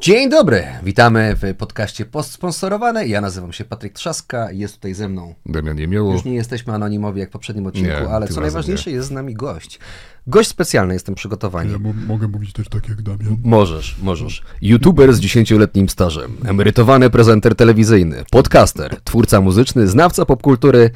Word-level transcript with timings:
Dzień 0.00 0.30
dobry, 0.30 0.64
witamy 0.82 1.36
w 1.42 1.54
podcaście 1.54 2.04
postsponsorowane. 2.06 3.06
Ja 3.06 3.20
nazywam 3.20 3.52
się 3.52 3.64
Patryk 3.64 3.92
Trzaska, 3.92 4.52
jest 4.52 4.74
tutaj 4.74 4.94
ze 4.94 5.08
mną. 5.08 5.34
Damian 5.46 5.78
Jemioło. 5.78 6.12
Już 6.12 6.24
nie 6.24 6.34
jesteśmy 6.34 6.72
anonimowi 6.74 7.20
jak 7.20 7.28
w 7.28 7.32
poprzednim 7.32 7.66
odcinku, 7.66 7.90
Nie, 7.90 8.08
ale 8.08 8.28
co 8.28 8.40
najważniejsze 8.40 8.90
jest 8.90 9.08
z 9.08 9.10
nami 9.10 9.34
gość. 9.34 9.78
Gość 10.26 10.48
specjalny, 10.48 10.94
jestem 10.94 11.14
przygotowany. 11.14 11.72
Ja 11.72 11.78
mo- 11.78 11.92
mogę 12.06 12.28
mówić 12.28 12.52
też 12.52 12.68
tak 12.68 12.88
jak 12.88 13.02
Damian. 13.02 13.36
Możesz, 13.44 13.96
możesz. 14.02 14.42
YouTuber 14.62 15.12
z 15.14 15.20
10-letnim 15.20 15.88
stażem, 15.88 16.36
emerytowany 16.44 17.10
prezenter 17.10 17.54
telewizyjny, 17.54 18.24
podcaster, 18.30 18.96
twórca 19.04 19.40
muzyczny, 19.40 19.88
znawca 19.88 20.24
popkultury, 20.24 20.90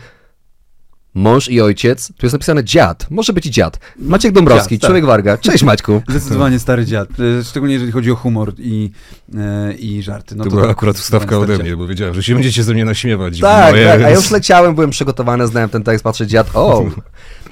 mąż 1.14 1.48
i 1.48 1.60
ojciec. 1.60 2.08
Tu 2.08 2.26
jest 2.26 2.32
napisane 2.32 2.64
dziad, 2.64 3.06
może 3.10 3.32
być 3.32 3.46
i 3.46 3.50
dziad. 3.50 3.78
Maciek 3.98 4.32
Dąbrowski, 4.32 4.74
Dziad, 4.74 4.80
tak. 4.80 4.88
człowiek 4.88 5.04
warga. 5.04 5.38
Cześć 5.38 5.64
Maćku. 5.64 6.02
Zdecydowanie 6.08 6.58
stary 6.58 6.86
dziad. 6.86 7.08
E, 7.40 7.44
Szczególnie 7.44 7.74
jeżeli 7.74 7.92
chodzi 7.92 8.10
o 8.10 8.16
humor 8.16 8.52
i, 8.58 8.90
e, 9.38 9.72
i 9.72 10.02
żarty. 10.02 10.36
No 10.36 10.44
To 10.44 10.50
to 10.50 10.56
była 10.56 10.70
akurat 10.70 10.96
wstawka 10.96 11.38
ode 11.38 11.58
mnie, 11.58 11.76
bo 11.76 11.86
wiedziałem, 11.86 12.14
że 12.14 12.22
się 12.22 12.34
będziecie 12.34 12.62
ze 12.62 12.74
mnie 12.74 12.84
naśmiewać. 12.84 13.40
Tak, 13.40 13.72
Moje, 13.72 13.86
tak, 13.86 14.00
a 14.02 14.08
ja 14.08 14.16
już 14.16 14.30
leciałem, 14.30 14.74
byłem 14.74 14.90
przygotowany, 14.90 15.46
znałem 15.46 15.68
ten 15.70 15.82
tekst, 15.82 16.04
patrzę 16.04 16.26
dziad. 16.26 16.50
O! 16.54 16.84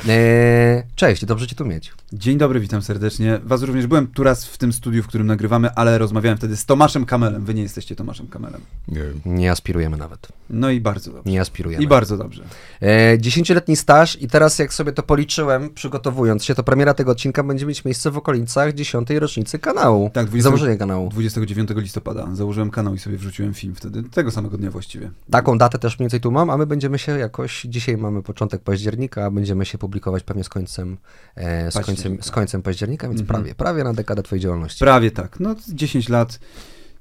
Eee, 0.09 0.83
cześć, 0.97 1.25
dobrze 1.25 1.47
cię 1.47 1.57
tu 1.57 1.65
mieć. 1.67 1.93
Dzień 2.13 2.39
dobry, 2.39 2.61
witam 2.61 2.83
serdecznie. 2.83 3.41
Was 3.45 3.63
również 3.63 3.87
byłem 3.87 4.07
tu 4.07 4.23
raz 4.23 4.45
w 4.45 4.59
tym 4.59 4.73
studiu, 4.73 5.03
w 5.03 5.07
którym 5.07 5.27
nagrywamy, 5.27 5.71
ale 5.75 5.99
rozmawiałem 5.99 6.39
wtedy 6.39 6.57
z 6.57 6.67
Tomaszem 6.67 7.07
Kamelem. 7.07 7.45
Wy 7.45 7.55
nie 7.55 7.63
jesteście 7.63 7.97
Tomaszem 7.97 8.27
Kamelem. 8.27 8.61
Nie, 8.89 9.01
Nie 9.27 9.51
aspirujemy 9.53 9.97
nawet. 9.97 10.29
No 10.51 10.71
i 10.71 10.81
bardzo 10.81 11.13
dobrze. 11.13 11.31
Nie 11.31 11.41
aspirujemy. 11.41 11.85
I 11.85 11.89
bardzo 11.89 12.17
dobrze. 12.17 12.45
E, 12.83 13.19
Dziesięcioletni 13.19 13.77
staż 13.77 14.23
i 14.23 14.29
teraz 14.29 14.59
jak 14.59 14.75
sobie 14.75 14.93
to 14.93 15.03
policzyłem, 15.03 15.71
przygotowując 15.71 16.45
się, 16.45 16.55
to 16.55 16.63
premiera 16.63 16.95
tego 16.95 17.11
odcinka 17.13 17.43
będzie 17.43 17.67
mieć 17.67 17.85
miejsce 17.85 18.11
w 18.11 18.17
okolicach 18.17 18.73
dziesiątej 18.75 19.19
rocznicy 19.19 19.59
kanału. 19.59 20.11
Tak, 20.13 20.27
20 20.27 20.49
Założenia 20.51 20.77
kanału. 20.77 21.09
29 21.09 21.71
listopada 21.77 22.29
założyłem 22.33 22.71
kanał 22.71 22.95
i 22.95 22.99
sobie 22.99 23.17
wrzuciłem 23.17 23.55
film 23.55 23.75
wtedy, 23.75 24.03
tego 24.03 24.31
samego 24.31 24.59
dnia 24.59 24.71
właściwie. 24.71 25.11
Taką 25.31 25.59
datę 25.59 25.79
też 25.79 25.99
mniej 25.99 26.05
więcej 26.05 26.21
tu 26.21 26.31
mam, 26.31 26.51
a 26.51 26.57
my 26.57 26.67
będziemy 26.67 26.99
się 26.99 27.19
jakoś, 27.19 27.63
dzisiaj 27.69 27.97
mamy 27.97 28.23
początek 28.23 28.63
października, 28.63 29.25
a 29.25 29.31
będziemy 29.31 29.67
się 29.67 29.79
publikować 29.79 29.90
pewnie 30.27 30.45
z 30.45 30.49
końcem, 30.49 30.99
e, 31.35 31.71
z 31.71 31.75
końcem, 31.75 31.95
Października. 31.95 32.23
z 32.25 32.31
końcem 32.31 32.63
października, 32.63 33.09
więc 33.09 33.21
Mhm. 33.21 33.41
prawie, 33.43 33.55
prawie 33.55 33.85
na 33.85 33.93
dekadę 33.93 34.23
twojej 34.23 34.41
działalności. 34.43 34.79
Prawie 34.79 35.11
tak. 35.11 35.41
No 35.41 35.55
10 35.69 36.09
lat 36.09 36.39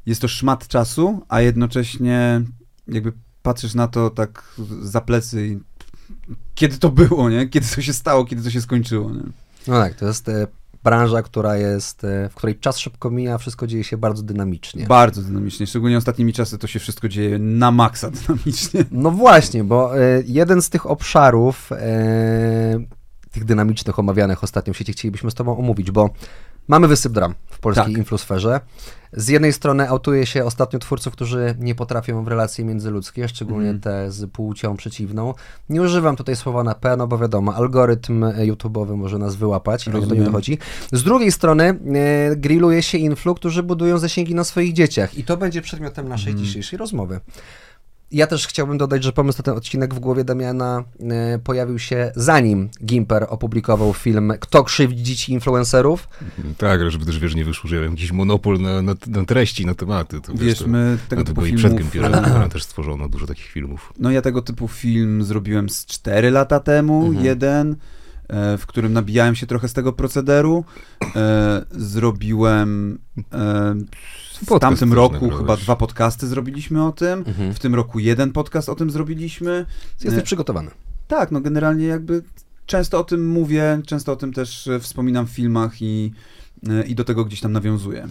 jest 0.05 0.21
to 0.21 0.27
szmat 0.27 0.67
czasu, 0.67 1.21
a 1.29 1.41
jednocześnie 1.41 2.41
jakby 2.87 3.13
patrzysz 3.41 3.73
na 3.73 3.87
to 3.87 4.09
tak 4.09 4.43
za 4.81 5.01
plecy 5.01 5.47
i 5.47 5.59
kiedy 6.55 6.77
to 6.77 6.89
było, 6.89 7.29
nie? 7.29 7.49
Kiedy 7.49 7.67
to 7.75 7.81
się 7.81 7.93
stało, 7.93 8.25
kiedy 8.25 8.43
to 8.43 8.49
się 8.49 8.61
skończyło, 8.61 9.11
nie? 9.11 9.23
No 9.67 9.79
tak, 9.79 9.93
to 9.95 10.07
jest 10.07 10.29
e, 10.29 10.47
branża, 10.83 11.21
która 11.21 11.57
jest, 11.57 12.03
e, 12.03 12.29
w 12.29 12.35
której 12.35 12.59
czas 12.59 12.77
szybko 12.77 13.11
mija, 13.11 13.37
wszystko 13.37 13.67
dzieje 13.67 13.83
się 13.83 13.97
bardzo 13.97 14.23
dynamicznie. 14.23 14.85
Bardzo 14.85 15.21
dynamicznie, 15.21 15.67
szczególnie 15.67 15.97
ostatnimi 15.97 16.33
czasy 16.33 16.57
to 16.57 16.67
się 16.67 16.79
wszystko 16.79 17.09
dzieje 17.09 17.39
na 17.39 17.71
maksa 17.71 18.11
dynamicznie. 18.11 18.85
No 18.91 19.11
właśnie, 19.11 19.63
bo 19.63 19.99
e, 19.99 20.23
jeden 20.25 20.61
z 20.61 20.69
tych 20.69 20.85
obszarów, 20.85 21.71
e, 21.71 22.79
tych 23.31 23.45
dynamicznych, 23.45 23.99
omawianych 23.99 24.43
ostatnio 24.43 24.73
w 24.73 24.77
sieci, 24.77 24.93
chcielibyśmy 24.93 25.31
z 25.31 25.33
Tobą 25.33 25.57
omówić, 25.57 25.91
bo 25.91 26.09
mamy 26.69 26.87
wysyp 26.87 27.13
dram 27.13 27.35
w 27.49 27.59
polskiej 27.59 27.85
Tak. 27.85 27.97
influsferze. 27.97 28.59
Z 29.13 29.27
jednej 29.27 29.53
strony 29.53 29.89
autuje 29.89 30.25
się 30.25 30.45
ostatnio 30.45 30.79
twórców, 30.79 31.13
którzy 31.13 31.55
nie 31.59 31.75
potrafią 31.75 32.23
w 32.23 32.27
relacje 32.27 32.65
międzyludzkie, 32.65 33.27
szczególnie 33.27 33.69
Mhm. 33.69 33.81
te 33.81 34.11
z 34.11 34.31
płcią 34.31 34.77
przeciwną. 34.77 35.33
Nie 35.69 35.81
używam 35.81 36.15
tutaj 36.15 36.35
słowa 36.35 36.63
na 36.63 36.75
P, 36.75 36.97
no 36.97 37.07
bo 37.07 37.17
wiadomo, 37.17 37.55
algorytm 37.55 38.23
e, 38.23 38.33
YouTube'owy 38.33 38.95
może 38.97 39.17
nas 39.17 39.35
wyłapać 39.35 39.87
i 39.87 39.91
do 39.91 39.97
Rozumiem. 39.99 40.19
nie 40.19 40.25
dochodzi. 40.25 40.57
Z 40.91 41.03
drugiej 41.03 41.31
strony 41.31 41.63
e, 41.63 42.35
grilluje 42.35 42.83
się 42.83 42.97
influ, 42.97 43.35
którzy 43.35 43.63
budują 43.63 43.97
zasięgi 43.97 44.35
na 44.35 44.43
swoich 44.43 44.73
dzieciach 44.73 45.17
i 45.17 45.23
to 45.23 45.37
będzie 45.37 45.61
przedmiotem 45.61 46.07
naszej 46.09 46.31
Mhm. 46.31 46.45
dzisiejszej 46.47 46.79
rozmowy. 46.79 47.19
Ja 48.11 48.27
też 48.27 48.47
chciałbym 48.47 48.77
dodać, 48.77 49.03
że 49.03 49.11
pomysł 49.13 49.37
na 49.39 49.43
ten 49.43 49.53
odcinek 49.57 49.93
w 49.93 49.99
głowie 49.99 50.23
Damiana 50.23 50.83
e, 51.09 51.39
pojawił 51.39 51.79
się 51.79 52.11
zanim 52.15 52.69
Gimper 52.85 53.25
opublikował 53.29 53.93
film 53.93 54.33
Kto 54.39 54.63
krzywdzi 54.63 55.03
dzieci 55.03 55.33
influencerów. 55.33 56.09
tak, 56.57 56.81
ale 56.81 56.91
żeby 56.91 57.05
też 57.05 57.19
wiesz, 57.19 57.35
nie 57.35 57.45
wyszło, 57.45 57.69
że 57.69 57.75
ja 57.75 57.81
mam 57.81 57.91
jakiś 57.91 58.11
monopol 58.11 58.59
na, 58.59 58.81
na, 58.81 58.95
na 59.07 59.25
treści, 59.25 59.65
na 59.65 59.73
tematy. 59.75 60.21
To, 60.21 60.33
Wiesz, 60.33 60.59
to, 60.59 60.67
my 60.67 60.97
tego 61.09 61.19
no, 61.21 61.23
to 61.25 61.27
typu 61.29 61.41
było 61.41 61.47
i 61.47 61.53
przed 61.57 61.71
filmów... 61.73 61.91
Gimperem, 61.93 62.49
też 62.49 62.63
stworzono 62.63 63.09
dużo 63.09 63.27
takich 63.27 63.45
filmów. 63.45 63.93
No 63.99 64.11
ja 64.11 64.21
tego 64.21 64.41
typu 64.41 64.67
film 64.67 65.23
zrobiłem 65.23 65.69
z 65.69 65.85
4 65.85 66.31
lata 66.31 66.59
temu, 66.59 67.05
Mhm. 67.07 67.25
jeden, 67.25 67.75
e, 68.27 68.57
w 68.57 68.65
którym 68.65 68.93
nabijałem 68.93 69.35
się 69.35 69.47
trochę 69.47 69.67
z 69.67 69.73
tego 69.73 69.93
procederu. 69.93 70.65
E, 71.15 71.65
zrobiłem 71.71 72.99
w 74.41 74.59
tamtym 74.59 74.93
roku 74.93 75.29
chyba 75.29 75.57
dwa 75.57 75.75
podcasty 75.75 76.27
zrobiliśmy 76.27 76.85
o 76.85 76.91
tym. 76.91 77.23
Mhm. 77.27 77.53
W 77.53 77.59
tym 77.59 77.75
roku 77.75 77.99
jeden 77.99 78.31
podcast 78.31 78.69
o 78.69 78.75
tym 78.75 78.91
zrobiliśmy. 78.91 79.65
Jesteś 80.03 80.19
E, 80.19 80.23
przygotowany. 80.23 80.71
Tak, 81.07 81.31
no 81.31 81.41
generalnie 81.41 81.85
jakby 81.85 82.23
często 82.65 82.99
o 82.99 83.03
tym 83.03 83.27
mówię, 83.27 83.81
często 83.85 84.11
o 84.11 84.15
tym 84.15 84.33
też 84.33 84.67
e, 84.67 84.79
wspominam 84.79 85.27
w 85.27 85.29
filmach 85.29 85.81
i, 85.81 86.11
e, 86.69 86.83
i 86.83 86.95
do 86.95 87.03
tego 87.03 87.25
gdzieś 87.25 87.41
tam 87.41 87.51
nawiązuję. 87.51 88.07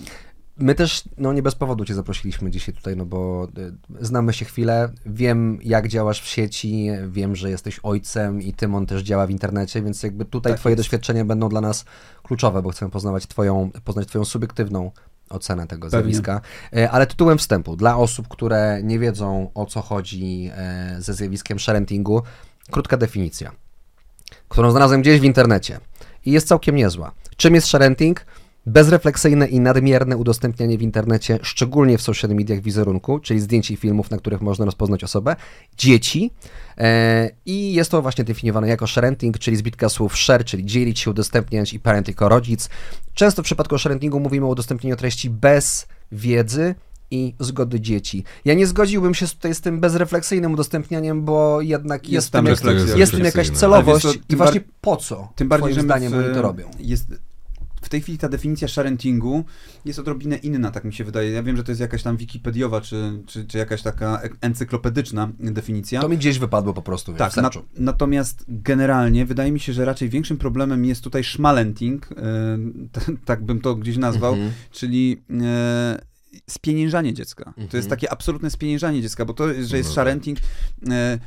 My 0.60 0.74
też, 0.74 1.02
no 1.18 1.32
nie 1.32 1.42
bez 1.42 1.54
powodu 1.54 1.84
Cię 1.84 1.94
zaprosiliśmy 1.94 2.50
dzisiaj 2.50 2.74
tutaj, 2.74 2.96
no 2.96 3.06
bo 3.06 3.48
znamy 4.00 4.32
się 4.32 4.44
chwilę, 4.44 4.92
wiem 5.06 5.58
jak 5.62 5.88
działasz 5.88 6.22
w 6.22 6.26
sieci, 6.28 6.88
wiem, 7.08 7.36
że 7.36 7.50
jesteś 7.50 7.80
ojcem 7.82 8.42
i 8.42 8.52
Tymon 8.52 8.86
też 8.86 9.02
działa 9.02 9.26
w 9.26 9.30
internecie, 9.30 9.82
więc 9.82 10.02
jakby 10.02 10.24
tutaj 10.24 10.52
Tak 10.52 10.60
Twoje 10.60 10.72
jest. 10.72 10.80
doświadczenia 10.80 11.24
będą 11.24 11.48
dla 11.48 11.60
nas 11.60 11.84
kluczowe, 12.22 12.62
bo 12.62 12.70
chcemy 12.70 12.90
poznawać 12.90 13.26
twoją, 13.26 13.70
poznać 13.84 14.08
Twoją 14.08 14.24
subiektywną 14.24 14.90
ocenę 15.30 15.66
tego 15.66 15.90
Pewnie. 15.90 16.00
zjawiska. 16.12 16.40
E, 16.76 16.90
Ale 16.90 17.06
tytułem 17.06 17.38
wstępu, 17.38 17.76
dla 17.76 17.96
osób, 17.96 18.28
które 18.28 18.80
nie 18.82 18.98
wiedzą 18.98 19.50
o 19.54 19.66
co 19.66 19.82
chodzi 19.82 20.50
e, 20.56 20.96
ze 20.98 21.14
zjawiskiem 21.14 21.58
sharentingu, 21.58 22.22
krótka 22.70 22.96
definicja, 22.96 23.52
którą 24.48 24.70
znalazłem 24.70 25.02
gdzieś 25.02 25.20
w 25.20 25.24
internecie 25.24 25.80
i 26.26 26.32
jest 26.32 26.48
całkiem 26.48 26.76
niezła. 26.76 27.12
Czym 27.36 27.54
jest 27.54 27.66
sharenting? 27.66 28.24
Bezrefleksyjne 28.66 29.46
i 29.46 29.60
nadmierne 29.60 30.16
udostępnianie 30.16 30.78
w 30.78 30.82
internecie, 30.82 31.38
szczególnie 31.42 31.98
w 31.98 32.02
social 32.02 32.30
mediach 32.30 32.60
wizerunku, 32.60 33.18
czyli 33.18 33.40
zdjęć 33.40 33.70
i 33.70 33.76
filmów, 33.76 34.10
na 34.10 34.16
których 34.18 34.40
można 34.40 34.64
rozpoznać 34.64 35.04
osobę, 35.04 35.36
dzieci. 35.78 36.30
E, 36.78 37.30
I 37.46 37.72
jest 37.72 37.90
to 37.90 38.02
właśnie 38.02 38.24
definiowane 38.24 38.68
jako 38.68 38.86
sharenting, 38.86 39.38
czyli 39.38 39.56
zbitka 39.56 39.88
słów 39.88 40.16
share, 40.16 40.44
czyli 40.44 40.64
dzielić 40.64 41.00
się, 41.00 41.10
udostępniać 41.10 41.72
i 41.74 41.80
parent 41.80 42.08
jako 42.08 42.28
rodzic. 42.28 42.68
Często 43.14 43.42
w 43.42 43.44
przypadku 43.44 43.78
sharentingu 43.78 44.20
mówimy 44.20 44.46
o 44.46 44.48
udostępnieniu 44.48 44.96
treści 44.96 45.30
bez 45.30 45.86
wiedzy 46.12 46.74
i 47.10 47.34
zgody 47.40 47.80
dzieci. 47.80 48.24
Ja 48.44 48.54
nie 48.54 48.66
zgodziłbym 48.66 49.14
się 49.14 49.26
tutaj 49.26 49.54
z 49.54 49.60
tym 49.60 49.80
bezrefleksyjnym 49.80 50.52
udostępnianiem, 50.52 51.24
bo 51.24 51.60
jednak 51.60 52.02
jest, 52.02 52.12
Jest 52.12 52.30
tam 52.30 52.46
refleksja. 52.46 52.96
jest, 52.96 53.12
jest 53.12 53.24
jakaś 53.24 53.50
celowość 53.50 54.02
co, 54.02 54.12
i 54.28 54.36
właśnie 54.36 54.60
po 54.80 54.96
co 54.96 55.32
Tym 55.34 55.48
bardziej, 55.48 55.74
że 55.74 55.80
zdaniem 55.80 56.12
w, 56.12 56.14
oni 56.16 56.34
to 56.34 56.42
robią. 56.42 56.70
Jest, 56.78 57.06
w 57.82 57.88
tej 57.88 58.00
chwili 58.00 58.18
ta 58.18 58.28
definicja 58.28 58.68
sharentingu 58.68 59.44
jest 59.84 59.98
odrobinę 59.98 60.36
inna, 60.36 60.70
tak 60.70 60.84
mi 60.84 60.92
się 60.94 61.04
wydaje. 61.04 61.30
Ja 61.30 61.42
wiem, 61.42 61.56
że 61.56 61.64
to 61.64 61.70
jest 61.70 61.80
jakaś 61.80 62.02
tam 62.02 62.16
wikipediowa, 62.16 62.80
czy, 62.80 63.22
czy, 63.26 63.44
czy 63.46 63.58
jakaś 63.58 63.82
taka 63.82 64.20
encyklopedyczna 64.40 65.28
definicja. 65.38 66.00
To 66.00 66.08
mi 66.08 66.16
gdzieś 66.18 66.38
wypadło 66.38 66.74
po 66.74 66.82
prostu, 66.82 67.12
wiesz, 67.12 67.18
Tak, 67.18 67.36
na, 67.36 67.50
natomiast 67.78 68.44
generalnie 68.48 69.26
wydaje 69.26 69.52
mi 69.52 69.60
się, 69.60 69.72
że 69.72 69.84
raczej 69.84 70.08
większym 70.08 70.36
problemem 70.36 70.84
jest 70.84 71.04
tutaj 71.04 71.24
szmalenting, 71.24 72.08
t- 72.92 73.00
tak 73.24 73.44
bym 73.44 73.60
to 73.60 73.74
gdzieś 73.74 73.96
nazwał, 73.96 74.32
Mhm. 74.32 74.52
czyli 74.72 75.22
e, 75.42 75.98
spieniężanie 76.50 77.14
dziecka. 77.14 77.44
To 77.44 77.50
Mhm. 77.50 77.68
jest 77.72 77.88
takie 77.90 78.12
absolutne 78.12 78.50
spieniężanie 78.50 79.02
dziecka, 79.02 79.24
bo 79.24 79.34
to, 79.34 79.46
że 79.48 79.54
jest 79.54 79.72
No 79.72 79.78
tak. 79.80 79.92
sharenting, 79.92 80.38
e, 80.90 81.18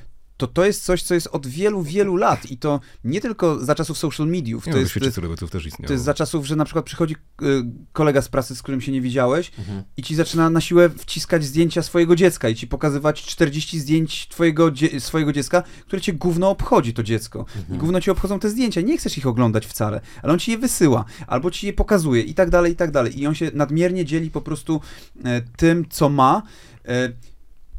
to 0.41 0.47
to 0.47 0.66
jest 0.66 0.84
coś, 0.84 1.03
co 1.03 1.13
jest 1.13 1.28
od 1.31 1.47
wielu, 1.47 1.84
wielu 1.84 2.16
lat 2.16 2.52
i 2.52 2.57
to 2.57 2.79
nie 3.03 3.22
tylko 3.22 3.59
za 3.66 3.75
czasów 3.75 3.97
social 3.97 4.28
mediów, 4.28 4.63
to 4.66 4.72
no, 4.72 4.78
jest, 4.78 4.91
świecie 4.91 5.06
też 5.52 5.66
istniało. 5.66 5.88
to 5.88 5.94
jest 5.94 6.06
za 6.06 6.13
czasów, 6.13 6.46
że 6.47 6.56
na 6.56 6.66
przykład 6.66 6.85
przychodzi 6.85 7.16
y, 7.41 7.46
kolega 7.94 8.22
z 8.22 8.29
pracy, 8.29 8.56
z 8.56 8.62
którym 8.62 8.81
się 8.81 8.92
nie 8.92 9.01
widziałeś 9.01 9.51
Mhm. 9.60 9.83
i 9.98 10.04
ci 10.04 10.15
zaczyna 10.15 10.50
na 10.50 10.62
siłę 10.62 10.89
wciskać 10.89 11.44
zdjęcia 11.45 11.83
swojego 11.83 12.15
dziecka 12.15 12.50
i 12.50 12.56
ci 12.56 12.68
pokazywać 12.68 13.24
40 13.24 13.80
zdjęć 13.80 14.27
twojego, 14.27 14.71
dzie- 14.71 15.00
swojego 15.00 15.33
dziecka, 15.33 15.63
które 15.88 16.01
cię 16.01 16.13
gówno 16.13 16.50
obchodzi 16.50 16.94
to 16.94 17.04
dziecko. 17.04 17.45
I 17.74 17.77
gówno 17.77 18.01
ci 18.01 18.12
obchodzą 18.12 18.39
te 18.39 18.50
zdjęcia. 18.50 18.81
Nie 18.81 18.98
chcesz 18.98 19.18
ich 19.18 19.27
oglądać 19.27 19.65
wcale, 19.68 20.01
ale 20.24 20.33
on 20.33 20.39
ci 20.39 20.51
je 20.51 20.57
wysyła, 20.57 21.06
albo 21.27 21.51
ci 21.51 21.68
je 21.68 21.74
pokazuje 21.74 22.21
i 22.21 22.33
tak 22.33 22.50
dalej, 22.50 22.74
i 22.74 22.75
tak 22.75 22.92
dalej. 22.92 23.19
I 23.19 23.27
on 23.27 23.36
się 23.36 23.51
nadmiernie 23.54 24.06
dzieli 24.06 24.31
po 24.31 24.42
prostu 24.42 24.81
e, 25.25 25.42
tym, 25.57 25.86
co 25.89 26.10
ma. 26.10 26.44
E, 26.88 27.12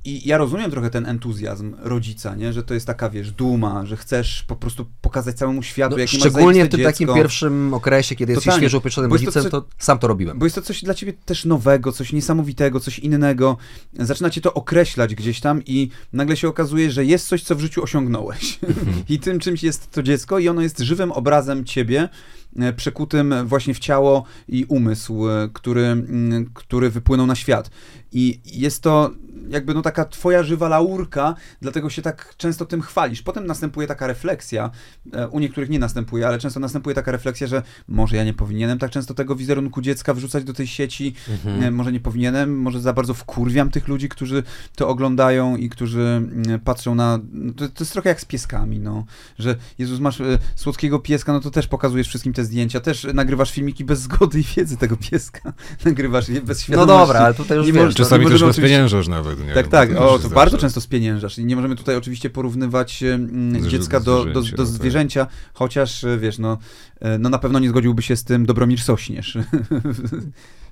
I 0.04 0.28
ja 0.28 0.38
rozumiem 0.38 0.70
trochę 0.70 0.90
ten 0.90 1.06
entuzjazm 1.06 1.75
rodzica, 1.78 2.34
nie? 2.34 2.52
że 2.52 2.62
to 2.62 2.75
jest 2.75 2.87
taka, 2.87 3.10
wiesz, 3.10 3.31
duma, 3.31 3.87
że 3.87 3.96
chcesz 3.96 4.43
po 4.43 4.56
prostu 4.56 4.87
pokazać 5.00 5.37
całemu 5.37 5.62
światu, 5.62 5.96
No, 5.96 6.02
masz 6.02 6.10
szczególnie 6.10 6.64
w 6.64 6.69
tym 6.69 6.82
takim 6.82 7.06
dziecko. 7.06 7.14
pierwszym 7.14 7.75
okresie, 7.75 8.14
kiedy 8.14 8.32
jesteś 8.32 8.54
świeżo 8.54 8.78
upieczonym 8.78 9.10
jest 9.10 9.25
to 9.25 9.31
rodzicem, 9.31 9.50
to, 9.50 9.69
sam 9.78 9.99
to 9.99 10.06
robiłem. 10.06 10.38
Bo 10.38 10.46
jest 10.46 10.56
to 10.56 10.62
coś 10.62 10.82
dla 10.84 10.94
ciebie 10.94 11.12
też 11.12 11.44
nowego, 11.44 11.93
coś 11.93 12.12
niesamowitego, 12.12 12.81
coś 12.81 12.99
innego. 12.99 13.56
Zaczyna 13.99 14.31
cię 14.31 14.40
to 14.40 14.54
określać 14.54 15.14
gdzieś 15.14 15.40
tam 15.40 15.62
i 15.66 15.88
nagle 16.12 16.37
się 16.37 16.48
okazuje, 16.48 16.90
że 16.90 17.05
jest 17.05 17.28
coś, 17.28 17.43
co 17.43 17.56
w 17.56 17.60
życiu 17.60 17.82
osiągnąłeś. 17.82 18.58
I 19.08 19.19
tym 19.19 19.38
czymś 19.38 19.62
jest 19.62 19.90
to 19.90 20.02
dziecko 20.02 20.38
i 20.38 20.48
ono 20.48 20.62
jest 20.62 20.78
żywym 20.78 21.12
obrazem 21.12 21.64
ciebie 21.64 22.08
e, 22.56 22.72
przekutym 22.72 23.34
właśnie 23.44 23.75
w 23.75 23.78
ciało 23.78 24.25
i 24.48 24.64
umysł, 24.64 25.28
e, 25.28 25.48
który, 25.52 25.84
mm, 25.84 26.50
który 26.55 26.90
wypłynął 26.90 27.26
na 27.26 27.34
świat. 27.34 27.70
I 28.12 28.40
jest 28.44 28.82
to 28.82 29.10
jakby 29.48 29.74
no 29.74 29.82
taka 29.82 30.04
twoja 30.04 30.42
żywa 30.42 30.68
laurka, 30.68 31.34
dlatego 31.60 31.90
się 31.90 32.02
tak 32.02 32.34
często 32.36 32.66
tym 32.66 32.82
chwalisz. 32.82 33.22
Potem 33.22 33.46
następuje 33.46 33.86
taka 33.86 34.06
refleksja, 34.06 34.70
e, 35.12 35.28
u 35.28 35.38
niektórych 35.40 35.70
nie 35.70 35.78
następuje, 35.78 36.26
ale 36.28 36.38
często 36.38 36.60
następuje 36.60 36.94
taka 36.94 37.12
refleksja, 37.12 37.46
że 37.46 37.62
może 37.88 38.16
ja 38.16 38.24
nie 38.24 38.34
powinienem 38.34 38.78
tak 38.78 38.90
często 38.90 39.14
tego 39.14 39.36
wizerunku 39.36 39.82
dziecka 39.82 40.14
wrzucać 40.14 40.44
do 40.44 40.52
tej 40.52 40.66
sieci, 40.66 41.14
Mhm. 41.30 41.62
e, 41.62 41.70
może 41.70 41.92
nie 41.92 42.00
powinienem, 42.00 42.58
może 42.60 42.80
za 42.80 42.92
bardzo 42.92 43.14
wkurwiam 43.14 43.70
tych 43.70 43.88
ludzi, 43.88 44.08
którzy 44.08 44.42
to 44.76 44.88
oglądają 44.88 45.56
i 45.56 45.68
którzy 45.68 46.00
mm, 46.00 46.60
patrzą 46.60 46.94
na... 46.94 47.18
no 47.32 47.52
To, 47.52 47.68
to 47.68 47.74
jest 47.84 47.92
trochę 47.92 48.08
jak 48.08 48.20
z 48.20 48.24
pieskami, 48.24 48.78
no, 48.80 49.04
że 49.38 49.56
Jezus, 49.78 50.00
masz 50.00 50.20
e, 50.20 50.38
słodkiego 50.56 50.98
pieska, 50.98 51.32
no 51.32 51.40
to 51.40 51.50
też 51.50 51.66
pokazujesz 51.66 52.08
wszystkim 52.08 52.32
te 52.32 52.44
zdjęcia, 52.44 52.80
też 52.80 53.06
nagrywasz 53.14 53.50
filmiki 53.52 53.84
bez 53.84 54.00
zgody 54.00 54.40
i 54.40 54.44
wiedzy 54.56 54.76
tego 54.76 54.96
pieska, 55.10 55.52
nagrywasz 55.84 56.28
je 56.28 56.40
bez 56.40 56.58
No 56.58 56.64
świadomości. 56.64 56.98
dobra, 57.06 57.20
ale 57.20 57.34
tutaj 57.34 57.58
już 57.58 57.66
Nie 57.66 57.72
wiesz, 57.72 57.94
Czasami 57.94 58.24
też 58.24 58.34
oczywiście- 58.42 58.62
rozpieniężasz 58.62 59.08
nawet. 59.08 59.31
Nie? 59.40 59.55
Tak, 59.55 59.64
Bo 59.64 59.70
tak. 59.70 59.90
O, 59.96 60.19
to 60.19 60.29
bardzo 60.31 60.58
często 60.58 60.81
spieniężasz. 60.81 61.38
I 61.38 61.44
nie 61.44 61.56
możemy 61.56 61.76
tutaj 61.76 61.96
oczywiście 61.96 62.31
porównywać 62.31 63.02
mm, 63.02 63.62
Z- 63.62 63.67
dziecka 63.67 64.00
do, 64.00 64.25
do, 64.25 64.43
zwierzęcia, 64.43 64.56
do 64.56 64.64
tak. 64.64 64.73
zwierzęcia, 64.73 65.26
chociaż 65.55 66.05
e, 66.05 66.19
wiesz, 66.19 66.38
no, 66.38 66.58
e, 67.00 67.19
no 67.19 67.29
na 67.29 67.38
pewno 67.38 67.58
nie 67.58 67.69
zgodziłby 67.69 68.02
się 68.02 68.17
z 68.17 68.25
tym 68.25 68.46
Dobromir 68.46 68.81
Sośnierz. 68.81 69.38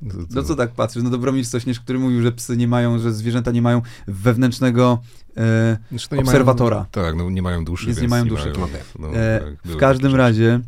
No, 0.02 0.12
to- 0.14 0.18
No 0.30 0.42
co 0.42 0.56
tak 0.56 0.70
patrzysz? 0.70 1.02
No 1.02 1.10
Dobromir 1.10 1.46
Sośnierz, 1.46 1.80
który 1.80 1.98
mówił, 1.98 2.22
że 2.22 2.32
psy 2.32 2.56
nie 2.56 2.68
mają, 2.68 2.98
że 2.98 3.12
zwierzęta 3.12 3.50
nie 3.50 3.62
mają 3.62 3.82
wewnętrznego... 4.08 5.02
E, 5.36 5.76
Znaczy, 5.90 6.08
no 6.10 6.16
nie 6.16 6.22
obserwatora. 6.22 6.76
Mają, 6.76 6.86
tak, 6.90 7.16
no 7.16 7.30
nie 7.30 7.42
mają 7.42 7.64
duszy, 7.64 7.86
Więc 7.86 7.98
nie 7.98 8.00
więc 8.00 8.10
mają 8.10 8.24
duszy. 8.24 8.52
Mają, 8.52 8.64
Okej. 8.64 8.80
no, 8.98 9.08
e, 9.14 9.40
tak, 9.40 9.72
w 9.72 9.76
każdym 9.76 10.14
razie... 10.14 10.60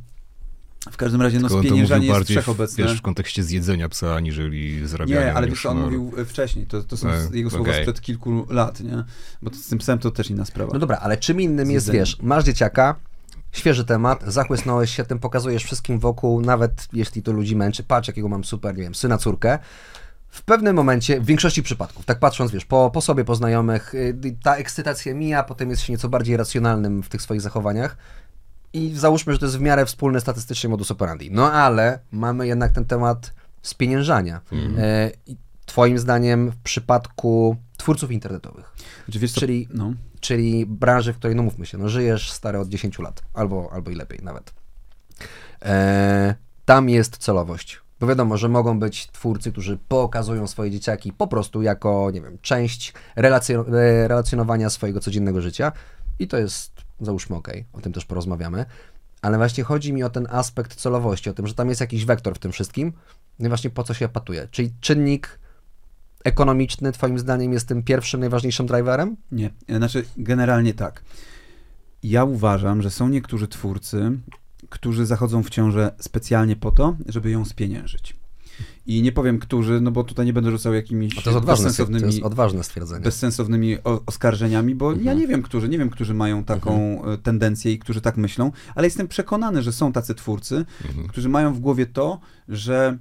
W 0.90 0.96
każdym 0.96 1.22
razie, 1.22 1.40
no 1.40 1.48
Tylko 1.48 1.62
spieniężanie 1.62 1.98
mówił 1.98 2.08
jest 2.08 2.20
bardziej 2.20 2.36
wszechobecne. 2.36 2.84
wiesz, 2.84 2.98
w 2.98 3.02
kontekście 3.02 3.42
zjedzenia 3.42 3.88
psa, 3.88 4.14
aniżeli 4.14 4.86
zarabiania 4.88 5.20
Nie, 5.24 5.34
ale 5.34 5.48
wiesz, 5.48 5.66
on 5.66 5.80
mówił 5.80 6.12
e, 6.18 6.24
wcześniej, 6.24 6.66
to, 6.66 6.82
to 6.82 6.96
są 6.96 7.08
E, 7.08 7.28
jego 7.32 7.50
słowa 7.50 7.70
okej. 7.70 7.82
sprzed 7.82 8.00
kilku 8.00 8.46
lat, 8.50 8.80
nie? 8.80 9.04
Bo 9.42 9.50
to, 9.50 9.56
z 9.56 9.66
tym 9.66 9.78
psem 9.78 9.98
to 9.98 10.10
też 10.10 10.30
inna 10.30 10.44
sprawa. 10.44 10.70
No 10.72 10.78
dobra, 10.78 10.96
ale 10.96 11.16
czym 11.16 11.40
innym 11.40 11.70
jest, 11.70 11.90
wiesz, 11.90 12.18
masz 12.22 12.44
dzieciaka, 12.44 12.94
świeży 13.52 13.84
temat, 13.84 14.24
zachłysnąłeś 14.26 14.96
się 14.96 15.04
tym, 15.04 15.18
pokazujesz 15.18 15.64
wszystkim 15.64 15.98
wokół, 15.98 16.40
nawet 16.40 16.88
jeśli 16.92 17.22
to 17.22 17.32
ludzi 17.32 17.56
męczy, 17.56 17.82
patrz 17.82 18.08
jakiego 18.08 18.28
mam 18.28 18.44
super, 18.44 18.76
nie 18.76 18.82
wiem, 18.82 18.94
syna, 18.94 19.18
córkę. 19.18 19.58
W 20.28 20.42
pewnym 20.42 20.76
momencie, 20.76 21.20
w 21.20 21.24
większości 21.26 21.62
przypadków, 21.62 22.04
tak 22.04 22.18
patrząc, 22.18 22.50
wiesz, 22.50 22.64
po, 22.64 22.90
po 22.94 23.00
sobie, 23.00 23.24
po 23.24 23.34
znajomych, 23.34 23.94
y, 23.94 24.36
ta 24.42 24.56
ekscytacja 24.56 25.14
mija, 25.14 25.42
potem 25.42 25.70
jest 25.70 25.82
się 25.82 25.92
nieco 25.92 26.08
bardziej 26.08 26.36
racjonalnym 26.36 27.02
w 27.02 27.08
tych 27.08 27.22
swoich 27.22 27.40
zachowaniach 27.40 27.96
i 28.72 28.92
załóżmy, 28.94 29.32
że 29.32 29.38
to 29.38 29.46
jest 29.46 29.58
w 29.58 29.60
miarę 29.60 29.86
wspólny 29.86 30.20
statystycznie 30.20 30.70
modus 30.70 30.90
operandi. 30.90 31.30
No 31.30 31.52
ale 31.52 31.98
mamy 32.12 32.46
jednak 32.46 32.72
ten 32.72 32.84
temat 32.84 33.32
spieniężania. 33.62 34.40
E, 34.78 35.10
i 35.26 35.36
Twoim 35.66 35.98
zdaniem 35.98 36.50
w 36.50 36.56
przypadku 36.56 37.56
twórców 37.76 38.10
internetowych, 38.10 38.72
co, 39.34 39.40
czyli 39.40 39.68
no. 39.74 39.92
czyli 40.20 40.66
branży, 40.66 41.12
w 41.12 41.16
której, 41.16 41.36
no 41.36 41.42
mówmy 41.42 41.66
się, 41.66 41.78
no 41.78 41.88
żyjesz 41.88 42.32
stary 42.32 42.58
od 42.58 42.68
10 42.68 42.98
lat, 42.98 43.22
albo, 43.34 43.70
albo 43.72 43.90
i 43.90 43.94
lepiej 43.94 44.18
nawet. 44.22 44.54
E, 45.62 46.34
tam 46.64 46.88
jest 46.88 47.16
celowość. 47.16 47.80
Bo 48.00 48.06
wiadomo, 48.06 48.36
że 48.36 48.48
mogą 48.48 48.78
być 48.78 49.06
twórcy, 49.06 49.52
którzy 49.52 49.78
pokazują 49.88 50.46
swoje 50.46 50.70
dzieciaki 50.70 51.12
po 51.12 51.26
prostu 51.26 51.62
jako, 51.62 52.10
nie 52.10 52.20
wiem, 52.20 52.38
część 52.42 52.92
relacjo- 53.16 53.74
e, 53.74 54.08
relacjonowania 54.08 54.70
swojego 54.70 55.00
codziennego 55.00 55.40
życia 55.40 55.72
i 56.18 56.28
to 56.28 56.36
jest, 56.36 56.71
załóżmy, 57.02 57.36
ok, 57.36 57.48
o 57.72 57.80
tym 57.80 57.92
też 57.92 58.04
porozmawiamy, 58.04 58.64
ale 59.22 59.36
właśnie 59.36 59.64
chodzi 59.64 59.92
mi 59.92 60.02
o 60.02 60.10
ten 60.10 60.26
aspekt 60.30 60.74
celowości, 60.74 61.30
o 61.30 61.34
tym, 61.34 61.46
że 61.46 61.54
tam 61.54 61.68
jest 61.68 61.80
jakiś 61.80 62.04
wektor 62.04 62.34
w 62.34 62.38
tym 62.38 62.52
wszystkim, 62.52 62.92
no 63.38 63.46
i 63.46 63.48
właśnie 63.48 63.70
po 63.70 63.84
co 63.84 63.94
się 63.94 64.08
patuje. 64.08 64.48
Czyli 64.50 64.72
czynnik 64.80 65.38
ekonomiczny, 66.24 66.92
twoim 66.92 67.18
zdaniem, 67.18 67.52
jest 67.52 67.68
tym 67.68 67.82
pierwszym, 67.82 68.20
najważniejszym 68.20 68.66
driverem? 68.66 69.16
Nie, 69.32 69.50
znaczy 69.68 70.04
generalnie 70.16 70.74
tak. 70.74 71.04
Ja 72.02 72.24
uważam, 72.24 72.82
że 72.82 72.90
są 72.90 73.08
niektórzy 73.08 73.48
twórcy, 73.48 74.18
którzy 74.68 75.06
zachodzą 75.06 75.42
w 75.42 75.50
ciążę 75.50 75.94
specjalnie 76.00 76.56
po 76.56 76.72
to, 76.72 76.96
żeby 77.06 77.30
ją 77.30 77.44
spieniężyć. 77.44 78.21
I 78.86 79.02
nie 79.02 79.12
powiem 79.12 79.38
którzy, 79.38 79.80
no 79.80 79.90
bo 79.90 80.04
tutaj 80.04 80.26
nie 80.26 80.32
będę 80.32 80.50
rzucał 80.50 80.74
jakimiś 80.74 81.18
A 81.18 81.22
to 81.22 81.30
jest 81.30 81.36
odważne, 81.38 81.64
to 81.64 81.68
bezsensownymi, 81.68 82.06
jest 82.06 82.22
odważne 82.22 82.64
stwierdzenie. 82.64 83.04
bezsensownymi 83.04 83.76
oskarżeniami, 84.06 84.74
bo 84.74 84.90
ja 84.92 84.98
Mhm. 84.98 85.18
nie 85.18 85.26
wiem, 85.26 85.42
którzy, 85.42 85.68
nie 85.68 85.78
wiem, 85.78 85.90
którzy 85.90 86.14
mają 86.14 86.44
taką 86.44 87.04
e, 87.04 87.18
tendencję 87.18 87.72
i 87.72 87.78
którzy 87.78 88.00
tak 88.00 88.16
myślą, 88.16 88.52
ale 88.74 88.86
jestem 88.86 89.08
przekonany, 89.08 89.62
że 89.62 89.72
są 89.72 89.92
tacy 89.92 90.14
twórcy, 90.14 90.64
Mhm. 90.88 91.08
którzy 91.08 91.28
mają 91.28 91.54
w 91.54 91.60
głowie 91.60 91.86
to, 91.86 92.20
że 92.48 92.98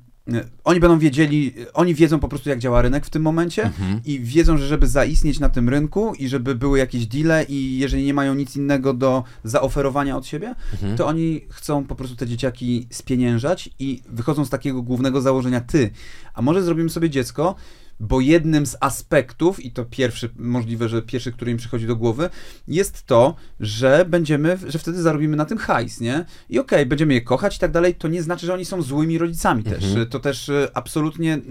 oni 0.63 0.80
będą 0.80 1.00
wiedzieli, 1.00 1.54
oni 1.74 1.95
wiedzą 1.95 2.19
po 2.19 2.28
prostu, 2.28 2.50
jak 2.50 2.60
działa 2.60 2.81
rynek 2.81 3.06
w 3.06 3.10
tym 3.10 3.22
momencie 3.22 3.63
Mhm. 3.63 4.01
i 4.06 4.19
wiedzą, 4.19 4.57
że 4.57 4.68
żeby 4.68 4.88
zaistnieć 4.88 5.39
na 5.39 5.50
tym 5.50 5.69
rynku 5.69 6.13
i 6.19 6.28
żeby 6.28 6.56
były 6.56 6.80
jakieś 6.80 7.07
deale 7.07 7.44
i 7.44 7.78
jeżeli 7.80 8.04
nie 8.06 8.13
mają 8.13 8.33
nic 8.36 8.56
innego 8.56 8.94
do 8.94 9.24
zaoferowania 9.44 10.18
od 10.18 10.25
siebie, 10.28 10.56
Mhm. 10.74 10.98
to 10.98 11.07
oni 11.07 11.42
chcą 11.50 11.83
po 11.83 11.95
prostu 11.95 12.16
te 12.16 12.28
dzieciaki 12.28 12.88
spieniężać 12.89 13.69
i 13.80 14.01
wychodzą 14.10 14.45
z 14.45 14.50
takiego 14.50 14.81
głównego 14.81 15.22
założenia 15.22 15.62
ty, 15.62 15.89
a 16.33 16.42
może 16.42 16.63
zrobimy 16.63 16.89
sobie 16.89 17.10
dziecko, 17.10 17.56
bo 18.01 18.21
jednym 18.21 18.65
z 18.65 18.77
aspektów, 18.80 19.65
i 19.65 19.71
to 19.71 19.86
pierwszy, 19.86 20.30
możliwe, 20.36 20.89
że 20.89 21.01
pierwszy, 21.01 21.31
który 21.31 21.51
im 21.51 21.57
przychodzi 21.57 21.88
do 21.88 21.95
głowy, 21.95 22.30
jest 22.68 23.03
to, 23.03 23.36
że 23.59 24.06
będziemy, 24.09 24.57
że 24.68 24.80
wtedy 24.80 25.01
zarobimy 25.01 25.38
na 25.38 25.45
tym 25.45 25.57
hajs, 25.57 26.00
nie? 26.00 26.25
I 26.50 26.59
okej, 26.59 26.86
będziemy 26.86 27.13
je 27.13 27.21
kochać 27.21 27.57
i 27.57 27.59
tak 27.59 27.71
dalej, 27.71 27.95
to 27.95 28.07
nie 28.07 28.24
znaczy, 28.24 28.45
że 28.45 28.53
oni 28.53 28.65
są 28.65 28.81
złymi 28.81 29.18
rodzicami 29.18 29.63
też. 29.63 29.83
Mhm. 29.83 30.07
To 30.07 30.19
też 30.19 30.50
y, 30.50 30.68
absolutnie 30.74 31.36
y, 31.36 31.42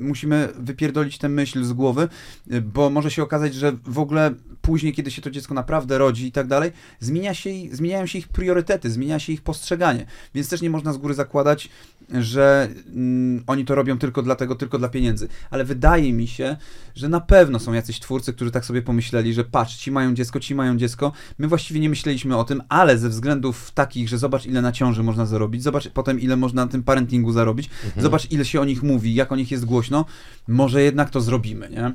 musimy 0.00 0.48
wypierdolić 0.58 1.18
tę 1.18 1.28
myśl 1.28 1.64
z 1.64 1.72
głowy, 1.72 2.08
y, 2.52 2.60
bo 2.60 2.90
może 2.90 3.10
się 3.10 3.22
okazać, 3.22 3.54
że 3.54 3.72
w 3.84 3.98
ogóle 3.98 4.34
później, 4.62 4.92
kiedy 4.92 5.10
się 5.10 5.22
to 5.22 5.30
dziecko 5.30 5.54
naprawdę 5.54 5.98
rodzi 5.98 6.26
i 6.26 6.32
tak 6.32 6.46
dalej, 6.46 6.72
zmienia 7.00 7.34
się, 7.34 7.50
zmieniają 7.72 8.06
się 8.06 8.18
ich 8.18 8.28
priorytety, 8.28 8.90
zmienia 8.90 9.18
się 9.18 9.32
ich 9.32 9.42
postrzeganie. 9.42 10.06
Więc 10.34 10.48
też 10.48 10.62
nie 10.62 10.70
można 10.70 10.92
z 10.92 10.96
góry 10.96 11.14
zakładać, 11.14 11.68
że 12.14 12.68
mm, 12.94 13.44
oni 13.46 13.64
to 13.64 13.74
robią 13.74 13.98
tylko 13.98 14.22
dlatego, 14.22 14.54
tylko 14.54 14.78
dla 14.78 14.88
pieniędzy. 14.88 15.28
Ale 15.50 15.64
wydaje 15.64 16.12
mi 16.12 16.26
się, 16.26 16.56
że 16.94 17.08
na 17.08 17.20
pewno 17.20 17.58
są 17.58 17.72
jacyś 17.72 18.00
twórcy, 18.00 18.32
którzy 18.32 18.50
tak 18.50 18.64
sobie 18.64 18.82
pomyśleli, 18.82 19.34
że 19.34 19.44
patrz, 19.44 19.76
ci 19.76 19.90
mają 19.90 20.14
dziecko, 20.14 20.40
ci 20.40 20.54
mają 20.54 20.76
dziecko. 20.76 21.12
My 21.38 21.48
właściwie 21.48 21.80
nie 21.80 21.90
myśleliśmy 21.90 22.36
o 22.36 22.44
tym, 22.44 22.62
ale 22.68 22.98
ze 22.98 23.08
względów 23.08 23.70
takich, 23.70 24.08
że 24.08 24.18
zobacz 24.18 24.46
ile 24.46 24.62
na 24.62 24.72
ciąży 24.72 25.02
można 25.02 25.26
zarobić, 25.26 25.62
zobacz 25.62 25.88
potem 25.88 26.20
ile 26.20 26.36
można 26.36 26.64
na 26.64 26.70
tym 26.70 26.82
parentingu 26.82 27.32
zarobić, 27.32 27.70
zobacz 27.96 28.30
ile 28.30 28.44
się 28.44 28.60
o 28.60 28.64
nich 28.64 28.82
mówi, 28.82 29.14
jak 29.14 29.32
o 29.32 29.36
nich 29.36 29.50
jest 29.50 29.64
głośno, 29.64 30.04
może 30.48 30.82
jednak 30.82 31.10
to 31.10 31.20
zrobimy, 31.20 31.70
nie? 31.70 31.92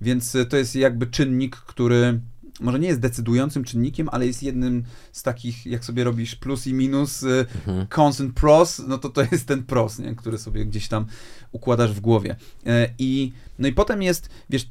Więc 0.00 0.34
y, 0.34 0.46
to 0.46 0.56
jest 0.56 0.76
jakby 0.76 1.06
czynnik, 1.06 1.56
który 1.56 2.20
może 2.60 2.78
nie 2.78 2.88
jest 2.88 3.00
decydującym 3.00 3.64
czynnikiem, 3.64 4.08
ale 4.12 4.26
jest 4.26 4.42
jednym 4.42 4.84
z 5.12 5.22
takich, 5.22 5.66
jak 5.66 5.84
sobie 5.84 6.04
robisz 6.04 6.36
plus 6.36 6.66
i 6.66 6.74
minus, 6.74 7.22
y, 7.22 7.46
Mhm. 7.66 7.86
cons 7.94 8.20
and 8.20 8.34
pros, 8.34 8.82
no 8.88 8.98
to 8.98 9.08
to 9.08 9.22
jest 9.32 9.46
ten 9.46 9.62
pros, 9.62 9.98
nie? 9.98 10.14
który 10.14 10.38
sobie 10.38 10.66
gdzieś 10.66 10.88
tam 10.88 11.06
układasz 11.52 11.92
w 11.92 12.00
głowie. 12.00 12.36
E, 12.66 12.88
I, 12.98 13.32
no 13.58 13.68
i 13.68 13.72
potem 13.72 14.02
jest, 14.02 14.28
wiesz, 14.50 14.68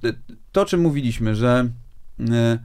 to 0.52 0.62
o 0.62 0.66
czym 0.66 0.82
mówiliśmy, 0.82 1.36
że 1.36 1.70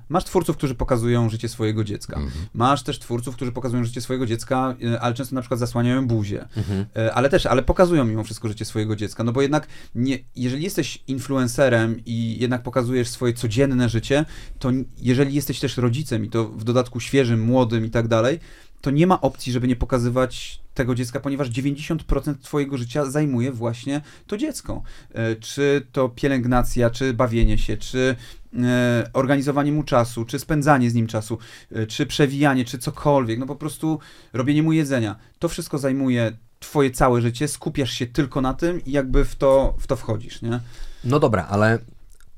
masz 0.08 0.24
twórców, 0.24 0.56
którzy 0.56 0.74
pokazują 0.74 1.28
życie 1.28 1.48
swojego 1.48 1.84
dziecka. 1.84 2.16
Mhm. 2.16 2.46
Masz 2.54 2.82
też 2.82 2.98
twórców, 2.98 3.36
którzy 3.36 3.52
pokazują 3.52 3.84
życie 3.84 4.00
swojego 4.00 4.26
dziecka, 4.26 4.74
e, 4.84 5.00
ale 5.00 5.14
często 5.14 5.34
na 5.34 5.40
przykład 5.40 5.60
zasłaniają 5.60 6.06
buzię. 6.06 6.48
Mhm. 6.56 6.86
E, 6.96 7.14
ale 7.14 7.28
też, 7.28 7.46
ale 7.46 7.62
pokazują 7.62 8.04
mimo 8.04 8.24
wszystko 8.24 8.48
życie 8.48 8.64
swojego 8.64 8.96
dziecka, 8.96 9.24
no 9.24 9.32
bo 9.32 9.42
jednak 9.42 9.66
nie, 9.94 10.18
jeżeli 10.36 10.62
jesteś 10.62 11.02
influencerem 11.06 11.96
i 12.06 12.36
jednak 12.40 12.62
pokazujesz 12.62 13.08
swoje 13.08 13.32
codzienne 13.32 13.88
życie, 13.88 14.24
to 14.58 14.70
jeżeli 14.98 15.34
jesteś 15.34 15.60
też 15.60 15.76
rodzicem 15.76 16.24
i 16.24 16.30
to 16.30 16.48
w 16.48 16.64
dodatku 16.64 17.00
świeżym, 17.00 17.40
młodym 17.40 17.84
i 17.86 17.90
tak 17.90 18.08
dalej, 18.08 18.40
to 18.80 18.90
nie 18.90 19.06
ma 19.06 19.20
opcji, 19.20 19.52
żeby 19.52 19.68
nie 19.68 19.76
pokazywać 19.76 20.60
tego 20.74 20.94
dziecka, 20.94 21.20
ponieważ 21.20 21.50
90% 21.50 22.34
twojego 22.42 22.76
życia 22.76 23.04
zajmuje 23.04 23.52
właśnie 23.52 24.00
to 24.26 24.36
dziecko. 24.36 24.82
E, 25.14 25.36
Czy 25.36 25.86
to 25.92 26.08
pielęgnacja, 26.08 26.90
czy 26.90 27.14
bawienie 27.14 27.58
się, 27.58 27.76
czy 27.76 28.16
e, 28.62 29.10
organizowanie 29.12 29.72
mu 29.72 29.82
czasu, 29.82 30.24
czy 30.24 30.38
spędzanie 30.38 30.90
z 30.90 30.94
nim 30.94 31.06
czasu, 31.06 31.38
e, 31.72 31.86
czy 31.86 32.06
przewijanie, 32.06 32.64
czy 32.64 32.78
cokolwiek, 32.78 33.38
no 33.38 33.46
po 33.46 33.56
prostu 33.56 33.98
robienie 34.32 34.62
mu 34.62 34.72
jedzenia. 34.72 35.16
To 35.38 35.48
wszystko 35.48 35.78
zajmuje 35.78 36.32
twoje 36.60 36.90
całe 36.90 37.22
życie, 37.22 37.48
skupiasz 37.48 37.92
się 37.92 38.06
tylko 38.06 38.40
na 38.40 38.54
tym 38.54 38.84
i 38.84 38.90
jakby 38.92 39.24
w 39.24 39.36
to, 39.36 39.74
w 39.78 39.86
to 39.86 39.96
wchodzisz, 39.96 40.42
nie? 40.42 40.60
No 41.04 41.20
dobra, 41.20 41.46
ale 41.50 41.78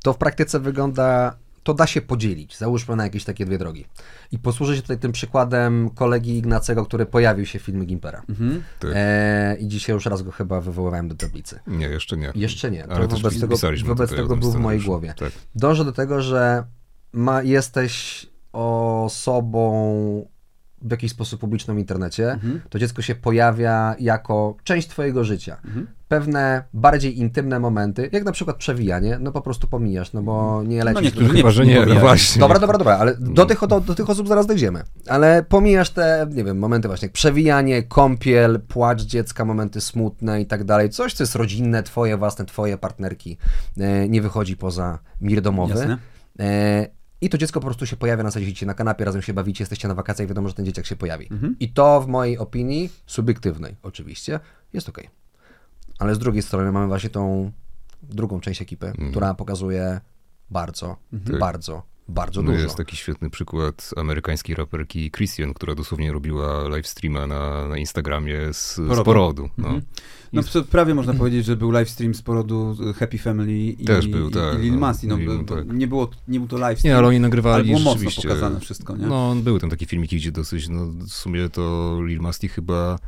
to 0.03 0.13
w 0.13 0.19
praktyce 0.19 0.61
wygląda, 0.61 1.37
to 1.63 1.75
da 1.75 1.87
się 1.87 2.01
podzielić, 2.01 2.59
załóżmy 2.59 2.97
na 2.97 3.05
jakieś 3.05 3.25
takie 3.25 3.47
dwie 3.47 3.59
drogi. 3.59 3.87
I 4.33 4.39
posłużę 4.39 4.77
się 4.77 4.83
tutaj 4.83 4.99
tym 4.99 5.13
przykładem 5.13 5.91
kolegi 5.91 6.39
Ignacego, 6.39 6.85
który 6.85 7.07
pojawił 7.07 7.47
się 7.47 7.59
w 7.59 7.63
filmie 7.63 7.87
Gimpera. 7.87 8.23
Mhm. 8.29 8.63
E, 8.95 9.57
I 9.61 9.69
dzisiaj 9.69 9.95
już 9.95 10.07
raz 10.07 10.23
go 10.23 10.31
chyba 10.31 10.61
wywoływałem 10.61 11.09
do 11.09 11.15
tablicy. 11.15 11.61
Nie, 11.67 11.87
jeszcze 11.87 12.17
nie. 12.17 12.33
Jeszcze 12.35 12.71
nie, 12.71 12.87
Ale 12.87 13.09
wobec 13.09 13.41
tego, 13.41 13.57
wobec 13.85 14.11
tego 14.11 14.37
był 14.37 14.53
w 14.53 14.59
mojej 14.59 14.81
głowie. 14.81 15.15
Tak. 15.17 15.33
Dążę 15.55 15.85
do 15.85 15.93
tego, 15.93 16.23
że 16.23 16.65
ma, 17.13 17.43
jesteś 17.43 18.27
osobą 18.53 20.32
w 20.85 20.91
jakiś 20.91 21.11
sposób 21.13 21.41
publiczną 21.41 21.75
w 21.75 21.79
internecie, 21.79 22.33
Mhm. 22.33 22.61
to 22.71 22.79
dziecko 22.79 23.03
się 23.03 23.15
pojawia 23.15 23.95
jako 23.99 24.57
część 24.65 24.89
twojego 24.89 25.25
życia. 25.25 25.57
Pewne 26.09 26.63
bardziej 26.75 27.19
intymne 27.19 27.61
momenty, 27.61 28.09
jak 28.13 28.25
na 28.25 28.33
przykład 28.33 28.57
przewijanie, 28.57 29.19
no 29.21 29.33
po 29.33 29.41
prostu 29.41 29.69
pomijasz, 29.69 30.13
no 30.13 30.23
bo 30.23 30.63
nie 30.63 30.85
lecisz. 30.85 31.03
niektórzy 31.03 31.29
do- 31.29 31.35
nie- 31.35 31.51
że 31.51 31.67
nie, 31.67 31.87
no 31.87 31.95
właśnie. 32.01 32.41
Dobra, 32.41 32.59
dobra, 32.59 32.79
dobra, 32.79 32.99
ale 32.99 33.15
do 33.21 33.47
tych, 33.47 33.67
do, 33.67 33.81
do 33.81 33.95
tych 33.95 34.11
osób 34.11 34.29
zaraz 34.29 34.47
dojdziemy. 34.47 34.83
Ale 35.09 35.43
pomijasz 35.49 35.91
te, 35.91 36.27
nie 36.31 36.45
wiem, 36.45 36.59
momenty 36.59 36.89
właśnie 36.89 37.07
jak 37.07 37.13
przewijanie, 37.13 37.83
kąpiel, 37.83 38.61
płacz 38.69 39.03
dziecka, 39.03 39.45
momenty 39.45 39.81
smutne 39.81 40.41
i 40.41 40.47
tak 40.47 40.65
dalej. 40.65 40.91
Coś, 40.91 41.15
co 41.15 41.23
jest 41.23 41.35
rodzinne, 41.35 41.83
twoje 41.83 42.17
własne, 42.17 42.45
twoje 42.45 42.79
partnerki, 42.79 43.37
e, 43.79 44.09
nie 44.09 44.23
wychodzi 44.23 44.57
poza 44.57 44.99
mir 45.21 45.41
domowy. 45.43 45.75
Jasne. 45.75 45.99
I 47.23 47.29
to 47.29 47.39
dziecko 47.39 47.61
po 47.61 47.67
prostu 47.67 47.87
się 47.87 47.97
pojawia 47.97 48.23
na 48.23 48.31
zasadzie, 48.31 48.47
siedzicie 48.47 48.67
na 48.67 48.75
kanapie, 48.75 49.05
razem 49.05 49.23
się 49.23 49.33
bawicie, 49.33 49.63
jesteście 49.63 49.89
na 49.89 49.95
wakacjach, 49.95 50.29
wiadomo, 50.29 50.49
że 50.49 50.55
ten 50.55 50.67
dzieciak 50.67 50.87
się 50.87 50.97
pojawi. 50.97 51.29
Mhm. 51.31 51.57
I 51.61 51.69
to 51.69 52.01
w 52.01 52.07
mojej 52.09 52.39
opinii, 52.39 52.91
subiektywnej 53.07 53.77
oczywiście, 53.83 54.41
jest 54.73 54.89
okej. 54.89 55.11
Ale 55.99 56.15
z 56.15 56.19
drugiej 56.19 56.43
strony 56.43 56.73
mamy 56.73 56.87
właśnie 56.87 57.11
tą 57.11 57.53
drugą 58.03 58.41
część 58.41 58.63
ekipy, 58.63 58.87
Mhm. 58.87 59.11
która 59.11 59.35
pokazuje 59.35 60.01
bardzo, 60.51 60.97
Tak. 61.27 61.39
bardzo, 61.39 61.83
bardzo 62.09 62.43
No 62.43 62.51
dużo. 62.53 62.63
jest 62.65 62.77
taki 62.77 62.97
świetny 62.97 63.31
przykład 63.31 63.91
amerykańskiej 63.97 64.57
raperki 64.57 65.11
Christian, 65.11 65.55
która 65.55 65.75
dosłownie 65.75 66.13
robiła 66.13 66.69
live 66.69 66.87
streama 66.87 67.27
na, 67.27 67.69
na 67.69 67.79
Instagramie 67.79 68.39
z 68.53 68.75
porodu. 68.77 69.03
Z 69.03 69.05
porodu 69.05 69.49
no. 69.59 69.69
Mhm. 69.69 69.83
No 70.33 70.43
prawie 70.71 70.95
można 70.95 71.15
powiedzieć, 71.15 71.45
że 71.45 71.57
był 71.57 71.71
livestream 71.71 72.15
z 72.15 72.23
porodu 72.23 72.77
Happy 72.97 73.19
Family 73.19 73.53
i, 73.53 73.85
Też 73.85 74.09
był, 74.09 74.29
i, 74.29 74.33
tak, 74.33 74.59
i 74.59 74.63
Lil 74.63 74.73
no, 74.73 74.81
Masti. 74.81 75.07
No, 75.09 75.19
bo- 75.19 75.55
tak. 75.57 75.73
nie, 75.73 75.87
było, 75.87 76.11
nie 76.29 76.39
był 76.39 76.49
to 76.49 76.57
livestream, 76.57 76.93
Nie, 76.93 76.99
ale 76.99 77.07
oni 77.07 77.17
ale 77.17 77.23
nagrywali 77.23 77.67
było 77.67 77.81
mocno 77.81 78.11
pokazane 78.23 78.61
wszystko, 78.61 78.97
nie? 78.97 79.07
No, 79.07 79.35
były 79.35 79.61
tam 79.61 79.71
takie 79.71 79.87
filmiki, 79.87 80.17
gdzie 80.17 80.33
dosyć, 80.33 80.69
no 80.69 80.87
w 80.87 81.09
sumie 81.09 81.49
to 81.49 81.99
Lil 82.03 82.21
Masti 82.21 82.49
chyba 82.49 82.99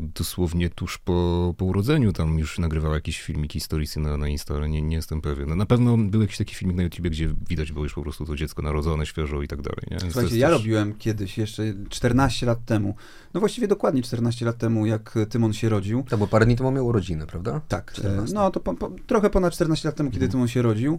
dosłownie 0.00 0.70
tuż 0.70 0.98
po, 0.98 1.54
po 1.56 1.64
urodzeniu 1.64 2.12
tam 2.12 2.38
już 2.38 2.58
nagrywała 2.58 2.94
jakieś 2.94 3.20
filmiki, 3.22 3.60
storiesy 3.60 4.00
na, 4.00 4.16
na 4.16 4.28
Insta, 4.28 4.54
ale 4.54 4.68
nie, 4.68 4.82
nie 4.82 4.96
jestem 4.96 5.20
pewien. 5.20 5.48
No, 5.48 5.56
na 5.56 5.66
pewno 5.66 5.96
był 5.98 6.20
jakiś 6.20 6.36
taki 6.36 6.54
filmik 6.54 6.76
na 6.76 6.82
YouTubie, 6.82 7.10
gdzie 7.10 7.28
widać 7.48 7.72
było 7.72 7.84
już 7.84 7.94
po 7.94 8.02
prostu 8.02 8.26
to 8.26 8.36
dziecko 8.36 8.62
narodzone, 8.62 9.06
świeżo 9.06 9.42
i 9.42 9.48
tak 9.48 9.62
dalej. 9.62 9.82
Nie? 9.90 10.10
Słuchajcie, 10.10 10.38
ja 10.38 10.48
też- 10.48 10.58
robiłem 10.58 10.94
kiedyś, 10.94 11.38
jeszcze 11.38 11.62
14 11.88 12.46
lat 12.46 12.64
temu, 12.64 12.94
no 13.34 13.40
właściwie 13.40 13.68
dokładnie 13.68 14.02
14 14.02 14.46
lat 14.46 14.58
temu, 14.58 14.86
jak 14.86 15.14
Tymon 15.30 15.52
się 15.52 15.68
rodził. 15.68 16.04
To 16.08 16.18
bo 16.18 16.26
parę 16.26 16.46
dni 16.46 16.56
temu 16.56 16.70
miał 16.72 16.86
urodziny, 16.86 17.26
prawda? 17.26 17.60
Tak, 17.68 17.92
14. 17.92 18.32
e, 18.32 18.34
no 18.34 18.50
to 18.50 18.60
po, 18.60 18.74
po, 18.74 18.90
trochę 19.06 19.30
ponad 19.30 19.52
14 19.54 19.88
lat 19.88 19.96
temu, 19.96 20.10
kiedy 20.10 20.24
Mhm. 20.24 20.32
Tymon 20.32 20.48
się 20.48 20.62
rodził, 20.62 20.98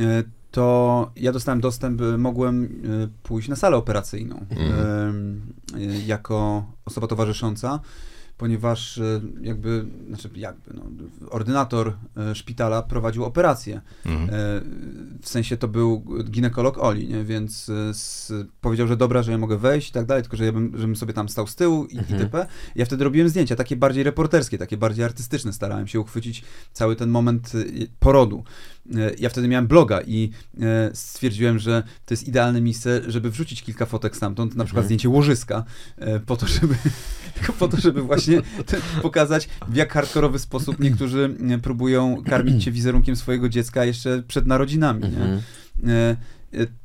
e, 0.00 0.24
to 0.50 1.10
ja 1.16 1.32
dostałem 1.32 1.60
dostęp, 1.60 2.00
e, 2.00 2.18
mogłem 2.18 2.82
pójść 3.22 3.48
na 3.48 3.56
salę 3.56 3.76
operacyjną 3.76 4.46
e, 4.50 5.12
jako 6.06 6.66
osoba 6.84 7.06
towarzysząca, 7.06 7.80
ponieważ 8.38 8.98
e, 8.98 9.20
jakby, 9.40 9.84
znaczy 10.08 10.30
jakby, 10.36 10.74
no, 10.74 10.82
ordynator 11.30 11.92
e, 12.16 12.34
szpitala 12.34 12.82
prowadził 12.82 13.24
operację. 13.24 13.80
Mhm. 14.06 14.30
E, 14.30 14.32
W 15.22 15.28
sensie 15.28 15.56
to 15.56 15.68
był 15.68 16.04
ginekolog 16.24 16.78
Oli, 16.78 17.08
nie? 17.08 17.24
więc 17.24 17.70
s, 17.90 18.32
powiedział, 18.60 18.86
że 18.88 18.96
dobra, 18.96 19.22
że 19.22 19.32
ja 19.32 19.38
mogę 19.38 19.56
wejść 19.58 19.88
i 19.88 19.92
tak 19.92 20.06
dalej, 20.06 20.22
tylko 20.22 20.36
że 20.36 20.44
ja 20.44 20.52
bym, 20.52 20.72
żebym 20.78 20.96
sobie 20.96 21.12
tam 21.12 21.28
stał 21.28 21.46
z 21.46 21.54
tyłu 21.56 21.84
i 21.86 21.98
Mhm. 21.98 22.20
itp. 22.20 22.46
Ja 22.74 22.84
wtedy 22.84 23.04
robiłem 23.04 23.28
zdjęcia, 23.28 23.56
takie 23.56 23.76
bardziej 23.76 24.02
reporterskie, 24.04 24.58
takie 24.58 24.76
bardziej 24.76 25.04
artystyczne. 25.04 25.52
Starałem 25.52 25.86
się 25.86 26.00
uchwycić 26.00 26.44
cały 26.72 26.96
ten 26.96 27.10
moment 27.10 27.52
porodu. 27.98 28.44
E, 28.96 29.10
Ja 29.18 29.28
wtedy 29.28 29.48
miałem 29.48 29.66
bloga 29.66 30.00
i 30.00 30.30
e, 30.60 30.90
stwierdziłem, 30.94 31.58
że 31.58 31.82
to 32.06 32.14
jest 32.14 32.28
idealne 32.28 32.60
miejsce, 32.60 33.00
żeby 33.06 33.30
wrzucić 33.30 33.62
kilka 33.62 33.86
fotek 33.86 34.16
stamtąd, 34.16 34.54
na 34.56 34.64
przykład 34.64 34.82
Mhm. 34.82 34.86
zdjęcie 34.86 35.08
łożyska, 35.08 35.64
e, 35.98 36.20
po 36.20 36.36
to, 36.36 36.46
żeby, 36.46 36.74
tylko 37.38 37.52
po 37.52 37.68
to, 37.68 37.76
żeby 37.76 38.02
właśnie 38.02 38.42
pokazać, 39.02 39.48
w 39.68 39.76
jak 39.76 39.92
hardkorowy 39.92 40.38
sposób 40.38 40.78
niektórzy 40.80 41.36
e, 41.50 41.58
próbują 41.58 42.22
karmić 42.26 42.64
cię 42.64 42.70
wizerunkiem 42.72 43.16
swojego 43.16 43.48
dziecka 43.48 43.84
jeszcze 43.84 44.22
przed 44.28 44.46
narodzinami. 44.46 45.00
Nie? 45.02 45.06
Mhm. 45.08 45.40
E, 45.86 45.92
e, 45.92 46.16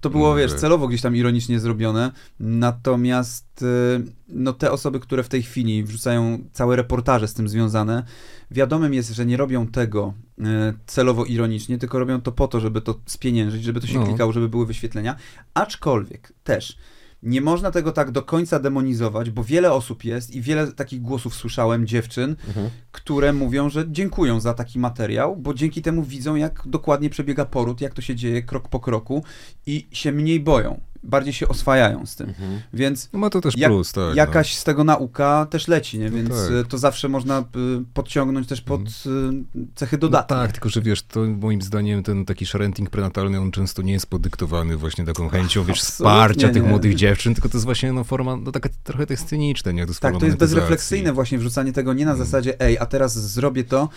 To 0.01 0.09
było, 0.09 0.29
No 0.29 0.35
wiesz, 0.35 0.51
tak. 0.51 0.59
celowo 0.59 0.87
gdzieś 0.87 1.01
tam 1.01 1.15
ironicznie 1.15 1.59
zrobione, 1.59 2.11
natomiast 2.39 3.63
e, 3.63 4.01
no, 4.29 4.53
te 4.53 4.71
osoby, 4.71 4.99
które 4.99 5.23
w 5.23 5.29
tej 5.29 5.43
chwili 5.43 5.83
wrzucają 5.83 6.39
całe 6.51 6.75
reportaże 6.75 7.27
z 7.27 7.33
tym 7.33 7.49
związane, 7.49 8.03
wiadomym 8.51 8.93
jest, 8.93 9.09
że 9.11 9.25
nie 9.25 9.37
robią 9.37 9.67
tego 9.67 10.13
e, 10.41 10.73
celowo 10.85 11.25
ironicznie, 11.25 11.77
tylko 11.77 11.99
robią 11.99 12.21
to 12.21 12.31
po 12.31 12.47
to, 12.47 12.59
żeby 12.59 12.81
to 12.81 12.99
spieniężyć, 13.05 13.63
żeby 13.63 13.79
to 13.81 13.87
się 13.87 13.99
No. 13.99 14.05
klikało, 14.05 14.31
żeby 14.31 14.49
były 14.49 14.65
wyświetlenia, 14.65 15.15
aczkolwiek 15.53 16.33
też 16.43 16.77
nie 17.23 17.41
można 17.41 17.71
tego 17.71 17.91
tak 17.91 18.11
do 18.11 18.21
końca 18.21 18.59
demonizować, 18.59 19.29
bo 19.29 19.43
wiele 19.43 19.71
osób 19.71 20.03
jest 20.03 20.35
i 20.35 20.41
wiele 20.41 20.71
takich 20.71 21.01
głosów 21.01 21.35
słyszałem, 21.35 21.87
dziewczyn, 21.87 22.35
Mhm. 22.47 22.69
które 22.91 23.33
mówią, 23.33 23.69
że 23.69 23.91
dziękują 23.91 24.39
za 24.39 24.53
taki 24.53 24.79
materiał, 24.79 25.35
bo 25.35 25.53
dzięki 25.53 25.81
temu 25.81 26.03
widzą, 26.03 26.35
jak 26.35 26.63
dokładnie 26.65 27.09
przebiega 27.09 27.45
poród, 27.45 27.81
jak 27.81 27.93
to 27.93 28.01
się 28.01 28.15
dzieje 28.15 28.43
krok 28.43 28.67
po 28.69 28.79
kroku 28.79 29.23
i 29.65 29.87
się 29.91 30.11
mniej 30.11 30.39
boją, 30.39 30.79
bardziej 31.03 31.33
się 31.33 31.47
oswajają 31.47 32.05
z 32.05 32.15
tym. 32.15 32.29
Mhm. 32.29 32.61
Więc 32.73 33.09
No 33.13 33.19
ma 33.19 33.29
to 33.29 33.41
też 33.41 33.57
jak- 33.57 33.71
plus, 33.71 33.91
tak. 33.91 34.15
jakaś 34.15 34.55
z 34.55 34.63
tego 34.63 34.83
nauka 34.83 35.47
też 35.49 35.67
leci, 35.67 35.99
nie? 35.99 36.09
No 36.09 36.15
więc 36.17 36.29
tak. 36.29 36.51
y, 36.51 36.65
to 36.69 36.77
zawsze 36.77 37.09
można 37.09 37.39
y, 37.39 37.43
podciągnąć 37.93 38.47
też 38.47 38.61
pod 38.61 38.81
y, 38.81 38.89
cechy 39.75 39.95
No 39.97 39.99
dodatnie. 39.99 40.35
tak, 40.37 40.51
tylko 40.51 40.69
że 40.69 40.81
wiesz, 40.81 41.01
to 41.01 41.19
moim 41.19 41.61
zdaniem 41.61 42.03
ten 42.03 42.25
taki 42.25 42.45
sharenting 42.45 42.89
prenatalny, 42.89 43.39
on 43.39 43.51
często 43.51 43.81
nie 43.81 43.93
jest 43.93 44.07
podyktowany 44.07 44.77
właśnie 44.77 45.05
taką 45.05 45.29
chęcią, 45.29 45.63
wiesz, 45.63 45.81
wsparcia 45.81 46.49
tych 46.49 46.63
nie. 46.63 46.69
młodych 46.69 46.95
dziewczyn, 46.95 47.33
tylko 47.33 47.49
to 47.49 47.57
jest 47.57 47.65
właśnie 47.65 47.93
no, 47.93 48.03
forma, 48.03 48.35
no 48.35 48.51
taka 48.51 48.69
trochę 48.83 49.05
to 49.07 49.13
jest 49.13 49.27
cyniczne, 49.27 49.73
nie? 49.73 49.85
To 49.85 49.89
jest 49.91 49.99
Tak, 50.01 50.17
to 50.19 50.25
jest 50.25 50.37
bezrefleksyjne 50.37 51.13
właśnie 51.13 51.37
wrzucanie 51.37 51.73
tego 51.73 51.93
nie 51.93 52.05
na 52.05 52.11
Mm. 52.13 52.25
zasadzie, 52.25 52.61
ej, 52.61 52.77
a 52.77 52.85
teraz 52.85 53.13
zrobię 53.31 53.63
to, 53.63 53.89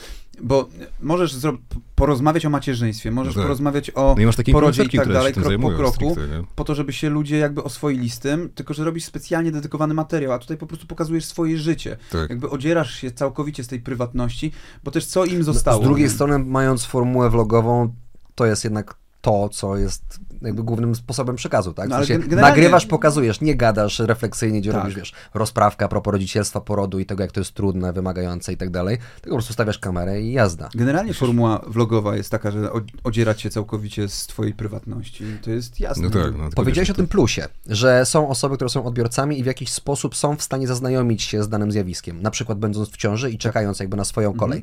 bo 0.43 0.69
możesz 1.01 1.35
zro- 1.35 1.57
porozmawiać 1.95 2.47
o 2.47 2.51
macierzyństwie, 2.51 3.11
możesz 3.11 3.35
No 3.35 3.41
tak. 3.41 3.47
porozmawiać 3.47 3.91
o 3.95 4.15
No 4.17 4.23
i 4.23 4.27
masz 4.27 4.37
takie 4.37 4.53
porodzie 4.53 4.83
i 4.83 4.91
tak 4.91 5.13
dalej, 5.13 5.33
krok 5.35 5.61
po 5.63 5.71
kroku, 5.71 5.93
stricte, 6.15 6.37
nie? 6.39 6.45
po 6.57 6.65
to, 6.65 6.75
żeby 6.75 6.93
się 6.97 7.11
ludzie 7.11 7.37
jakby 7.37 7.63
oswoili 7.63 8.11
z 8.11 8.19
tym, 8.19 8.51
tylko 8.55 8.75
że 8.75 8.85
robisz 8.85 9.05
specjalnie 9.05 9.53
dedykowany 9.53 9.95
materiał, 9.95 10.33
a 10.33 10.39
tutaj 10.39 10.57
po 10.57 10.67
prostu 10.67 10.87
pokazujesz 10.87 11.25
swoje 11.25 11.59
życie. 11.59 11.97
Tak. 12.11 12.31
Jakby 12.31 12.51
odzierasz 12.51 12.95
się 12.95 13.11
całkowicie 13.11 13.65
z 13.65 13.69
tej 13.69 13.81
prywatności, 13.81 14.53
bo 14.85 14.91
też 14.91 15.07
co 15.07 15.25
im 15.25 15.43
zostało. 15.43 15.83
Z 15.83 15.85
drugiej 15.85 16.11
strony, 16.11 16.39
mając 16.39 16.85
formułę 16.85 17.31
vlogową, 17.31 17.95
to 18.35 18.47
jest 18.47 18.65
jednak 18.65 18.95
to, 19.27 19.49
co 19.49 19.77
jest 19.77 20.21
jakby 20.43 20.63
głównym 20.63 20.95
sposobem 20.95 21.37
przekazu, 21.37 21.73
tak? 21.75 21.87
W 21.87 21.91
No, 21.91 21.97
sensie 21.97 22.19
generalnie- 22.19 22.51
Nagrywasz, 22.51 22.87
pokazujesz, 22.87 23.41
nie 23.41 23.55
gadasz 23.57 23.99
refleksyjnie, 23.99 24.61
gdzie 24.61 24.73
Tak. 24.73 24.81
robisz, 24.81 24.97
wiesz, 24.97 25.13
rozprawkę 25.35 25.85
a 25.85 25.89
propos 25.89 26.13
rodzicielstwa, 26.13 26.61
porodu 26.61 26.99
i 26.99 27.07
tego, 27.07 27.23
jak 27.23 27.33
to 27.33 27.41
jest 27.41 27.53
trudne, 27.53 27.93
wymagające 27.93 28.53
i 28.53 28.57
tak 28.57 28.71
dalej, 28.71 28.97
tylko 28.97 29.29
po 29.29 29.37
prostu 29.37 29.53
stawiasz 29.53 29.79
kamerę 29.79 30.21
i 30.23 30.33
jazda. 30.33 30.69
Generalnie 30.75 31.15
formuła 31.15 31.61
vlogowa 31.67 32.17
jest 32.17 32.31
taka, 32.31 32.51
że 32.51 32.71
odzierać 33.05 33.41
się 33.41 33.51
całkowicie 33.51 34.09
z 34.09 34.27
twojej 34.27 34.55
prywatności. 34.55 35.25
To 35.43 35.51
jest 35.51 35.81
jasne. 35.81 36.03
No 36.03 36.11
tak, 36.11 36.37
no, 36.39 36.49
Powiedziałeś 36.57 36.89
wiesz, 36.89 36.95
o 36.95 36.97
tym 36.97 37.09
plusie, 37.09 37.49
że 37.67 38.07
są 38.07 38.29
osoby, 38.29 38.57
które 38.57 38.71
są 38.71 38.85
odbiorcami 38.85 39.39
i 39.39 39.43
w 39.43 39.47
jakiś 39.47 39.73
sposób 39.73 40.17
są 40.17 40.37
w 40.37 40.43
stanie 40.43 40.67
zaznajomić 40.67 41.23
się 41.23 41.43
z 41.43 41.49
danym 41.49 41.73
zjawiskiem, 41.73 42.23
na 42.23 42.31
przykład 42.31 42.59
będąc 42.59 42.89
w 42.91 42.97
ciąży 42.97 43.31
i 43.31 43.39
czekając 43.39 43.81
jakby 43.81 43.97
na 43.97 44.05
swoją 44.05 44.35
kolej. 44.35 44.63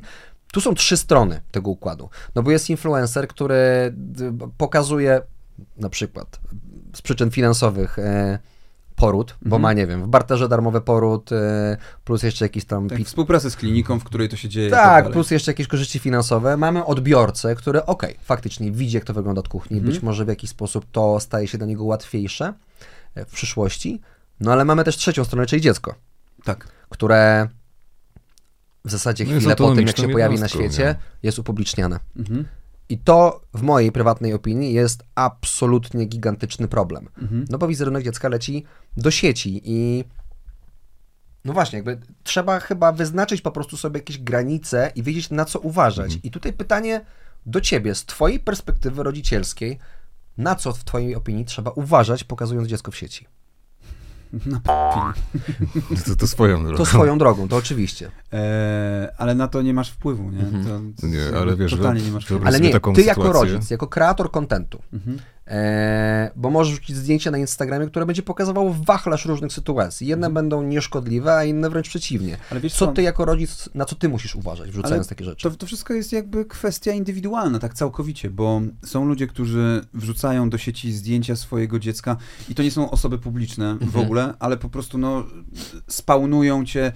Tu 0.54 0.60
są 0.60 0.74
trzy 0.74 0.96
strony 0.96 1.40
tego 1.50 1.70
układu. 1.70 2.08
No 2.34 2.42
bo 2.42 2.50
jest 2.50 2.70
influencer, 2.70 3.28
który 3.28 3.92
d- 3.92 4.48
pokazuje 4.58 5.20
na 5.76 5.88
przykład 5.88 6.40
z 6.96 7.02
przyczyn 7.02 7.30
finansowych 7.30 7.98
e, 7.98 8.38
poród, 8.96 9.36
bo 9.42 9.58
ma, 9.58 9.72
nie 9.72 9.86
wiem, 9.86 10.02
w 10.02 10.06
barterze 10.08 10.48
darmowy 10.48 10.80
poród, 10.80 11.32
e, 11.32 11.76
plus 12.04 12.22
jeszcze 12.22 12.44
jakiś 12.44 12.64
tam 12.64 12.88
Tak, 12.88 12.98
współpracę 13.02 13.50
z 13.50 13.56
kliniką, 13.56 13.98
w 14.00 14.04
której 14.04 14.28
to 14.28 14.36
się 14.36 14.48
dzieje. 14.48 14.70
tak, 14.70 14.80
dalej. 15.04 15.12
plus 15.12 15.30
jeszcze 15.30 15.50
jakieś 15.50 15.66
korzyści 15.68 15.98
finansowe. 15.98 16.56
Mamy 16.56 16.84
odbiorcę, 16.84 17.54
który 17.54 17.84
okej, 17.86 18.16
faktycznie 18.22 18.72
widzi, 18.72 18.94
jak 18.96 19.04
to 19.04 19.14
wygląda 19.14 19.38
od 19.40 19.48
kuchni. 19.48 19.76
Mhm. 19.76 19.92
Być 19.94 20.02
może 20.02 20.24
w 20.24 20.28
jakiś 20.28 20.50
sposób 20.50 20.86
to 20.92 21.20
staje 21.20 21.48
się 21.48 21.58
dla 21.58 21.66
niego 21.66 21.84
łatwiejsze 21.84 22.52
e, 23.14 23.24
w 23.24 23.32
przyszłości. 23.32 24.00
No 24.40 24.52
ale 24.52 24.64
mamy 24.64 24.84
też 24.84 24.96
trzecią 24.96 25.24
stronę, 25.24 25.46
czyli 25.46 25.62
dziecko, 25.62 25.94
Tak. 26.44 26.68
które 26.88 27.48
w 28.84 28.90
zasadzie 28.90 29.24
No 29.24 29.36
chwilę 29.36 29.56
po 29.56 29.74
tym, 29.74 29.86
jak 29.86 29.96
się 29.96 30.08
pojawi 30.08 30.38
na 30.38 30.48
świecie, 30.48 30.84
nie? 30.84 30.96
jest 31.22 31.38
upubliczniane. 31.38 32.00
Mhm. 32.16 32.44
I 32.88 32.98
to 32.98 33.40
w 33.54 33.62
mojej 33.62 33.92
prywatnej 33.92 34.32
opinii 34.32 34.72
jest 34.72 35.04
absolutnie 35.14 36.04
gigantyczny 36.04 36.68
problem. 36.68 37.08
Mhm. 37.22 37.44
No 37.50 37.58
bo 37.58 37.68
wizerunek 37.68 38.04
dziecka 38.04 38.28
leci 38.28 38.64
do 38.96 39.10
sieci 39.10 39.60
i 39.64 40.04
no 41.44 41.52
właśnie, 41.52 41.76
jakby 41.76 41.98
trzeba 42.22 42.60
chyba 42.60 42.92
wyznaczyć 42.92 43.40
po 43.40 43.50
prostu 43.50 43.76
sobie 43.76 43.98
jakieś 43.98 44.18
granice 44.18 44.92
i 44.94 45.02
wiedzieć 45.02 45.30
na 45.30 45.44
co 45.44 45.58
uważać. 45.58 46.04
Mhm. 46.04 46.22
I 46.22 46.30
tutaj 46.30 46.52
pytanie 46.52 47.04
do 47.46 47.60
ciebie, 47.60 47.94
z 47.94 48.04
twojej 48.04 48.40
perspektywy 48.40 49.02
rodzicielskiej, 49.02 49.78
na 50.38 50.54
co 50.54 50.72
w 50.72 50.84
twojej 50.84 51.14
opinii 51.14 51.44
trzeba 51.44 51.70
uważać, 51.70 52.24
pokazując 52.24 52.68
dziecko 52.68 52.90
w 52.90 52.96
sieci? 52.96 53.26
Na 54.46 54.60
p- 54.60 56.00
To, 56.06 56.16
to 56.16 56.26
swoją 56.26 56.62
drogą. 56.64 56.76
To 56.78 56.86
swoją 56.86 57.18
drogą, 57.18 57.48
to 57.48 57.56
oczywiście. 57.56 58.10
Eee, 58.32 58.40
ale 59.18 59.34
na 59.34 59.48
to 59.48 59.62
nie 59.62 59.74
masz 59.74 59.90
wpływu, 59.90 60.30
nie? 60.30 60.40
Mhm. 60.40 60.94
To, 61.00 61.06
Nie, 61.06 61.38
ale 61.40 61.56
wiesz, 61.56 61.70
totalnie 61.76 62.02
nie 62.02 62.10
masz 62.10 62.24
wpływu. 62.24 62.46
Ale 62.46 62.60
nie, 62.60 62.68
ty 62.68 62.72
jako 62.74 62.94
sytuację. 62.94 63.32
rodzic, 63.32 63.70
jako 63.70 63.86
kreator 63.86 64.30
kontentu, 64.30 64.82
Mhm. 64.92 65.18
E, 65.46 66.30
bo 66.36 66.50
możesz 66.50 66.72
wrzucić 66.74 66.96
zdjęcie 66.96 67.30
na 67.30 67.38
Instagramie, 67.38 67.86
które 67.86 68.06
będzie 68.06 68.22
pokazywało 68.22 68.76
wachlarz 68.86 69.26
różnych 69.26 69.52
sytuacji. 69.52 70.06
Jedne 70.06 70.30
będą 70.30 70.62
nieszkodliwe, 70.62 71.34
a 71.34 71.44
inne 71.44 71.70
wręcz 71.70 71.88
przeciwnie. 71.88 72.36
Ale 72.50 72.60
wiesz 72.60 72.72
Co 72.74 72.86
ty 72.86 73.02
jako 73.02 73.24
rodzic, 73.24 73.68
na 73.74 73.84
co 73.84 73.94
ty 73.96 74.08
musisz 74.08 74.34
uważać, 74.36 74.70
wrzucając 74.70 75.08
takie 75.08 75.24
rzeczy? 75.24 75.50
To, 75.50 75.56
to 75.56 75.66
wszystko 75.66 75.94
jest 75.94 76.12
jakby 76.12 76.44
kwestia 76.44 76.92
indywidualna, 76.92 77.58
tak 77.58 77.74
całkowicie, 77.74 78.30
bo 78.30 78.60
są 78.84 79.04
ludzie, 79.04 79.26
którzy 79.26 79.84
wrzucają 79.94 80.50
do 80.50 80.58
sieci 80.58 80.92
zdjęcia 80.92 81.36
swojego 81.36 81.78
dziecka 81.78 82.16
i 82.48 82.54
to 82.54 82.62
nie 82.62 82.70
są 82.70 82.90
osoby 82.90 83.18
publiczne 83.18 83.74
w 83.78 83.82
Mhm. 83.82 84.04
ogóle, 84.04 84.34
ale 84.38 84.56
po 84.56 84.68
prostu 84.68 84.98
no, 84.98 85.24
spawnują 85.88 86.64
cię. 86.64 86.92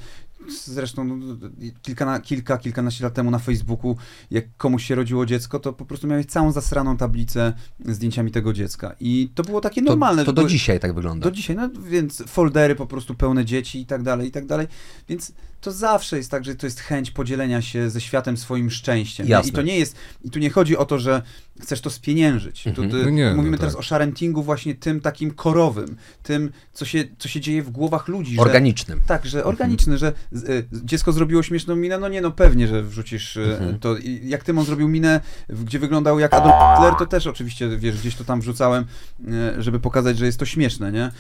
Zresztą 0.65 1.05
no, 1.05 1.37
kilka, 1.83 2.21
kilka, 2.21 2.59
kilkanaście 2.59 3.05
lat 3.05 3.15
temu 3.15 3.31
na 3.31 3.39
Facebooku, 3.39 3.97
jak 4.31 4.45
komuś 4.57 4.85
się 4.87 4.95
rodziło 4.95 5.27
dziecko, 5.27 5.59
to 5.59 5.73
po 5.73 5.85
prostu 5.85 6.07
miałeś 6.07 6.27
całą 6.27 6.53
zasraną 6.53 6.97
tablicę 6.97 7.53
z 7.85 7.95
zdjęciami 7.95 8.31
tego 8.31 8.53
dziecka. 8.53 8.95
I 9.01 9.31
to 9.35 9.43
było 9.43 9.61
takie 9.61 9.83
To, 9.83 9.91
normalne. 9.91 10.25
to 10.25 10.31
że 10.31 10.35
do 10.35 10.45
dzisiaj 10.45 10.81
tak 10.81 10.95
wygląda. 10.95 11.25
do 11.25 11.31
dzisiaj, 11.31 11.57
no 11.57 11.71
więc 11.91 12.23
foldery 12.27 12.75
po 12.75 12.87
prostu 12.87 13.15
pełne 13.15 13.45
dzieci 13.45 13.81
i 13.81 13.87
tak 13.87 14.03
dalej, 14.03 14.29
i 14.29 14.31
tak 14.31 14.47
dalej. 14.47 14.67
Więc 15.09 15.33
to 15.61 15.73
zawsze 15.73 16.17
jest 16.17 16.31
tak, 16.31 16.45
że 16.45 16.55
to 16.55 16.67
jest 16.67 16.81
chęć 16.81 17.11
podzielenia 17.11 17.63
się 17.63 17.91
ze 17.91 18.01
światem 18.01 18.37
swoim 18.37 18.71
szczęściem. 18.71 19.27
I 19.49 19.53
to 19.53 19.63
nie 19.63 19.79
jest, 19.79 19.97
i 20.25 20.31
tu 20.31 20.39
nie 20.39 20.51
chodzi 20.51 20.77
o 20.77 20.85
to, 20.85 20.99
że 20.99 21.23
chcesz 21.63 21.81
to 21.81 21.91
spieniężyć. 21.91 22.67
Mhm. 22.67 22.91
Tu, 22.91 22.97
ty, 22.97 23.05
No 23.05 23.11
nie, 23.11 23.31
no 23.31 23.37
mówimy 23.37 23.59
teraz 23.59 23.73
tak. 23.73 23.81
o 23.81 23.83
sharentingu 23.83 24.43
właśnie 24.43 24.75
tym 24.75 25.01
takim 25.01 25.31
korowym, 25.31 25.97
tym, 26.23 26.53
co 26.73 26.85
się, 26.85 27.05
co 27.19 27.29
się 27.29 27.41
dzieje 27.41 27.63
w 27.63 27.71
głowach 27.71 28.09
ludzi. 28.09 28.35
że- 28.35 28.41
Organicznym. 28.43 29.01
tak, 29.07 29.27
że 29.27 29.45
organiczny, 29.45 29.99
że 29.99 30.13
y, 30.33 30.69
dziecko 30.73 31.13
zrobiło 31.13 31.43
śmieszną 31.43 31.77
minę, 31.77 31.99
no 31.99 32.09
nie, 32.09 32.21
no 32.21 32.31
pewnie, 32.31 32.69
że 32.69 32.83
wrzucisz 32.83 33.37
y, 33.37 33.41
Mhm. 33.53 33.79
to. 33.79 33.97
I 33.97 34.29
jak 34.29 34.45
Tymon 34.45 34.65
zrobił 34.65 34.89
minę, 34.89 35.21
w- 35.49 35.65
gdzie 35.65 35.79
wyglądał 35.79 36.19
jak 36.19 36.35
Adolf 36.35 36.55
Hitler, 36.75 36.95
to 36.99 37.07
też 37.07 37.27
oczywiście, 37.27 37.69
wiesz, 37.77 37.99
gdzieś 38.01 38.15
to 38.15 38.25
tam 38.25 38.41
wrzucałem, 38.41 38.85
y, 39.59 39.63
żeby 39.63 39.81
pokazać, 39.81 40.19
że 40.19 40.27
jest 40.27 40.39
to 40.39 40.45
śmieszne, 40.47 40.93
nie? 40.93 41.11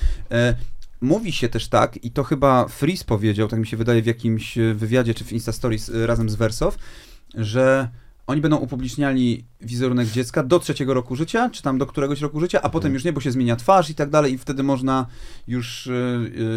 E, 1.02 1.06
Mówi 1.06 1.32
się 1.32 1.48
też 1.48 1.68
tak, 1.68 2.04
i 2.04 2.10
to 2.10 2.24
chyba 2.24 2.68
Freeze 2.68 3.04
powiedział, 3.04 3.48
tak 3.48 3.60
mi 3.60 3.66
się 3.66 3.76
wydaje, 3.76 4.02
w 4.02 4.06
jakimś 4.06 4.58
y, 4.58 4.74
wywiadzie 4.74 5.14
czy 5.14 5.24
w 5.24 5.32
Insta 5.32 5.52
Stories 5.52 5.88
y, 5.88 6.06
razem 6.06 6.30
z 6.30 6.34
Wersow, 6.34 6.78
że 7.34 7.88
oni 8.26 8.40
będą 8.40 8.56
upubliczniali 8.56 9.44
wizerunek 9.60 10.08
dziecka 10.08 10.42
do 10.42 10.58
trzeciego 10.58 10.94
roku 10.94 11.16
życia, 11.16 11.50
czy 11.50 11.62
tam 11.62 11.78
do 11.78 11.86
któregoś 11.86 12.20
roku 12.20 12.40
życia, 12.40 12.62
a 12.62 12.68
potem 12.68 12.94
już 12.94 13.04
nie, 13.04 13.12
bo 13.12 13.20
się 13.20 13.30
zmienia 13.32 13.56
twarz 13.56 13.90
i 13.90 13.94
tak 13.94 14.10
dalej, 14.10 14.32
i 14.32 14.38
wtedy 14.38 14.62
można 14.62 15.06
już, 15.46 15.86
y, 15.86 15.92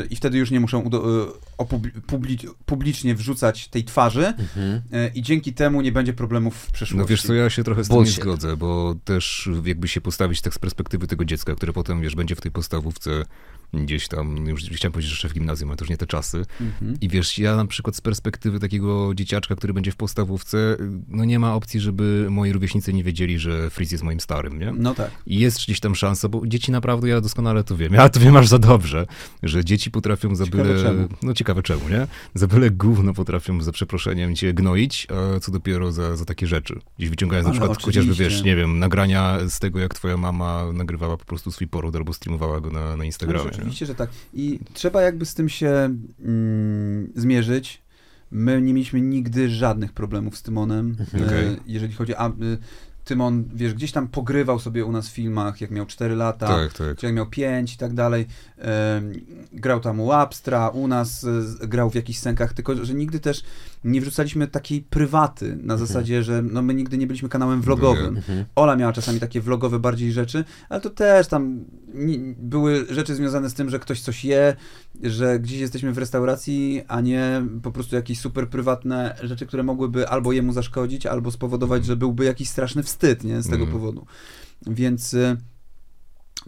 y, 0.04 0.08
i 0.10 0.16
wtedy 0.16 0.38
już 0.38 0.52
nie 0.52 0.60
muszą 0.60 0.84
udo- 0.84 1.28
opubli- 1.58 2.02
publi- 2.08 2.48
publicznie 2.66 3.16
wrzucać 3.16 3.68
tej 3.68 3.84
twarzy 3.84 4.26
Mhm. 4.28 4.82
y, 4.94 5.12
i 5.16 5.22
dzięki 5.22 5.54
temu 5.54 5.82
nie 5.82 5.92
będzie 5.92 6.14
problemów 6.14 6.56
w 6.56 6.72
przyszłości. 6.72 6.98
No 7.02 7.06
wiesz 7.06 7.24
co, 7.24 7.34
ja 7.34 7.50
się 7.50 7.64
trochę 7.64 7.84
z 7.84 7.88
tym 7.88 7.96
Bullshit. 7.96 8.18
nie 8.18 8.24
zgodzę, 8.24 8.58
bo 8.58 8.96
też 9.06 9.50
jakby 9.66 9.88
się 9.88 10.02
postawić 10.02 10.42
tak 10.42 10.54
z 10.54 10.60
perspektywy 10.60 11.08
tego 11.08 11.26
dziecka, 11.26 11.56
które 11.56 11.74
potem, 11.74 12.02
wiesz, 12.02 12.16
będzie 12.16 12.36
w 12.36 12.42
tej 12.42 12.52
podstawówce 12.52 13.12
gdzieś 13.74 14.08
tam, 14.08 14.48
już 14.48 14.64
chciałem 14.64 14.94
powiedzieć, 14.94 15.10
że 15.12 15.16
jeszcze 15.16 15.30
w 15.30 15.34
gimnazjum, 15.34 15.70
ale 15.70 15.78
to 15.78 15.86
już 15.86 15.90
nie 15.90 15.98
te 15.98 16.08
czasy. 16.08 16.46
Mhm. 16.62 16.98
I 17.02 17.10
wiesz, 17.10 17.40
ja 17.40 17.56
na 17.56 17.66
przykład 17.66 17.96
z 17.96 18.02
perspektywy 18.02 18.60
takiego 18.60 19.16
dzieciaczka, 19.16 19.56
który 19.56 19.74
będzie 19.74 19.92
w 19.92 19.96
podstawówce, 19.96 20.78
no 21.08 21.26
nie 21.26 21.40
ma 21.40 21.56
opcji, 21.56 21.80
żeby 21.80 22.28
moi 22.30 22.52
rówieśnicy 22.52 22.94
nie 22.94 23.04
wiedzieli, 23.04 23.40
że 23.40 23.70
Freeze 23.70 23.94
jest 23.94 24.04
moim 24.04 24.20
starym, 24.20 24.60
nie? 24.60 24.74
No 24.78 24.94
tak. 24.96 25.12
I 25.26 25.40
jest 25.40 25.58
gdzieś 25.58 25.80
tam 25.80 25.96
szansa, 25.96 26.30
bo 26.30 26.48
dzieci 26.48 26.72
naprawdę, 26.72 27.10
ja 27.10 27.22
doskonale 27.22 27.64
to 27.64 27.78
wiem, 27.78 27.94
ja 27.94 28.10
to 28.10 28.20
wiem 28.20 28.36
aż 28.38 28.48
za 28.48 28.60
dobrze, 28.60 29.06
że 29.44 29.66
dzieci 29.66 29.92
potrafią 29.92 30.36
za 30.36 30.46
Ciekawe 30.46 30.64
byle, 30.64 30.84
czemu. 30.84 31.08
no 31.24 31.34
ciekawe 31.34 31.64
czemu, 31.64 31.90
nie? 31.90 32.08
Za 32.34 32.48
byle 32.48 32.72
gówno 32.72 33.14
potrafią, 33.14 33.62
za 33.62 33.72
przeproszeniem, 33.72 34.36
cię 34.36 34.54
gnoić, 34.54 35.08
a 35.36 35.40
co 35.40 35.52
dopiero 35.52 35.92
za, 35.92 36.16
za 36.16 36.26
takie 36.26 36.48
rzeczy. 36.48 36.80
Gdzieś 36.98 37.10
wyciągając 37.10 37.46
na 37.46 37.52
Ale 37.52 37.60
przykład 37.60 37.84
chociażby, 37.84 38.14
wiesz, 38.14 38.44
nie 38.44 38.56
wiem, 38.56 38.80
nagrania 38.80 39.38
z 39.50 39.60
tego, 39.60 39.80
jak 39.80 39.94
twoja 39.94 40.18
mama 40.18 40.64
nagrywała 40.74 41.18
po 41.18 41.26
prostu 41.26 41.52
swój 41.52 41.68
poród 41.68 41.96
albo 41.96 42.14
streamowała 42.14 42.62
go 42.62 42.70
na, 42.70 42.96
na 42.96 42.96
No, 42.96 43.04
Instagramie. 43.04 43.52
Oczywiście, 43.62 43.86
że 43.86 43.96
tak. 43.96 44.10
I 44.34 44.60
trzeba 44.74 45.02
jakby 45.02 45.26
z 45.26 45.34
tym 45.34 45.50
się 45.50 45.96
mm, 46.26 47.12
zmierzyć. 47.16 47.82
My 48.32 48.62
nie 48.62 48.74
mieliśmy 48.74 49.02
nigdy 49.02 49.50
żadnych 49.50 49.94
problemów 49.94 50.38
z 50.38 50.42
Tymonem, 50.44 50.96
Mhm. 51.00 51.24
e, 51.24 51.28
Okej. 51.28 51.58
jeżeli 51.68 51.94
chodzi 51.94 52.16
a 52.16 52.28
y, 52.30 52.32
Tymon, 53.04 53.44
wiesz, 53.54 53.74
gdzieś 53.74 53.92
tam 53.92 54.08
pogrywał 54.08 54.60
sobie 54.60 54.86
u 54.86 54.92
nas 54.92 55.10
w 55.10 55.12
filmach, 55.12 55.62
jak 55.62 55.72
miał 55.72 55.86
4 55.86 56.16
lata, 56.16 56.48
Tak, 56.48 56.74
tak. 56.74 56.98
czy 56.98 57.06
jak 57.06 57.16
miał 57.16 57.26
5 57.30 57.74
i 57.74 57.78
tak 57.78 57.94
dalej. 57.94 58.26
Grał 59.54 59.80
tam 59.80 60.00
u 60.00 60.12
Abstra, 60.12 60.70
u 60.70 60.88
nas 60.88 61.24
e, 61.62 61.68
grał 61.68 61.90
w 61.90 61.96
jakichś 61.96 62.20
scenkach, 62.20 62.54
tylko 62.54 62.86
że 62.86 62.94
nigdy 62.94 63.20
też 63.20 63.44
nie 63.84 64.02
wrzucaliśmy 64.02 64.48
takiej 64.48 64.82
prywaty, 64.82 65.58
na 65.64 65.78
zasadzie, 65.78 66.24
że 66.24 66.42
no, 66.42 66.62
my 66.62 66.74
nigdy 66.74 66.98
nie 66.98 67.08
byliśmy 67.08 67.30
kanałem 67.30 67.62
vlogowym. 67.62 68.18
Mhm. 68.18 68.46
Ola 68.56 68.76
miała 68.76 68.94
czasami 68.94 69.20
takie 69.20 69.42
vlogowe 69.42 69.80
bardziej 69.80 70.12
rzeczy, 70.12 70.44
ale 70.70 70.82
to 70.82 70.90
też 70.90 71.28
tam 71.28 71.66
były 72.38 72.86
rzeczy 72.90 73.16
związane 73.16 73.50
z 73.50 73.54
tym, 73.54 73.70
że 73.70 73.80
ktoś 73.80 74.02
coś 74.02 74.26
je, 74.26 74.56
że 75.04 75.40
gdzieś 75.40 75.60
jesteśmy 75.60 75.92
w 75.92 75.98
restauracji, 75.98 76.82
a 76.88 77.02
nie 77.02 77.46
po 77.64 77.72
prostu 77.72 77.96
jakieś 77.96 78.20
super 78.20 78.50
prywatne 78.50 79.16
rzeczy, 79.24 79.46
które 79.46 79.64
mogłyby 79.64 80.08
albo 80.10 80.32
jemu 80.32 80.54
zaszkodzić, 80.54 81.06
albo 81.06 81.32
spowodować, 81.32 81.86
że 81.86 81.96
byłby 81.96 82.26
jakiś 82.26 82.50
straszny 82.50 82.84
wstyd, 82.84 83.24
nie, 83.24 83.42
z 83.42 83.46
tego 83.46 83.64
Mhm. 83.64 83.72
powodu. 83.72 84.06
Więc 84.68 85.14
y, 85.14 85.38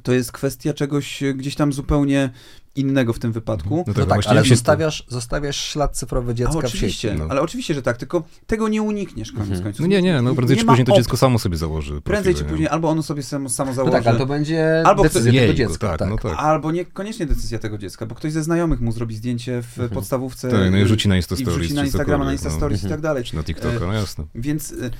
to 0.03 0.13
jest 0.13 0.31
kwestia 0.31 0.73
czegoś 0.73 1.23
y, 1.23 1.33
gdzieś 1.33 1.55
tam 1.55 1.73
zupełnie 1.73 2.29
innego 2.75 3.13
w 3.13 3.19
tym 3.19 3.31
wypadku. 3.31 3.75
No 3.77 3.83
No 3.87 3.93
tak, 3.93 4.07
tak, 4.09 4.27
ale 4.27 4.43
zostawiasz, 4.43 5.05
zostawiasz 5.07 5.57
ślad 5.57 5.97
cyfrowy 5.97 6.31
A 6.31 6.33
dziecka 6.35 6.53
w 6.53 6.55
oczywiście, 6.57 7.07
sieci. 7.09 7.19
no. 7.19 7.25
ale 7.29 7.41
oczywiście, 7.41 7.73
że 7.73 7.81
tak, 7.81 7.97
tylko 7.97 8.23
tego 8.47 8.67
nie 8.69 8.81
unikniesz 8.81 9.31
koniec 9.31 9.47
Mhm. 9.47 9.63
końców. 9.63 9.81
No 9.81 9.87
nie, 9.87 10.01
nie, 10.01 10.21
no 10.21 10.35
prędzej 10.35 10.57
czy 10.57 10.65
później 10.65 10.85
to 10.85 10.95
dziecko 10.95 11.17
samo 11.17 11.39
sobie 11.39 11.57
założy. 11.57 12.01
Prędzej 12.01 12.35
czy 12.35 12.43
później, 12.43 12.67
albo 12.67 12.89
ono 12.89 13.03
sobie 13.03 13.23
samo, 13.23 13.49
samo 13.49 13.69
No 13.71 13.75
założy. 13.75 13.91
tak, 13.97 14.07
ale 14.07 14.17
to 14.19 14.25
będzie 14.25 14.83
Albo 14.85 15.03
decyzja 15.03 15.31
ktoś- 15.31 15.41
tego 15.41 15.53
dziecka. 15.53 15.87
tak, 15.87 15.99
Tak, 15.99 16.09
no 16.09 16.17
tak. 16.17 16.33
Albo 16.37 16.71
niekoniecznie 16.71 17.25
decyzja 17.25 17.59
tego 17.59 17.77
dziecka, 17.77 18.05
bo 18.05 18.15
ktoś 18.15 18.31
ze 18.31 18.43
znajomych 18.43 18.81
mu 18.81 18.91
zrobi 18.91 19.15
zdjęcie 19.15 19.61
w 19.61 19.67
Mhm. 19.73 19.89
podstawówce. 19.89 20.49
Tak, 20.51 20.71
no 20.71 20.77
i 20.77 20.85
rzuci 20.87 21.09
na 21.09 21.15
Insta 21.15 21.35
Stories. 21.35 21.57
wrzuci 21.59 21.73
na 21.73 21.83
Instagrama, 21.85 22.25
na 22.25 22.31
Insta 22.31 22.49
no. 22.49 22.55
Stories 22.55 22.81
i 22.81 22.85
Mhm. 22.85 22.91
tak 22.91 23.01
dalej. 23.01 23.23
Czy 23.23 23.35
na 23.35 23.43
TikToka, 23.43 23.79
no 23.87 23.93
jasne. 23.93 24.23
Więc 24.35 24.71
y, 24.71 24.91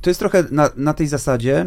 to 0.00 0.10
jest 0.10 0.20
trochę 0.20 0.44
na, 0.50 0.70
na 0.76 0.94
tej 0.94 1.06
zasadzie, 1.06 1.66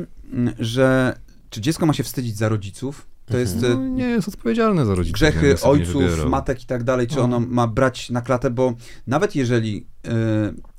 że 0.59 1.17
czy 1.55 1.61
dziecko 1.61 1.85
ma 1.85 1.93
się 1.93 2.03
wstydzić 2.03 2.37
za 2.37 2.49
rodziców? 2.49 3.07
To 3.25 3.37
jest 3.37 3.63
y, 3.63 3.69
No, 3.69 3.87
nie 3.87 4.03
jest 4.09 4.27
odpowiedzialny 4.27 4.85
za 4.85 4.95
rodziców. 4.95 5.13
grzechy 5.13 5.47
nie 5.47 5.69
ojców, 5.69 6.25
matek 6.29 6.63
i 6.63 6.65
tak 6.65 6.83
dalej, 6.83 7.07
czy 7.07 7.15
No. 7.15 7.21
ono 7.23 7.39
ma 7.39 7.67
brać 7.67 8.09
na 8.09 8.21
klatę, 8.21 8.49
bo 8.49 8.73
nawet 9.07 9.35
jeżeli 9.35 9.87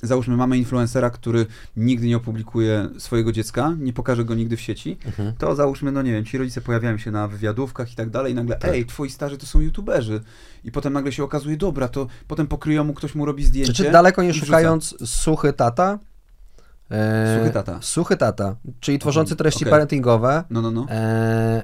y, 0.02 0.06
załóżmy 0.06 0.36
mamy 0.36 0.58
influencera, 0.58 1.10
który 1.10 1.46
nigdy 1.76 2.06
nie 2.06 2.16
opublikuje 2.16 2.88
swojego 2.98 3.32
dziecka, 3.32 3.74
nie 3.78 3.92
pokaże 3.92 4.24
go 4.24 4.34
nigdy 4.34 4.56
w 4.56 4.60
sieci, 4.60 4.96
Mhm. 5.06 5.32
to 5.38 5.54
załóżmy, 5.56 5.92
no 5.92 6.02
nie 6.02 6.12
wiem, 6.12 6.24
ci 6.24 6.38
rodzice 6.38 6.60
pojawiają 6.60 6.98
się 6.98 7.10
na 7.10 7.28
wywiadówkach 7.28 7.92
i 7.92 7.96
tak 7.96 8.10
dalej 8.10 8.32
i 8.32 8.34
nagle, 8.34 8.56
Tak. 8.56 8.70
ej, 8.70 8.86
twoi 8.86 9.10
starzy 9.10 9.38
to 9.38 9.46
są 9.46 9.60
youtuberzy. 9.60 10.20
I 10.64 10.72
potem 10.72 10.92
nagle 10.92 11.12
się 11.12 11.24
okazuje, 11.24 11.56
dobra, 11.56 11.88
to 11.88 12.06
potem 12.28 12.46
pokryją 12.46 12.84
mu, 12.84 12.94
ktoś 12.94 13.14
mu 13.14 13.24
robi 13.24 13.44
zdjęcie. 13.44 13.72
Czy, 13.72 13.90
daleko 13.90 14.22
nie 14.22 14.34
szukając 14.34 14.94
suchy 15.10 15.52
tata? 15.52 15.98
E, 16.90 17.38
Suchy 17.38 17.53
tata. 17.53 17.79
Suchy 17.83 18.16
tata, 18.16 18.57
czyli 18.81 18.99
tworzący 18.99 19.37
treści 19.37 19.64
okej. 19.64 19.70
parentingowe. 19.70 20.44
No, 20.51 20.62
no, 20.62 20.70
no. 20.70 20.87
E, 20.90 21.62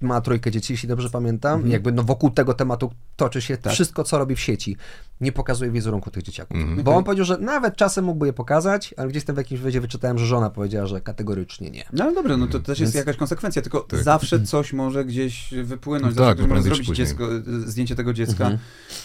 ma 0.00 0.20
trójkę 0.20 0.50
dzieci, 0.50 0.72
jeśli 0.72 0.88
dobrze 0.88 1.10
pamiętam. 1.10 1.52
Mhm. 1.54 1.72
Jakby 1.72 1.92
no 1.92 2.02
wokół 2.02 2.30
tego 2.30 2.54
tematu 2.54 2.90
toczy 3.16 3.42
się 3.42 3.56
Tak. 3.56 3.72
wszystko, 3.72 4.04
co 4.04 4.18
robi 4.18 4.34
w 4.36 4.40
sieci. 4.40 4.76
Nie 5.20 5.32
pokazuje 5.32 5.70
wizerunku 5.70 6.10
tych 6.10 6.22
dzieciaków. 6.22 6.56
Mhm. 6.56 6.82
Bo 6.82 6.94
on 6.96 7.04
powiedział, 7.04 7.26
że 7.26 7.38
nawet 7.38 7.76
czasem 7.76 8.04
mógłby 8.04 8.26
je 8.26 8.32
pokazać, 8.32 8.94
ale 8.96 9.08
gdzieś 9.08 9.24
tam 9.24 9.34
w 9.34 9.38
jakimś 9.38 9.60
wywiadzie 9.60 9.80
wyczytałem, 9.80 10.18
że 10.18 10.26
żona 10.26 10.50
powiedziała, 10.50 10.86
że 10.86 11.00
kategorycznie 11.00 11.70
nie. 11.70 11.84
No 11.92 12.04
ale 12.04 12.14
dobra, 12.14 12.36
no 12.36 12.46
to 12.46 12.60
też 12.60 12.80
jest 12.80 12.92
Więc- 12.92 13.06
jakaś 13.06 13.16
konsekwencja, 13.16 13.62
tylko 13.62 13.80
Tak. 13.80 14.02
zawsze 14.02 14.40
coś 14.42 14.72
może 14.72 15.04
gdzieś 15.04 15.54
wypłynąć, 15.64 16.16
No 16.16 16.22
tak, 16.22 16.26
zawsze 16.26 16.34
ktoś 16.34 16.48
no 16.48 16.54
może 16.54 16.62
zrobić 16.62 16.88
dziecko, 16.96 17.28
zdjęcie 17.66 17.96
tego 17.96 18.12
dziecka. 18.12 18.44
Mhm. 18.44 18.58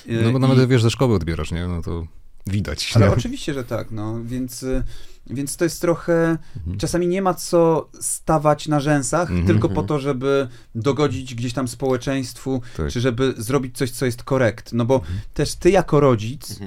Y, 0.09 0.23
No 0.23 0.31
bo 0.31 0.37
i- 0.37 0.41
nawet 0.41 0.69
wiesz, 0.69 0.83
ze 0.83 0.89
szkoły 0.89 1.15
odbierasz, 1.15 1.51
nie? 1.51 1.67
No 1.67 1.81
to 1.81 2.03
widać. 2.49 2.91
Ale 2.95 3.05
nie? 3.07 3.13
oczywiście, 3.13 3.53
że 3.53 3.63
tak, 3.63 3.91
no, 3.91 4.23
więc, 4.23 4.63
y, 4.63 4.83
więc 5.29 5.57
to 5.57 5.63
jest 5.63 5.81
trochę, 5.81 6.37
Mhm. 6.57 6.77
czasami 6.77 7.07
nie 7.07 7.21
ma 7.21 7.33
co 7.33 7.89
stawać 8.01 8.67
na 8.67 8.79
rzęsach, 8.79 9.29
Mhm. 9.29 9.47
tylko 9.47 9.69
po 9.69 9.83
to, 9.83 9.99
żeby 9.99 10.47
dogodzić 10.75 11.35
gdzieś 11.35 11.53
tam 11.53 11.67
społeczeństwu, 11.67 12.61
Tak. 12.77 12.91
czy 12.91 13.01
żeby 13.01 13.33
zrobić 13.37 13.77
coś, 13.77 13.91
co 13.91 14.05
jest 14.05 14.23
korekt, 14.23 14.73
no 14.73 14.85
bo 14.85 15.01
też 15.33 15.55
ty 15.55 15.69
jako 15.71 15.99
rodzic 15.99 16.59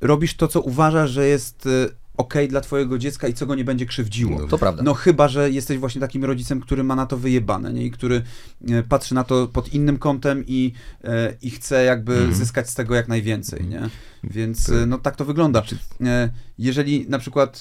robisz 0.00 0.34
to, 0.36 0.48
co 0.48 0.60
uważasz, 0.60 1.10
że 1.10 1.26
jest 1.26 1.68
okej 2.18 2.48
dla 2.48 2.60
twojego 2.60 2.98
dziecka 2.98 3.28
i 3.28 3.34
co 3.34 3.46
go 3.46 3.54
nie 3.54 3.64
będzie 3.64 3.86
krzywdziło. 3.86 4.38
No. 4.40 4.46
To 4.46 4.58
prawda. 4.58 4.82
No 4.82 4.94
chyba, 4.94 5.28
że 5.28 5.50
jesteś 5.50 5.78
właśnie 5.78 6.00
takim 6.00 6.24
rodzicem, 6.24 6.60
który 6.60 6.84
ma 6.84 6.94
na 6.96 7.06
to 7.06 7.16
wyjebane, 7.16 7.72
nie? 7.72 7.84
I 7.84 7.90
który 7.90 8.22
e, 8.68 8.82
patrzy 8.82 9.14
na 9.14 9.24
to 9.24 9.46
pod 9.52 9.74
innym 9.74 9.98
kątem 9.98 10.44
i, 10.46 10.72
e, 11.04 11.34
i 11.42 11.50
chce 11.50 11.84
jakby 11.84 12.12
Mhm. 12.14 12.34
zyskać 12.34 12.70
z 12.70 12.74
tego 12.74 12.94
jak 12.94 13.08
najwięcej, 13.08 13.66
nie? 13.66 13.88
Więc 14.24 14.66
Tak. 14.66 14.74
e, 14.76 14.86
no 14.86 14.98
tak 14.98 15.16
to 15.16 15.24
wygląda. 15.24 15.62
Czy- 15.62 15.78
E, 16.04 16.28
Jeżeli 16.58 17.06
na 17.08 17.18
przykład 17.18 17.60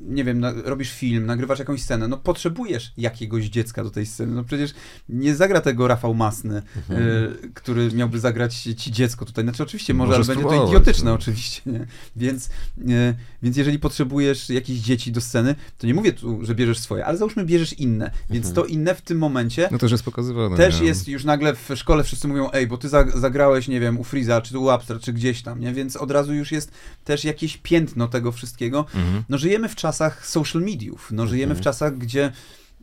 nie 0.00 0.24
wiem, 0.24 0.40
na, 0.40 0.52
robisz 0.64 0.92
film, 0.92 1.26
nagrywasz 1.26 1.58
jakąś 1.58 1.82
scenę, 1.82 2.08
no 2.08 2.16
potrzebujesz 2.16 2.92
jakiegoś 2.96 3.44
dziecka 3.44 3.84
do 3.84 3.90
tej 3.90 4.06
sceny. 4.06 4.34
No 4.34 4.44
przecież 4.44 4.70
nie 5.08 5.34
zagra 5.36 5.60
tego 5.60 5.88
Rafał 5.88 6.14
Masny, 6.14 6.62
y, 6.90 7.50
który 7.54 7.92
miałby 7.92 8.20
zagrać 8.20 8.56
ci 8.56 8.92
dziecko 8.92 9.24
tutaj. 9.24 9.44
Znaczy 9.44 9.62
oczywiście 9.62 9.94
może, 9.94 10.18
Może 10.18 10.32
ale 10.32 10.42
będzie 10.42 10.58
to 10.58 10.66
idiotyczne 10.68 11.10
no. 11.10 11.14
oczywiście, 11.16 11.62
nie? 11.66 11.86
Więc, 12.16 12.46
y, 12.78 13.14
więc 13.42 13.56
jeżeli 13.56 13.78
potrzebujesz 13.78 14.50
jakichś 14.50 14.80
dzieci 14.80 15.12
do 15.12 15.20
sceny, 15.20 15.54
to 15.78 15.86
nie 15.86 15.94
mówię 15.94 16.12
tu, 16.12 16.44
że 16.44 16.54
bierzesz 16.54 16.78
swoje, 16.78 17.06
ale 17.06 17.18
załóżmy 17.18 17.44
bierzesz 17.44 17.72
inne. 17.72 18.10
Więc 18.30 18.52
to 18.52 18.64
inne 18.64 18.94
w 18.94 19.02
tym 19.02 19.18
momencie 19.18 19.68
No 19.72 19.78
też 19.78 19.92
jest 19.92 20.04
pokazywane. 20.04 20.56
też 20.56 20.80
nie? 20.80 20.86
jest 20.86 21.08
już 21.08 21.24
nagle 21.24 21.54
w 21.54 21.70
szkole 21.76 22.04
wszyscy 22.04 22.28
mówią, 22.28 22.50
ej, 22.52 22.66
bo 22.66 22.76
ty 22.78 22.88
za- 22.88 23.10
zagrałeś, 23.18 23.68
nie 23.68 23.80
wiem, 23.80 23.98
u 23.98 24.04
Freeza, 24.04 24.40
czy 24.40 24.58
u 24.58 24.68
Abstra, 24.70 24.98
czy 24.98 25.12
gdzieś 25.12 25.42
tam, 25.42 25.60
nie? 25.60 25.72
Więc 25.72 25.96
od 25.96 26.10
razu 26.10 26.34
już 26.34 26.52
jest 26.52 26.72
też 27.04 27.24
jakieś 27.24 27.56
piętno 27.56 28.08
tego 28.08 28.32
wszystkiego. 28.32 28.78
Mhm. 28.94 29.24
No 29.28 29.38
żyjemy 29.38 29.68
w 29.68 29.74
czasach 29.88 30.26
social 30.26 30.62
mediów, 30.62 31.08
no 31.12 31.26
żyjemy 31.26 31.54
w 31.54 31.60
czasach, 31.60 31.98
gdzie 31.98 32.32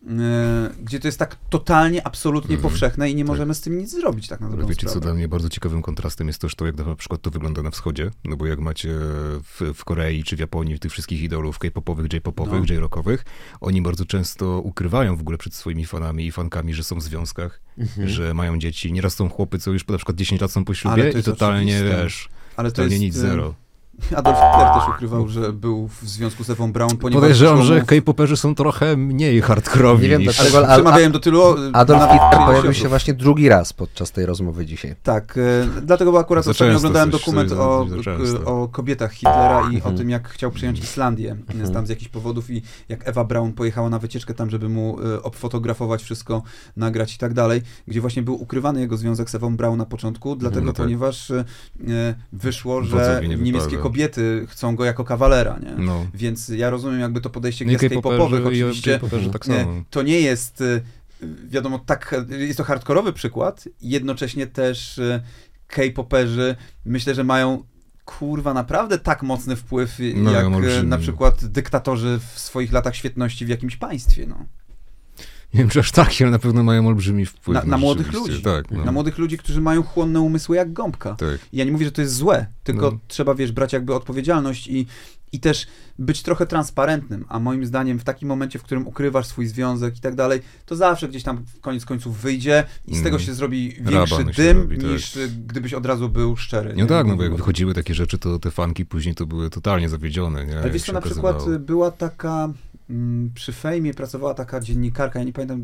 e, 0.10 0.70
gdzie 0.84 1.00
to 1.00 1.08
jest 1.08 1.20
tak 1.20 1.36
totalnie, 1.50 2.08
absolutnie 2.08 2.56
Mhm. 2.56 2.72
powszechne 2.72 3.10
i 3.10 3.16
nie 3.16 3.24
Tak. 3.24 3.28
możemy 3.28 3.56
z 3.56 3.62
tym 3.62 3.78
nic 3.78 3.92
zrobić 3.92 4.28
tak 4.28 4.40
na 4.40 4.48
Ale 4.48 4.56
dobrą 4.56 4.68
wiecie, 4.68 4.82
co 4.82 4.90
sprawę. 4.90 5.06
dla 5.06 5.14
mnie 5.14 5.28
bardzo 5.28 5.50
ciekawym 5.50 5.82
kontrastem 5.82 6.28
jest 6.28 6.42
też 6.42 6.56
to, 6.56 6.66
jak 6.66 6.76
na 6.78 6.96
przykład 6.96 7.22
to 7.22 7.30
wygląda 7.32 7.62
na 7.64 7.72
wschodzie. 7.72 8.12
No 8.26 8.38
bo 8.38 8.46
jak 8.46 8.60
macie 8.60 8.90
w, 9.44 9.62
w 9.76 9.86
Korei 9.86 10.24
czy 10.24 10.36
w 10.36 10.40
Japonii 10.40 10.80
tych 10.80 10.92
wszystkich 10.92 11.22
idolów 11.22 11.60
k-popowych, 11.60 12.14
j-popowych, 12.14 12.60
No. 12.70 12.74
j-rockowych, 12.74 13.26
oni 13.62 13.82
bardzo 13.82 14.06
często 14.06 14.60
ukrywają 14.62 15.16
w 15.18 15.22
ogóle 15.22 15.38
przed 15.38 15.54
swoimi 15.54 15.86
fanami 15.86 16.26
i 16.26 16.32
fankami, 16.32 16.74
że 16.74 16.84
są 16.84 16.96
w 16.96 17.04
związkach, 17.04 17.62
Mhm. 17.78 18.10
że 18.10 18.34
mają 18.34 18.60
dzieci. 18.60 18.94
Nieraz 18.94 19.14
są 19.16 19.30
chłopy, 19.30 19.60
co 19.60 19.72
już 19.72 19.88
na 19.88 19.98
przykład 19.98 20.18
10 20.18 20.42
lat 20.42 20.52
są 20.52 20.66
po 20.66 20.70
Ale 20.70 20.76
ślubie 20.76 21.20
i 21.20 21.24
totalnie, 21.24 21.76
oczywiste. 21.76 22.04
wiesz, 22.04 22.30
Ale 22.58 22.70
to 22.72 22.76
totalnie 22.76 22.94
jest, 22.96 23.02
nic 23.04 23.16
e, 23.16 23.20
zero. 23.20 23.56
Adolf 24.16 24.38
Hitler 24.38 24.74
też 24.74 24.96
ukrywał, 24.96 25.28
że 25.28 25.54
był 25.54 25.88
w 25.88 26.02
związku 26.10 26.44
z 26.44 26.50
Ewą 26.50 26.72
Braun, 26.74 26.98
ponieważ 26.98 27.22
Podejrzewam, 27.22 27.64
że 27.64 27.82
k-poperzy 27.82 28.38
są 28.38 28.56
trochę 28.56 28.98
mniej 28.98 29.42
hardkorowi 29.42 30.04
Nie 30.04 30.10
wiem 30.10 30.22
niż... 30.22 30.36
dlaczego, 30.36 30.58
ale 30.58 30.68
ale- 30.68 30.76
przemawiałem 30.84 31.12
do 31.12 31.20
tylu... 31.20 31.42
Adolf 31.74 32.02
Hitler 32.02 32.46
pojawił 32.46 32.74
się 32.74 32.88
właśnie 32.90 33.14
drugi 33.14 33.50
raz 33.50 33.74
podczas 33.74 34.12
tej 34.12 34.26
rozmowy 34.26 34.66
dzisiaj. 34.66 34.96
Tak, 35.04 35.38
e, 35.38 35.42
dlatego 35.82 36.12
bo 36.12 36.20
akurat 36.20 36.48
ostatnio 36.48 36.78
oglądałem 36.78 37.12
coś- 37.12 37.22
dokument 37.22 37.50
coś- 37.50 37.60
o, 37.60 37.88
często. 38.04 38.46
o 38.64 38.68
kobietach 38.68 39.12
Hitlera 39.14 39.62
i 39.72 39.76
Mhm. 39.76 39.96
o 39.96 39.98
tym, 39.98 40.10
jak 40.10 40.30
chciał 40.30 40.52
przyjąć 40.52 40.80
Islandię 40.80 41.32
Mhm. 41.50 41.74
tam 41.74 41.86
z 41.86 41.90
jakichś 41.90 42.10
powodów 42.12 42.50
i 42.52 42.62
jak 42.90 43.08
Ewa 43.08 43.24
Braun 43.24 43.54
pojechała 43.54 43.90
na 43.90 44.00
wycieczkę 44.00 44.34
tam, 44.34 44.50
żeby 44.50 44.70
mu 44.70 44.98
e, 45.16 45.24
obfotografować 45.24 46.04
wszystko, 46.04 46.44
nagrać 46.78 47.16
i 47.16 47.18
tak 47.18 47.34
dalej, 47.34 47.62
gdzie 47.88 48.02
właśnie 48.02 48.22
był 48.22 48.42
ukrywany 48.42 48.80
jego 48.80 48.98
związek 48.98 49.30
z 49.30 49.36
Ewą 49.36 49.58
Braun 49.58 49.78
na 49.78 49.86
początku, 49.86 50.36
dlatego 50.36 50.66
No 50.66 50.74
tak. 50.74 50.86
ponieważ 50.86 51.32
e, 51.32 51.46
wyszło, 52.34 52.84
że 52.84 53.22
niemieckie. 53.38 53.78
Kobiety 53.86 54.46
chcą 54.50 54.76
go 54.76 54.86
jako 54.86 55.04
kawalera, 55.04 55.60
nie? 55.60 55.86
No. 55.86 56.08
Więc 56.14 56.50
ja 56.50 56.70
rozumiem 56.70 57.00
jakby 57.00 57.22
to 57.22 57.30
podejście 57.30 57.66
gwiazd 57.66 57.84
K-popowych 57.90 58.46
oczywiście. 58.46 59.00
tak 59.34 59.48
Nie, 59.48 59.84
to 59.90 60.02
nie 60.02 60.22
jest, 60.22 60.62
y, 60.62 60.82
wiadomo, 61.48 61.80
tak, 61.80 62.16
jest 62.30 62.58
to 62.58 62.64
hardkorowy 62.64 63.14
przykład, 63.14 63.68
jednocześnie 63.82 64.48
też 64.48 64.98
y, 64.98 65.22
K-poperzy 65.68 66.56
myślę, 66.86 67.16
że 67.16 67.24
mają 67.24 67.64
kurwa 68.06 68.54
naprawdę 68.54 69.00
tak 69.00 69.24
mocny 69.24 69.56
wpływ, 69.56 69.98
No, 70.16 70.32
jak 70.32 70.46
y, 70.64 70.84
na 70.84 70.98
przykład 70.98 71.46
dyktatorzy 71.46 72.20
w 72.34 72.40
swoich 72.40 72.72
latach 72.72 72.96
świetności 72.96 73.46
w 73.46 73.50
jakimś 73.50 73.78
państwie, 73.78 74.28
no. 74.28 74.46
Nie 75.56 75.60
wiem, 75.62 75.70
czy 75.70 75.80
aż 75.80 75.92
tak, 75.92 76.10
ale 76.22 76.32
na 76.32 76.40
pewno 76.40 76.64
mają 76.64 76.88
olbrzymi 76.88 77.26
wpływ. 77.26 77.56
Na- 77.56 77.64
na 77.72 77.78
młodych 77.78 78.06
rzeczywiście. 78.06 78.32
ludzi. 78.32 78.44
Tak, 78.44 78.72
no. 78.72 78.86
Na 78.86 78.92
młodych 78.92 79.18
ludzi, 79.18 79.38
którzy 79.38 79.62
mają 79.62 79.84
chłonne 79.84 80.22
umysły 80.22 80.56
jak 80.56 80.74
gąbka. 80.74 81.16
Tak. 81.16 81.40
I 81.54 81.58
ja 81.58 81.66
nie 81.66 81.72
mówię, 81.72 81.86
że 81.86 81.92
to 81.92 82.02
jest 82.02 82.16
złe, 82.16 82.46
tylko 82.64 82.92
No. 82.92 82.98
trzeba, 83.08 83.36
wiesz, 83.36 83.52
brać 83.52 83.74
jakby 83.74 83.96
odpowiedzialność 83.96 84.68
i, 84.68 84.88
i 85.32 85.40
też 85.40 85.68
być 86.00 86.24
trochę 86.24 86.46
transparentnym, 86.46 87.26
a 87.30 87.40
moim 87.40 87.66
zdaniem 87.66 88.00
w 88.00 88.04
takim 88.04 88.28
momencie, 88.30 88.60
w 88.60 88.64
którym 88.64 88.88
ukrywasz 88.88 89.28
swój 89.28 89.48
związek 89.48 89.98
i 89.98 90.02
tak 90.02 90.16
dalej, 90.16 90.42
to 90.66 90.76
zawsze 90.76 91.08
gdzieś 91.10 91.24
tam 91.24 91.44
koniec 91.62 91.86
końców 91.86 92.18
wyjdzie 92.22 92.64
i 92.88 92.96
z 92.96 93.04
tego 93.04 93.16
Mm. 93.16 93.28
się 93.28 93.34
zrobi 93.34 93.70
większy 93.70 94.16
Raban 94.18 94.34
dym, 94.38 94.58
robi, 94.58 94.78
tak. 94.78 94.86
niż 94.88 95.18
gdybyś 95.48 95.74
od 95.74 95.86
razu 95.86 96.10
był 96.10 96.38
szczery. 96.38 96.74
No 96.78 96.86
tak, 96.86 97.08
no 97.08 97.16
bo 97.16 97.24
jak 97.24 97.36
wychodziły 97.36 97.74
takie 97.74 97.94
rzeczy, 97.94 98.18
to 98.18 98.40
te 98.40 98.52
fanki 98.52 98.86
później 98.86 99.16
to 99.16 99.26
były 99.26 99.50
totalnie 99.50 99.90
zawiedzione, 99.90 100.46
nie? 100.46 100.60
Ale 100.60 100.72
wiesz 100.72 100.92
na 100.92 101.02
przykład 101.02 101.48
y, 101.48 101.60
była 101.60 101.92
taka, 101.92 102.54
przy 103.34 103.54
Fejmie 103.54 103.94
pracowała 103.94 104.34
taka 104.34 104.60
dziennikarka, 104.60 105.20
ja 105.20 105.26
nie 105.26 105.34
pamiętam, 105.34 105.64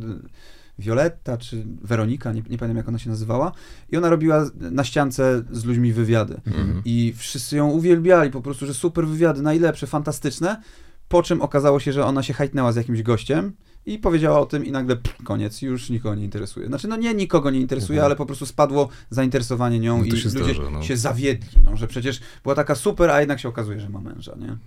Violetta 0.80 1.38
czy 1.38 1.64
Weronika, 1.82 2.34
nie, 2.34 2.42
nie 2.50 2.58
pamiętam 2.58 2.78
jak 2.78 2.90
ona 2.90 3.00
się 3.00 3.10
nazywała 3.10 3.52
i 3.90 3.98
ona 3.98 4.10
robiła 4.10 4.50
na 4.56 4.84
ściance 4.84 5.44
z 5.52 5.66
ludźmi 5.66 5.94
wywiady. 5.94 6.42
Mhm. 6.48 6.82
I 6.86 7.14
wszyscy 7.18 7.58
ją 7.58 7.70
uwielbiali, 7.70 8.32
po 8.32 8.42
prostu, 8.42 8.66
że 8.66 8.74
super 8.74 9.08
wywiady, 9.08 9.42
najlepsze, 9.42 9.88
fantastyczne. 9.88 10.62
Po 11.08 11.24
czym 11.24 11.42
okazało 11.42 11.80
się, 11.80 11.94
że 11.94 12.06
ona 12.06 12.24
się 12.24 12.34
hajtnęła 12.34 12.72
z 12.72 12.76
jakimś 12.76 13.02
gościem 13.02 13.54
i 13.86 14.00
powiedziała 14.00 14.40
o 14.40 14.46
tym 14.46 14.66
i 14.66 14.72
nagle 14.72 14.96
pff, 14.96 15.24
koniec, 15.24 15.62
już 15.62 15.90
nikogo 15.90 16.16
nie 16.16 16.24
interesuje. 16.24 16.68
Znaczy, 16.68 16.88
no 16.88 16.96
nie 16.96 17.14
nikogo 17.14 17.50
nie 17.52 17.60
interesuje, 17.60 17.98
Mhm. 18.00 18.06
ale 18.06 18.16
po 18.16 18.26
prostu 18.26 18.46
spadło 18.46 18.90
zainteresowanie 19.10 19.80
nią 19.80 19.98
No 19.98 20.04
i 20.04 20.08
się 20.08 20.16
ludzie 20.16 20.30
zdarza, 20.30 20.70
no. 20.70 20.84
się 20.84 20.98
zawiedli, 20.98 21.60
no, 21.64 21.78
że 21.78 21.88
przecież 21.88 22.20
była 22.44 22.56
taka 22.56 22.76
super, 22.76 23.10
a 23.10 23.20
jednak 23.20 23.40
się 23.40 23.50
okazuje, 23.50 23.80
że 23.80 23.90
ma 23.90 24.02
męża, 24.02 24.36
nie? 24.40 24.58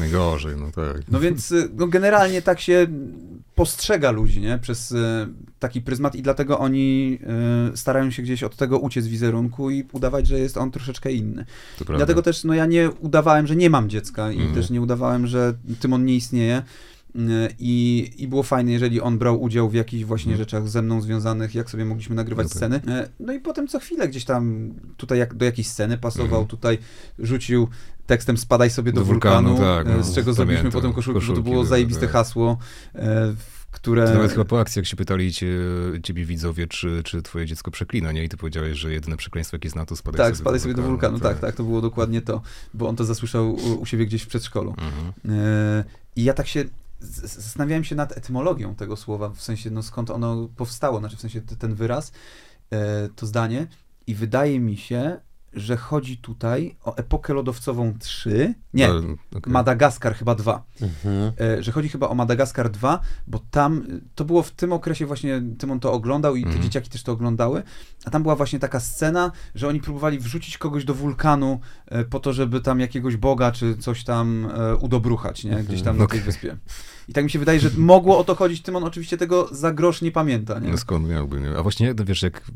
Najgorzej, 0.00 0.56
no 0.56 0.66
tak. 0.70 1.02
No 1.10 1.20
więc 1.20 1.52
y, 1.52 1.68
no 1.76 1.86
generalnie 1.86 2.42
tak 2.42 2.60
się 2.60 2.86
postrzega 3.54 4.10
ludzi, 4.10 4.40
nie? 4.40 4.58
Przez 4.58 4.92
y, 4.92 4.96
taki 5.58 5.80
pryzmat 5.80 6.14
i 6.14 6.22
dlatego 6.22 6.58
oni 6.58 7.18
y, 7.72 7.76
starają 7.76 8.10
się 8.10 8.22
gdzieś 8.22 8.42
od 8.42 8.56
tego 8.56 8.78
uciec 8.78 9.06
wizerunku 9.06 9.70
i 9.70 9.84
udawać, 9.92 10.26
że 10.26 10.38
jest 10.38 10.56
on 10.56 10.70
troszeczkę 10.70 11.12
inny. 11.12 11.44
Dlatego 11.86 12.22
też 12.22 12.44
no 12.44 12.54
ja 12.54 12.66
nie 12.66 12.90
udawałem, 12.90 13.46
że 13.46 13.56
nie 13.56 13.70
mam 13.70 13.88
dziecka 13.88 14.32
i 14.32 14.36
Mhm. 14.36 14.54
też 14.54 14.70
nie 14.70 14.80
udawałem, 14.80 15.26
że 15.26 15.54
Tymon 15.80 16.04
nie 16.04 16.14
istnieje. 16.16 16.62
I, 17.58 18.10
I 18.18 18.28
było 18.28 18.42
fajne, 18.42 18.72
jeżeli 18.72 19.00
on 19.00 19.18
brał 19.18 19.42
udział 19.42 19.68
w 19.70 19.74
jakichś 19.74 20.04
właśnie 20.04 20.32
Mhm. 20.32 20.38
rzeczach 20.44 20.68
ze 20.68 20.82
mną 20.82 21.00
związanych, 21.00 21.54
jak 21.54 21.70
sobie 21.70 21.84
mogliśmy 21.84 22.16
nagrywać 22.16 22.46
tak. 22.48 22.56
sceny. 22.56 22.76
Y, 22.76 23.08
No 23.20 23.32
i 23.32 23.40
potem 23.40 23.68
co 23.68 23.78
chwilę 23.80 24.08
gdzieś 24.08 24.24
tam 24.24 24.70
tutaj 24.96 25.18
jak, 25.18 25.34
do 25.34 25.44
jakiejś 25.44 25.68
sceny 25.68 25.98
pasował, 25.98 26.26
Mhm. 26.40 26.46
tutaj 26.46 26.78
rzucił 27.18 27.68
tekstem 28.06 28.36
spadaj 28.38 28.70
sobie 28.70 28.92
do, 28.92 29.00
Do 29.00 29.04
wulkanu, 29.04 29.48
wulkanu, 29.48 29.76
tak, 29.84 29.86
e, 29.94 29.96
no, 29.96 30.02
z 30.02 30.14
czego 30.14 30.32
zrobiliśmy 30.32 30.62
pamiętam. 30.62 30.80
potem 30.82 30.92
koszulki, 30.92 31.14
bo 31.14 31.20
to 31.20 31.26
Koszulki 31.26 31.42
było 31.42 31.54
były, 31.56 31.66
zajebiste 31.66 32.00
tak. 32.00 32.10
hasło, 32.10 32.58
e, 32.94 33.34
które... 33.70 34.06
To 34.08 34.14
nawet 34.14 34.30
chyba 34.32 34.44
po 34.44 34.60
akcji, 34.60 34.78
jak 34.78 34.86
się 34.86 34.96
pytali 34.96 35.32
cię, 35.32 35.48
ciebie 36.02 36.24
widzowie, 36.24 36.66
czy, 36.66 37.02
czy 37.04 37.22
twoje 37.22 37.46
dziecko 37.46 37.70
przeklina, 37.70 38.12
nie? 38.12 38.24
I 38.24 38.28
ty 38.28 38.36
powiedziałeś, 38.36 38.78
że 38.78 38.92
jedyne 38.92 39.16
przekleństwo, 39.16 39.56
jakie 39.56 39.70
zna, 39.70 39.86
to 39.86 39.96
spadaj 39.96 40.18
Tak, 40.18 40.26
sobie 40.26 40.36
spadaj 40.36 40.60
sobie 40.60 40.74
do 40.74 40.82
wulkanu, 40.82 41.20
tak, 41.20 41.38
tak, 41.38 41.54
to 41.56 41.64
było 41.64 41.80
dokładnie 41.80 42.22
to, 42.22 42.42
bo 42.74 42.88
on 42.88 42.96
to 42.96 43.04
zasłyszał 43.04 43.54
u, 43.54 43.80
u 43.80 43.86
siebie 43.86 44.06
gdzieś 44.06 44.22
w 44.22 44.26
przedszkolu. 44.26 44.70
Mhm. 44.78 45.12
E, 45.40 45.84
I 46.16 46.24
ja 46.24 46.32
tak 46.34 46.46
się 46.48 46.64
zastanawiałem 47.02 47.84
się 47.84 47.94
nad 47.94 48.16
etymologią 48.16 48.74
tego 48.74 48.96
słowa, 48.96 49.28
w 49.28 49.40
sensie 49.40 49.70
no 49.70 49.82
skąd 49.82 50.10
ono 50.10 50.48
powstało, 50.56 50.98
znaczy 50.98 51.16
w 51.16 51.20
sensie 51.20 51.40
ten 51.40 51.74
wyraz, 51.74 52.12
e, 52.70 53.08
to 53.16 53.26
zdanie. 53.26 53.66
I 54.06 54.14
wydaje 54.14 54.60
mi 54.60 54.76
się, 54.76 55.20
że 55.54 55.76
chodzi 55.76 56.16
tutaj 56.16 56.76
o 56.84 56.96
epokę 56.96 57.34
lodowcową 57.34 57.94
3, 57.98 58.54
nie, 58.74 58.88
Ale, 58.88 58.98
okej. 59.36 59.52
Madagaskar 59.52 60.14
chyba 60.14 60.34
2. 60.34 60.62
Mhm. 60.80 61.32
E, 61.58 61.62
że 61.62 61.72
chodzi 61.72 61.88
chyba 61.88 62.08
o 62.08 62.14
Madagaskar 62.14 62.70
2, 62.70 63.00
bo 63.26 63.38
tam 63.50 63.78
y, 63.78 64.00
to 64.14 64.24
było 64.24 64.42
w 64.42 64.50
tym 64.50 64.72
okresie 64.72 65.06
właśnie 65.06 65.42
Tymon 65.58 65.80
to 65.80 65.92
oglądał 65.92 66.36
i 66.36 66.42
te 66.42 66.46
Mhm. 66.48 66.62
dzieciaki 66.64 66.90
też 66.90 67.02
to 67.02 67.12
oglądały, 67.12 67.62
a 68.04 68.10
tam 68.10 68.22
była 68.22 68.36
właśnie 68.36 68.58
taka 68.58 68.80
scena, 68.80 69.32
że 69.54 69.68
oni 69.68 69.80
próbowali 69.80 70.18
wrzucić 70.18 70.58
kogoś 70.58 70.84
do 70.84 70.94
wulkanu 70.94 71.60
e, 71.86 72.04
po 72.04 72.20
to, 72.20 72.32
żeby 72.32 72.60
tam 72.60 72.80
jakiegoś 72.80 73.16
boga 73.16 73.52
czy 73.52 73.76
coś 73.76 74.04
tam 74.04 74.48
e, 74.54 74.76
udobruchać, 74.76 75.44
nie? 75.44 75.56
Gdzieś 75.56 75.82
tam 75.82 75.98
na 75.98 76.06
tej 76.06 76.18
Okej. 76.18 76.20
wyspie. 76.20 76.56
I 77.08 77.12
tak 77.12 77.24
mi 77.24 77.30
się 77.30 77.38
wydaje, 77.38 77.60
że 77.60 77.70
mogło 77.76 78.18
o 78.18 78.24
to 78.24 78.34
chodzić. 78.34 78.62
Tymon 78.62 78.84
oczywiście 78.84 79.16
tego 79.16 79.48
za 79.52 79.72
grosz 79.72 80.02
nie 80.02 80.12
pamięta, 80.12 80.58
nie? 80.58 80.68
No 80.70 80.78
skąd 80.78 81.08
miałby, 81.08 81.40
nie? 81.40 81.50
A 81.58 81.62
właśnie, 81.62 81.94
no 81.98 82.04
wiesz, 82.04 82.22
jak 82.22 82.50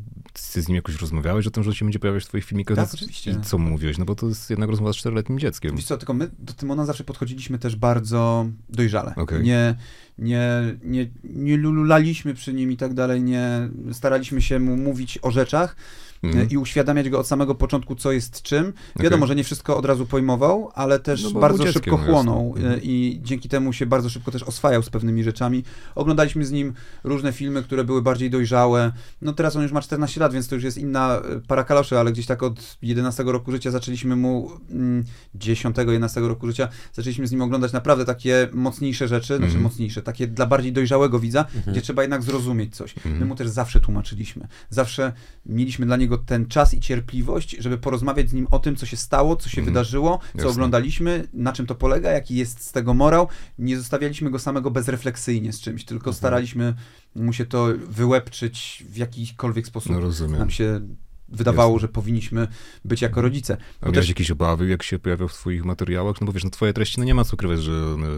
ty 0.53 0.61
z 0.61 0.67
nim 0.67 0.75
jakoś 0.75 1.01
rozmawiałeś 1.01 1.47
o 1.47 1.51
tym, 1.51 1.63
że 1.63 1.75
się 1.75 1.85
będzie 1.85 1.99
pojawiać 1.99 2.23
w 2.23 2.27
twoich 2.27 2.45
filmikach? 2.45 2.75
Tak, 2.77 2.87
no, 2.87 2.93
oczywiście. 2.93 3.31
I 3.31 3.41
co 3.41 3.57
mówiłeś? 3.57 3.97
No 3.97 4.05
bo 4.05 4.15
to 4.15 4.27
jest 4.27 4.49
jednak 4.49 4.69
rozmowa 4.69 4.93
z 4.93 4.95
czteroletnim 4.95 5.39
dzieckiem. 5.39 5.75
Wiesz 5.75 5.85
co, 5.85 5.97
tylko 5.97 6.13
my 6.13 6.29
do 6.39 6.53
Tymona 6.53 6.85
zawsze 6.85 7.03
podchodziliśmy 7.03 7.59
też 7.59 7.75
bardzo 7.75 8.49
dojrzale. 8.69 9.13
Okej. 9.15 9.43
Nie, 9.43 9.75
nie, 10.17 10.77
nie, 10.83 11.07
nie 11.23 11.57
lulaliśmy 11.57 12.33
przy 12.33 12.53
nim 12.53 12.71
i 12.71 12.77
tak 12.77 12.93
dalej, 12.93 13.23
nie 13.23 13.69
staraliśmy 13.91 14.41
się 14.41 14.59
mu 14.59 14.77
mówić 14.77 15.19
o 15.21 15.31
rzeczach 15.31 15.75
Mhm. 16.23 16.49
i 16.49 16.57
uświadamiać 16.57 17.09
go 17.09 17.19
od 17.19 17.27
samego 17.27 17.55
początku, 17.55 17.95
co 17.95 18.11
jest 18.11 18.41
czym. 18.41 18.73
Wiadomo, 18.99 19.19
Okej. 19.23 19.27
że 19.27 19.35
nie 19.35 19.43
wszystko 19.43 19.77
od 19.77 19.85
razu 19.85 20.05
pojmował, 20.05 20.71
ale 20.75 20.99
też 20.99 21.23
No 21.33 21.39
bardzo 21.39 21.65
szybko 21.71 21.91
dzieckiem, 21.91 21.97
chłonął 22.13 22.47
jasne. 22.47 22.61
e, 22.61 22.65
Mhm. 22.65 22.81
i 22.83 23.19
dzięki 23.23 23.49
temu 23.49 23.73
się 23.73 23.85
bardzo 23.85 24.09
szybko 24.09 24.31
też 24.31 24.43
oswajał 24.43 24.83
z 24.83 24.89
pewnymi 24.89 25.23
rzeczami. 25.23 25.63
Oglądaliśmy 25.95 26.45
z 26.45 26.51
nim 26.51 26.73
różne 27.03 27.31
filmy, 27.33 27.63
które 27.63 27.83
były 27.83 28.01
bardziej 28.01 28.29
dojrzałe. 28.29 28.91
No 29.21 29.33
teraz 29.33 29.55
on 29.55 29.63
już 29.63 29.71
ma 29.71 29.81
14 29.81 30.19
lat, 30.19 30.33
więc 30.33 30.47
to 30.47 30.55
już 30.55 30.63
jest 30.63 30.77
inna 30.77 31.17
e, 31.17 31.39
para 31.47 31.63
kaloszy, 31.63 31.99
ale 31.99 32.11
gdzieś 32.11 32.25
tak 32.25 32.43
od 32.43 32.77
11 32.81 33.23
roku 33.23 33.51
życia 33.51 33.71
zaczęliśmy 33.71 34.15
mu, 34.15 34.51
mm, 34.71 35.03
10, 35.35 35.75
11 35.77 36.21
roku 36.21 36.47
życia, 36.47 36.67
zaczęliśmy 36.93 37.27
z 37.27 37.31
nim 37.31 37.41
oglądać 37.41 37.73
naprawdę 37.73 38.05
takie 38.05 38.47
mocniejsze 38.53 39.07
rzeczy, 39.07 39.27
znaczy 39.27 39.43
Mhm. 39.45 39.63
mocniejsze, 39.63 40.01
takie 40.01 40.27
dla 40.27 40.45
bardziej 40.45 40.71
dojrzałego 40.73 41.19
widza, 41.19 41.45
gdzie 41.67 41.81
trzeba 41.81 42.01
jednak 42.01 42.23
zrozumieć 42.23 42.75
coś. 42.75 42.95
My 43.05 43.25
mu 43.25 43.35
też 43.35 43.47
zawsze 43.47 43.79
tłumaczyliśmy. 43.79 44.47
Zawsze 44.69 45.13
mieliśmy 45.45 45.85
dla 45.85 45.97
niego 45.97 46.06
ten 46.17 46.45
czas 46.47 46.73
i 46.73 46.79
cierpliwość, 46.79 47.55
żeby 47.59 47.77
porozmawiać 47.77 48.29
z 48.29 48.33
nim 48.33 48.47
o 48.51 48.59
tym, 48.59 48.75
co 48.75 48.85
się 48.85 48.97
stało, 48.97 49.35
co 49.35 49.49
się 49.49 49.61
Mhm. 49.61 49.73
wydarzyło, 49.73 50.19
co 50.31 50.37
Jasne. 50.37 50.49
oglądaliśmy, 50.51 51.27
na 51.33 51.53
czym 51.53 51.65
to 51.65 51.75
polega, 51.75 52.11
jaki 52.11 52.35
jest 52.35 52.65
z 52.65 52.71
tego 52.71 52.93
morał. 52.93 53.27
Nie 53.59 53.77
zostawialiśmy 53.77 54.31
go 54.31 54.39
samego 54.39 54.71
bezrefleksyjnie 54.71 55.53
z 55.53 55.59
czymś, 55.61 55.85
tylko 55.85 56.13
staraliśmy 56.13 56.73
mu 57.15 57.33
się 57.33 57.45
to 57.45 57.67
wyłepczyć 57.89 58.83
w 58.89 58.97
jakikolwiek 58.97 59.67
sposób 59.67 59.91
No 59.91 59.99
rozumiem. 59.99 60.39
nam 60.39 60.49
się 60.49 60.81
wydawało, 61.29 61.79
że 61.79 61.87
powinniśmy 61.87 62.47
być 62.85 63.01
jako 63.01 63.21
rodzice. 63.21 63.57
A 63.81 63.85
Bo 63.85 63.91
miałeś 63.91 63.97
też- 63.97 64.09
jakieś 64.09 64.31
obawy, 64.31 64.67
jak 64.67 64.83
się 64.83 64.99
pojawiał 64.99 65.27
w 65.27 65.33
twoich 65.33 65.65
materiałach? 65.65 66.21
No 66.21 66.27
bo 66.27 66.33
wiesz, 66.33 66.43
no 66.43 66.49
twoje 66.49 66.73
treści, 66.73 66.99
no 66.99 67.05
nie 67.05 67.13
ma 67.15 67.23
co 67.23 67.33
ukrywać, 67.33 67.63
że 67.63 67.71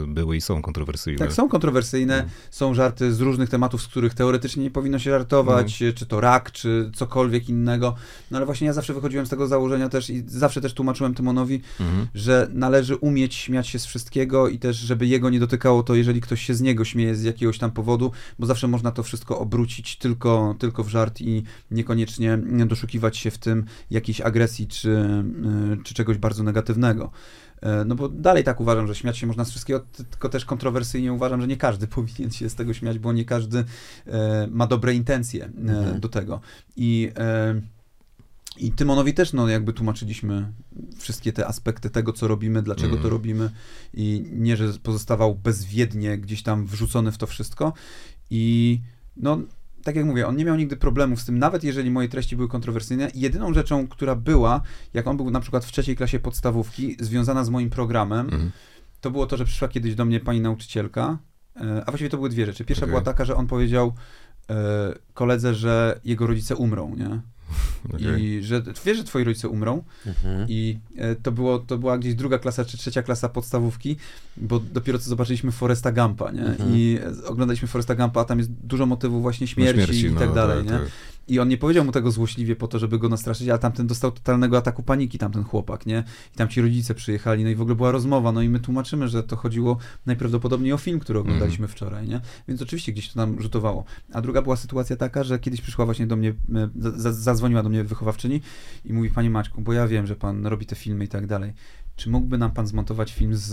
były 0.08 0.38
i 0.38 0.42
są 0.42 0.62
kontrowersyjne. 0.62 1.20
Tak, 1.20 1.34
są 1.34 1.50
kontrowersyjne, 1.50 2.24
No. 2.26 2.30
są 2.52 2.74
żarty 2.74 3.14
z 3.14 3.20
różnych 3.22 3.50
tematów, 3.50 3.82
z 3.82 3.88
których 3.88 4.14
teoretycznie 4.14 4.64
nie 4.64 4.72
powinno 4.72 5.00
się 5.00 5.10
żartować, 5.12 5.82
No. 5.82 5.94
czy 5.94 6.06
to 6.06 6.22
rak, 6.22 6.52
czy 6.52 6.92
cokolwiek 6.96 7.50
innego. 7.50 7.96
No 8.32 8.38
ale 8.38 8.46
właśnie 8.46 8.68
ja 8.68 8.74
zawsze 8.74 8.94
wychodziłem 8.94 9.26
z 9.26 9.30
tego 9.30 9.48
założenia 9.48 9.90
też 9.90 10.10
i 10.10 10.24
zawsze 10.28 10.62
też 10.62 10.74
tłumaczyłem 10.74 11.14
Tymonowi, 11.14 11.62
Mhm. 11.80 12.08
że 12.16 12.48
należy 12.54 12.96
umieć 12.96 13.36
śmiać 13.36 13.68
się 13.68 13.80
z 13.80 13.86
wszystkiego 13.86 14.48
i 14.48 14.60
też, 14.60 14.78
żeby 14.78 15.08
jego 15.08 15.30
nie 15.30 15.40
dotykało 15.40 15.84
to, 15.84 15.96
jeżeli 15.96 16.22
ktoś 16.22 16.42
się 16.46 16.54
z 16.54 16.62
niego 16.62 16.86
śmieje 16.86 17.16
z 17.16 17.24
jakiegoś 17.24 17.58
tam 17.58 17.72
powodu, 17.72 18.12
bo 18.40 18.46
zawsze 18.46 18.68
można 18.68 18.92
to 18.92 19.04
wszystko 19.04 19.40
obrócić 19.40 19.98
tylko, 19.98 20.56
tylko 20.60 20.84
w 20.84 20.90
żart 20.90 21.22
i 21.22 21.44
niekoniecznie 21.72 22.38
doszukiwać 22.66 22.99
się 23.18 23.32
w 23.32 23.38
tym 23.38 23.66
jakiejś 23.92 24.22
agresji 24.22 24.68
czy, 24.68 24.90
y, 25.80 25.84
czy 25.84 25.94
czegoś 25.94 26.18
bardzo 26.18 26.44
negatywnego. 26.44 27.12
E, 27.62 27.86
No 27.86 27.96
bo 27.96 28.10
dalej 28.10 28.44
tak 28.44 28.62
uważam, 28.62 28.88
że 28.88 28.96
śmiać 28.96 29.18
się 29.18 29.28
można 29.28 29.46
z 29.46 29.50
wszystkiego, 29.50 29.80
ty- 29.80 30.04
tylko 30.04 30.30
też 30.30 30.46
kontrowersyjnie 30.46 31.14
uważam, 31.14 31.42
że 31.42 31.48
nie 31.48 31.58
każdy 31.58 31.88
powinien 31.98 32.32
się 32.32 32.50
z 32.50 32.56
tego 32.56 32.74
śmiać, 32.74 33.00
bo 33.00 33.14
nie 33.14 33.26
każdy 33.26 33.66
e, 34.08 34.48
ma 34.52 34.68
dobre 34.68 34.94
intencje 34.94 35.46
e, 35.46 35.48
Mhm. 35.48 36.00
do 36.00 36.10
tego. 36.10 36.42
I, 36.76 37.12
I 38.58 38.72
Tymonowi 38.72 39.14
też 39.14 39.34
no, 39.34 39.48
jakby 39.48 39.74
tłumaczyliśmy 39.74 40.52
wszystkie 40.98 41.34
te 41.34 41.48
aspekty 41.48 41.90
tego, 41.90 42.14
co 42.14 42.28
robimy, 42.28 42.62
dlaczego 42.62 42.88
Mhm. 42.88 43.04
to 43.04 43.10
robimy 43.10 43.50
i 43.94 44.26
nie, 44.32 44.58
że 44.58 44.74
pozostawał 44.84 45.36
bezwiednie 45.36 46.18
gdzieś 46.18 46.44
tam 46.44 46.66
wrzucony 46.66 47.12
w 47.12 47.18
to 47.18 47.28
wszystko. 47.28 47.74
I 48.30 48.80
no, 49.18 49.40
tak 49.84 49.96
jak 49.96 50.06
mówię, 50.06 50.28
on 50.28 50.36
nie 50.36 50.46
miał 50.46 50.56
nigdy 50.56 50.78
problemów 50.78 51.22
z 51.22 51.26
tym, 51.26 51.40
nawet 51.40 51.64
jeżeli 51.64 51.92
moje 51.92 52.10
treści 52.10 52.36
były 52.36 52.48
kontrowersyjne. 52.48 53.12
Jedyną 53.16 53.54
rzeczą, 53.54 53.88
która 53.88 54.16
była, 54.16 54.62
jak 54.94 55.08
on 55.08 55.18
był 55.18 55.32
na 55.32 55.40
przykład 55.40 55.66
w 55.66 55.72
trzeciej 55.72 55.96
klasie 55.96 56.20
podstawówki, 56.20 56.96
związana 57.00 57.44
z 57.44 57.50
moim 57.50 57.70
programem, 57.70 58.20
Mhm. 58.26 58.52
to 59.02 59.12
było 59.12 59.26
to, 59.26 59.38
że 59.38 59.46
przyszła 59.46 59.68
kiedyś 59.68 59.96
do 59.96 60.06
mnie 60.06 60.20
pani 60.20 60.42
nauczycielka, 60.42 61.18
e, 61.56 61.84
a 61.86 61.92
właściwie 61.92 62.10
to 62.10 62.18
były 62.18 62.30
dwie 62.30 62.46
rzeczy. 62.46 62.66
Pierwsza 62.66 62.84
Okej. 62.86 62.92
była 62.92 63.02
taka, 63.02 63.26
że 63.26 63.36
on 63.36 63.48
powiedział 63.48 63.94
e, 64.50 64.56
koledze, 65.14 65.54
że 65.56 66.00
jego 66.06 66.28
rodzice 66.28 66.56
umrą, 66.56 66.96
nie? 66.96 67.22
Okej. 67.94 68.24
I 68.24 68.44
że 68.44 68.62
wiesz, 68.86 68.98
że 68.98 69.04
twoi 69.04 69.24
rodzice 69.24 69.50
umrą. 69.50 69.84
Mhm. 70.06 70.46
I 70.50 70.80
e, 70.98 71.16
to, 71.16 71.32
było, 71.32 71.60
to 71.60 71.78
była 71.78 71.98
gdzieś 71.98 72.16
druga 72.16 72.40
klasa 72.40 72.66
czy 72.66 72.78
trzecia 72.78 73.04
klasa 73.04 73.30
podstawówki, 73.30 73.98
bo 74.38 74.60
dopiero 74.60 75.00
co 75.00 75.10
zobaczyliśmy 75.10 75.52
Foresta 75.52 75.92
Gampa, 75.92 76.32
nie? 76.32 76.46
Mhm. 76.46 76.70
I 76.74 77.00
oglądaliśmy 77.26 77.68
Foresta 77.68 77.96
Gampa, 77.96 78.22
a 78.22 78.26
tam 78.26 78.38
jest 78.38 78.52
dużo 78.52 78.86
motywów 78.86 79.22
właśnie 79.22 79.48
No 79.48 79.54
śmierci, 79.54 80.06
i 80.06 80.12
no, 80.12 80.20
tak 80.20 80.34
dalej, 80.34 80.64
nie? 80.64 80.70
tak. 80.70 80.82
I 81.30 81.40
on 81.40 81.48
nie 81.48 81.58
powiedział 81.58 81.86
mu 81.86 81.92
tego 81.92 82.12
złośliwie 82.12 82.56
po 82.56 82.68
to, 82.68 82.80
żeby 82.80 83.00
go 83.00 83.10
nastraszyć, 83.10 83.50
ale 83.50 83.60
tamten 83.60 83.88
dostał 83.88 84.12
totalnego 84.12 84.58
ataku 84.58 84.84
paniki, 84.84 85.18
tamten 85.18 85.44
chłopak, 85.44 85.86
nie? 85.86 86.04
I 86.34 86.38
tam 86.38 86.48
ci 86.48 86.62
rodzice 86.62 86.96
przyjechali, 86.96 87.44
no 87.44 87.50
i 87.50 87.56
w 87.56 87.62
ogóle 87.62 87.76
była 87.76 87.92
rozmowa, 87.92 88.32
no 88.32 88.42
i 88.42 88.50
my 88.50 88.60
tłumaczymy, 88.60 89.08
że 89.08 89.24
to 89.24 89.36
chodziło 89.36 89.78
najprawdopodobniej 90.06 90.74
o 90.74 90.78
film, 90.78 91.00
który 91.00 91.20
oglądaliśmy 91.20 91.68
wczoraj, 91.68 92.08
nie? 92.08 92.22
Więc 92.48 92.62
oczywiście 92.62 92.92
gdzieś 92.92 93.10
to 93.14 93.20
nam 93.20 93.42
rzutowało. 93.42 93.84
A 94.14 94.22
druga 94.22 94.42
była 94.42 94.56
sytuacja 94.56 94.96
taka, 94.96 95.24
że 95.24 95.40
kiedyś 95.40 95.62
przyszła 95.62 95.86
właśnie 95.86 96.08
do 96.08 96.16
mnie, 96.16 96.30
e, 96.30 96.70
za- 96.80 96.92
za- 96.92 97.14
zadzwoniła 97.14 97.64
do 97.64 97.70
mnie 97.70 97.84
wychowawczyni 97.84 98.42
i 98.86 98.94
mówi, 98.94 99.10
panie 99.10 99.30
Maćku, 99.30 99.62
bo 99.62 99.74
ja 99.74 99.88
wiem, 99.88 100.08
że 100.08 100.16
pan 100.16 100.46
robi 100.46 100.66
te 100.66 100.76
filmy 100.76 101.06
i 101.06 101.08
tak 101.08 101.28
dalej. 101.28 101.54
Czy 102.00 102.10
mógłby 102.10 102.38
nam 102.38 102.52
pan 102.52 102.68
zmontować 102.68 103.14
film 103.14 103.36
z, 103.36 103.48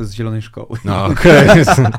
z 0.00 0.12
Zielonej 0.12 0.42
Szkoły? 0.42 0.78
No 0.84 1.04
okej. 1.04 1.48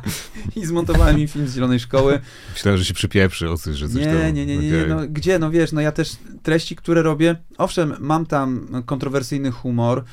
I 0.55 0.65
zmontowałem 0.65 1.19
im 1.19 1.27
film 1.27 1.47
z 1.47 1.55
Zielonej 1.55 1.79
Szkoły. 1.79 2.19
Myślałem, 2.53 2.77
że 2.77 2.85
się 2.85 2.93
przypieprzy 2.93 3.49
o 3.49 3.57
coś, 3.57 3.75
że 3.75 3.88
coś 3.89 3.97
Nie, 3.97 4.05
tam... 4.05 4.15
nie, 4.15 4.33
nie, 4.33 4.45
nie, 4.45 4.57
nie, 4.57 4.77
okej. 4.77 4.89
no 4.89 5.01
gdzie, 5.09 5.39
no 5.39 5.51
wiesz, 5.51 5.71
no 5.71 5.81
ja 5.81 5.91
też 5.91 6.11
treści, 6.43 6.75
które 6.75 7.01
robię, 7.01 7.35
owszem, 7.57 7.95
mam 7.99 8.25
tam 8.25 8.67
kontrowersyjny 8.85 9.51
humor, 9.51 10.03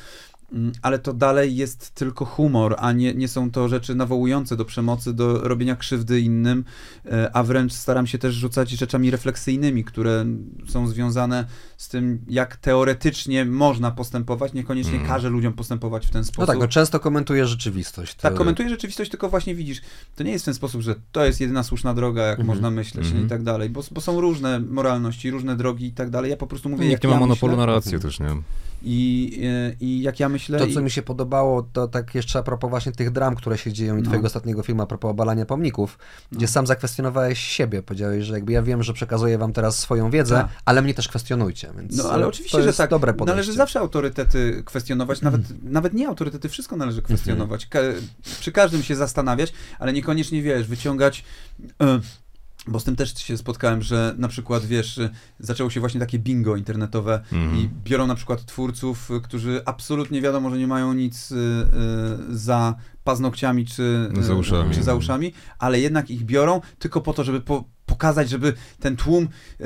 ale 0.82 0.98
to 0.98 1.12
dalej 1.12 1.56
jest 1.56 1.90
tylko 1.90 2.24
humor, 2.24 2.74
a 2.78 2.92
nie, 2.92 3.14
nie 3.14 3.28
są 3.28 3.50
to 3.50 3.68
rzeczy 3.68 3.94
nawołujące 3.94 4.56
do 4.56 4.64
przemocy, 4.64 5.12
do 5.14 5.38
robienia 5.48 5.76
krzywdy 5.76 6.20
innym, 6.20 6.64
e, 7.06 7.36
a 7.36 7.42
wręcz 7.42 7.72
staram 7.72 8.06
się 8.06 8.18
też 8.18 8.34
rzucać 8.34 8.70
rzeczami 8.70 9.10
refleksyjnymi, 9.10 9.84
które 9.84 10.24
są 10.68 10.86
związane 10.88 11.44
z 11.76 11.88
tym, 11.88 12.18
jak 12.28 12.56
teoretycznie 12.56 13.44
można 13.44 13.90
postępować, 13.90 14.52
niekoniecznie 14.52 14.94
Mm. 14.96 15.06
każe 15.06 15.28
ludziom 15.28 15.52
postępować 15.52 16.06
w 16.06 16.10
ten 16.10 16.20
No 16.22 16.26
sposób. 16.26 16.46
tak, 16.46 16.58
no 16.58 16.68
często 16.68 17.00
komentuje 17.00 17.46
rzeczywistość. 17.46 18.14
Tak, 18.14 18.32
To- 18.32 18.38
komentuję 18.38 18.68
rzeczywistość, 18.68 19.10
tylko 19.10 19.28
właśnie 19.28 19.54
widzisz, 19.54 19.80
to 20.16 20.24
nie 20.24 20.32
jest 20.32 20.44
w 20.44 20.46
ten 20.46 20.54
sposób, 20.54 20.80
że 20.82 20.94
to 21.12 21.24
jest 21.24 21.40
jedyna 21.40 21.62
słuszna 21.62 21.94
droga, 21.94 22.22
jak 22.22 22.38
Mhm. 22.40 22.46
można 22.56 22.70
myśleć 22.70 23.06
Mhm. 23.06 23.26
i 23.26 23.28
tak 23.28 23.42
dalej, 23.42 23.70
bo, 23.70 23.82
bo 23.90 24.00
są 24.00 24.20
różne 24.20 24.60
moralności, 24.60 25.30
różne 25.30 25.56
drogi 25.56 25.86
i 25.86 25.92
tak 25.92 26.10
dalej. 26.10 26.30
Ja 26.30 26.36
po 26.36 26.46
prostu 26.46 26.68
mówię, 26.68 26.84
jak 26.84 26.90
Nikt 26.90 27.02
nie 27.04 27.08
ma 27.08 27.14
ja 27.14 27.20
monopolu 27.20 27.52
myślę 27.52 27.66
na 27.66 27.72
rację 27.72 27.98
też, 27.98 28.20
nie? 28.20 28.36
I, 28.84 29.40
e, 29.44 29.76
i 29.80 30.02
jak 30.02 30.20
ja 30.20 30.28
myślę. 30.28 30.58
To, 30.58 30.66
co 30.74 30.80
mi 30.82 30.90
się 30.90 31.02
podobało, 31.02 31.62
to 31.72 31.88
tak 31.88 32.14
jeszcze 32.14 32.38
a 32.38 32.42
propos 32.42 32.70
właśnie 32.70 32.92
tych 32.92 33.10
dram, 33.10 33.34
które 33.34 33.58
się 33.58 33.72
dzieją 33.72 33.96
i 33.96 33.98
No. 33.98 34.04
twojego 34.04 34.26
ostatniego 34.26 34.62
filmu 34.62 34.82
a 34.82 34.86
propos 34.86 35.10
obalania 35.10 35.46
pomników, 35.46 35.98
gdzie 36.32 36.46
No. 36.46 36.52
sam 36.52 36.66
zakwestionowałeś 36.66 37.38
siebie. 37.38 37.82
Powiedziałeś, 37.82 38.24
że 38.24 38.34
jakby 38.34 38.52
ja 38.52 38.62
wiem, 38.62 38.82
że 38.82 38.92
przekazuję 38.92 39.38
wam 39.38 39.52
teraz 39.52 39.78
swoją 39.78 40.10
wiedzę, 40.10 40.34
Tak. 40.34 40.48
ale 40.64 40.82
mnie 40.82 40.94
też 40.94 41.08
kwestionujcie. 41.08 41.72
Więc 41.76 41.96
No 41.96 42.10
ale 42.10 42.26
oczywiście, 42.26 42.62
że 42.62 42.72
tak. 42.72 42.90
dobre 42.90 43.12
podejście. 43.14 43.32
Należy 43.36 43.52
zawsze 43.52 43.80
autorytety 43.80 44.62
kwestionować, 44.64 45.20
nawet, 45.22 45.42
nawet 45.64 45.92
nie 45.94 46.08
autorytety, 46.08 46.48
wszystko 46.48 46.76
należy 46.76 47.02
kwestionować. 47.02 47.66
Ka- 47.66 47.78
przy 48.40 48.52
każdym 48.52 48.82
się 48.82 48.96
zastanawiać, 48.96 49.52
ale 49.78 49.92
niekoniecznie 49.92 50.42
wiesz, 50.42 50.66
wyciągać. 50.66 51.24
e, 51.82 52.00
bo 52.66 52.80
z 52.80 52.84
tym 52.84 52.96
też 52.96 53.14
się 53.18 53.36
spotkałem, 53.36 53.82
że 53.82 54.14
na 54.18 54.28
przykład, 54.28 54.64
wiesz, 54.66 55.00
zaczęło 55.38 55.70
się 55.70 55.80
właśnie 55.80 56.00
takie 56.00 56.18
bingo 56.18 56.56
internetowe 56.56 57.20
Mhm. 57.32 57.56
i 57.60 57.68
biorą 57.84 58.06
na 58.06 58.14
przykład 58.14 58.44
twórców, 58.44 59.10
którzy 59.22 59.62
absolutnie 59.64 60.22
wiadomo, 60.22 60.50
że 60.50 60.58
nie 60.58 60.66
mają 60.66 60.92
nic 60.92 61.32
y, 61.32 61.34
y, 61.36 62.38
za 62.38 62.74
paznokciami 63.04 63.66
czy, 63.66 64.10
No, 64.12 64.22
za 64.22 64.34
uszami. 64.34 64.74
czy 64.74 64.82
za 64.82 64.94
uszami, 64.94 65.32
ale 65.58 65.80
jednak 65.80 66.10
ich 66.10 66.24
biorą 66.24 66.60
tylko 66.78 67.00
po 67.00 67.12
to, 67.12 67.24
żeby 67.24 67.40
po, 67.40 67.64
pokazać, 67.86 68.28
żeby 68.30 68.52
ten 68.80 68.96
tłum 68.96 69.28
y, 69.60 69.64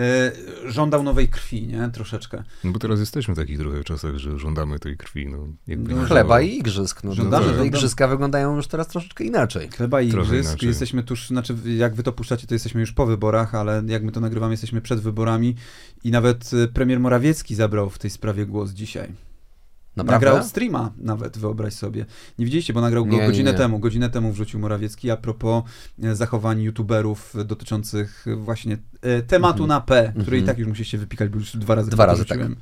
żądał 0.73 1.03
nowej 1.03 1.29
krwi, 1.29 1.67
nie? 1.67 1.91
Troszeczkę. 1.93 2.43
No 2.65 2.73
bo 2.73 2.79
teraz 2.79 3.01
jesteśmy 3.01 3.35
w 3.35 3.37
takich 3.37 3.59
trochę 3.59 3.85
czasach, 3.85 4.17
że 4.17 4.39
żądamy 4.39 4.79
tej 4.79 4.97
krwi, 4.97 5.27
no. 5.29 5.39
Jakby 5.67 5.95
No, 5.95 6.01
nie 6.01 6.07
Chleba 6.07 6.41
i 6.41 6.57
igrzysk. 6.59 7.05
No, 7.05 7.15
Żądamy, 7.15 7.45
żądamy. 7.47 7.67
igrzyska 7.67 8.09
wyglądają 8.09 8.57
już 8.57 8.67
teraz 8.67 8.89
troszeczkę 8.89 9.25
inaczej. 9.25 9.69
Chleba 9.77 10.01
i 10.01 10.11
Trochę 10.11 10.29
igrzysk. 10.29 10.51
inaczej. 10.51 10.69
Jesteśmy 10.69 11.03
tuż, 11.03 11.29
znaczy 11.29 11.57
jak 11.77 11.95
wy 11.95 12.03
to 12.03 12.13
puszczacie, 12.13 12.47
to 12.47 12.55
jesteśmy 12.55 12.81
już 12.81 12.93
po 12.93 13.07
wyborach, 13.07 13.55
ale 13.55 13.83
jak 13.87 14.03
my 14.03 14.13
to 14.13 14.21
nagrywamy, 14.21 14.53
jesteśmy 14.53 14.81
przed 14.81 15.01
wyborami 15.01 15.55
i 16.05 16.11
nawet 16.11 16.53
y, 16.53 16.69
premier 16.69 17.01
Morawiecki 17.01 17.55
zabrał 17.55 17.91
w 17.91 17.99
tej 17.99 18.11
sprawie 18.11 18.47
głos 18.47 18.71
dzisiaj. 18.71 19.26
Naprawdę? 19.97 20.27
Nagrał 20.27 20.45
streama 20.49 20.93
nawet, 20.99 21.39
wyobraź 21.39 21.75
sobie. 21.75 22.07
Nie 22.39 22.45
widzieliście, 22.45 22.73
bo 22.73 22.81
nagrał 22.81 23.07
go 23.07 23.13
Nie, 23.17 23.27
godzinę 23.27 23.53
nie. 23.53 23.59
temu. 23.59 23.79
Godzinę 23.79 24.11
temu 24.11 24.33
wrzucił 24.33 24.61
Morawiecki 24.61 25.11
a 25.11 25.17
propos 25.17 25.65
e, 26.03 26.15
zachowań 26.15 26.61
youtuberów 26.63 27.35
dotyczących 27.45 28.27
właśnie 28.37 28.79
e, 29.03 29.23
tematu 29.23 29.63
Mhm. 29.63 29.69
na 29.69 29.81
P, 29.81 30.03
który 30.11 30.21
Mhm. 30.37 30.43
i 30.43 30.47
tak 30.47 30.59
już 30.59 30.69
musieliście 30.69 30.99
wypikać, 30.99 31.29
bo 31.31 31.39
już 31.39 31.57
dwa 31.57 31.75
razy 31.75 31.91
Dwa 31.91 32.07
razy, 32.07 32.25
wrzuciłem. 32.25 32.57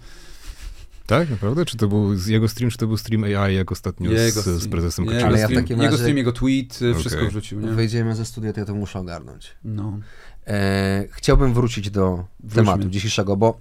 Tak, 1.06 1.30
naprawdę? 1.30 1.64
Czy 1.64 1.76
to 1.76 1.88
był 1.88 2.14
z 2.16 2.26
jego 2.26 2.48
stream, 2.48 2.70
czy 2.70 2.78
to 2.78 2.86
był 2.86 2.96
stream 2.96 3.24
AI, 3.24 3.54
jak 3.54 3.72
ostatnio 3.72 4.10
Jego 4.12 4.42
z, 4.42 4.44
z 4.44 4.68
prezesem 4.68 5.04
Jego 5.04 5.16
Kaczyńskim? 5.20 5.40
Ja 5.40 5.46
w 5.46 5.50
stream, 5.64 5.80
jego 5.80 5.84
razie- 5.90 5.98
stream, 6.02 6.16
jego 6.16 6.32
tweet, 6.32 6.72
e, 6.82 6.90
Okej. 6.90 6.94
wszystko 7.00 7.26
wrzucił, 7.26 7.60
nie? 7.60 7.68
Wyjdziemy 7.68 8.14
ze 8.14 8.24
studia, 8.24 8.52
to 8.52 8.60
ja 8.60 8.66
to 8.66 8.74
muszę 8.74 8.98
ogarnąć. 8.98 9.56
No. 9.64 9.98
E, 10.46 11.04
chciałbym 11.10 11.54
wrócić 11.54 11.90
do 11.90 12.24
Wróćmy. 12.40 12.56
tematu 12.64 12.88
dzisiejszego, 12.88 13.36
bo 13.36 13.58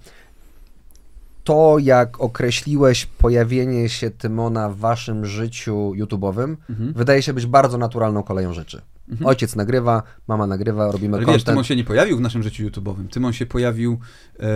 to, 1.44 1.78
jak 1.78 2.20
określiłeś 2.20 3.06
pojawienie 3.06 3.88
się 3.88 4.10
Tymona 4.10 4.68
w 4.68 4.76
waszym 4.76 5.26
życiu 5.26 5.92
YouTube'owym, 5.96 6.56
Mhm. 6.70 6.92
wydaje 6.92 7.22
się 7.22 7.32
być 7.32 7.46
bardzo 7.46 7.78
naturalną 7.78 8.22
koleją 8.22 8.52
rzeczy. 8.52 8.82
Mhm. 9.08 9.26
Ojciec 9.28 9.56
nagrywa, 9.56 10.02
mama 10.28 10.46
nagrywa, 10.46 10.92
robimy 10.92 11.16
Ale 11.16 11.26
wiesz, 11.26 11.32
content. 11.34 11.46
Tymon 11.46 11.64
się 11.64 11.76
nie 11.76 11.84
pojawił 11.84 12.16
w 12.16 12.20
naszym 12.20 12.42
życiu 12.42 12.64
YouTube'owym. 12.64 13.08
Tymon 13.08 13.32
się 13.32 13.46
pojawił 13.46 13.98
e, 14.40 14.46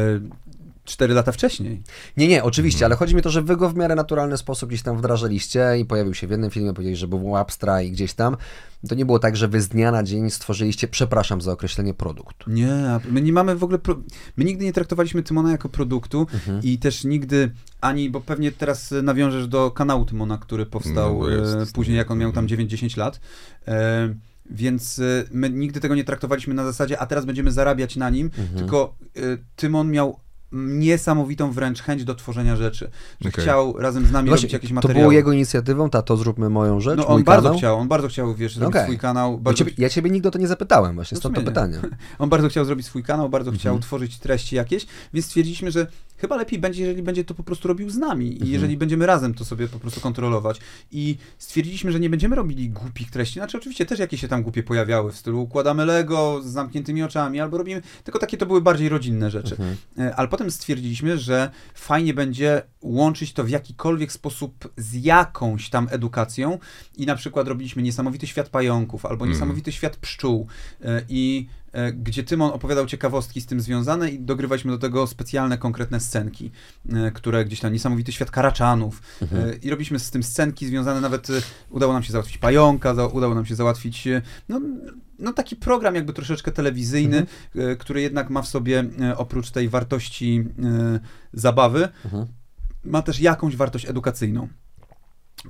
4 0.88 1.14
lata 1.14 1.33
wcześniej. 1.33 1.83
Nie, 2.16 2.29
nie, 2.29 2.44
oczywiście, 2.44 2.79
Mhm. 2.79 2.88
ale 2.92 2.96
chodzi 2.98 3.14
mi 3.14 3.20
o 3.20 3.22
to, 3.22 3.31
że 3.31 3.42
wy 3.42 3.57
go 3.57 3.68
w 3.70 3.74
miarę 3.77 3.94
naturalny 3.94 4.37
sposób 4.37 4.68
gdzieś 4.68 4.83
tam 4.83 4.96
wdrażaliście 4.98 5.79
i 5.81 5.85
pojawił 5.85 6.14
się 6.14 6.27
w 6.27 6.31
jednym 6.31 6.51
filmie, 6.51 6.72
powiedzieli, 6.72 6.96
że 6.96 7.09
był 7.09 7.18
w 7.31 7.35
Abstra 7.35 7.83
i 7.83 7.90
gdzieś 7.90 8.14
tam. 8.14 8.37
To 8.88 8.94
nie 8.94 9.07
było 9.07 9.18
tak, 9.18 9.37
że 9.37 9.48
wy 9.48 9.61
z 9.61 9.68
dnia 9.68 9.90
na 9.92 10.03
dzień 10.03 10.31
stworzyliście, 10.31 10.88
przepraszam 10.88 11.40
za 11.40 11.53
określenie, 11.53 11.94
produkt. 11.94 12.37
Nie, 12.46 13.01
my 13.11 13.22
nie 13.22 13.33
mamy 13.33 13.57
w 13.57 13.64
ogóle. 13.64 13.79
Pro... 13.79 13.96
My 14.37 14.44
nigdy 14.44 14.64
nie 14.64 14.72
traktowaliśmy 14.72 15.22
Tymona 15.22 15.51
jako 15.53 15.68
produktu 15.68 16.27
Mhm. 16.35 16.61
i 16.62 16.79
też 16.79 17.05
nigdy 17.05 17.51
ani, 17.81 18.11
bo 18.11 18.20
pewnie 18.20 18.53
teraz 18.53 18.92
e, 18.92 19.03
nawiążesz 19.03 19.46
do 19.48 19.70
kanału 19.70 20.05
Tymona, 20.05 20.38
który 20.38 20.66
powstał 20.66 21.20
No, 21.20 21.29
jest, 21.29 21.70
e, 21.70 21.72
później, 21.74 21.96
jak 21.96 22.11
on 22.11 22.18
miał 22.18 22.33
tam 22.33 22.44
mhm. 22.44 22.68
9-10 22.68 22.96
lat. 22.98 23.20
E, 23.68 24.14
Więc 24.51 24.98
y, 24.98 25.29
my 25.33 25.51
nigdy 25.51 25.81
tego 25.81 25.94
nie 25.94 26.05
traktowaliśmy 26.05 26.55
na 26.55 26.64
zasadzie, 26.64 26.98
a 26.98 27.07
teraz 27.07 27.24
będziemy 27.24 27.53
zarabiać 27.53 27.96
na 27.96 28.11
nim, 28.11 28.27
Mhm. 28.38 28.59
tylko 28.59 28.94
y, 29.16 29.38
Tymon 29.57 29.90
miał 29.90 30.20
niesamowitą 30.53 31.53
wręcz 31.53 31.83
chęć 31.83 32.05
do 32.05 32.15
tworzenia 32.15 32.57
rzeczy. 32.57 32.91
Że 33.21 33.29
Okej. 33.29 33.43
chciał 33.45 33.79
razem 33.79 34.07
z 34.07 34.11
nami 34.13 34.31
robić 34.31 34.43
Właśnie, 34.43 34.57
jakieś 34.57 34.71
to 34.71 34.75
materiały. 34.75 35.01
było 35.01 35.13
jego 35.13 35.33
inicjatywą, 35.33 35.91
tato, 35.91 36.17
zróbmy 36.17 36.51
moją 36.51 36.81
rzecz, 36.81 36.99
no 36.99 37.05
mój 37.09 37.15
on 37.17 37.25
bardzo 37.25 37.43
kanał. 37.49 37.59
chciał, 37.59 37.79
on 37.79 37.89
bardzo 37.89 38.09
chciał, 38.09 38.35
wiesz, 38.35 38.55
zrobić 38.57 38.77
Okej. 38.77 38.85
swój 38.87 38.99
kanał. 38.99 39.33
Ja 39.33 39.39
Bardzo, 39.39 39.59
ciebie, 39.59 39.73
ja 39.79 39.89
ciebie 39.89 40.11
nigdy 40.11 40.29
o 40.29 40.31
to 40.33 40.39
nie 40.39 40.49
zapytałem, 40.49 40.95
właśnie 40.95 41.15
No 41.17 41.21
stąd 41.21 41.35
to 41.35 41.43
pytanie. 41.43 41.79
On 42.19 42.29
bardzo 42.29 42.49
chciał 42.49 42.65
zrobić 42.65 42.87
swój 42.87 43.03
kanał, 43.03 43.29
bardzo 43.29 43.49
Mhm. 43.51 43.61
chciał 43.61 43.79
tworzyć 43.79 44.19
treści 44.19 44.57
jakieś, 44.57 44.87
więc 45.15 45.27
stwierdziliśmy, 45.27 45.71
że 45.71 45.87
chyba 46.18 46.37
lepiej 46.37 46.59
będzie, 46.59 46.83
jeżeli 46.83 47.02
będzie 47.02 47.24
to 47.24 47.35
po 47.35 47.42
prostu 47.42 47.68
robił 47.68 47.90
z 47.90 47.96
nami 47.96 48.26
i 48.28 48.33
Mhm. 48.33 48.50
jeżeli 48.52 48.76
będziemy 48.76 49.07
razem 49.07 49.35
to 49.35 49.44
sobie 49.44 49.68
po 49.68 49.78
prostu 49.78 50.00
kontrolować. 50.00 50.61
I 50.90 51.16
stwierdziliśmy, 51.38 51.92
że 51.92 52.00
nie 52.00 52.11
będziemy 52.11 52.37
robili 52.37 52.70
głupich 52.70 53.11
treści. 53.11 53.35
Znaczy 53.35 53.59
oczywiście 53.59 53.87
też 53.87 53.98
jakieś 53.98 54.20
się 54.20 54.28
tam 54.28 54.42
głupie 54.42 54.62
pojawiały 54.62 55.12
w 55.12 55.16
stylu 55.16 55.42
układamy 55.42 55.85
Lego 55.85 56.40
z 56.42 56.46
zamkniętymi 56.46 57.02
oczami 57.02 57.40
albo 57.40 57.59
robimy, 57.59 57.83
tylko 58.04 58.18
takie 58.18 58.37
to 58.37 58.46
były 58.46 58.61
bardziej 58.61 58.88
rodzinne 58.88 59.31
rzeczy. 59.31 59.50
Mhm. 59.59 59.76
E, 59.98 60.16
Ale 60.16 60.28
potem 60.28 60.50
stwierdziliśmy, 60.50 61.18
że 61.18 61.50
fajnie 61.74 62.14
będzie 62.14 62.62
łączyć 62.83 63.33
to 63.33 63.44
w 63.44 63.48
jakikolwiek 63.48 64.12
sposób 64.12 64.72
z 64.76 64.94
jakąś 65.04 65.70
tam 65.70 65.88
edukacją 65.90 66.59
i 66.96 67.07
na 67.07 67.14
przykład 67.16 67.48
robiliśmy 67.48 67.83
niesamowity 67.83 68.26
świat 68.26 68.48
pająków 68.48 69.07
albo 69.07 69.24
Mhm. 69.24 69.31
niesamowity 69.31 69.72
świat 69.72 69.96
pszczół 69.96 70.46
e, 70.85 71.02
i 71.09 71.46
gdzie 71.93 72.25
Tymon 72.25 72.51
opowiadał 72.51 72.87
ciekawostki 72.87 73.41
z 73.41 73.47
tym 73.47 73.61
związane 73.61 74.11
i 74.11 74.21
dogrywaliśmy 74.21 74.71
do 74.73 74.79
tego 74.79 75.07
specjalne, 75.07 75.59
konkretne 75.59 76.01
scenki, 76.01 76.51
e, 76.93 77.11
które 77.11 77.45
gdzieś 77.45 77.61
tam, 77.61 77.73
niesamowity 77.73 78.12
świat 78.12 78.31
karaczanów 78.31 79.03
Mhm. 79.23 79.49
e, 79.51 79.55
i 79.55 79.71
robiliśmy 79.71 79.99
z 79.99 80.11
tym 80.11 80.23
scenki 80.23 80.67
związane, 80.67 81.01
nawet 81.01 81.31
e, 81.31 81.33
udało 81.71 81.93
nam 81.93 82.03
się 82.03 82.12
załatwić 82.12 82.38
pająka, 82.38 82.91
udało 83.12 83.35
nam 83.35 83.47
się 83.47 83.55
załatwić 83.55 84.07
e, 84.07 84.23
no, 84.49 84.61
no 85.19 85.33
taki 85.33 85.57
program 85.57 85.95
jakby 85.95 86.12
troszeczkę 86.12 86.53
telewizyjny, 86.53 87.27
e, 87.57 87.77
który 87.77 88.01
jednak 88.01 88.31
ma 88.31 88.43
w 88.43 88.49
sobie 88.49 88.85
e, 89.01 89.17
oprócz 89.17 89.51
tej 89.51 89.69
wartości 89.69 90.45
e, 90.95 91.01
zabawy, 91.33 91.88
Mhm. 92.05 92.27
ma 92.85 93.03
też 93.03 93.21
jakąś 93.21 93.57
wartość 93.57 93.88
edukacyjną. 93.88 94.49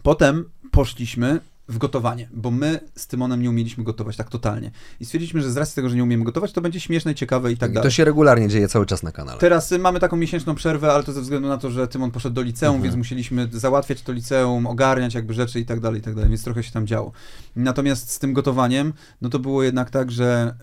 Potem 0.02 0.44
poszliśmy 0.70 1.40
w 1.68 1.78
gotowanie, 1.78 2.28
bo 2.32 2.50
my 2.50 2.80
z 2.94 3.06
Tymonem 3.06 3.42
nie 3.42 3.50
umieliśmy 3.50 3.84
gotować 3.84 4.16
tak 4.16 4.28
totalnie. 4.28 4.70
I 5.00 5.04
stwierdziliśmy, 5.04 5.42
że 5.42 5.52
z 5.52 5.56
racji 5.56 5.74
tego, 5.74 5.88
że 5.88 5.96
nie 5.96 6.02
umiemy 6.02 6.24
gotować, 6.24 6.52
to 6.52 6.60
będzie 6.60 6.80
śmieszne, 6.80 7.14
ciekawe 7.14 7.52
i 7.52 7.56
tak 7.56 7.70
I 7.70 7.74
dalej. 7.74 7.86
to 7.86 7.90
się 7.90 8.04
regularnie 8.04 8.48
dzieje 8.48 8.68
cały 8.68 8.86
czas 8.86 9.02
na 9.02 9.12
kanale. 9.12 9.38
Teraz 9.38 9.72
y, 9.72 9.78
mamy 9.78 10.00
taką 10.00 10.16
miesięczną 10.16 10.54
przerwę, 10.54 10.92
ale 10.92 11.04
to 11.04 11.12
ze 11.12 11.20
względu 11.22 11.48
na 11.48 11.58
to, 11.58 11.70
że 11.70 11.88
Tymon 11.88 12.10
poszedł 12.10 12.34
do 12.34 12.42
liceum, 12.42 12.74
Mhm. 12.74 12.82
więc 12.82 12.96
musieliśmy 12.96 13.48
załatwiać 13.52 14.02
to 14.02 14.12
liceum, 14.12 14.66
ogarniać 14.66 15.14
jakby 15.14 15.34
rzeczy 15.34 15.60
i 15.60 15.66
tak 15.66 15.80
dalej, 15.80 16.00
i 16.00 16.02
tak 16.02 16.14
dalej, 16.14 16.28
więc 16.30 16.44
trochę 16.44 16.62
się 16.62 16.72
tam 16.72 16.86
działo. 16.86 17.12
Natomiast 17.56 18.10
z 18.10 18.18
tym 18.18 18.32
gotowaniem, 18.32 18.92
no 19.20 19.28
to 19.28 19.38
było 19.38 19.62
jednak 19.62 19.90
tak, 19.90 20.10
że 20.10 20.54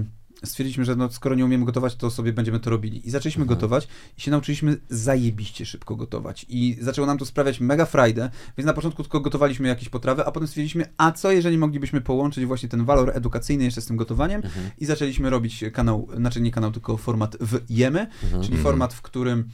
y, 0.00 0.21
stwierdziliśmy, 0.44 0.84
że 0.84 0.96
no, 0.96 1.10
skoro 1.12 1.34
nie 1.34 1.44
umiemy 1.44 1.64
gotować, 1.64 1.96
to 1.96 2.10
sobie 2.10 2.32
będziemy 2.32 2.60
to 2.60 2.70
robili. 2.70 3.06
I 3.06 3.10
zaczęliśmy 3.10 3.42
Mhm. 3.42 3.58
gotować 3.58 3.88
i 4.18 4.20
się 4.20 4.30
nauczyliśmy 4.30 4.76
zajebiście 4.90 5.66
szybko 5.66 5.96
gotować. 5.96 6.46
I 6.48 6.76
zaczęło 6.80 7.06
nam 7.06 7.18
to 7.18 7.26
sprawiać 7.26 7.60
mega 7.60 7.86
frajdę, 7.86 8.30
więc 8.58 8.66
na 8.66 8.72
początku 8.72 9.02
tylko 9.02 9.20
gotowaliśmy 9.20 9.68
jakieś 9.68 9.88
potrawy, 9.88 10.24
a 10.24 10.32
potem 10.32 10.48
stwierdziliśmy, 10.48 10.84
a 10.96 11.12
co 11.12 11.32
jeżeli 11.32 11.58
moglibyśmy 11.58 12.00
połączyć 12.00 12.44
właśnie 12.46 12.68
ten 12.68 12.84
walor 12.84 13.10
edukacyjny 13.14 13.64
jeszcze 13.64 13.80
z 13.80 13.86
tym 13.86 13.96
gotowaniem 13.96 14.42
Mhm. 14.44 14.70
i 14.78 14.84
zaczęliśmy 14.86 15.30
robić 15.30 15.64
kanał, 15.72 16.08
znaczy 16.16 16.40
nie 16.40 16.50
kanał, 16.50 16.72
tylko 16.72 16.96
format 16.96 17.36
w 17.40 17.60
Jemy, 17.70 18.00
Mhm. 18.00 18.30
czyli 18.30 18.54
Mhm. 18.54 18.62
format, 18.62 18.94
w 18.94 19.02
którym 19.02 19.48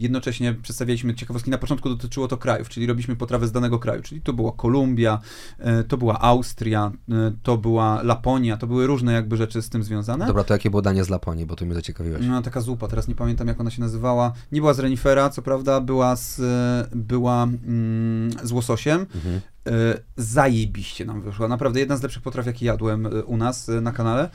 jednocześnie 0.00 0.54
przedstawialiśmy 0.54 1.14
ciekawostki. 1.14 1.50
Na 1.50 1.58
początku 1.58 1.88
dotyczyło 1.88 2.28
to 2.28 2.36
krajów, 2.36 2.68
czyli 2.68 2.86
robiliśmy 2.86 3.16
potrawę 3.16 3.46
z 3.46 3.52
danego 3.52 3.78
kraju, 3.78 4.02
czyli 4.02 4.20
to 4.20 4.32
była 4.32 4.52
Kolumbia, 4.52 5.20
e, 5.58 5.84
to 5.84 5.96
była 5.96 6.20
Austria, 6.20 6.92
e, 7.08 7.32
to 7.42 7.58
była 7.58 8.02
Laponia, 8.02 8.56
to 8.56 8.66
były 8.66 8.86
różne 8.86 9.12
jakby 9.12 9.36
rzeczy 9.36 9.62
z 9.62 9.68
tym 9.68 9.82
związane. 9.82 10.26
Dobra, 10.26 10.44
to 10.44 10.54
jakie 10.54 10.70
było 10.70 10.82
danie 10.82 11.04
z 11.04 11.08
Laponii, 11.08 11.46
bo 11.46 11.56
tu 11.56 11.66
mnie 11.66 11.74
zaciekawiłeś. 11.74 12.26
No, 12.26 12.42
taka 12.42 12.60
zupa, 12.60 12.88
teraz 12.88 13.08
nie 13.08 13.14
pamiętam 13.14 13.48
jak 13.48 13.60
ona 13.60 13.70
się 13.70 13.80
nazywała. 13.80 14.32
Nie 14.52 14.60
była 14.60 14.74
z 14.74 14.78
renifera, 14.78 15.30
co 15.30 15.42
prawda, 15.42 15.80
była 15.80 16.16
z, 16.16 16.40
e, 16.40 16.96
była, 16.96 17.42
mm, 17.42 18.30
z 18.42 18.52
łososiem. 18.52 19.06
Mhm. 19.14 19.40
E, 19.68 20.00
zajebiście 20.16 21.04
nam 21.04 21.22
wyszła. 21.22 21.48
Naprawdę 21.48 21.80
jedna 21.80 21.96
z 21.96 22.02
lepszych 22.02 22.22
potraw, 22.22 22.46
jakie 22.46 22.66
jadłem 22.66 23.06
e, 23.06 23.10
u 23.24 23.36
nas 23.36 23.68
e, 23.68 23.80
na 23.80 23.92
kanale. 23.92 24.30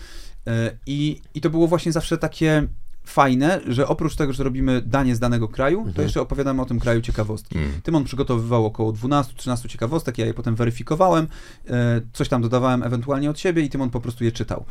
E, 0.47 0.77
I, 0.87 1.21
I 1.33 1.41
to 1.41 1.49
było 1.49 1.67
właśnie 1.67 1.91
zawsze 1.91 2.17
takie 2.17 2.67
fajne, 3.05 3.59
że 3.67 3.87
oprócz 3.87 4.15
tego, 4.15 4.33
że 4.33 4.43
robimy 4.43 4.81
danie 4.81 5.15
z 5.15 5.19
danego 5.19 5.47
kraju, 5.47 5.81
to 5.81 5.87
Mhm. 5.87 6.03
jeszcze 6.03 6.21
opowiadamy 6.21 6.61
o 6.61 6.65
tym 6.65 6.79
kraju 6.79 7.01
ciekawostki. 7.01 7.57
Mm. 7.57 7.71
Tymon 7.83 8.03
przygotowywał 8.03 8.65
około 8.65 8.93
12-13 8.93 9.67
ciekawostek, 9.67 10.17
ja 10.17 10.25
je 10.25 10.33
potem 10.33 10.55
weryfikowałem, 10.55 11.27
e, 11.69 12.01
coś 12.13 12.29
tam 12.29 12.41
dodawałem 12.41 12.83
ewentualnie 12.83 13.29
od 13.29 13.39
siebie 13.39 13.61
i 13.61 13.69
Tymon 13.69 13.89
po 13.89 14.01
prostu 14.01 14.23
je 14.23 14.31
czytał. 14.31 14.65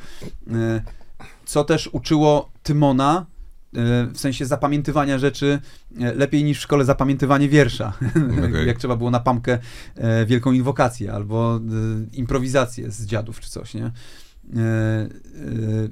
E, 0.53 0.83
Co 1.45 1.65
też 1.65 1.89
uczyło 1.93 2.51
Tymona, 2.63 3.27
e, 3.77 4.07
w 4.13 4.19
sensie 4.19 4.47
zapamiętywania 4.47 5.19
rzeczy, 5.19 5.59
lepiej 6.17 6.45
niż 6.45 6.59
w 6.59 6.63
szkole 6.63 6.85
zapamiętywanie 6.85 7.49
wiersza. 7.49 7.93
Okej. 8.49 8.67
Jak 8.67 8.79
trzeba 8.79 8.97
było 8.97 9.11
na 9.11 9.21
pamkę 9.21 9.59
wielką 10.27 10.53
inwokację 10.53 11.13
albo 11.13 11.61
improwizację 12.13 12.91
z 12.91 13.07
dziadów 13.07 13.41
czy 13.41 13.51
coś, 13.51 13.75
nie? 13.75 13.91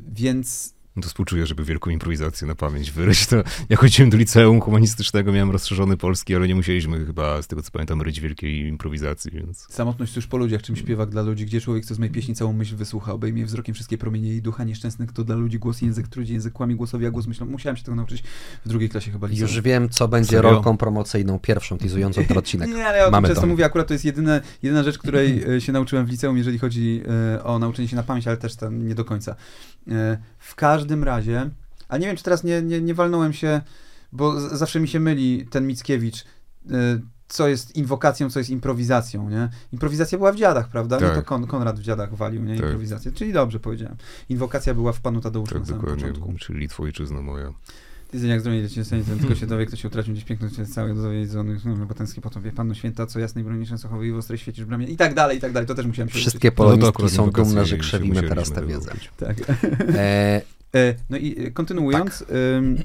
Więc 0.08 0.74
to 1.00 1.08
współczuję, 1.08 1.46
żeby 1.46 1.64
wielką 1.64 1.90
improwizację 1.90 2.46
na 2.46 2.54
pamięć 2.54 2.90
wyryć. 2.90 3.26
To 3.26 3.36
ja 3.68 3.76
chodziłem 3.76 4.10
do 4.10 4.16
liceum 4.16 4.60
humanistycznego, 4.60 5.32
miałem 5.32 5.50
rozszerzony 5.50 5.96
polski, 5.96 6.34
ale 6.34 6.48
nie 6.48 6.54
musieliśmy 6.54 7.06
chyba, 7.06 7.42
z 7.42 7.46
tego 7.46 7.62
co 7.62 7.70
pamiętam, 7.70 8.02
ryć 8.02 8.20
wielkiej 8.20 8.66
improwizacji, 8.66 9.30
więc... 9.30 9.66
Samotność 9.70 10.14
tuż 10.14 10.26
po 10.26 10.36
ludziach, 10.36 10.62
czym 10.62 10.76
śpiewak 10.76 11.10
dla 11.10 11.22
ludzi, 11.22 11.46
gdzie 11.46 11.60
człowiek, 11.60 11.84
co 11.84 11.94
z 11.94 11.98
mej 11.98 12.10
pieśni 12.10 12.34
całą 12.34 12.52
myśl 12.52 12.76
wysłucha, 12.76 13.12
obejmie 13.12 13.46
wzrokiem 13.46 13.74
wszystkie 13.74 13.98
promienie 13.98 14.28
jej 14.28 14.42
ducha 14.42 14.64
nieszczęsny, 14.64 15.06
kto 15.06 15.24
dla 15.24 15.36
ludzi 15.36 15.58
głos 15.58 15.82
i 15.82 15.84
język 15.84 16.08
trudzi, 16.08 16.32
język 16.32 16.52
kłamie 16.52 16.76
głosowi, 16.76 17.06
a 17.06 17.10
głos 17.10 17.26
myślą. 17.26 17.46
Musiałem 17.46 17.76
się 17.76 17.84
tego 17.84 17.94
nauczyć 17.94 18.22
w 18.64 18.68
drugiej 18.68 18.88
klasie 18.88 19.10
chyba 19.10 19.26
liceum. 19.26 19.48
Już 19.48 19.60
wiem, 19.60 19.88
co 19.88 20.08
będzie 20.08 20.30
Serio? 20.30 20.50
rolką 20.50 20.76
promocyjną, 20.76 21.38
pierwszą, 21.38 21.78
teasującą 21.78 22.24
ten 22.28 22.38
odcinek. 22.38 22.68
Nie, 22.68 22.86
ale 22.86 22.98
ja 22.98 23.02
o 23.02 23.06
tym 23.06 23.12
Mamy 23.12 23.28
często 23.28 23.40
to. 23.40 23.46
mówię, 23.46 23.64
akurat 23.64 23.86
to 23.86 23.94
jest 23.94 24.04
jedyne, 24.04 24.40
jedyna 24.62 24.82
rzecz, 24.82 24.98
której 24.98 25.42
e, 25.56 25.60
się 25.60 25.72
nauczyłem 25.72 26.06
w 26.06 26.10
liceum, 26.10 26.36
jeżeli 26.36 26.58
chodzi 26.58 27.02
e, 27.34 27.44
o 27.44 27.58
nauczenie 27.58 27.88
się 27.88 27.96
na 27.96 28.02
pamięć, 28.02 28.26
ale 28.26 28.36
też 28.36 28.56
tam 28.56 28.88
nie 28.88 28.94
do 28.94 29.04
końca. 29.04 29.36
W 30.42 30.54
każdym 30.54 31.04
razie, 31.04 31.50
ale 31.88 32.00
nie 32.00 32.06
wiem, 32.06 32.16
czy 32.16 32.22
teraz 32.24 32.44
nie, 32.44 32.62
nie, 32.62 32.80
nie 32.80 32.94
walnąłem 32.94 33.32
się, 33.32 33.60
bo 34.12 34.40
z- 34.40 34.52
zawsze 34.52 34.80
mi 34.80 34.88
się 34.88 35.00
myli 35.00 35.46
ten 35.50 35.66
Mickiewicz, 35.66 36.24
e, 36.70 37.00
co 37.28 37.48
jest 37.48 37.76
inwokacją, 37.76 38.30
co 38.30 38.38
jest 38.40 38.50
improwizacją, 38.50 39.30
nie? 39.30 39.48
Improwizacja 39.72 40.18
była 40.18 40.32
w 40.32 40.36
dziadach, 40.36 40.68
prawda? 40.68 40.98
No 41.00 41.06
Tak. 41.06 41.14
to 41.16 41.22
Kon, 41.22 41.46
Konrad 41.46 41.78
w 41.80 41.82
dziadach 41.82 42.14
walił, 42.14 42.42
nie? 42.44 42.54
Tak. 42.56 42.64
Improwizację, 42.64 43.12
czyli 43.12 43.32
dobrze 43.32 43.60
powiedziałem. 43.60 43.96
Inwokacja 44.28 44.74
była 44.74 44.92
w 44.92 45.00
Panu 45.00 45.20
Tadeuszu 45.20 45.52
Tak, 45.54 45.60
na 45.60 45.66
samym 45.66 45.80
dokładnie, 45.80 46.04
początku. 46.08 46.32
czyli 46.38 46.68
twojczyzna 46.68 47.22
moja. 47.22 47.52
Ty 48.12 48.26
jak 48.26 48.40
zdrowie 48.40 48.62
leci 48.62 48.80
ten 48.90 49.18
tylko 49.18 49.34
się 49.34 49.46
dowie, 49.46 49.66
kto 49.66 49.76
się 49.76 49.88
utracił 49.88 50.12
gdzieś 50.12 50.24
piękno 50.24 50.50
się 50.50 50.66
całe 50.66 50.94
dowiedzony, 50.94 51.60
no, 51.64 51.86
bo 51.86 51.94
tęsknię 51.94 52.22
potem 52.22 52.42
wie 52.42 52.52
Panno 52.52 52.74
Święta, 52.74 53.06
co 53.06 53.18
jasnej 53.18 53.44
broni 53.44 53.66
częstochowej 53.66 54.08
i 54.08 54.12
w 54.12 54.16
ostrej 54.16 54.38
świecisz 54.38 54.64
bramie 54.64 54.86
i 54.86 54.96
tak 54.96 55.14
dalej, 55.14 55.38
i 55.38 55.40
tak 55.40 55.52
dalej, 55.52 55.66
to 55.66 55.74
też 55.74 55.86
musiałem 55.86 56.08
się 56.08 56.18
Wszystkie 56.18 56.48
No 56.48 56.54
polonistki 56.54 56.88
akurat 56.88 57.12
są 57.12 57.30
dumne, 57.30 57.66
że 57.66 57.76
krzewimy 57.76 58.22
teraz 58.22 58.52
tę 58.52 58.66
wiedzę. 58.66 58.92
Tak. 59.16 59.36
E, 59.94 60.40
E, 60.74 60.94
No 61.10 61.16
i 61.16 61.46
e, 61.46 61.50
kontynuując, 61.50 62.24
ym, 62.56 62.78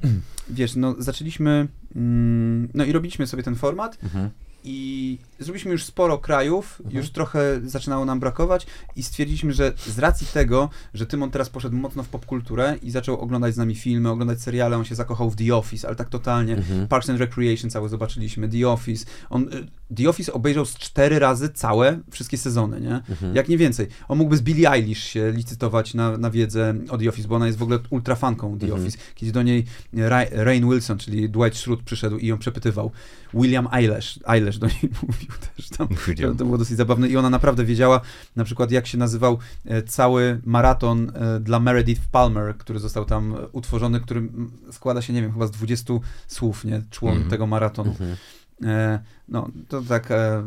wiesz, 0.50 0.76
no 0.76 0.96
zaczęliśmy, 1.00 1.68
mm, 1.96 2.70
no 2.74 2.86
i 2.86 2.92
robiliśmy 2.92 3.28
sobie 3.28 3.44
ten 3.44 3.56
format 3.56 3.98
mhm. 4.04 4.30
I 4.68 5.18
zrobiliśmy 5.40 5.72
już 5.72 5.84
sporo 5.84 6.18
krajów, 6.18 6.76
Mhm. 6.80 6.96
już 6.98 7.10
trochę 7.10 7.62
zaczynało 7.66 8.06
nam 8.06 8.20
brakować 8.20 8.68
i 8.96 9.04
stwierdziliśmy, 9.04 9.54
że 9.54 9.74
z 9.88 10.00
racji 10.00 10.28
tego, 10.34 10.70
że 10.94 11.06
Tymon 11.06 11.32
teraz 11.32 11.50
poszedł 11.50 11.76
mocno 11.76 12.04
w 12.04 12.10
popkulturę 12.10 12.76
i 12.82 12.92
zaczął 12.92 13.20
oglądać 13.20 13.54
z 13.54 13.58
nami 13.58 13.76
filmy, 13.76 14.10
oglądać 14.10 14.42
seriale, 14.42 14.78
on 14.78 14.86
się 14.86 14.96
zakochał 14.96 15.30
w 15.30 15.36
The 15.36 15.56
Office, 15.56 15.88
ale 15.88 15.96
tak 15.96 16.10
totalnie. 16.10 16.56
Mhm. 16.56 16.88
Parks 16.88 17.10
and 17.10 17.20
Recreation 17.20 17.70
całe 17.70 17.90
zobaczyliśmy, 17.90 18.50
The 18.50 18.70
Office. 18.70 19.06
On, 19.30 19.44
y, 19.44 19.68
The 19.96 20.10
Office 20.10 20.34
obejrzał 20.34 20.66
z 20.66 20.74
cztery 20.76 21.20
razy 21.20 21.50
całe, 21.50 22.00
wszystkie 22.12 22.38
sezony, 22.38 22.82
nie? 22.82 23.02
Mhm. 23.10 23.36
Jak 23.36 23.50
nie 23.50 23.58
więcej. 23.58 23.88
On 24.08 24.18
mógłby 24.18 24.38
z 24.38 24.42
Billie 24.42 24.72
Eilish 24.72 25.04
się 25.04 25.32
licytować 25.32 25.94
na, 25.94 26.18
na 26.18 26.30
wiedzę 26.32 26.74
o 26.90 26.98
The 26.98 27.10
Office, 27.10 27.28
bo 27.28 27.36
ona 27.36 27.46
jest 27.48 27.58
w 27.58 27.64
ogóle 27.64 27.80
ultrafanką 27.90 28.60
The 28.60 28.66
Mhm. 28.66 28.82
Office. 28.82 28.98
Kiedy 29.16 29.32
do 29.32 29.44
niej 29.44 29.66
Ra 29.94 30.22
Rain 30.32 30.70
Wilson, 30.70 30.98
czyli 30.98 31.30
Dwight 31.30 31.58
Schrute 31.58 31.84
przyszedł 31.84 32.18
i 32.18 32.28
ją 32.28 32.38
przepytywał. 32.38 32.92
William 33.34 33.68
Eilish, 33.74 34.20
Eilish 34.30 34.58
do 34.58 34.68
niej 34.68 34.80
mówił 35.08 35.28
też 35.56 35.70
tam. 35.70 35.88
To, 35.88 36.36
to 36.38 36.46
było 36.46 36.58
dosyć 36.58 36.78
zabawne 36.78 37.08
i 37.10 37.18
ona 37.18 37.30
naprawdę 37.30 37.66
wiedziała 37.66 38.02
na 38.36 38.44
przykład 38.44 38.72
jak 38.72 38.88
się 38.88 38.98
nazywał 38.98 39.38
e, 39.66 39.84
cały 39.84 40.42
maraton 40.46 41.12
e, 41.16 41.40
dla 41.40 41.60
Meredith 41.60 42.02
Palmer, 42.12 42.58
który 42.58 42.80
został 42.80 43.06
tam 43.06 43.36
utworzony, 43.52 44.00
który 44.00 44.30
składa 44.72 45.02
się, 45.02 45.14
nie 45.14 45.22
wiem, 45.22 45.32
chyba 45.34 45.48
z 45.48 45.52
20 45.52 45.94
słów, 46.28 46.66
nie? 46.66 46.82
Człon 46.92 47.12
Mhm. 47.14 47.30
tego 47.30 47.48
maratonu. 47.48 47.90
Mhm. 47.92 48.16
E, 48.64 49.00
No, 49.30 49.50
to 49.68 49.82
tak, 49.82 50.12
e, 50.12 50.44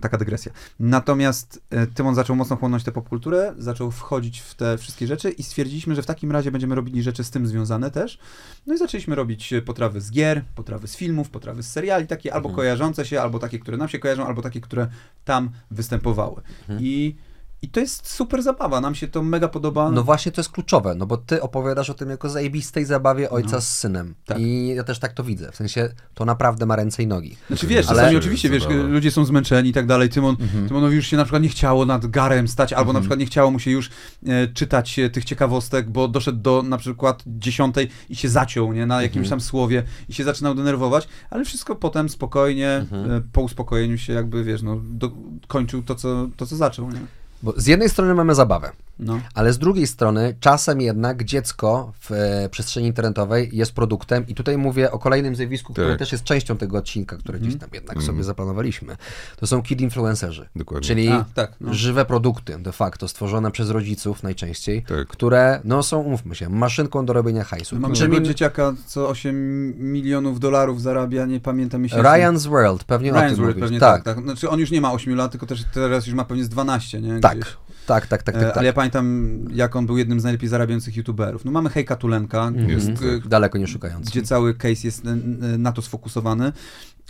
taka 0.00 0.18
dygresja. 0.18 0.52
Natomiast 0.80 1.62
e, 1.70 1.86
Tymon 1.86 2.14
zaczął 2.14 2.36
mocno 2.36 2.56
chłonąć 2.56 2.84
tę 2.84 2.92
popkulturę, 2.92 3.54
zaczął 3.58 3.90
wchodzić 3.90 4.40
w 4.40 4.54
te 4.54 4.78
wszystkie 4.78 5.06
rzeczy 5.06 5.30
i 5.30 5.42
stwierdziliśmy, 5.42 5.94
że 5.94 6.02
w 6.02 6.06
takim 6.06 6.32
razie 6.32 6.50
będziemy 6.50 6.74
robili 6.74 7.02
rzeczy 7.02 7.24
z 7.24 7.30
tym 7.30 7.46
związane 7.46 7.90
też. 7.90 8.18
No 8.66 8.74
i 8.74 8.78
zaczęliśmy 8.78 9.14
robić 9.14 9.54
potrawy 9.66 10.00
z 10.00 10.10
gier, 10.10 10.44
potrawy 10.54 10.88
z 10.88 10.96
filmów, 10.96 11.30
potrawy 11.30 11.62
z 11.62 11.70
seriali, 11.70 12.06
takie 12.06 12.34
albo 12.34 12.48
Mhm. 12.48 12.56
kojarzące 12.56 13.06
się, 13.06 13.20
albo 13.20 13.38
takie, 13.38 13.58
które 13.58 13.76
nam 13.76 13.88
się 13.88 13.98
kojarzą, 13.98 14.26
albo 14.26 14.42
takie, 14.42 14.60
które 14.60 14.88
tam 15.24 15.50
występowały. 15.70 16.42
Mhm. 16.60 16.78
I 16.82 17.16
I 17.62 17.68
to 17.68 17.80
jest 17.80 18.08
super 18.10 18.42
zabawa, 18.42 18.80
nam 18.80 18.94
się 18.94 19.08
to 19.08 19.22
mega 19.22 19.48
podoba. 19.48 19.90
No 19.90 20.02
właśnie 20.02 20.32
to 20.32 20.40
jest 20.40 20.50
kluczowe, 20.50 20.94
no 20.94 21.06
bo 21.06 21.16
ty 21.16 21.42
opowiadasz 21.42 21.90
o 21.90 21.94
tym 21.94 22.10
jako 22.10 22.28
zajebistej 22.28 22.84
zabawie 22.84 23.30
ojca 23.30 23.56
No. 23.56 23.60
z 23.60 23.68
synem. 23.68 24.14
Tak. 24.26 24.38
I 24.40 24.66
ja 24.68 24.84
też 24.84 24.98
tak 24.98 25.12
to 25.12 25.24
widzę. 25.24 25.52
W 25.52 25.56
sensie 25.56 25.88
to 26.14 26.24
naprawdę 26.24 26.66
ma 26.66 26.76
ręce 26.76 27.02
i 27.02 27.06
nogi. 27.06 27.36
Znaczy 27.48 27.66
wiesz, 27.66 27.86
Ale- 27.88 27.98
czasami 27.98 28.16
oczywiście, 28.16 28.50
wiesz, 28.50 28.66
ludzie 28.88 29.10
są 29.10 29.24
zmęczeni 29.24 29.70
i 29.70 29.72
tak 29.72 29.86
dalej. 29.86 30.08
Tymon, 30.08 30.36
Mhm. 30.40 30.68
Tymonowi 30.68 30.96
już 30.96 31.06
się 31.06 31.16
na 31.16 31.24
przykład 31.24 31.42
nie 31.42 31.48
chciało 31.48 31.86
nad 31.86 32.06
garem 32.06 32.48
stać, 32.48 32.72
albo 32.72 32.92
na 32.92 33.00
przykład 33.00 33.20
nie 33.20 33.26
chciało 33.26 33.50
mu 33.50 33.58
się 33.58 33.70
już 33.70 33.90
e, 34.26 34.48
czytać 34.48 34.98
e, 34.98 35.10
tych 35.10 35.24
ciekawostek, 35.24 35.90
bo 35.90 36.08
doszedł 36.08 36.38
do 36.38 36.62
na 36.62 36.78
przykład 36.78 37.22
dziesiątej 37.26 37.88
i 38.10 38.16
się 38.16 38.28
zaciął, 38.28 38.72
nie, 38.72 38.86
na 38.86 39.02
jakimś 39.02 39.28
tam 39.28 39.40
słowie 39.40 39.82
i 40.08 40.14
się 40.14 40.24
zaczynał 40.24 40.54
denerwować, 40.54 41.08
ale 41.30 41.44
wszystko 41.44 41.76
potem 41.76 42.08
spokojnie, 42.08 42.68
e, 42.68 42.86
po 43.32 43.40
uspokojeniu 43.40 43.98
się 43.98 44.12
jakby, 44.12 44.44
wiesz, 44.44 44.62
no, 44.62 44.80
do, 44.84 45.10
kończył 45.48 45.82
to 45.82 45.94
co, 45.94 46.28
to, 46.36 46.46
co 46.46 46.56
zaczął, 46.56 46.90
nie? 46.90 47.00
Bo 47.42 47.52
z 47.56 47.66
jednej 47.66 47.88
strony 47.88 48.14
mamy 48.14 48.34
zabawę, 48.34 48.70
No. 49.04 49.20
ale 49.34 49.52
z 49.52 49.58
drugiej 49.58 49.86
strony 49.86 50.34
czasem 50.40 50.80
jednak 50.80 51.24
dziecko 51.24 51.92
w 52.00 52.12
e, 52.12 52.48
przestrzeni 52.48 52.86
internetowej 52.86 53.50
jest 53.52 53.72
produktem 53.72 54.28
i 54.28 54.34
tutaj 54.34 54.58
mówię 54.58 54.90
o 54.92 54.98
kolejnym 54.98 55.36
zjawisku, 55.36 55.72
które 55.72 55.88
Tak. 55.88 55.98
też 55.98 56.12
jest 56.12 56.24
częścią 56.24 56.56
tego 56.56 56.78
odcinka, 56.78 57.16
które 57.16 57.36
Mhm. 57.38 57.48
gdzieś 57.50 57.60
tam 57.60 57.70
jednak 57.72 58.02
sobie 58.02 58.24
zaplanowaliśmy. 58.24 58.96
To 59.36 59.46
są 59.46 59.62
kid 59.62 59.80
influencerzy, 59.80 60.48
Dokładnie. 60.56 60.86
czyli 60.88 61.08
A, 61.08 61.24
tak, 61.34 61.52
no. 61.60 61.74
żywe 61.74 62.04
produkty 62.04 62.58
de 62.58 62.72
facto 62.72 63.08
stworzone 63.08 63.50
przez 63.50 63.70
rodziców 63.70 64.22
najczęściej, 64.22 64.82
Tak. 64.82 65.08
które 65.08 65.60
no 65.64 65.82
są, 65.82 65.98
umówmy 66.00 66.34
się, 66.34 66.48
maszynką 66.48 67.06
do 67.06 67.12
robienia 67.12 67.44
hajsu. 67.44 67.78
Mam 67.78 67.92
Czym 67.92 68.14
in- 68.14 68.24
dzieciaka, 68.24 68.72
co 68.86 69.08
8 69.08 69.74
milionów 69.92 70.40
dolarów 70.40 70.82
zarabia, 70.82 71.26
nie 71.26 71.40
pamiętam 71.40 71.82
miesięcznie. 71.82 72.08
Ryan's 72.10 72.48
World, 72.48 72.84
pewnie 72.84 73.12
o 73.12 73.14
Ryan's 73.16 73.26
tym 73.28 73.36
World 73.36 73.56
mówisz. 73.56 73.60
pewnie 73.62 73.80
tak, 73.80 74.02
tak. 74.02 74.14
tak. 74.16 74.24
Znaczy 74.24 74.48
on 74.50 74.60
już 74.60 74.70
nie 74.70 74.80
ma 74.80 74.92
8 74.92 75.14
lat, 75.16 75.30
tylko 75.30 75.46
też 75.46 75.64
teraz 75.74 76.06
już 76.06 76.14
ma 76.14 76.24
pewnie 76.24 76.44
z 76.44 76.48
12, 76.48 77.00
nie? 77.00 77.20
tak, 77.20 77.38
Gdzieś. 77.38 77.48
tak, 77.52 77.56
tak, 78.00 78.22
tak, 78.22 78.36
E, 78.36 78.40
tak, 78.40 78.48
tak. 78.48 78.56
Ale 78.56 78.66
ja 78.66 78.72
pamiętam, 78.72 79.38
jak 79.52 79.76
on 79.76 79.86
był 79.86 79.98
jednym 79.98 80.20
z 80.20 80.24
najlepiej 80.24 80.48
zarabiających 80.48 80.96
youtuberów. 80.96 81.44
No 81.44 81.52
mamy 81.52 81.70
Hejka 81.70 81.96
Tulenka, 81.96 82.52
Jest, 82.68 82.92
g- 82.92 83.20
tak. 83.20 83.28
Daleko 83.28 83.58
nie 83.58 83.66
szukając. 83.66 84.08
gdzie 84.10 84.22
cały 84.22 84.54
case 84.54 84.80
jest 84.84 85.06
n- 85.06 85.62
na 85.62 85.72
to 85.72 85.82
sfokusowany, 85.82 86.52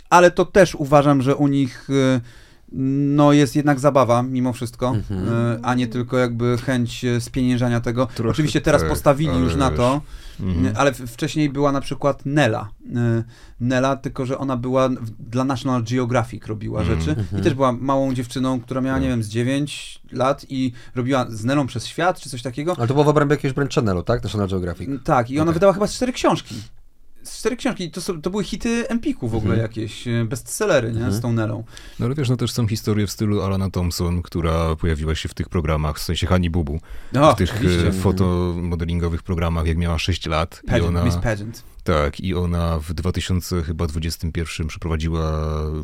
ale 0.09 0.31
to 0.31 0.45
też 0.45 0.75
uważam, 0.75 1.21
że 1.21 1.35
u 1.35 1.47
nich 1.47 1.87
e, 1.89 2.21
no 2.75 3.33
jest 3.33 3.55
jednak 3.55 3.79
zabawa 3.79 4.23
mimo 4.23 4.53
wszystko, 4.53 4.87
Mhm. 4.87 5.27
e, 5.29 5.59
a 5.63 5.75
nie 5.75 5.87
tylko 5.87 6.17
jakby 6.17 6.57
chęć 6.57 7.05
e, 7.05 7.21
spieniężania 7.21 7.81
tego. 7.81 8.05
Trochę 8.15 8.29
Oczywiście 8.31 8.61
teraz 8.61 8.81
tak, 8.81 8.89
postawili 8.89 9.29
ale 9.31 9.39
już 9.39 9.55
na 9.55 9.71
to, 9.71 10.01
Mhm. 10.39 10.73
ale 10.77 10.91
w- 10.91 10.97
wcześniej 11.11 11.49
była 11.49 11.71
na 11.71 11.81
przykład 11.81 12.25
Nela. 12.25 12.69
E, 12.95 13.23
Nela, 13.59 13.95
tylko 13.95 14.25
że 14.25 14.37
ona 14.37 14.57
była 14.57 14.89
dla 15.19 15.43
National 15.43 15.83
Geographic 15.83 16.45
robiła 16.47 16.81
Mhm. 16.81 16.99
rzeczy 17.01 17.15
i 17.39 17.41
też 17.41 17.53
była 17.53 17.71
małą 17.71 18.13
dziewczyną, 18.13 18.59
która 18.61 18.81
miała, 18.81 18.97
nie 18.99 19.03
Tak. 19.05 19.11
wiem, 19.11 19.23
z 19.23 19.27
9 19.29 20.01
lat 20.11 20.45
i 20.49 20.73
robiła 20.95 21.25
z 21.29 21.43
Nelą 21.45 21.67
przez 21.67 21.85
świat, 21.85 22.19
czy 22.19 22.29
coś 22.29 22.41
takiego. 22.41 22.75
Ale 22.77 22.87
to 22.87 22.93
było 22.93 23.03
w 23.03 23.07
obrębie 23.07 23.33
jakiegoś 23.35 23.55
brand 23.55 23.73
channelu, 23.73 24.03
tak? 24.03 24.23
National 24.23 24.49
Geographic. 24.49 24.89
Tak, 25.03 25.31
i 25.31 25.39
ona 25.39 25.43
Okej. 25.43 25.53
wydała 25.53 25.73
chyba 25.73 25.87
cztery 25.87 26.13
książki. 26.13 26.55
Cztery 27.23 27.55
książki. 27.55 27.91
To, 27.91 28.01
są, 28.01 28.21
to 28.21 28.29
były 28.29 28.43
hity 28.43 28.87
Empiku 28.89 29.27
w 29.27 29.35
ogóle 29.35 29.53
Mhm. 29.53 29.61
jakieś, 29.71 30.07
e, 30.07 30.25
bestsellery, 30.25 30.87
nie? 30.87 30.93
Mhm. 30.97 31.13
Z 31.13 31.21
tą 31.21 31.33
Nelą. 31.33 31.63
No 31.99 32.05
ale 32.05 32.15
wiesz, 32.15 32.29
no 32.29 32.37
też 32.37 32.51
są 32.51 32.67
historie 32.67 33.07
w 33.07 33.11
stylu 33.11 33.41
Alana 33.41 33.69
Thompson, 33.69 34.21
która 34.21 34.75
pojawiła 34.75 35.15
się 35.15 35.29
w 35.29 35.33
tych 35.33 35.49
programach, 35.49 35.97
w 35.99 36.01
sensie 36.03 36.27
Hani 36.27 36.49
Bubu, 36.49 36.79
No, 37.13 37.33
w 37.33 37.35
tych 37.35 37.53
oczywiście. 37.55 37.87
e, 37.87 37.91
fotomodelingowych 37.91 39.23
programach, 39.23 39.65
jak 39.67 39.77
miała 39.77 39.99
6 39.99 40.25
lat. 40.25 40.61
Pageant, 40.67 40.87
ona, 40.89 41.03
Miss 41.05 41.15
Pageant. 41.15 41.63
tak, 41.83 42.19
i 42.19 42.35
ona 42.35 42.79
w 42.79 42.93
2021 42.93 44.67
przeprowadziła, 44.67 45.31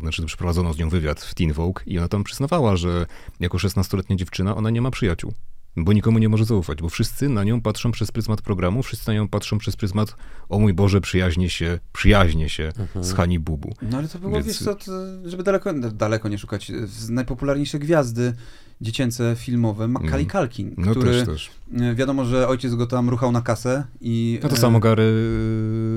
znaczy 0.00 0.24
przeprowadzono 0.26 0.72
z 0.72 0.78
nią 0.78 0.88
wywiad 0.88 1.20
w 1.20 1.34
Teen 1.34 1.52
Vogue 1.52 1.80
i 1.86 1.98
ona 1.98 2.08
tam 2.08 2.24
przyznawała, 2.24 2.76
że 2.76 3.06
jako 3.40 3.58
16-letnia 3.58 4.16
dziewczyna 4.16 4.56
ona 4.56 4.70
nie 4.70 4.80
ma 4.82 4.90
przyjaciół. 4.90 5.32
Bo 5.76 5.92
nikomu 5.92 6.18
nie 6.18 6.28
może 6.28 6.44
zaufać, 6.44 6.82
bo 6.82 6.88
wszyscy 6.88 7.28
na 7.28 7.44
nią 7.44 7.60
patrzą 7.60 7.92
przez 7.92 8.12
pryzmat 8.12 8.42
programu, 8.42 8.82
wszyscy 8.82 9.08
na 9.08 9.14
nią 9.14 9.28
patrzą 9.28 9.58
przez 9.58 9.76
pryzmat 9.76 10.16
o 10.48 10.58
mój 10.58 10.74
Boże, 10.74 11.00
przyjaźnie 11.00 11.50
się, 11.50 11.78
przyjaźnie 11.92 12.48
się 12.48 12.72
z 13.00 13.12
Hani 13.12 13.38
Bubu. 13.38 13.74
No 13.82 13.98
ale 13.98 14.08
to 14.08 14.18
było, 14.18 14.32
Więc- 14.32 14.46
wiesz 14.46 14.58
co, 14.58 14.76
żeby 15.24 15.42
daleko, 15.42 15.72
daleko 15.92 16.28
nie 16.28 16.38
szukać, 16.38 16.72
z 16.86 17.10
najpopularniejsze 17.10 17.78
gwiazdy 17.78 18.32
dziecięce 18.80 19.34
filmowe, 19.38 19.88
Macaulay 19.88 20.22
Mhm. 20.24 20.30
Culkin, 20.48 20.74
No 20.78 20.90
który 20.90 21.10
też, 21.12 21.24
też. 21.26 21.50
e, 21.80 21.94
wiadomo, 21.94 22.24
że 22.24 22.48
ojciec 22.48 22.74
go 22.74 22.86
tam 22.86 23.08
ruchał 23.08 23.32
na 23.32 23.42
kasę 23.42 23.84
i... 24.00 24.38
No 24.42 24.48
to 24.48 24.54
e, 24.54 24.58
samo 24.58 24.80
Gary, 24.80 25.12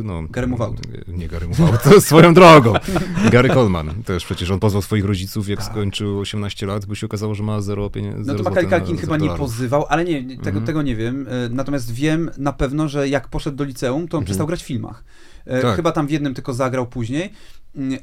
no... 0.04 0.24
Gary 0.30 0.48
Out. 0.60 0.78
Nie 1.08 1.28
Gary 1.28 1.48
Out, 1.60 1.84
to 1.84 2.02
swoją 2.02 2.34
drogą. 2.34 2.74
Gary 3.32 3.50
Coleman 3.50 4.04
też 4.06 4.26
przecież, 4.26 4.52
on 4.52 4.60
pozwał 4.60 4.82
swoich 4.82 5.06
rodziców, 5.06 5.50
jak 5.50 5.60
Tak. 5.60 5.72
skończył 5.72 6.20
18 6.20 6.66
lat, 6.66 6.86
by 6.86 6.96
się 6.96 7.06
okazało, 7.06 7.36
że 7.36 7.44
ma 7.44 7.62
zero 7.62 7.90
pieniędzy. 7.90 8.32
No 8.32 8.38
to 8.38 8.44
Macaulay 8.44 8.70
Culkin 8.70 8.98
chyba 8.98 9.18
nie 9.18 9.30
pozywał, 9.30 9.86
ale 9.90 10.06
nie, 10.06 10.22
tego, 10.24 10.48
Mhm. 10.50 10.66
tego 10.66 10.82
nie 10.82 10.96
wiem. 10.96 11.28
E, 11.30 11.50
Natomiast 11.50 11.92
wiem 11.94 12.32
na 12.38 12.54
pewno, 12.54 12.88
że 12.88 13.10
jak 13.10 13.28
poszedł 13.28 13.58
do 13.58 13.64
liceum, 13.64 14.08
to 14.08 14.18
on 14.18 14.26
przestał 14.26 14.48
grać 14.48 14.64
w 14.64 14.66
filmach. 14.66 15.04
E, 15.46 15.62
Tak. 15.62 15.76
Chyba 15.76 15.92
tam 15.92 16.08
w 16.08 16.12
jednym 16.12 16.34
tylko 16.34 16.54
zagrał 16.54 16.88
później, 16.88 17.34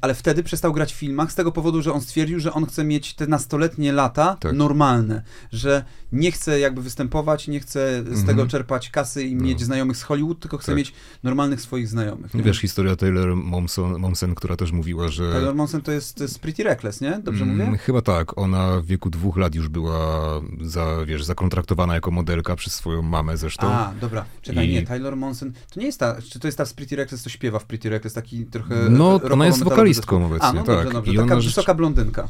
ale 0.01 0.15
wtedy 0.15 0.43
przestał 0.43 0.73
grać 0.73 0.93
w 0.93 0.97
filmach 0.97 1.33
z 1.33 1.35
tego 1.35 1.53
powodu, 1.53 1.83
że 1.83 1.93
on 1.93 2.01
stwierdził, 2.01 2.41
że 2.41 2.53
on 2.53 2.67
chce 2.67 2.85
mieć 2.85 3.15
te 3.15 3.27
nastoletnie 3.27 3.93
lata 3.93 4.37
Tak. 4.41 4.53
normalne, 4.53 5.23
że 5.53 5.85
nie 6.13 6.33
chce 6.33 6.61
jakby 6.61 6.83
występować, 6.83 7.49
nie 7.49 7.61
chce 7.61 8.03
z 8.05 8.09
Mhm. 8.09 8.27
tego 8.27 8.47
czerpać 8.47 8.91
kasy 8.91 9.25
i 9.25 9.35
No. 9.37 9.43
mieć 9.45 9.61
znajomych 9.63 9.97
z 9.97 10.03
Hollywood, 10.03 10.41
tylko 10.41 10.59
chce 10.59 10.67
Tak. 10.73 10.77
mieć 10.77 10.93
normalnych 11.23 11.61
swoich 11.61 11.89
znajomych. 11.89 12.35
nie? 12.35 12.43
Wiesz, 12.43 12.61
historia 12.61 12.97
Taylor 12.97 13.37
Momsen, 13.37 13.99
Momsen, 13.99 14.35
która 14.35 14.57
też 14.57 14.73
mówiła, 14.73 15.09
że... 15.09 15.33
Taylor 15.33 15.55
Momsen 15.55 15.81
to 15.83 15.93
jest, 15.93 16.15
to 16.17 16.23
jest 16.25 16.39
Pretty 16.39 16.63
Reckless, 16.63 17.01
nie? 17.01 17.21
Dobrze 17.25 17.45
Mm, 17.45 17.57
mówię? 17.67 17.79
Chyba 17.79 18.03
tak. 18.03 18.39
Ona 18.39 18.81
w 18.81 18.87
wieku 18.87 19.11
dwóch 19.11 19.37
lat 19.37 19.55
już 19.55 19.69
była, 19.69 20.21
za, 20.61 20.87
wiesz, 21.07 21.25
zakontraktowana 21.25 21.95
jako 21.95 22.11
modelka 22.11 22.57
przez 22.57 22.75
swoją 22.75 23.03
mamę 23.03 23.37
zresztą. 23.37 23.67
A, 23.67 23.93
dobra. 24.01 24.25
Czekaj, 24.43 24.69
I- 24.69 24.73
nie, 24.73 24.83
Taylor 24.83 25.17
Monson. 25.17 25.53
To 25.75 25.81
nie 25.81 25.87
jest 25.87 25.99
ta, 26.01 26.17
czy 26.23 26.41
to 26.41 26.49
jest 26.49 26.59
ta 26.59 26.65
z 26.67 26.73
Pretty 26.75 26.97
Reckless, 26.97 27.23
to 27.23 27.31
śpiewa 27.31 27.59
w 27.59 27.65
Pretty 27.65 27.91
Reckless, 27.91 28.15
taki 28.15 28.47
trochę 28.47 28.75
No, 28.91 29.21
ona 29.33 29.47
jest 29.47 29.60
metalowy 29.65 29.77
wokalistką 29.77 30.27
obecnie, 30.27 30.49
A, 30.49 30.53
no 30.53 30.63
tak. 30.63 30.77
dobrze, 30.77 30.93
dobrze. 30.93 31.13
I 31.13 31.17
Taka 31.17 31.37
wysoka 31.37 31.75
blondynka. 31.75 32.29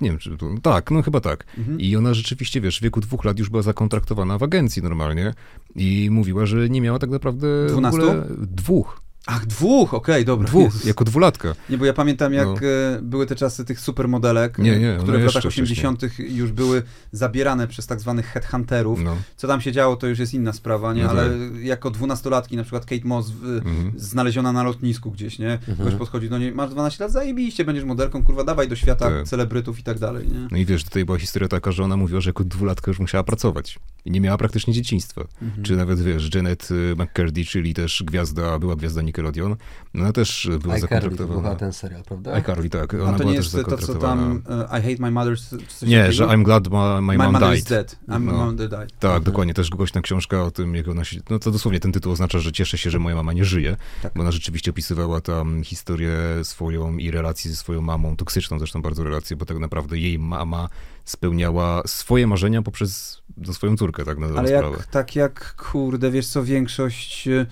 Nie 0.00 0.10
wiem, 0.10 0.18
czy 0.18 0.36
to... 0.36 0.46
Tak, 0.62 0.90
no 0.90 1.02
chyba 1.02 1.20
tak. 1.20 1.44
Mhm. 1.58 1.80
I 1.80 1.96
ona 1.96 2.14
rzeczywiście, 2.14 2.60
wiesz, 2.60 2.78
w 2.78 2.82
wieku 2.82 3.00
dwóch 3.00 3.24
lat 3.24 3.38
już 3.38 3.50
była 3.50 3.62
zakontraktowana 3.62 4.38
w 4.38 4.42
agencji 4.42 4.82
normalnie 4.82 5.34
i 5.76 6.08
mówiła, 6.12 6.46
że 6.46 6.68
nie 6.68 6.80
miała 6.80 6.98
tak 6.98 7.10
naprawdę 7.10 7.66
w 7.66 7.70
Dwunastu? 7.70 8.02
ogóle 8.02 8.26
dwóch. 8.38 9.00
Ach, 9.26 9.46
dwóch, 9.46 9.94
okej, 9.94 10.24
dobra. 10.24 10.46
Dwóch, 10.48 10.84
jako 10.84 11.04
dwulatka. 11.04 11.54
Nie, 11.70 11.78
bo 11.78 11.84
ja 11.84 11.92
pamiętam, 11.92 12.32
jak 12.32 12.46
No. 12.46 12.54
e, 12.54 13.02
były 13.02 13.26
te 13.26 13.36
czasy 13.36 13.64
tych 13.64 13.80
supermodelek, 13.80 14.58
Nie, 14.58 14.78
nie, 14.78 14.88
e, 14.88 14.92
one 14.94 15.02
które 15.02 15.18
w 15.18 15.24
latach 15.24 15.44
80. 15.46 16.02
już 16.18 16.52
były 16.52 16.82
zabierane 17.12 17.68
przez 17.68 17.86
tak 17.86 18.00
zwanych 18.00 18.26
headhunterów. 18.26 19.00
No. 19.02 19.16
Co 19.36 19.48
tam 19.48 19.60
się 19.60 19.72
działo, 19.72 19.96
to 19.96 20.06
już 20.06 20.18
jest 20.18 20.34
inna 20.34 20.52
sprawa, 20.52 20.94
nie? 20.94 21.02
No 21.04 21.10
Ale 21.10 21.22
tak. 21.30 21.64
jako 21.64 21.90
dwunastolatki, 21.90 22.56
na 22.56 22.62
przykład 22.62 22.84
Kate 22.86 23.04
Moss 23.04 23.30
w, 23.30 23.44
Mhm. 23.44 23.92
znaleziona 23.96 24.52
na 24.52 24.62
lotnisku 24.62 25.10
gdzieś, 25.10 25.38
nie? 25.38 25.52
Mhm. 25.52 25.78
Ktoś 25.78 25.94
podchodzi 25.94 26.28
do 26.28 26.38
niej, 26.38 26.52
masz 26.52 26.70
12 26.70 27.04
lat, 27.04 27.12
zajebiście, 27.12 27.64
będziesz 27.64 27.84
modelką, 27.84 28.24
kurwa, 28.24 28.44
dawaj 28.44 28.68
do 28.68 28.76
świata 28.76 29.10
Tak. 29.10 29.28
celebrytów 29.28 29.78
i 29.78 29.82
tak 29.82 29.98
dalej, 29.98 30.28
nie? 30.28 30.48
No 30.50 30.56
i 30.56 30.64
wiesz, 30.64 30.84
tutaj 30.84 31.04
była 31.04 31.18
historia 31.18 31.48
taka, 31.48 31.72
że 31.72 31.84
ona 31.84 31.96
mówiła, 31.96 32.20
że 32.20 32.28
jako 32.30 32.44
dwulatka 32.44 32.90
już 32.90 32.98
musiała 33.00 33.24
pracować. 33.24 33.78
I 34.04 34.10
nie 34.10 34.20
miała 34.20 34.38
praktycznie 34.38 34.72
dzieciństwa. 34.74 35.24
Mhm. 35.42 35.62
Czy 35.62 35.76
nawet, 35.76 36.00
wiesz, 36.02 36.34
Janet 36.34 36.68
y, 36.70 36.94
McCurdy, 36.96 37.44
czyli 37.44 37.74
też 37.74 38.02
gwiazda, 38.06 38.58
była 38.58 38.76
gwiazda 38.76 39.02
Nickelodeon, 39.22 39.56
no 39.94 40.02
ona 40.02 40.12
też 40.12 40.48
była 40.50 40.60
to 40.60 40.68
był 40.68 40.78
zakontraktowana. 40.80 41.42
chyba 41.42 41.54
ten 41.54 41.72
serial, 41.72 42.02
prawda? 42.02 42.34
iCarly, 42.34 42.70
tak. 42.70 42.94
Ona 42.94 43.02
A 43.08 43.12
to 43.12 43.18
była 43.18 43.30
nie 43.30 43.36
też 43.36 43.52
jest 43.54 43.66
to, 43.68 43.78
co 43.78 43.94
tam 43.94 44.42
e, 44.50 44.78
I 44.78 44.82
hate 44.82 44.96
my 45.02 45.10
mother, 45.10 45.36
czy 45.38 45.58
coś 45.68 45.88
Nie, 45.88 46.12
że 46.12 46.24
I'm 46.24 46.42
glad 46.42 46.68
my, 46.70 46.78
my, 47.02 47.16
My 47.18 47.24
mom 47.24 47.32
mother 47.32 47.48
died. 47.48 47.58
is 47.58 47.64
dead. 47.64 47.98
I'm 48.08 48.20
No. 48.24 48.32
mother 48.32 48.68
died. 48.68 48.92
Tak, 48.98 49.04
Mhm. 49.10 49.22
dokładnie. 49.22 49.54
Też 49.54 49.70
głośna 49.70 50.00
książka 50.00 50.42
o 50.44 50.50
tym, 50.50 50.74
jak 50.74 50.88
ona 50.88 51.04
się... 51.04 51.20
No 51.30 51.38
to 51.38 51.50
dosłownie 51.50 51.80
ten 51.80 51.92
tytuł 51.92 52.12
oznacza, 52.12 52.38
że 52.38 52.52
cieszę 52.52 52.78
się, 52.78 52.90
że 52.90 52.98
moja 52.98 53.16
mama 53.16 53.32
nie 53.32 53.44
żyje. 53.44 53.76
Tak. 54.02 54.12
Bo 54.14 54.20
ona 54.20 54.32
rzeczywiście 54.32 54.70
opisywała 54.70 55.20
tam 55.20 55.62
historię 55.64 56.12
swoją 56.42 56.96
i 56.96 57.10
relację 57.10 57.50
ze 57.50 57.56
swoją 57.56 57.80
mamą, 57.82 58.16
toksyczną 58.16 58.58
zresztą 58.58 58.82
bardzo 58.82 59.04
relację, 59.04 59.36
bo 59.36 59.44
tak 59.46 59.58
naprawdę 59.58 59.98
jej 59.98 60.18
mama 60.18 60.68
spełniała 61.04 61.82
swoje 61.86 62.26
marzenia 62.26 62.62
poprzez 62.62 63.22
no, 63.36 63.54
swoją 63.54 63.76
córkę, 63.76 64.04
tak 64.04 64.18
na 64.18 64.26
dobrą 64.26 64.40
Ale 64.40 64.48
sprawę. 64.48 64.76
jak, 64.76 64.86
tak 64.86 65.16
jak, 65.16 65.54
kurde, 65.56 66.10
wiesz 66.10 66.26
co, 66.28 66.44
większość 66.44 67.28
e, 67.28 67.46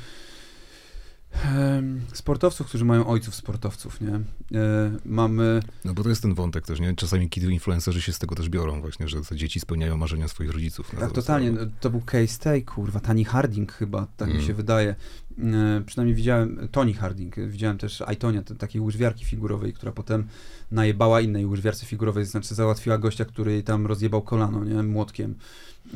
sportowców, 2.12 2.66
którzy 2.66 2.84
mają 2.84 3.07
ojców 3.07 3.34
sportowców, 3.34 4.01
nie? 4.01 4.14
E, 4.61 4.93
mamy... 5.05 5.61
No 5.84 5.95
bo 5.95 6.03
to 6.03 6.09
jest 6.09 6.22
ten 6.22 6.34
wątek 6.34 6.66
też, 6.66 6.80
nie? 6.80 6.95
Czasami 6.95 7.30
kiedy 7.30 7.53
influencerzy 7.53 8.03
się 8.03 8.12
z 8.12 8.18
tego 8.18 8.34
też 8.34 8.49
biorą 8.49 8.80
właśnie, 8.80 9.09
że 9.09 9.20
te 9.20 9.37
dzieci 9.37 9.61
spełniają 9.61 9.97
marzenia 9.97 10.28
swoich 10.28 10.51
rodziców. 10.51 10.91
Tak, 11.01 11.12
totalnie. 11.12 11.51
sprawę. 11.51 11.70
To 11.80 11.91
był 11.91 12.01
case 12.01 12.39
tej, 12.39 12.64
kurwa, 12.64 13.01
Tani 13.01 13.24
Harding 13.24 13.72
chyba, 13.72 14.07
tak 14.16 14.28
mi 14.28 14.34
Mm. 14.34 14.47
się 14.47 14.55
wydaje. 14.55 14.95
E, 15.39 15.82
przynajmniej 15.87 16.14
widziałem, 16.16 16.68
Tony 16.72 16.95
Harding, 16.95 17.37
widziałem 17.49 17.78
też 17.78 18.01
Aitonia, 18.03 18.43
takiej 18.43 18.80
łyżwiarki 18.80 19.24
figurowej, 19.24 19.72
która 19.72 19.93
potem 19.93 20.26
najebała 20.70 21.20
innej 21.20 21.47
łyżwiarce 21.47 21.87
figurowej, 21.87 22.24
znaczy 22.26 22.55
załatwiła 22.55 22.99
gościa, 22.99 23.24
który 23.24 23.53
jej 23.53 23.62
tam 23.62 23.87
rozjebał 23.87 24.22
kolano, 24.22 24.64
nie, 24.64 24.82
młotkiem. 24.82 25.34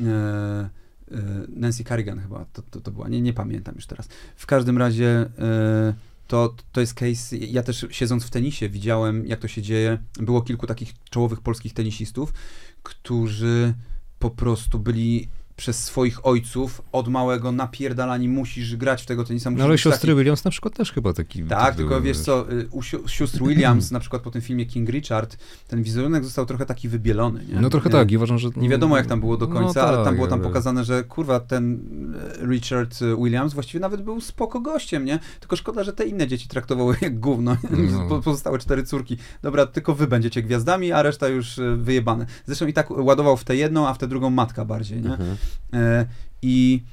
E, 0.05 0.69
Nancy 1.49 1.83
Kerrigan 1.83 2.19
chyba 2.19 2.45
to, 2.45 2.61
to, 2.61 2.81
to 2.81 2.91
była, 2.91 3.09
nie, 3.09 3.21
nie 3.21 3.33
pamiętam 3.33 3.75
już 3.75 3.85
teraz. 3.85 4.09
W 4.35 4.45
każdym 4.45 4.77
razie 4.77 5.29
e, 5.39 5.93
to, 6.27 6.55
to 6.71 6.81
jest 6.81 6.93
case, 6.93 7.37
ja 7.37 7.63
też 7.63 7.85
siedząc 7.89 8.25
w 8.25 8.29
tenisie 8.29 8.69
widziałem, 8.69 9.27
jak 9.27 9.39
to 9.39 9.47
się 9.47 9.61
dzieje. 9.61 9.97
Było 10.13 10.41
kilku 10.41 10.67
takich 10.67 10.93
czołowych 11.09 11.41
polskich 11.41 11.73
tenisistów, 11.73 12.33
którzy 12.83 13.73
po 14.19 14.29
prostu 14.29 14.79
byli 14.79 15.29
przez 15.61 15.83
swoich 15.83 16.25
ojców 16.25 16.81
od 16.91 17.07
małego 17.07 17.51
napierdalani, 17.51 18.29
musisz 18.29 18.75
grać 18.75 19.03
w 19.03 19.05
tego 19.05 19.23
tenisa. 19.23 19.49
No 19.49 19.53
musisz 19.53 19.63
ale 19.65 19.73
być 19.73 19.81
siostry 19.81 20.07
taki- 20.07 20.17
Williams 20.17 20.43
na 20.43 20.51
przykład 20.51 20.73
też 20.75 20.91
chyba 20.91 21.13
taki... 21.13 21.43
tak, 21.43 21.75
tylko 21.75 22.01
wiesz 22.01 22.17
co, 22.19 22.51
y, 22.51 22.67
u 22.71 22.81
sióstr 23.09 23.39
Williams, 23.43 23.91
na 23.91 23.99
przykład 23.99 24.21
po 24.21 24.31
tym 24.31 24.41
filmie 24.41 24.65
King 24.65 24.89
Richard, 24.89 25.37
ten 25.67 25.83
wizerunek 25.83 26.23
został 26.23 26.45
trochę 26.45 26.65
taki 26.65 26.89
wybielony, 26.89 27.45
nie? 27.45 27.59
No 27.61 27.69
trochę 27.69 27.89
Nie- 27.89 27.93
tak 27.93 28.11
i 28.11 28.17
uważam, 28.17 28.37
że... 28.37 28.49
Nie 28.55 28.69
wiadomo 28.69 28.97
jak 28.97 29.05
tam 29.05 29.19
było 29.19 29.37
do 29.37 29.47
No 29.47 29.53
końca, 29.53 29.83
ale 29.87 29.97
tam 29.97 30.05
tak, 30.05 30.15
było 30.15 30.27
tam 30.27 30.39
ale- 30.39 30.47
pokazane, 30.47 30.83
że 30.83 31.03
kurwa 31.03 31.39
ten 31.39 31.79
e, 32.41 32.45
Richard 32.47 32.95
Williams 33.23 33.53
właściwie 33.53 33.79
nawet 33.79 34.01
był 34.01 34.21
spoko 34.21 34.59
gościem, 34.59 35.05
nie? 35.05 35.19
Tylko 35.39 35.55
szkoda, 35.55 35.83
że 35.83 35.93
te 35.93 36.05
inne 36.05 36.27
dzieci 36.27 36.47
traktowały 36.47 36.95
jak 37.01 37.19
gówno. 37.19 37.57
No. 37.71 38.05
Po- 38.09 38.21
Pozostałe 38.21 38.59
cztery 38.59 38.83
córki. 38.83 39.17
Dobra, 39.41 39.65
tylko 39.65 39.95
wy 39.95 40.07
będziecie 40.07 40.43
gwiazdami, 40.43 40.91
a 40.91 41.01
reszta 41.01 41.27
już 41.27 41.59
wyjebane. 41.77 42.25
Zresztą 42.45 42.67
i 42.67 42.73
tak 42.73 42.91
ładował 42.91 43.37
w 43.37 43.43
tę 43.43 43.55
jedną, 43.55 43.87
a 43.87 43.93
w 43.93 43.97
tę 43.97 44.07
drugą 44.07 44.29
matka 44.29 44.65
bardziej, 44.65 45.01
nie? 45.01 45.11
Mhm. 45.11 45.35
E, 45.73 46.05
I, 46.43 46.83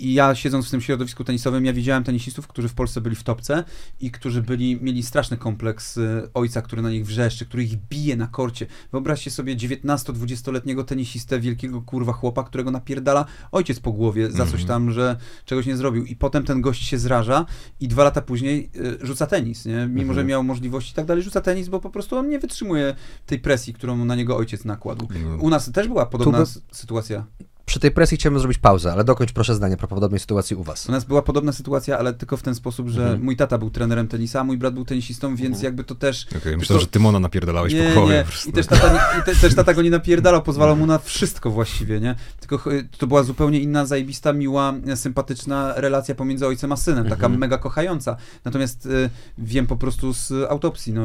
I 0.00 0.12
ja 0.14 0.34
siedząc 0.34 0.66
w 0.68 0.70
tym 0.70 0.80
środowisku 0.80 1.24
tenisowym, 1.24 1.64
ja 1.64 1.72
widziałem 1.72 2.04
tenisistów, 2.04 2.46
którzy 2.46 2.68
w 2.68 2.74
Polsce 2.74 3.00
byli 3.00 3.16
w 3.16 3.22
topce 3.22 3.64
i 4.00 4.10
którzy 4.10 4.42
byli, 4.42 4.78
mieli 4.82 5.02
straszny 5.02 5.36
kompleks 5.36 5.98
e, 5.98 6.28
ojca, 6.34 6.62
który 6.62 6.82
na 6.82 6.90
nich 6.90 7.06
wrzeszczy, 7.06 7.46
który 7.46 7.64
ich 7.64 7.76
bije 7.76 8.16
na 8.16 8.26
korcie. 8.26 8.66
Wyobraźcie 8.92 9.30
sobie 9.30 9.56
19-20-letniego 9.56 10.84
tenisistę, 10.84 11.40
wielkiego 11.40 11.82
kurwa 11.82 12.12
chłopa, 12.12 12.44
którego 12.44 12.70
napierdala 12.70 13.24
ojciec 13.52 13.80
po 13.80 13.92
głowie 13.92 14.30
za 14.30 14.44
coś 14.44 14.60
Mhm. 14.60 14.66
tam, 14.68 14.92
że 14.92 15.16
czegoś 15.44 15.66
nie 15.66 15.76
zrobił. 15.76 16.04
I 16.04 16.16
potem 16.16 16.44
ten 16.44 16.60
gość 16.60 16.86
się 16.88 16.98
zraża 16.98 17.46
i 17.80 17.88
dwa 17.88 18.04
lata 18.04 18.22
później 18.22 18.70
e, 19.02 19.06
rzuca 19.06 19.26
tenis, 19.26 19.64
nie? 19.66 19.86
Mimo, 19.86 20.00
Mhm. 20.00 20.14
że 20.14 20.24
miał 20.24 20.44
możliwości 20.44 20.92
i 20.92 20.94
tak 20.94 21.06
dalej, 21.06 21.22
rzuca 21.22 21.40
tenis, 21.40 21.68
bo 21.68 21.80
po 21.80 21.90
prostu 21.90 22.16
on 22.16 22.28
nie 22.28 22.38
wytrzymuje 22.38 22.94
tej 23.26 23.38
presji, 23.38 23.74
którą 23.74 24.04
na 24.04 24.14
niego 24.16 24.36
ojciec 24.36 24.64
nakładł. 24.64 25.08
No. 25.24 25.36
U 25.36 25.50
nas 25.50 25.72
też 25.72 25.88
była 25.88 26.06
podobna 26.06 26.38
by- 26.38 26.46
sytuacja. 26.76 27.26
Przy 27.68 27.80
tej 27.80 27.90
presji 27.90 28.16
chciałbym 28.16 28.40
zrobić 28.40 28.58
pauzę, 28.58 28.92
ale 28.92 29.04
dokończ 29.04 29.32
proszę 29.32 29.54
zdanie 29.54 29.76
podobnej 29.76 30.20
sytuacji 30.20 30.56
u 30.56 30.62
was. 30.62 30.88
U 30.88 30.92
nas 30.92 31.04
była 31.04 31.22
podobna 31.22 31.52
sytuacja, 31.52 31.98
ale 31.98 32.14
tylko 32.14 32.36
w 32.36 32.42
ten 32.42 32.54
sposób, 32.54 32.88
że 32.88 33.02
Mhm. 33.02 33.22
mój 33.22 33.36
tata 33.36 33.58
był 33.58 33.70
trenerem 33.70 34.08
tenisa, 34.08 34.40
a 34.40 34.44
mój 34.44 34.58
brat 34.58 34.74
był 34.74 34.84
tenisistą, 34.84 35.36
więc 35.36 35.62
jakby 35.62 35.84
to 35.84 35.94
też... 35.94 36.26
Okej, 36.28 36.40
Wiesz 36.44 36.56
myślałem, 36.58 36.80
co, 36.80 36.86
że 36.86 36.86
Tymona 36.86 37.20
napierdalałeś 37.20 37.72
nie, 37.74 37.82
po 37.94 38.00
głowie 38.00 38.14
nie. 38.14 38.22
po 38.24 38.28
prostu. 38.30 38.50
I 38.50 38.52
też 38.52 38.66
tata, 38.66 38.92
nie, 38.92 39.20
i 39.20 39.22
te, 39.24 39.34
też 39.40 39.54
tata 39.54 39.74
go 39.74 39.82
nie 39.82 39.90
napierdalał, 39.90 40.42
pozwalał 40.42 40.76
mu 40.76 40.86
na 40.86 40.98
wszystko 40.98 41.50
właściwie, 41.50 42.00
nie? 42.00 42.14
Tylko 42.40 42.70
to 42.98 43.06
była 43.06 43.22
zupełnie 43.22 43.60
inna, 43.60 43.86
zajebista, 43.86 44.32
miła, 44.32 44.74
sympatyczna 44.94 45.72
relacja 45.76 46.14
pomiędzy 46.14 46.46
ojcem 46.46 46.72
a 46.72 46.76
synem, 46.76 47.04
taka 47.04 47.14
Mhm. 47.14 47.38
mega 47.38 47.58
kochająca. 47.58 48.16
Natomiast 48.44 48.86
y, 48.86 49.10
wiem 49.38 49.66
po 49.66 49.76
prostu 49.76 50.12
z 50.14 50.32
autopsji, 50.50 50.92
no 50.92 51.02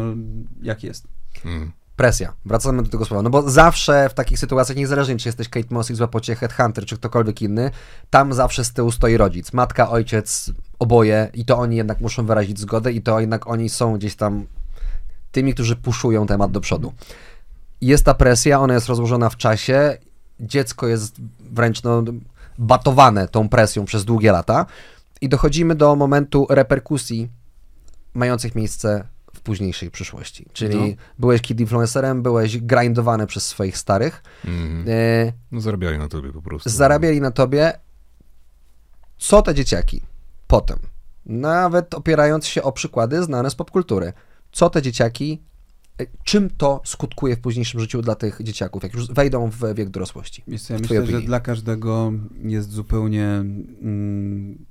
jak 0.61 0.83
jest. 0.83 1.07
Mm. 1.45 1.71
Presja. 1.95 2.33
Wracamy 2.45 2.83
do 2.83 2.89
tego 2.89 3.05
słowa. 3.05 3.23
No 3.23 3.29
bo 3.29 3.49
zawsze 3.49 4.09
w 4.09 4.13
takich 4.13 4.39
sytuacjach, 4.39 4.77
niezależnie 4.77 5.17
czy 5.17 5.27
jesteś 5.27 5.49
Kate 5.49 5.67
Moss 5.69 5.91
i 5.91 5.95
złapał 5.95 6.21
cię 6.21 6.35
Headhunter, 6.35 6.85
czy 6.85 6.97
ktokolwiek 6.97 7.41
inny, 7.41 7.71
tam 8.09 8.33
zawsze 8.33 8.65
z 8.65 8.73
tyłu 8.73 8.91
stoi 8.91 9.17
rodzic. 9.17 9.53
Matka, 9.53 9.89
ojciec, 9.89 10.51
oboje 10.79 11.29
i 11.33 11.45
to 11.45 11.57
oni 11.57 11.75
jednak 11.75 12.01
muszą 12.01 12.25
wyrazić 12.25 12.59
zgodę 12.59 12.91
i 12.91 13.01
to 13.01 13.19
jednak 13.19 13.47
oni 13.47 13.69
są 13.69 13.97
gdzieś 13.97 14.15
tam 14.15 14.45
tymi, 15.31 15.53
którzy 15.53 15.75
puszują 15.75 16.27
temat 16.27 16.51
do 16.51 16.61
przodu. 16.61 16.93
Jest 17.81 18.05
ta 18.05 18.13
presja, 18.13 18.59
ona 18.59 18.73
jest 18.73 18.87
rozłożona 18.87 19.29
w 19.29 19.37
czasie, 19.37 19.97
dziecko 20.39 20.87
jest 20.87 21.15
wręcz 21.39 21.83
no, 21.83 22.03
batowane 22.57 23.27
tą 23.27 23.49
presją 23.49 23.85
przez 23.85 24.05
długie 24.05 24.31
lata 24.31 24.65
i 25.21 25.29
dochodzimy 25.29 25.75
do 25.75 25.95
momentu 25.95 26.47
reperkusji 26.49 27.29
mających 28.13 28.55
miejsce 28.55 29.03
w 29.35 29.41
późniejszej 29.41 29.91
przyszłości. 29.91 30.45
Czyli 30.53 30.77
No. 30.77 30.85
byłeś 31.19 31.41
kid 31.41 31.59
influencerem, 31.59 32.21
byłeś 32.23 32.57
grindowany 32.57 33.27
przez 33.27 33.45
swoich 33.45 33.77
starych, 33.77 34.23
e, 34.87 35.33
No 35.51 35.61
zarabiają 35.61 35.99
na 35.99 36.07
tobie 36.07 36.31
po 36.33 36.41
prostu. 36.41 36.69
zarabiali 36.69 37.21
na 37.21 37.31
tobie. 37.31 37.73
Co 39.17 39.41
te 39.41 39.55
dzieciaki 39.55 40.01
potem, 40.47 40.77
nawet 41.25 41.93
opierając 41.93 42.45
się 42.47 42.63
o 42.63 42.71
przykłady 42.71 43.23
znane 43.23 43.49
z 43.49 43.55
popkultury, 43.55 44.13
co 44.51 44.69
te 44.69 44.81
dzieciaki, 44.81 45.41
e, 46.01 46.05
czym 46.23 46.49
to 46.49 46.81
skutkuje 46.85 47.35
w 47.35 47.39
późniejszym 47.39 47.79
życiu 47.79 48.01
dla 48.01 48.15
tych 48.15 48.41
dzieciaków, 48.43 48.83
jak 48.83 48.93
już 48.93 49.07
wejdą 49.07 49.49
w 49.49 49.73
wiek 49.75 49.89
dorosłości? 49.89 50.43
Wiesz 50.47 50.69
ja 50.69 50.79
myślę, 50.79 50.95
że 50.97 51.03
opinii. 51.03 51.25
dla 51.25 51.39
każdego 51.39 52.11
jest 52.43 52.71
zupełnie 52.71 53.25
mm, 53.25 54.65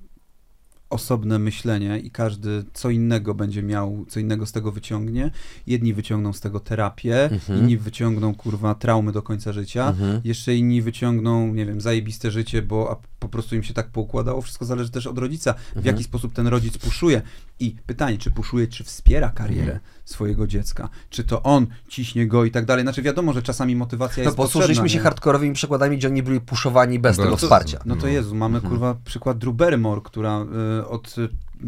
osobne 0.93 1.38
myślenie 1.38 1.99
i 1.99 2.11
każdy 2.11 2.64
co 2.72 2.90
innego 2.90 3.34
będzie 3.34 3.62
miał, 3.62 4.05
co 4.09 4.20
innego 4.20 4.47
z 4.47 4.53
tego 4.53 4.72
wyciągnie. 4.72 5.30
Jedni 5.66 5.95
wyciągną 5.95 6.32
z 6.32 6.40
tego 6.40 6.61
terapię, 6.61 7.24
Mhm. 7.24 7.59
inni 7.61 7.76
wyciągną, 7.76 8.34
kurwa, 8.34 8.74
traumy 8.74 9.12
do 9.12 9.22
końca 9.22 9.53
życia, 9.53 9.88
Mhm. 9.88 10.20
jeszcze 10.24 10.57
inni 10.57 10.82
wyciągną, 10.82 11.55
nie 11.55 11.66
wiem, 11.66 11.80
zajebiste 11.80 12.30
życie, 12.30 12.62
bo 12.62 12.90
po 13.23 13.29
prostu 13.29 13.57
im 13.57 13.62
się 13.62 13.75
tak 13.75 13.89
poukładało. 13.91 14.43
Wszystko 14.43 14.64
zależy 14.64 14.91
też 14.91 15.07
od 15.07 15.18
rodzica, 15.18 15.53
w 15.55 15.77
Mhm. 15.77 15.87
jaki 15.87 16.05
sposób 16.05 16.33
ten 16.33 16.47
rodzic 16.47 16.79
puszuje. 16.79 17.23
I 17.61 17.77
pytanie, 17.87 18.18
czy 18.18 18.31
puszuje, 18.31 18.66
czy 18.66 18.85
wspiera 18.85 19.29
karierę 19.31 19.62
Mhm. 19.62 19.81
swojego 20.05 20.47
dziecka, 20.47 20.89
czy 21.11 21.25
to 21.25 21.43
on 21.43 21.66
ciśnie 21.89 22.27
go 22.27 22.45
i 22.45 22.51
tak 22.51 22.64
dalej. 22.64 22.85
Znaczy 22.85 23.03
wiadomo, 23.03 23.33
że 23.33 23.43
czasami 23.43 23.77
motywacja 23.77 24.23
No, 24.25 24.29
jest 24.29 24.37
posłużyliśmy 24.37 24.89
się 24.89 24.97
nie? 24.99 25.03
hardkorowymi 25.03 25.55
przykładami, 25.55 25.97
gdzie 25.97 26.09
oni 26.09 26.23
byli 26.23 26.41
puszowani 26.41 26.99
bez 26.99 27.18
No 27.18 27.25
tego 27.25 27.37
to- 27.37 27.43
wsparcia. 27.47 27.79
No 27.87 27.97
to 27.97 28.03
No. 28.03 28.09
Jezu, 28.09 28.35
mamy 28.35 28.57
Mhm. 28.57 28.70
kurwa 28.70 28.95
przykład 29.05 29.39
Drew 29.39 29.55
Barrymore, 29.55 30.01
która 30.05 30.45
y, 30.81 30.87
od 30.89 31.14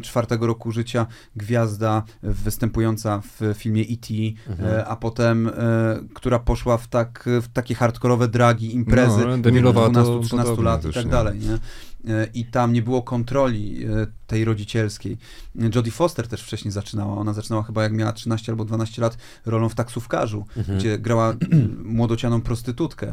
czwartego 0.03 0.47
roku 0.47 0.73
życia 0.73 1.07
gwiazda 1.37 2.03
występująca 2.23 3.23
w 3.41 3.55
filmie 3.57 3.83
E.T., 3.83 4.15
Mhm. 4.51 4.69
y, 4.79 4.87
a 4.87 4.97
potem 4.97 5.47
y, 5.47 5.53
która 6.15 6.39
poszła 6.39 6.77
w, 6.77 6.89
tak, 6.89 7.25
w 7.43 7.49
takie 7.53 7.75
hardkorowe 7.75 8.29
dragi, 8.29 8.75
imprezy 8.75 9.19
No, 9.19 9.25
ale 9.25 9.39
Demi 9.39 9.61
Lovato 9.61 10.21
12-13 10.21 10.29
podobnie 10.43 10.65
lat 10.65 10.85
i 10.85 10.93
tak 10.93 11.09
dalej, 11.09 11.39
nie? 11.39 11.59
I 12.35 12.45
tam 12.45 12.73
nie 12.73 12.83
było 12.83 13.03
kontroli 13.03 13.85
y, 13.87 14.07
tej 14.27 14.45
rodzicielskiej. 14.45 15.19
Jodie 15.75 15.91
Foster 15.93 16.29
też 16.29 16.43
wcześniej 16.43 16.73
zaczynała. 16.73 17.17
Ona 17.17 17.33
zaczynała 17.33 17.63
chyba 17.63 17.83
jak 17.83 17.93
miała 17.93 18.13
13 18.13 18.53
albo 18.53 18.65
12 18.65 19.03
lat 19.03 19.17
rolą 19.47 19.69
w 19.69 19.75
taksówkarzu, 19.75 20.47
Mhm. 20.57 20.79
gdzie 20.79 20.99
grała 20.99 21.35
młodocianą 21.85 22.41
prostytutkę. 22.41 23.09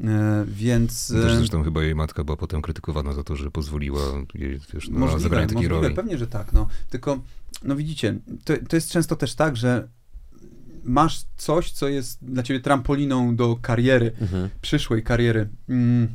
Y, 0.00 0.04
Więc... 0.46 1.08
Też 1.08 1.32
y, 1.32 1.36
zresztą 1.36 1.62
chyba 1.64 1.82
jej 1.82 1.94
matka 1.94 2.24
była 2.24 2.36
potem 2.36 2.62
krytykowana 2.62 3.12
za 3.12 3.24
to, 3.24 3.36
że 3.36 3.50
pozwoliła 3.50 4.00
jej, 4.34 4.60
wiesz, 4.74 4.88
na 4.88 4.98
Możliwe, 4.98 5.20
zagranie 5.22 5.46
takiej 5.46 5.56
możliwe, 5.62 5.82
roli. 5.82 5.94
pewnie, 5.94 6.18
że 6.18 6.26
tak, 6.26 6.52
no. 6.52 6.68
Tylko, 6.90 7.18
no 7.62 7.76
widzicie, 7.76 8.18
to, 8.44 8.54
to 8.68 8.76
jest 8.76 8.90
często 8.90 9.16
też 9.16 9.34
tak, 9.34 9.56
że 9.56 9.88
masz 10.84 11.24
coś, 11.36 11.70
co 11.72 11.88
jest 11.88 12.24
dla 12.24 12.42
ciebie 12.42 12.60
trampoliną 12.60 13.36
do 13.36 13.56
kariery, 13.62 14.12
Mhm. 14.20 14.48
przyszłej 14.60 15.02
kariery. 15.02 15.48
Mm. 15.68 16.08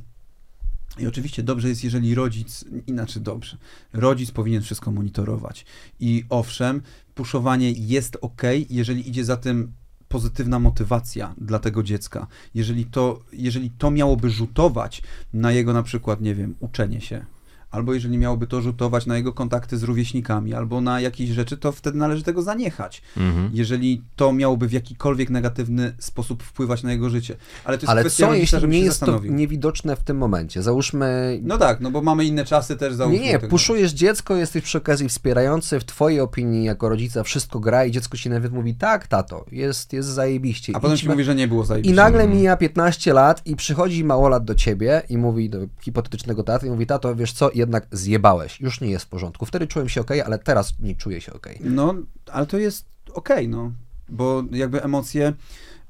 I 1.01 1.07
oczywiście 1.07 1.43
dobrze 1.43 1.69
jest, 1.69 1.83
jeżeli 1.83 2.15
rodzic, 2.15 2.65
inaczej 2.87 3.21
dobrze, 3.21 3.57
rodzic 3.93 4.31
powinien 4.31 4.61
wszystko 4.61 4.91
monitorować. 4.91 5.65
I 5.99 6.23
owszem, 6.29 6.81
puszowanie 7.15 7.71
jest 7.71 8.17
ok, 8.21 8.41
jeżeli 8.69 9.09
idzie 9.09 9.25
za 9.25 9.37
tym 9.37 9.71
pozytywna 10.07 10.59
motywacja 10.59 11.35
dla 11.37 11.59
tego 11.59 11.83
dziecka. 11.83 12.27
Jeżeli 12.55 12.85
to, 12.85 13.19
jeżeli 13.33 13.69
to 13.69 13.91
miałoby 13.91 14.29
rzutować 14.29 15.01
na 15.33 15.51
jego 15.51 15.73
na 15.73 15.83
przykład, 15.83 16.21
nie 16.21 16.35
wiem, 16.35 16.55
uczenie 16.59 17.01
się, 17.01 17.25
albo 17.71 17.93
jeżeli 17.93 18.17
miałoby 18.17 18.47
to 18.47 18.61
rzutować 18.61 19.05
na 19.05 19.17
jego 19.17 19.33
kontakty 19.33 19.77
z 19.77 19.83
rówieśnikami, 19.83 20.53
albo 20.53 20.81
na 20.81 21.01
jakieś 21.01 21.29
rzeczy, 21.29 21.57
to 21.57 21.71
wtedy 21.71 21.97
należy 21.97 22.23
tego 22.23 22.41
zaniechać. 22.41 23.01
Mhm. 23.17 23.49
Jeżeli 23.53 24.01
to 24.15 24.33
miałoby 24.33 24.67
w 24.67 24.71
jakikolwiek 24.71 25.29
negatywny 25.29 25.93
sposób 25.99 26.43
wpływać 26.43 26.83
na 26.83 26.91
jego 26.91 27.09
życie. 27.09 27.35
Ale 27.65 27.77
to 27.77 27.81
jest 27.81 27.89
Ale 27.91 28.01
kwestia 28.01 28.25
co 28.25 28.31
rodzica, 28.31 28.57
jeśli 28.57 28.69
nie 28.69 28.79
się 28.79 28.85
jest 28.85 28.99
to 28.99 29.05
zastanowił. 29.05 29.33
niewidoczne 29.33 29.95
w 29.95 30.03
tym 30.03 30.17
momencie? 30.17 30.63
Załóżmy, 30.63 31.39
No 31.43 31.57
tak, 31.57 31.79
no 31.81 31.91
bo 31.91 32.01
mamy 32.01 32.25
inne 32.25 32.45
czasy 32.45 32.77
też 32.77 32.93
załóżmy. 32.93 33.19
Nie, 33.19 33.25
nie, 33.25 33.39
tego. 33.39 33.47
puszujesz 33.49 33.91
dziecko, 33.91 34.35
jesteś 34.35 34.63
przy 34.63 34.77
okazji 34.77 35.09
wspierający, 35.09 35.79
w 35.79 35.83
twojej 35.85 36.19
opinii 36.19 36.63
jako 36.63 36.89
rodzica 36.89 37.23
wszystko 37.23 37.59
gra 37.59 37.85
i 37.85 37.91
dziecko 37.91 38.17
ci 38.17 38.29
nawet 38.29 38.51
mówi, 38.53 38.75
tak 38.75 39.07
tato, 39.07 39.45
jest, 39.51 39.93
jest 39.93 40.09
zajebiście. 40.09 40.73
A 40.75 40.79
potem 40.79 40.97
ci 40.97 41.09
mówi, 41.09 41.23
że 41.23 41.35
nie 41.35 41.47
było 41.47 41.63
I 41.63 41.67
zajebiście. 41.67 41.95
nagle 41.95 42.27
mija 42.27 42.57
15 42.57 43.13
lat 43.13 43.41
i 43.47 43.55
przychodzi 43.55 44.03
małolat 44.03 44.45
do 44.45 44.55
ciebie 44.55 45.01
i 45.09 45.17
mówi 45.17 45.49
do 45.49 45.57
hipotetycznego 45.81 46.43
taty 46.43 46.67
i 46.67 46.69
mówi, 46.69 46.85
tato, 46.85 47.15
wiesz 47.15 47.33
co, 47.33 47.51
jednak 47.61 47.87
zjebałeś, 47.91 48.61
już 48.61 48.81
nie 48.81 48.89
jest 48.89 49.05
w 49.05 49.09
porządku. 49.09 49.45
Wtedy 49.45 49.67
czułem 49.67 49.89
się 49.89 50.01
ok, 50.01 50.11
ale 50.25 50.39
teraz 50.39 50.73
nie 50.79 50.95
czuję 50.95 51.21
się 51.21 51.33
ok. 51.33 51.47
No, 51.59 51.95
ale 52.31 52.45
to 52.45 52.57
jest 52.57 52.85
okej, 53.13 53.47
no. 53.47 53.71
Bo 54.09 54.43
jakby 54.51 54.83
emocje, 54.83 55.33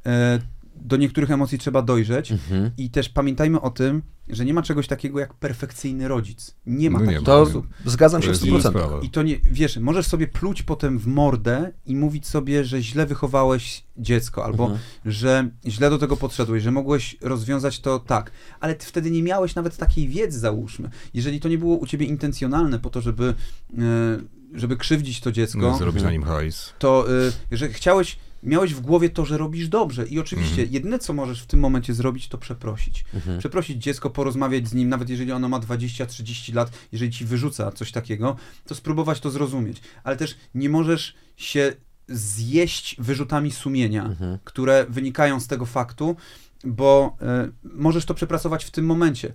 e, 0.06 0.40
do 0.86 0.98
niektórych 0.98 1.32
emocji 1.32 1.58
trzeba 1.58 1.82
dojrzeć 1.82 2.32
Mhm. 2.32 2.72
i 2.78 2.90
też 2.90 3.10
pamiętajmy 3.10 3.62
o 3.62 3.70
tym, 3.70 4.02
że 4.30 4.46
nie 4.46 4.54
ma 4.54 4.62
czegoś 4.62 4.88
takiego 4.88 5.20
jak 5.20 5.34
perfekcyjny 5.34 6.08
rodzic. 6.08 6.56
Nie 6.66 6.90
ma 6.90 7.00
No 7.00 7.06
takich. 7.06 7.24
To 7.24 7.42
osób. 7.42 7.68
zgadzam 7.86 8.22
się 8.22 8.28
w 8.28 8.30
jest 8.30 8.42
100%. 8.42 8.48
inna 8.50 8.70
sprawa. 8.70 9.00
I 9.02 9.10
to 9.10 9.24
nie, 9.24 9.38
wiesz, 9.52 9.78
możesz 9.78 10.08
sobie 10.08 10.28
pluć 10.28 10.64
potem 10.64 11.00
w 11.00 11.08
mordę 11.08 11.72
i 11.86 11.96
mówić 11.96 12.28
sobie, 12.28 12.66
że 12.66 12.82
źle 12.82 13.06
wychowałeś 13.06 13.84
dziecko, 13.98 14.46
albo 14.46 14.64
Mhm. 14.64 14.82
że 15.06 15.22
że 15.22 15.72
źle 15.72 15.90
do 15.90 15.98
tego 15.98 16.18
podszedłeś, 16.18 16.64
że 16.64 16.72
mogłeś 16.72 17.18
rozwiązać 17.22 17.80
to 17.80 18.00
tak, 18.00 18.32
ale 18.60 18.76
ty 18.76 18.86
wtedy 18.86 19.12
nie 19.12 19.24
miałeś 19.24 19.56
nawet 19.56 19.78
takiej 19.78 20.08
wiedzy, 20.08 20.40
załóżmy. 20.40 20.90
Jeżeli 21.14 21.40
to 21.40 21.50
nie 21.50 21.58
było 21.58 21.76
u 21.78 21.86
ciebie 21.88 22.06
intencjonalne 22.06 22.80
po 22.80 22.90
to, 22.90 23.02
żeby, 23.02 23.34
e, 23.78 24.20
żeby 24.54 24.78
krzywdzić 24.78 25.20
to 25.22 25.30
No, 25.30 25.34
dziecko, 25.34 25.78
zrobić 25.78 26.04
na 26.04 26.12
nim 26.12 26.24
hajs. 26.24 26.74
to 26.80 27.06
y, 27.28 27.32
jeżeli 27.52 27.74
chciałeś, 27.74 28.18
miałeś 28.44 28.74
w 28.74 28.80
głowie 28.82 29.10
to, 29.10 29.26
że 29.26 29.38
robisz 29.38 29.68
dobrze 29.68 30.06
i 30.08 30.20
oczywiście 30.20 30.52
Mhm. 30.62 30.74
jedyne, 30.74 31.00
co 31.00 31.14
możesz 31.14 31.42
w 31.42 31.46
tym 31.46 31.60
momencie 31.60 31.94
zrobić, 31.94 32.28
to 32.28 32.38
przeprosić. 32.38 33.06
Przeprosić 33.40 33.84
dziecko, 33.84 34.10
porozmawiać 34.10 34.68
z 34.68 34.74
nim, 34.74 34.90
nawet 34.90 35.10
jeżeli 35.10 35.32
ono 35.32 35.50
ma 35.50 35.60
20-30 35.60 36.54
lat, 36.56 36.72
jeżeli 36.92 37.12
ci 37.12 37.26
wyrzuca 37.26 37.72
coś 37.72 37.92
takiego, 37.92 38.36
to 38.68 38.76
spróbować 38.76 39.20
to 39.20 39.30
zrozumieć. 39.32 39.82
Ale 40.04 40.18
też 40.18 40.36
nie 40.56 40.70
możesz 40.70 41.16
się 41.38 41.74
zjeść 42.08 42.96
wyrzutami 43.00 43.52
sumienia, 43.52 44.06
Mhm. 44.06 44.38
które 44.44 44.86
wynikają 44.90 45.40
z 45.40 45.48
tego 45.48 45.66
faktu, 45.66 46.16
bo 46.64 47.18
y, 47.48 47.52
możesz 47.64 48.06
to 48.06 48.14
przepracować 48.14 48.66
w 48.66 48.72
tym 48.72 48.86
momencie. 48.86 49.34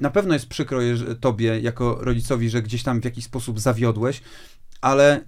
Na 0.00 0.10
pewno 0.10 0.34
jest 0.34 0.46
przykro 0.46 0.78
tobie, 1.20 1.60
jako 1.60 1.98
rodzicowi, 2.00 2.50
że 2.50 2.62
gdzieś 2.62 2.82
tam 2.82 3.00
w 3.00 3.04
jakiś 3.04 3.24
sposób 3.24 3.60
zawiodłeś, 3.60 4.20
ale 4.80 5.24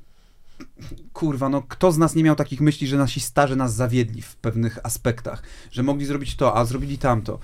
kurwa, 1.13 1.49
no 1.49 1.63
kto 1.63 1.93
z 1.93 1.99
nas 1.99 2.15
nie 2.15 2.25
miał 2.25 2.37
takich 2.37 2.61
myśli, 2.61 2.87
że 2.87 2.97
nasi 2.99 3.21
starzy 3.21 3.57
nas 3.57 3.75
zawiedli 3.75 4.23
w 4.23 4.37
pewnych 4.37 4.79
aspektach, 4.83 5.43
że 5.71 5.83
mogli 5.83 6.07
zrobić 6.07 6.37
to, 6.37 6.57
a 6.57 6.65
zrobili 6.65 6.99
tamto. 6.99 7.39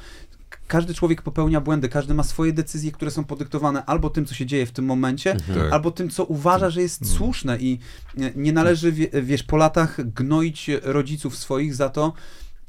Każdy 0.67 0.95
człowiek 0.95 1.23
popełnia 1.23 1.61
błędy, 1.61 1.89
każdy 1.89 2.15
ma 2.15 2.23
swoje 2.23 2.53
decyzje, 2.53 2.93
które 2.93 3.11
są 3.11 3.25
podyktowane 3.25 3.85
albo 3.85 4.11
tym, 4.11 4.25
co 4.27 4.35
się 4.35 4.47
dzieje 4.47 4.67
w 4.67 4.71
tym 4.73 4.85
momencie, 4.85 5.37
Tak. 5.37 5.73
albo 5.73 5.91
tym, 5.91 6.11
co 6.11 6.25
uważa, 6.25 6.71
że 6.71 6.83
jest 6.83 7.03
Mhm. 7.03 7.19
słuszne 7.19 7.59
i 7.59 7.79
nie- 8.37 8.53
należy, 8.53 8.93
wie, 8.93 9.09
wiesz, 9.23 9.43
po 9.43 9.57
latach 9.57 10.13
gnoić 10.15 10.71
rodziców 10.83 11.37
swoich 11.37 11.75
za 11.75 11.89
to, 11.89 12.13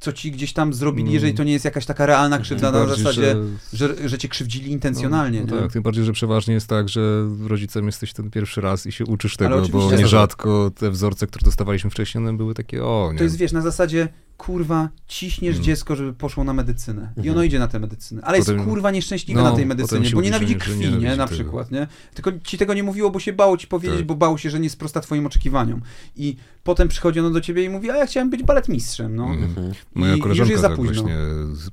co 0.03 0.13
ci 0.13 0.31
gdzieś 0.31 0.53
tam 0.53 0.73
zrobili, 0.73 1.01
Mm. 1.03 1.13
jeżeli 1.13 1.33
to 1.33 1.43
nie 1.43 1.51
jest 1.53 1.65
jakaś 1.65 1.85
taka 1.85 2.05
realna 2.05 2.39
krzywda 2.39 2.71
Tym 2.71 2.81
na 2.81 2.87
zasadzie, 2.95 3.35
że- 3.73 3.95
że, 3.97 4.09
że 4.09 4.17
cię 4.17 4.27
krzywdzili 4.27 4.71
intencjonalnie. 4.71 5.43
No, 5.47 5.55
no 5.55 5.61
tak, 5.61 5.71
tym 5.71 5.83
bardziej, 5.83 6.03
że 6.05 6.13
przeważnie 6.13 6.53
jest 6.53 6.67
tak, 6.67 6.89
że 6.89 7.01
rodzicem 7.47 7.85
jesteś 7.85 8.13
ten 8.13 8.31
pierwszy 8.31 8.61
raz 8.61 8.85
i 8.85 8.91
się 8.91 9.05
uczysz 9.05 9.37
tego, 9.37 9.61
bo 9.71 9.89
że- 9.89 9.97
nierzadko 9.97 10.71
te 10.75 10.91
wzorce, 10.91 11.27
które 11.27 11.45
dostawaliśmy 11.45 11.89
wcześniej, 11.89 12.23
one 12.23 12.37
były 12.37 12.53
takie, 12.53 12.83
o, 12.85 13.09
nie. 13.11 13.17
To 13.17 13.23
jest, 13.23 13.37
wiesz, 13.37 13.51
na 13.51 13.61
zasadzie, 13.61 14.07
kurwa, 14.45 14.89
ciśniesz 15.07 15.53
Mm. 15.55 15.63
dziecko, 15.65 15.95
żeby 15.95 16.13
poszło 16.13 16.43
na 16.43 16.53
medycynę. 16.53 17.01
I 17.01 17.19
Mhm. 17.19 17.35
ono 17.35 17.43
idzie 17.43 17.59
na 17.59 17.67
tę 17.67 17.79
medycynę. 17.79 18.21
Ale 18.25 18.37
jest, 18.37 18.49
Potem- 18.49 18.65
kurwa, 18.65 18.91
nieszczęśliwe 18.91 19.43
no, 19.43 19.49
na 19.49 19.55
tej 19.55 19.65
medycynie, 19.65 20.09
bo 20.09 20.21
nienawidzi 20.21 20.55
krwi, 20.55 20.79
nienawidzi 20.79 21.05
nie? 21.05 21.15
Na 21.15 21.27
tego. 21.27 21.35
przykład, 21.43 21.71
nie? 21.71 21.87
Tylko 22.13 22.31
ci 22.43 22.57
tego 22.57 22.73
nie 22.73 22.83
mówiło, 22.83 23.11
bo 23.11 23.19
się 23.19 23.33
bało 23.33 23.57
ci 23.57 23.67
powiedzieć, 23.67 23.97
Tak. 23.97 24.05
bo 24.07 24.15
bało 24.15 24.37
się, 24.37 24.49
że 24.49 24.59
nie 24.59 24.69
sprosta 24.69 24.99
twoim 25.01 25.25
oczekiwaniom. 25.25 25.81
I 26.15 26.35
potem 26.63 26.87
przychodzi 26.87 27.19
ono 27.19 27.29
do 27.29 27.41
ciebie 27.41 27.63
i 27.63 27.69
mówi, 27.69 27.91
a 27.91 27.97
ja 27.97 28.05
chciałem 28.05 28.29
być 28.29 28.43
baletmistrzem, 28.43 29.15
no. 29.15 29.23
Mhm. 29.25 29.43
Mhm. 29.43 29.73
Moja 29.95 30.11
I 30.13 30.15
już 30.15 30.23
koleżanka 30.23 30.51
jest 30.51 30.61
za 30.61 30.67
tak 30.67 30.77
późno. 30.77 30.93
właśnie 30.93 31.17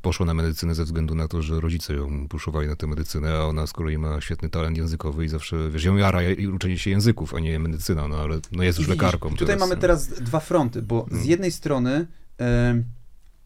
poszła 0.03 0.27
na 0.27 0.35
medycynę 0.35 0.75
ze 0.75 0.85
względu 0.85 1.15
na 1.15 1.29
to, 1.29 1.43
że 1.43 1.61
rodzice 1.61 1.95
ją 1.95 2.29
puszowali 2.29 2.69
na 2.69 2.77
tę 2.77 2.87
medycynę, 2.87 3.33
a 3.35 3.45
ona 3.45 3.67
z 3.67 3.73
kolei 3.73 3.99
ma 3.99 4.21
świetny 4.21 4.49
talent 4.49 4.77
językowy 4.77 5.25
i 5.25 5.29
zawsze, 5.29 5.71
wiesz, 5.71 5.85
ją 5.85 5.97
jara 5.97 6.23
i 6.23 6.47
uczenie 6.47 6.79
się 6.79 6.91
języków, 6.91 7.35
a 7.35 7.41
nie 7.41 7.59
medycyna, 7.59 8.09
no 8.09 8.17
ale 8.17 8.39
no 8.53 8.63
jest 8.63 8.79
I 8.79 8.83
już 8.83 8.89
widzisz, 8.89 9.03
lekarką 9.03 9.31
Tutaj 9.31 9.47
teraz, 9.47 9.61
mamy 9.61 9.75
no. 9.75 9.81
teraz 9.81 10.09
dwa 10.09 10.41
fronty, 10.41 10.83
bo 10.83 11.07
z 11.13 11.25
jednej 11.25 11.53
strony 11.53 12.07
Um, 12.41 12.87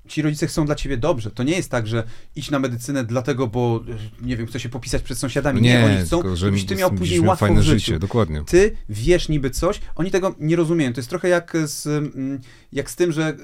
ci 0.09 0.22
rodzice 0.22 0.46
chcą 0.46 0.66
dla 0.66 0.74
ciebie 0.74 0.96
dobrze. 0.96 1.30
To 1.30 1.42
nie 1.42 1.57
jest 1.57 1.70
tak, 1.70 1.86
że 1.86 2.02
idź 2.36 2.50
na 2.50 2.59
medycynę 2.59 3.05
dlatego, 3.05 3.46
bo 3.46 3.80
nie 4.22 4.36
wiem, 4.36 4.46
chce 4.46 4.61
się 4.61 4.68
popisać 4.68 5.02
przed 5.02 5.18
sąsiadami. 5.18 5.62
Nie, 5.62 5.78
nie, 5.78 5.84
oni 5.86 5.96
chcą, 6.07 6.16
tylko, 6.16 6.36
że 6.36 6.46
żebyś 6.46 6.64
ty 6.64 6.76
miał 6.76 6.90
później 6.90 7.20
łatwo 7.20 7.46
fajne 7.46 7.61
w 7.61 7.64
życiu. 7.64 7.78
życie, 7.86 7.98
dokładnie. 7.98 8.42
Ty 8.46 8.72
wiesz 8.88 9.28
niby 9.28 9.50
coś, 9.50 9.80
oni 9.96 10.11
tego 10.11 10.34
nie 10.40 10.57
rozumieją. 10.57 10.92
To 10.92 10.98
jest 11.00 11.11
trochę 11.11 11.28
jak 11.28 11.57
z, 11.64 11.86
mm, 11.86 12.40
jak 12.72 12.90
z 12.90 12.96
tym, 12.96 13.12
że 13.12 13.30
y, 13.30 13.36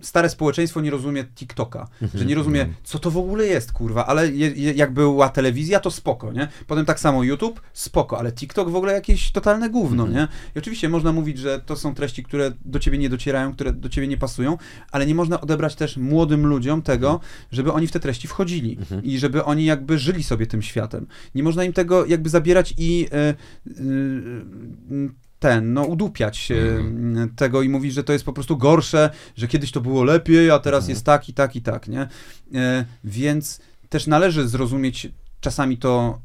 stare 0.00 0.28
społeczeństwo 0.30 0.80
nie 0.80 0.90
rozumie 0.90 1.24
TikToka, 1.24 1.88
że 2.14 2.24
nie 2.26 2.34
rozumie, 2.34 2.60
Mhm. 2.60 2.76
co 2.84 2.98
to 2.98 3.10
w 3.10 3.16
ogóle 3.16 3.46
jest, 3.46 3.72
kurwa, 3.72 4.06
ale 4.06 4.28
je, 4.32 4.50
je, 4.50 4.72
jak 4.72 4.92
była 4.92 5.28
telewizja, 5.28 5.80
to 5.80 5.90
spoko, 5.90 6.32
nie? 6.32 6.48
Potem 6.66 6.84
tak 6.86 7.00
samo 7.00 7.22
YouTube, 7.22 7.60
spoko, 7.72 8.18
ale 8.18 8.32
TikTok 8.32 8.70
w 8.70 8.76
ogóle 8.76 8.92
jakieś 8.92 9.32
totalne 9.32 9.70
gówno, 9.70 10.02
Mhm. 10.06 10.18
nie? 10.20 10.28
I 10.56 10.58
oczywiście 10.58 10.88
można 10.88 11.12
mówić, 11.12 11.38
że 11.38 11.60
to 11.66 11.76
są 11.76 11.94
treści, 11.94 12.22
które 12.24 12.52
do 12.64 12.78
ciebie 12.78 12.98
nie 12.98 13.08
docierają, 13.08 13.52
które 13.54 13.72
do 13.72 13.88
ciebie 13.88 14.08
nie 14.08 14.16
pasują, 14.16 14.58
ale 14.92 15.06
nie 15.06 15.14
można 15.14 15.29
odebrać 15.40 15.74
też 15.74 15.96
młodym 15.96 16.46
ludziom 16.46 16.82
tego, 16.82 17.20
żeby 17.52 17.72
oni 17.72 17.86
w 17.86 17.92
te 17.92 18.00
treści 18.00 18.28
wchodzili 18.28 18.76
Mhm. 18.80 19.04
i 19.04 19.18
żeby 19.18 19.44
oni 19.44 19.64
jakby 19.64 19.98
żyli 19.98 20.22
sobie 20.24 20.46
tym 20.46 20.62
światem. 20.62 21.06
Nie 21.34 21.42
można 21.42 21.64
im 21.64 21.72
tego 21.72 22.06
jakby 22.06 22.28
zabierać 22.30 22.74
i 22.78 23.06
e, 23.12 23.16
e, 23.18 23.34
ten, 25.38 25.72
no 25.72 25.82
udupiać 25.84 26.52
Mhm. 26.52 27.34
tego 27.36 27.62
i 27.62 27.68
mówić, 27.68 27.94
że 27.94 28.04
to 28.04 28.12
jest 28.12 28.24
po 28.24 28.32
prostu 28.32 28.56
gorsze, 28.56 29.10
że 29.36 29.48
kiedyś 29.48 29.72
to 29.72 29.80
było 29.80 30.04
lepiej, 30.04 30.50
a 30.50 30.58
teraz 30.58 30.78
Mhm. 30.84 30.90
jest 30.90 31.04
tak 31.04 31.28
i 31.28 31.34
tak 31.34 31.56
i 31.56 31.62
tak, 31.62 31.88
nie? 31.88 32.08
Więc 33.04 33.60
też 33.88 34.06
należy 34.06 34.48
zrozumieć 34.48 35.08
czasami 35.40 35.78
to 35.78 36.20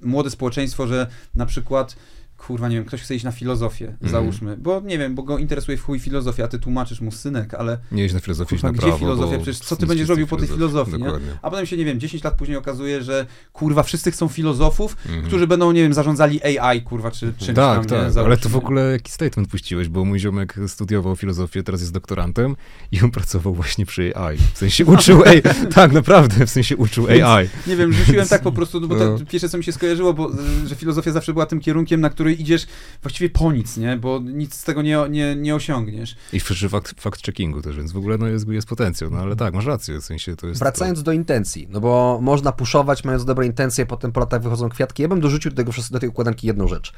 młode 0.00 0.30
społeczeństwo, 0.30 0.86
że 0.86 1.06
na 1.34 1.46
przykład 1.46 1.96
kurwa, 2.38 2.68
nie 2.68 2.76
wiem, 2.76 2.84
ktoś 2.84 3.02
chce 3.02 3.14
iść 3.14 3.24
na 3.24 3.32
filozofię, 3.32 3.86
Mhm. 3.88 4.10
załóżmy, 4.12 4.56
bo 4.56 4.80
nie 4.80 4.98
wiem, 4.98 5.14
bo 5.14 5.22
go 5.22 5.38
interesuje 5.38 5.78
w 5.78 5.82
chuj 5.82 5.98
filozofia, 5.98 6.44
a 6.44 6.48
ty 6.48 6.58
tłumaczysz 6.58 7.00
mu 7.00 7.12
synek, 7.12 7.54
ale 7.54 7.78
Nie 7.92 8.04
iść 8.04 8.14
na 8.14 8.20
filozofię, 8.20 8.48
Kurwa, 8.56 8.68
na 8.68 8.72
gdzie 8.72 8.82
prawo. 8.82 8.98
filozofia? 8.98 9.36
Przecież 9.36 9.58
co 9.58 9.76
ty 9.76 9.86
będziesz 9.86 10.08
robił 10.08 10.26
po 10.26 10.36
tej 10.36 10.48
filozofii, 10.48 10.94
a 11.42 11.50
potem 11.50 11.66
się, 11.66 11.76
nie 11.76 11.84
wiem, 11.84 12.00
10 12.00 12.24
lat 12.24 12.34
później 12.34 12.56
okazuje, 12.56 13.02
że 13.02 13.26
kurwa, 13.52 13.82
wszyscy 13.82 14.10
chcą 14.10 14.28
filozofów, 14.28 14.96
Mhm. 15.06 15.26
którzy 15.26 15.46
będą, 15.46 15.72
nie 15.72 15.82
wiem, 15.82 15.94
zarządzali 15.94 16.40
AI, 16.58 16.82
kurwa, 16.82 17.10
czy 17.10 17.32
czymś 17.38 17.56
Tak, 17.56 17.86
tam, 17.86 18.14
tak, 18.14 18.16
ale 18.24 18.36
to 18.36 18.48
w 18.48 18.56
ogóle 18.56 18.92
jaki 18.92 19.12
statement 19.12 19.48
puściłeś, 19.50 19.88
bo 19.88 20.04
mój 20.04 20.18
ziomek 20.20 20.54
studiował 20.66 21.16
filozofię, 21.16 21.62
teraz 21.62 21.80
jest 21.80 21.92
doktorantem 21.92 22.56
i 22.92 23.00
on 23.00 23.10
pracował 23.10 23.54
właśnie 23.54 23.86
przy 23.86 24.16
AI. 24.16 24.36
W 24.54 24.58
sensie 24.58 24.84
uczył 24.84 25.22
AI, 25.24 25.42
tak 25.74 25.92
naprawdę, 25.92 26.46
w 26.46 26.50
sensie 26.50 26.76
uczył 26.76 27.06
AI. 27.06 27.48
Nie 27.66 27.76
wiem, 27.76 27.92
rzuciłem 27.92 28.28
tak 28.28 28.42
po 28.42 28.52
prostu, 28.58 28.80
no 28.80 28.88
bo 28.88 28.94
No. 28.94 29.18
to 29.18 29.24
pierwsze, 29.24 29.48
co 29.48 29.58
mi 29.58 29.64
się 29.64 29.72
skojarzyło, 29.72 30.14
bo, 30.14 30.30
że 30.66 30.74
filozofia 30.74 31.12
zawsze 31.12 31.32
była 31.32 31.46
tym 31.46 31.60
kierunkiem, 31.60 32.00
na 32.00 32.10
który 32.10 32.27
idziesz 32.32 32.66
właściwie 33.02 33.30
po 33.30 33.52
nic, 33.52 33.76
nie? 33.76 33.96
Bo 33.96 34.18
nic 34.18 34.54
z 34.54 34.64
tego 34.64 34.82
nie, 34.82 34.98
nie, 35.10 35.36
nie 35.36 35.54
osiągniesz. 35.54 36.16
I 36.32 36.40
przy 36.40 36.68
fakt, 36.68 37.02
fact-checkingu 37.02 37.62
też, 37.62 37.76
więc 37.76 37.92
w 37.92 37.96
ogóle 37.96 38.18
no, 38.18 38.26
jest, 38.26 38.48
jest 38.48 38.68
potencjał, 38.68 39.10
no 39.10 39.18
ale 39.18 39.36
tak, 39.36 39.54
masz 39.54 39.66
rację, 39.66 40.00
w 40.00 40.04
sensie 40.04 40.36
to 40.36 40.46
jest... 40.46 40.60
Wracając 40.60 41.02
do 41.02 41.12
intencji, 41.12 41.68
no 41.70 41.80
bo 41.80 42.18
można 42.22 42.52
puszować, 42.52 43.04
mając 43.04 43.24
dobre 43.24 43.46
intencje, 43.46 43.86
potem 43.86 44.12
po 44.12 44.20
latach 44.20 44.42
wychodzą 44.42 44.68
kwiatki. 44.68 45.02
Ja 45.02 45.08
bym 45.08 45.20
dorzucił 45.20 45.50
do, 45.50 45.56
tego, 45.56 45.72
do 45.90 45.98
tej 45.98 46.08
układanki 46.08 46.46
jedną 46.46 46.68
rzecz. 46.68 46.92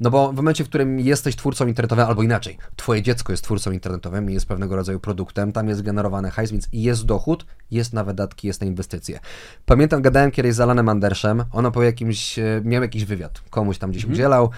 No 0.00 0.10
bo 0.10 0.32
w 0.32 0.36
momencie, 0.36 0.64
w 0.64 0.68
którym 0.68 1.00
jesteś 1.00 1.36
twórcą 1.36 1.66
internetowym, 1.66 2.06
albo 2.06 2.22
inaczej, 2.22 2.58
twoje 2.76 3.02
dziecko 3.02 3.32
jest 3.32 3.44
twórcą 3.44 3.72
internetowym 3.72 4.30
i 4.30 4.34
jest 4.34 4.46
pewnego 4.46 4.76
rodzaju 4.76 5.00
produktem, 5.00 5.52
tam 5.52 5.68
jest 5.68 5.82
generowany 5.82 6.30
hajs, 6.30 6.50
więc 6.50 6.68
jest 6.72 7.04
dochód, 7.04 7.46
jest 7.70 7.92
na 7.92 8.04
wydatki, 8.04 8.46
jest 8.46 8.60
na 8.60 8.66
inwestycje. 8.66 9.20
Pamiętam, 9.66 10.02
gadałem 10.02 10.30
kiedyś 10.30 10.54
z 10.54 10.60
Alanem 10.60 10.88
Anderszem, 10.88 11.44
ono 11.52 11.70
po 11.70 11.82
jakimś, 11.82 12.38
e, 12.38 12.60
miał 12.64 12.82
jakiś 12.82 13.04
wywiad, 13.04 13.42
komuś 13.50 13.78
tam 13.78 13.90
gdzieś 13.90 14.04
udzielał 14.04 14.44
e, 14.44 14.48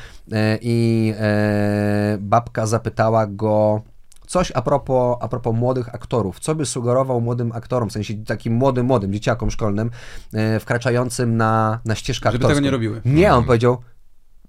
i 0.61 1.15
e, 1.19 2.19
babka 2.21 2.67
zapytała 2.67 3.27
go, 3.27 3.83
coś 4.27 4.53
a 4.55 4.63
propos, 4.63 5.17
a 5.21 5.29
propos 5.29 5.55
młodych 5.57 5.95
aktorów. 5.95 6.41
Co 6.41 6.55
by 6.55 6.67
sugerował 6.67 7.21
młodym 7.21 7.53
aktorom, 7.53 7.89
w 7.91 7.93
sensie 7.93 8.15
takim 8.15 8.53
młodym, 8.53 8.87
młodym 8.87 9.13
dzieciakom 9.13 9.51
szkolnym, 9.51 9.91
e, 10.35 10.61
wkraczającym 10.61 11.37
na, 11.37 11.81
na 11.85 11.95
ścieżkę 11.95 12.29
Żeby 12.29 12.37
aktorską? 12.37 12.55
tego 12.55 12.65
nie 12.65 12.71
robiły. 12.71 13.03
Nie, 13.05 13.35
on 13.35 13.45
powiedział 13.45 13.79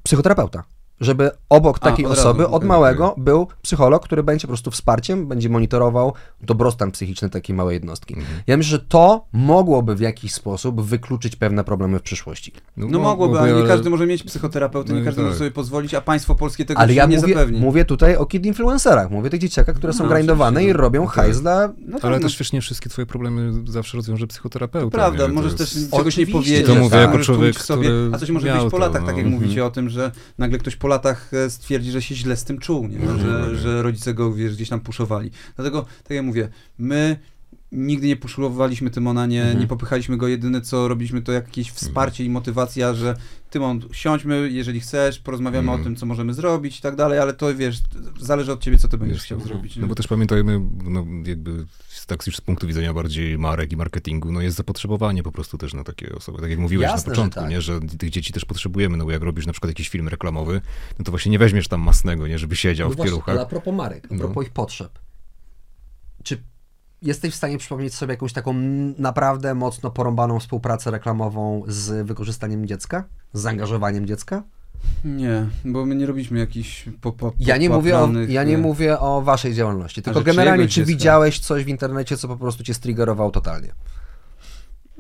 psychoterapeuta. 0.04 0.64
Żeby 1.02 1.32
obok 1.50 1.78
A, 1.78 1.80
takiej 1.80 2.06
razu, 2.06 2.20
osoby, 2.20 2.48
od 2.48 2.54
okej, 2.54 2.68
małego, 2.68 3.16
był 3.18 3.48
psycholog, 3.62 4.04
który 4.04 4.24
będzie 4.24 4.42
po 4.42 4.48
prostu 4.48 4.72
wsparciem, 4.72 5.28
będzie 5.28 5.50
monitorował 5.50 6.14
dobrostan 6.42 6.92
psychiczny 6.92 7.30
takiej 7.30 7.56
małej 7.56 7.74
jednostki. 7.74 8.14
Mhm. 8.14 8.40
Ja 8.48 8.58
myślę, 8.58 8.70
że 8.70 8.80
to 8.80 9.26
mogłoby 9.34 9.96
w 9.96 10.00
jakiś 10.00 10.34
sposób 10.34 10.82
wykluczyć 10.82 11.36
pewne 11.36 11.64
problemy 11.64 12.00
w 12.00 12.02
przyszłości. 12.02 12.52
No 12.78 13.00
mogłoby, 13.00 13.40
ale 13.40 13.54
nie 13.62 13.68
każdy 13.68 13.90
może 13.90 14.06
mieć 14.06 14.24
psychoterapeutę, 14.24 14.90
nie 14.90 14.96
No 14.96 15.02
i 15.02 15.06
każdy 15.06 15.18
tak. 15.22 15.26
może 15.26 15.38
sobie 15.38 15.52
pozwolić, 15.52 15.94
a 15.94 16.02
państwo 16.02 16.36
polskie 16.36 16.66
tego 16.66 16.80
Ale 16.82 16.94
ja 16.94 17.06
nie 17.06 17.18
mówię, 17.18 17.34
zapewni. 17.34 17.60
mówię 17.60 17.86
tutaj 17.86 18.16
o 18.16 18.26
kid 18.26 18.46
influencerach, 18.46 19.12
mówię 19.12 19.28
o 19.28 19.32
tych 19.32 19.40
dzieciakach, 19.42 19.76
które 19.76 19.94
są 19.94 20.04
No, 20.04 20.10
grindowane 20.10 20.64
i 20.64 20.74
robią 20.74 21.06
Tak. 21.06 21.16
hajs 21.16 21.42
dla... 21.42 21.68
No 21.88 21.94
tak, 21.96 22.06
Ale 22.06 22.16
no, 22.20 22.24
też 22.24 22.40
wiesz, 22.40 22.52
nie 22.54 22.62
wszystkie 22.62 22.90
twoje 22.90 23.06
problemy 23.06 23.52
zawsze 23.68 23.98
rozwiąże 23.98 24.28
psychoterapeuta. 24.28 24.98
Prawda, 24.98 25.28
nie? 25.28 25.34
możesz 25.34 25.54
też 25.54 25.76
jest- 25.76 25.92
czegoś 25.92 26.18
nie 26.18 26.28
powiedzieć, 26.28 26.68
to 26.68 26.76
mówię 26.76 26.90
tak, 26.90 27.02
jako 27.02 27.20
człowiek, 27.24 27.62
sobie, 27.62 27.90
a 28.14 28.18
coś 28.18 28.30
może 28.30 28.54
być 28.54 28.72
po 28.72 28.78
latach, 28.78 29.02
no. 29.02 29.08
tak 29.08 29.18
jak 29.18 29.26
Mhm. 29.26 29.42
mówicie 29.44 29.66
o 29.66 29.72
tym, 29.72 29.90
że 29.90 30.12
nagle 30.38 30.58
ktoś 30.58 30.76
po 30.76 30.88
latach 30.90 31.34
e, 31.34 31.50
stwierdzi, 31.50 31.92
że 31.92 32.02
się 32.02 32.16
źle 32.16 32.38
z 32.38 32.44
tym 32.44 32.60
czuł, 32.60 32.88
nie? 32.88 32.98
Mhm. 32.98 33.20
że, 33.20 33.56
że 33.56 33.84
rodzice 33.84 34.14
go 34.14 34.34
wiesz, 34.34 34.56
gdzieś 34.56 34.70
tam 34.70 34.80
puszowali. 34.80 35.32
Dlatego, 35.56 35.86
tak 36.04 36.16
jak 36.16 36.26
mówię, 36.26 36.50
my 36.78 37.20
nigdy 37.72 38.08
nie 38.08 38.16
puszowaliśmy 38.16 38.90
Tymona, 38.90 39.26
nie, 39.26 39.42
Mhm. 39.42 39.60
nie 39.60 39.68
popychaliśmy 39.68 40.18
go, 40.18 40.28
jedyne 40.28 40.62
co 40.62 40.88
robiliśmy 40.88 41.22
to 41.22 41.32
jakieś 41.32 41.72
wsparcie 41.72 42.26
i 42.26 42.30
motywacja, 42.30 42.94
że 42.94 43.16
Tymon, 43.50 43.82
siądźmy, 43.92 44.50
jeżeli 44.52 44.80
chcesz, 44.80 45.20
porozmawiamy 45.20 45.68
Mhm. 45.72 45.82
o 45.82 45.84
tym, 45.84 45.96
co 45.96 46.06
możemy 46.06 46.34
zrobić 46.34 46.80
i 46.80 46.82
tak 46.82 46.96
dalej, 46.96 47.20
ale 47.20 47.34
to 47.34 47.56
wiesz, 47.56 47.82
zależy 48.20 48.52
od 48.52 48.62
ciebie, 48.64 48.78
co 48.78 48.88
ty 48.88 48.98
będziesz 48.98 49.18
Wiesz, 49.18 49.26
chciał 49.26 49.40
zrobić. 49.40 49.76
nie? 49.76 49.82
No 49.82 49.88
bo 49.88 49.96
też 49.96 50.08
pamiętajmy, 50.08 50.62
no 50.84 51.06
jakby 51.26 51.66
tak 52.08 52.28
już 52.28 52.36
z 52.38 52.42
punktu 52.42 52.68
widzenia 52.68 52.94
bardziej 52.94 53.38
marek 53.38 53.72
i 53.72 53.78
marketingu, 53.78 54.32
no 54.32 54.42
jest 54.42 54.58
zapotrzebowanie 54.58 55.24
po 55.24 55.32
prostu 55.32 55.58
też 55.58 55.74
na 55.74 55.84
takie 55.84 56.16
osoby. 56.16 56.42
Tak 56.42 56.50
jak 56.50 56.60
mówiłeś 56.60 56.84
Jasne, 56.84 56.96
na 56.98 57.02
że 57.06 57.10
początku, 57.16 57.40
tak. 57.40 57.50
nie, 57.50 57.62
że 57.62 57.80
tych 57.82 58.10
dzieci 58.10 58.34
też 58.34 58.46
potrzebujemy, 58.46 58.98
no 58.98 59.06
bo 59.06 59.12
jak 59.12 59.22
robisz 59.24 59.46
na 59.46 59.52
przykład 59.54 59.70
jakiś 59.70 59.90
film 59.90 60.08
reklamowy, 60.08 60.62
no 61.00 61.06
to 61.06 61.12
właśnie 61.12 61.32
nie 61.32 61.40
weźmiesz 61.40 61.68
tam 61.68 61.82
masnego, 61.82 62.28
nie, 62.28 62.40
żeby 62.40 62.56
siedział 62.56 62.88
No 62.88 62.94
w 62.94 62.98
właśnie, 62.98 63.12
pieluchach. 63.12 63.30
ale 63.36 63.42
a 63.42 63.46
propos 63.46 63.76
marek, 63.76 64.08
a 64.12 64.14
No. 64.14 64.20
propos 64.20 64.46
ich 64.46 64.52
potrzeb. 64.54 65.00
Czy 66.24 66.44
jesteś 67.02 67.34
w 67.34 67.36
stanie 67.38 67.58
przypomnieć 67.58 67.96
sobie 67.96 68.14
jakąś 68.14 68.34
taką 68.34 68.54
naprawdę 68.98 69.56
mocno 69.56 69.92
porąbaną 69.92 70.40
współpracę 70.40 70.92
reklamową 70.92 71.64
z 71.68 72.08
wykorzystaniem 72.08 72.68
dziecka? 72.68 73.04
Z 73.34 73.42
zaangażowaniem 73.42 74.06
dziecka? 74.06 74.44
Nie, 75.06 75.46
bo 75.66 75.86
my 75.86 75.96
nie 75.96 76.06
robiliśmy 76.06 76.40
jakichś 76.40 76.86
po, 77.02 77.12
po, 77.12 77.34
Ja 77.40 77.58
nie, 77.58 77.70
mówię 77.70 77.98
o, 78.00 78.10
ja 78.28 78.44
nie 78.44 78.56
e, 78.56 78.58
mówię 78.58 79.00
o 79.00 79.22
waszej 79.22 79.54
działalności, 79.54 80.02
tylko 80.02 80.22
generalnie, 80.22 80.68
czy 80.68 80.74
dziecka? 80.74 80.88
widziałeś 80.88 81.40
coś 81.40 81.64
w 81.64 81.68
internecie, 81.68 82.18
co 82.18 82.28
po 82.28 82.38
prostu 82.38 82.64
cię 82.64 82.74
striggerowało 82.74 83.32
totalnie? 83.32 83.74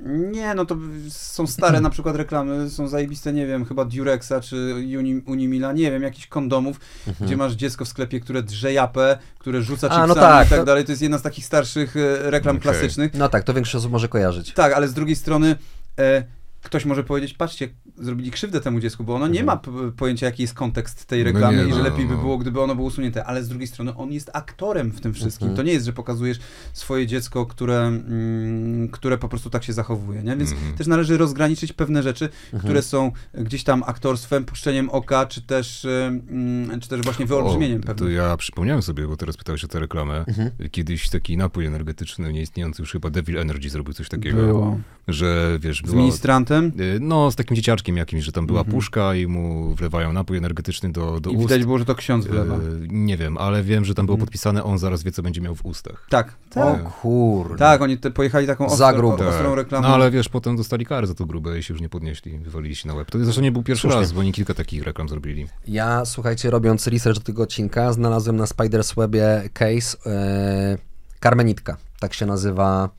Nie, 0.05 0.53
no 0.55 0.65
to 0.65 0.77
są 1.09 1.47
stare 1.47 1.81
na 1.81 1.89
przykład 1.89 2.15
reklamy, 2.15 2.69
są 2.69 2.87
zajebiste, 2.87 3.33
nie 3.33 3.47
wiem, 3.47 3.65
chyba 3.65 3.85
Durexa 3.85 4.33
czy 4.43 4.75
Uni, 4.99 5.21
Unimila, 5.25 5.73
nie 5.73 5.91
wiem, 5.91 6.03
jakichś 6.03 6.27
kondomów, 6.27 6.79
gdzie 7.21 7.37
masz 7.37 7.53
dziecko 7.53 7.85
w 7.85 7.87
sklepie, 7.87 8.19
które 8.19 8.43
drze 8.43 8.73
japę, 8.73 9.17
które 9.39 9.61
rzuca 9.61 9.87
Mhm. 9.87 10.01
A, 10.01 10.05
chipsami 10.05 10.21
no 10.27 10.27
tak, 10.37 10.47
i 10.47 10.49
tak 10.49 10.59
to- 10.59 10.65
dalej. 10.65 10.85
To 10.85 10.91
jest 10.91 11.01
jedna 11.01 11.17
z 11.17 11.21
takich 11.21 11.45
starszych 11.45 11.95
e, 11.97 12.31
reklam 12.31 12.55
Okej. 12.55 12.61
klasycznych. 12.71 13.13
No 13.13 13.29
tak, 13.29 13.43
to 13.43 13.53
większość 13.53 13.75
osób 13.75 13.91
może 13.91 14.07
kojarzyć. 14.07 14.53
Tak, 14.53 14.73
ale 14.73 14.87
z 14.87 14.93
drugiej 14.93 15.15
strony 15.15 15.55
e, 15.99 16.23
ktoś 16.63 16.85
może 16.85 17.03
powiedzieć, 17.03 17.33
patrzcie, 17.33 17.69
zrobili 17.97 18.31
krzywdę 18.31 18.61
temu 18.61 18.79
dziecku, 18.79 19.03
bo 19.03 19.15
ono 19.15 19.27
nie 19.27 19.43
ma 19.43 19.57
p- 19.57 19.71
pojęcia, 19.97 20.25
jaki 20.25 20.41
jest 20.41 20.53
kontekst 20.53 21.05
tej 21.05 21.19
No 21.23 21.31
reklamy 21.31 21.57
nie, 21.57 21.63
i 21.63 21.71
że 21.71 21.77
no, 21.77 21.83
lepiej 21.83 22.05
by 22.05 22.13
no. 22.15 22.21
było, 22.21 22.37
gdyby 22.37 22.61
ono 22.61 22.75
było 22.75 22.87
usunięte, 22.87 23.25
ale 23.25 23.43
z 23.43 23.47
drugiej 23.49 23.67
strony 23.67 23.95
on 23.95 24.11
jest 24.11 24.29
aktorem 24.33 24.91
w 24.91 25.01
tym 25.01 25.13
wszystkim. 25.13 25.47
Mhm. 25.47 25.57
To 25.57 25.63
nie 25.63 25.73
jest, 25.73 25.85
że 25.85 25.93
pokazujesz 25.93 26.39
swoje 26.73 27.07
dziecko, 27.07 27.45
które, 27.45 27.79
mm, 27.87 28.89
które 28.89 29.17
po 29.17 29.29
prostu 29.29 29.49
tak 29.49 29.63
się 29.63 29.73
zachowuje, 29.73 30.23
nie? 30.23 30.35
Więc 30.37 30.51
Mhm. 30.51 30.73
też 30.73 30.87
należy 30.87 31.17
rozgraniczyć 31.17 31.73
pewne 31.73 32.03
rzeczy, 32.03 32.29
Mhm. 32.45 32.63
które 32.63 32.81
są 32.81 33.11
gdzieś 33.33 33.63
tam 33.63 33.83
aktorstwem, 33.85 34.45
puszczeniem 34.45 34.89
oka, 34.89 35.25
czy 35.25 35.41
też, 35.41 35.85
mm, 35.85 36.79
czy 36.79 36.89
też 36.89 37.01
właśnie 37.01 37.25
wyolbrzymieniem 37.25 37.79
O, 37.81 37.85
pewnym. 37.85 38.07
To 38.07 38.13
ja 38.13 38.37
przypomniałem 38.37 38.81
sobie, 38.81 39.07
bo 39.07 39.17
teraz 39.17 39.37
pytałeś 39.37 39.63
o 39.63 39.67
tę 39.67 39.79
reklamę. 39.79 40.25
Mhm. 40.27 40.51
Kiedyś 40.71 41.09
taki 41.09 41.37
napój 41.37 41.65
energetyczny, 41.65 42.33
nieistniejący 42.33 42.81
już 42.81 42.91
chyba 42.91 43.09
Devil 43.09 43.37
Energy 43.37 43.69
zrobił 43.69 43.93
coś 43.93 44.09
takiego, 44.09 44.37
Było. 44.37 44.79
Że 45.13 45.57
wiesz, 45.61 45.77
Z 45.77 45.81
była, 45.81 45.97
ministrantem. 45.97 46.71
y, 46.79 46.97
no 47.01 47.31
z 47.31 47.35
takim 47.35 47.55
dzieciaczkiem 47.55 47.97
jakimś, 47.97 48.23
że 48.23 48.31
tam 48.31 48.45
była 48.47 48.59
Mhm. 48.59 48.75
puszka 48.75 49.15
i 49.15 49.27
mu 49.27 49.75
wlewają 49.75 50.13
napój 50.13 50.37
energetyczny 50.37 50.91
do, 50.91 51.19
do 51.19 51.29
I 51.29 51.35
ust. 51.35 51.41
widać 51.47 51.65
było, 51.65 51.77
że 51.77 51.85
to 51.85 51.95
ksiądz 51.95 52.25
Y, 52.25 52.29
wlewa. 52.29 52.55
nie 52.87 53.17
wiem, 53.17 53.37
ale 53.37 53.63
wiem, 53.63 53.85
że 53.85 53.95
tam 53.95 54.05
było 54.05 54.15
Mhm. 54.15 54.25
podpisane, 54.25 54.63
on 54.63 54.77
zaraz 54.77 55.03
wie, 55.03 55.11
co 55.11 55.21
będzie 55.23 55.41
miał 55.41 55.55
w 55.55 55.65
ustach. 55.65 56.07
Tak. 56.09 56.27
O 56.51 56.53
Tak, 56.53 56.83
kurde. 56.83 57.57
tak 57.57 57.81
oni 57.81 57.97
te, 57.97 58.11
pojechali 58.11 58.47
taką 58.47 58.69
Za 58.69 58.87
ostrą, 58.87 58.97
grubo. 58.99 59.27
ostrą 59.29 59.49
Tak. 59.49 59.55
reklamą. 59.57 59.87
No 59.87 59.93
ale 59.93 60.11
wiesz, 60.11 60.29
potem 60.29 60.57
dostali 60.57 60.85
karę 60.85 61.07
za 61.07 61.13
to 61.13 61.25
grube 61.25 61.59
i 61.59 61.63
się 61.63 61.73
już 61.73 61.81
nie 61.81 61.89
podnieśli, 61.89 62.37
wywalili 62.39 62.75
się 62.75 62.87
na 62.87 62.93
łeb. 62.93 63.11
To 63.11 63.23
zresztą 63.23 63.41
nie 63.41 63.51
był 63.51 63.63
pierwszy 63.63 63.81
Słusznie. 63.81 63.99
raz, 64.01 64.11
bo 64.11 64.19
oni 64.19 64.31
kilka 64.33 64.53
takich 64.53 64.83
reklam 64.83 65.09
zrobili. 65.09 65.47
Ja, 65.67 66.05
słuchajcie, 66.05 66.49
robiąc 66.49 66.87
research 66.87 67.19
do 67.19 67.23
tego 67.25 67.43
odcinka, 67.43 67.93
znalazłem 67.93 68.35
na 68.35 68.45
Spider's 68.45 68.95
Webie 68.95 69.49
case 69.53 69.97
e, 70.05 70.77
Karmenitka, 71.19 71.77
tak 71.99 72.13
się 72.13 72.25
nazywa 72.25 72.89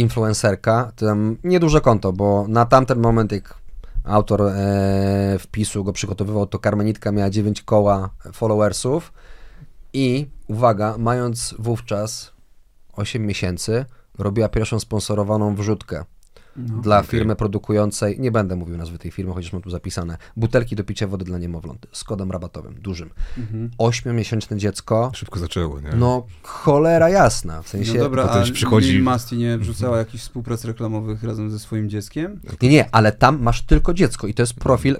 influencerka. 0.00 0.92
Tam 0.96 1.36
nieduże 1.44 1.80
konto, 1.80 2.12
bo 2.12 2.44
na 2.48 2.64
tamten 2.66 2.98
moment, 2.98 3.32
jak 3.32 3.54
autor 4.04 4.42
e, 4.42 5.38
wpisu 5.38 5.84
go 5.84 5.92
przygotowywał, 5.92 6.46
to 6.46 6.58
Karmenitka 6.58 7.12
miała 7.12 7.30
9 7.30 7.62
koła 7.62 8.10
followersów 8.32 9.12
i, 9.92 10.26
uwaga, 10.48 10.94
mając 10.98 11.54
wówczas 11.58 12.32
8 12.92 13.26
miesięcy, 13.26 13.84
robiła 14.18 14.48
pierwszą 14.48 14.80
sponsorowaną 14.80 15.54
wrzutkę 15.54 16.04
No. 16.56 16.78
dla 16.82 16.98
okej. 16.98 17.10
firmy 17.10 17.36
produkującej, 17.36 18.20
nie 18.20 18.30
będę 18.32 18.56
mówił 18.56 18.76
nazwy 18.76 18.98
tej 18.98 19.10
firmy, 19.10 19.32
chociaż 19.34 19.52
mam 19.52 19.62
tu 19.62 19.70
zapisane, 19.70 20.16
butelki 20.36 20.76
do 20.76 20.84
picia 20.84 21.06
wody 21.06 21.24
dla 21.24 21.38
niemowląt 21.38 21.86
z 21.92 22.04
kodem 22.04 22.30
rabatowym, 22.30 22.74
dużym. 22.80 23.10
Mhm. 23.38 23.70
Ośmiomiesięczne 23.78 24.56
dziecko, 24.56 25.10
Szybko 25.14 25.38
zaczęło, 25.38 25.80
nie? 25.80 25.90
no 25.96 26.26
cholera 26.42 27.08
jasna, 27.08 27.62
w 27.62 27.68
sensie... 27.68 27.94
No 27.94 28.00
dobra, 28.04 28.26
potem 28.26 28.42
a 28.42 28.46
przychodzi- 28.52 28.92
Lil 28.92 29.02
Masti 29.02 29.36
nie 29.36 29.58
wrzucała 29.58 29.98
jakichś 29.98 30.22
współprac 30.22 30.64
reklamowych 30.64 31.22
razem 31.22 31.50
ze 31.50 31.58
swoim 31.58 31.88
dzieckiem? 31.88 32.40
Nie, 32.62 32.68
nie, 32.68 32.88
ale 32.94 33.12
tam 33.12 33.42
masz 33.42 33.62
tylko 33.62 33.94
dziecko 33.94 34.26
i 34.26 34.34
to 34.34 34.42
jest 34.42 34.54
profil... 34.54 34.96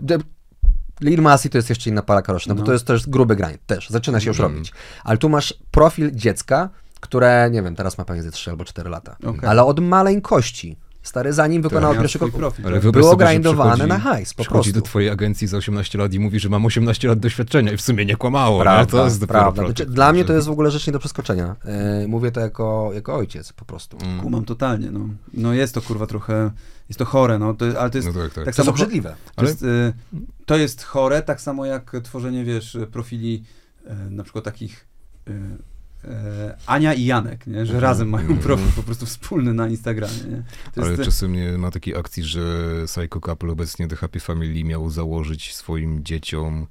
Lil 1.01 1.23
Masi 1.23 1.51
to 1.51 1.59
jest 1.59 1.69
jeszcze 1.71 1.91
inna 1.91 2.03
para 2.03 2.23
karoczna, 2.23 2.55
bo 2.55 2.61
No. 2.61 2.67
to 2.67 2.73
jest 2.73 2.85
też 2.87 3.09
gruby 3.09 3.37
grań, 3.37 3.59
też, 3.67 3.91
zaczyna 3.91 4.21
się 4.21 4.31
już 4.31 4.37
Mhm. 4.41 4.53
robić. 4.55 4.73
Ale 5.05 5.19
tu 5.19 5.29
masz 5.29 5.55
profil 5.71 6.11
dziecka, 6.15 6.71
które, 7.01 7.49
nie 7.53 7.63
wiem, 7.63 7.77
teraz 7.77 7.99
ma 7.99 8.05
pewnie 8.05 8.23
ze 8.23 8.31
3 8.31 8.51
albo 8.51 8.65
4 8.65 8.91
lata, 8.91 9.17
Okej. 9.25 9.49
ale 9.49 9.65
od 9.65 9.81
maleńkości. 9.81 10.77
Stary, 11.03 11.33
zanim 11.33 11.63
wykonało 11.63 11.95
Miał 11.95 12.03
pierwszy 12.03 12.19
krok, 12.19 12.33
profil. 12.33 12.67
Ale 12.67 12.75
tak? 12.77 12.83
wyobraź 12.83 13.03
było 13.03 13.13
sobie, 13.13 13.27
że 13.27 13.31
grindowane 13.33 13.87
na 13.87 13.99
hajs, 13.99 14.35
po 14.35 14.43
Przychodzi 14.43 14.73
prostu. 14.73 14.81
do 14.81 14.87
twojej 14.87 15.11
agencji 15.11 15.47
za 15.47 15.57
18 15.57 15.99
lat 15.99 16.15
i 16.15 16.21
mówi, 16.21 16.41
że 16.41 16.49
mam 16.49 16.67
18 16.67 17.09
lat 17.09 17.19
doświadczenia 17.19 17.73
i 17.73 17.77
w 17.77 17.81
sumie 17.81 18.07
nie 18.07 18.17
kłamało. 18.17 18.61
Prawda, 18.61 18.81
nie? 18.83 18.87
To 18.87 19.05
jest 19.05 19.27
prawda. 19.27 19.65
Znaczy, 19.65 19.87
dla 19.87 20.13
mnie 20.13 20.25
to 20.25 20.33
jest 20.33 20.47
w 20.47 20.51
ogóle 20.51 20.71
rzecz 20.71 20.87
nie 20.87 20.93
do 20.93 20.99
przeskoczenia. 20.99 21.57
Yy, 22.01 22.09
mówię 22.09 22.31
to 22.31 22.41
jako, 22.41 22.91
jako 22.95 23.15
ojciec 23.17 23.53
po 23.53 23.65
prostu. 23.65 23.99
Mm. 24.03 24.21
Kumam 24.21 24.45
totalnie, 24.45 24.91
no. 24.91 25.09
No 25.35 25.53
jest 25.55 25.75
to 25.75 25.83
kurwa 25.83 26.07
trochę, 26.07 26.51
jest 26.89 26.99
to 26.99 27.05
chore, 27.05 27.39
no, 27.39 27.55
to, 27.55 27.65
ale 27.81 27.91
to 27.91 27.99
jest, 27.99 28.09
No 28.09 28.15
tak, 28.15 28.23
tak. 28.23 28.35
tak 28.35 28.45
To 28.45 28.49
jest 28.49 28.57
samo, 28.57 28.71
obrzydliwe. 28.71 29.15
to, 29.37 29.45
jest, 29.45 29.63
y, 29.63 29.93
to 30.47 30.57
jest 30.57 30.83
chore, 30.83 31.23
tak 31.23 31.41
samo 31.41 31.67
jak 31.67 31.93
tworzenie, 32.03 32.45
wiesz, 32.45 32.79
profili 32.93 33.45
y, 33.87 34.11
na 34.11 34.23
przykład 34.23 34.45
takich 34.45 34.87
y, 35.29 35.33
y, 35.33 35.59
Ania 36.67 36.95
i 36.95 37.05
Janek, 37.05 37.47
nie? 37.47 37.55
że 37.67 37.73
Mhm. 37.75 37.81
razem 37.83 38.09
mają 38.09 38.25
Mhm. 38.27 38.41
profil 38.41 38.67
po 38.77 38.83
prostu 38.83 39.07
wspólny 39.07 39.55
na 39.55 39.69
Instagramie. 39.69 40.43
Ale 40.77 40.91
jest, 40.91 41.03
czasem 41.03 41.33
nie 41.33 41.59
ma 41.59 41.71
takiej 41.71 41.97
akcji, 41.97 42.25
że 42.25 42.41
Psycho 42.87 43.21
Couple 43.21 43.51
obecnie 43.53 43.89
The 43.89 43.97
Happy 43.97 44.21
Family 44.21 44.65
miał 44.65 44.91
założyć 44.91 45.55
swoim 45.55 46.05
dzieciom 46.05 46.67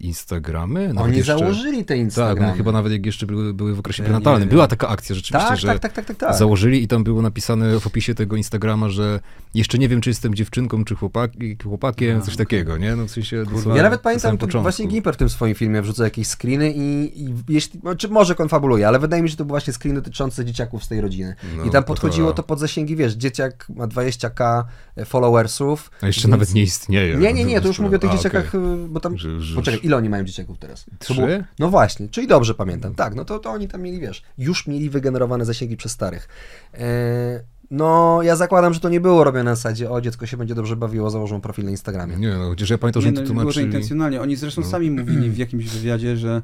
Instagramy? 0.00 0.88
Nawet 0.88 1.02
Oni 1.08 1.16
jeszcze- 1.16 1.38
założyli 1.38 1.78
te 1.84 1.94
Tak, 1.94 1.98
Instagramy. 1.98 2.48
no 2.50 2.56
chyba 2.56 2.72
nawet 2.72 2.92
jak 2.92 3.06
jeszcze 3.06 3.26
były, 3.26 3.54
były 3.54 3.74
w 3.74 3.78
okresie 3.78 4.02
nie 4.02 4.08
prenatalnym. 4.08 4.48
Była 4.48 4.66
taka 4.68 4.88
akcja 4.88 5.14
rzeczywiście, 5.14 5.48
tak, 5.48 5.58
że 5.58 5.68
tak, 5.68 5.78
tak, 5.78 5.92
tak, 5.92 6.04
tak, 6.04 6.16
tak. 6.16 6.34
założyli 6.36 6.82
i 6.82 6.88
tam 6.88 7.04
było 7.04 7.22
napisane 7.22 7.80
w 7.80 7.86
opisie 7.86 8.14
tego 8.14 8.36
Instagrama, 8.36 8.88
że 8.88 9.20
jeszcze 9.54 9.78
nie 9.78 9.88
wiem, 9.88 10.00
czy 10.00 10.10
jestem 10.10 10.34
dziewczynką, 10.34 10.84
czy 10.84 10.94
chłopaki, 10.94 11.56
chłopakiem, 11.62 12.18
A, 12.18 12.20
coś 12.20 12.36
takiego, 12.36 12.78
nie? 12.78 12.96
No 12.96 13.04
w 13.06 13.10
sensie 13.10 13.44
Kurwa. 13.52 13.76
Ja 13.76 13.82
nawet 13.82 14.00
na 14.00 14.02
pamiętam, 14.04 14.38
początku. 14.38 14.62
właśnie 14.62 14.86
Gimper 14.86 15.14
w 15.14 15.16
tym 15.16 15.28
swoim 15.28 15.54
filmie 15.54 15.82
wrzuca 15.82 16.04
jakieś 16.04 16.26
screeny 16.28 16.72
i, 16.72 17.22
i 17.24 17.34
jeśli, 17.48 17.80
no, 17.82 17.96
czy 17.96 18.08
może 18.08 18.34
konfabuluje, 18.34 18.88
ale 18.88 18.98
wydaje 18.98 19.22
mi 19.22 19.28
się, 19.28 19.30
że 19.30 19.36
to 19.36 19.44
był 19.44 19.52
właśnie 19.52 19.72
screen 19.72 19.94
dotyczący 19.94 20.44
dzieciaków 20.44 20.84
z 20.84 20.88
tej 20.88 21.00
rodziny. 21.00 21.34
No, 21.56 21.64
I 21.64 21.70
tam 21.70 21.84
podchodziło 21.84 22.28
to- 22.30 22.34
to 22.36 22.42
pod 22.42 22.58
zasięgi, 22.60 22.96
wiesz, 22.96 23.12
dzieciak 23.14 23.66
ma 23.76 23.86
20k 23.86 24.64
followersów. 25.04 25.90
A 26.00 26.06
jeszcze 26.06 26.22
więc- 26.22 26.30
nawet 26.30 26.54
nie 26.54 26.62
istnieje. 26.62 27.16
Nie, 27.16 27.32
nie, 27.32 27.44
nie, 27.44 27.60
to 27.60 27.68
już 27.68 27.78
mówię 27.78 27.96
o 27.96 27.98
tych 27.98 28.10
dzieciakach, 28.10 28.48
okej. 28.48 28.60
y, 28.84 28.88
bo 28.88 29.00
tam... 29.00 29.18
Że- 29.18 29.40
że- 29.40 29.71
Poczekaj, 29.72 29.86
ile 29.88 29.96
oni 29.96 30.08
mają 30.08 30.24
dzieciaków 30.24 30.58
teraz? 30.58 30.86
Trzy? 30.98 31.14
było- 31.14 31.26
No 31.58 31.68
właśnie, 31.68 32.08
czyli 32.08 32.26
dobrze 32.26 32.54
pamiętam. 32.54 32.94
Tak, 32.94 33.14
no 33.14 33.24
to, 33.24 33.38
to 33.38 33.50
oni 33.50 33.68
tam 33.68 33.82
mieli, 33.82 34.00
wiesz, 34.00 34.22
już 34.38 34.66
mieli 34.66 34.90
wygenerowane 34.90 35.44
zasięgi 35.44 35.76
przez 35.76 35.92
starych. 35.92 36.28
E, 36.74 37.44
no, 37.70 38.18
ja 38.22 38.36
zakładam, 38.36 38.74
że 38.74 38.80
to 38.80 38.88
nie 38.88 39.00
było 39.00 39.24
robione 39.24 39.44
na 39.44 39.54
zasadzie, 39.54 39.90
o, 39.90 40.00
dziecko 40.00 40.26
się 40.26 40.36
będzie 40.36 40.54
dobrze 40.54 40.76
bawiło, 40.76 41.10
założą 41.10 41.40
profil 41.40 41.64
na 41.64 41.70
Instagramie. 41.70 42.16
Nie, 42.16 42.28
no 42.28 42.48
chociaż 42.48 42.70
ja 42.70 42.78
pamiętam, 42.78 43.02
że 43.02 43.08
Nie, 43.08 43.12
no, 43.12 43.20
to 43.20 43.22
było 43.26 43.34
to 43.34 43.40
tłumaczyli. 43.40 43.66
intencjonalnie. 43.66 44.20
Oni 44.20 44.36
zresztą 44.36 44.60
No. 44.60 44.66
sami 44.66 44.90
mówili 44.90 45.30
w 45.30 45.36
jakimś 45.36 45.64
wywiadzie, 45.68 46.16
że 46.16 46.42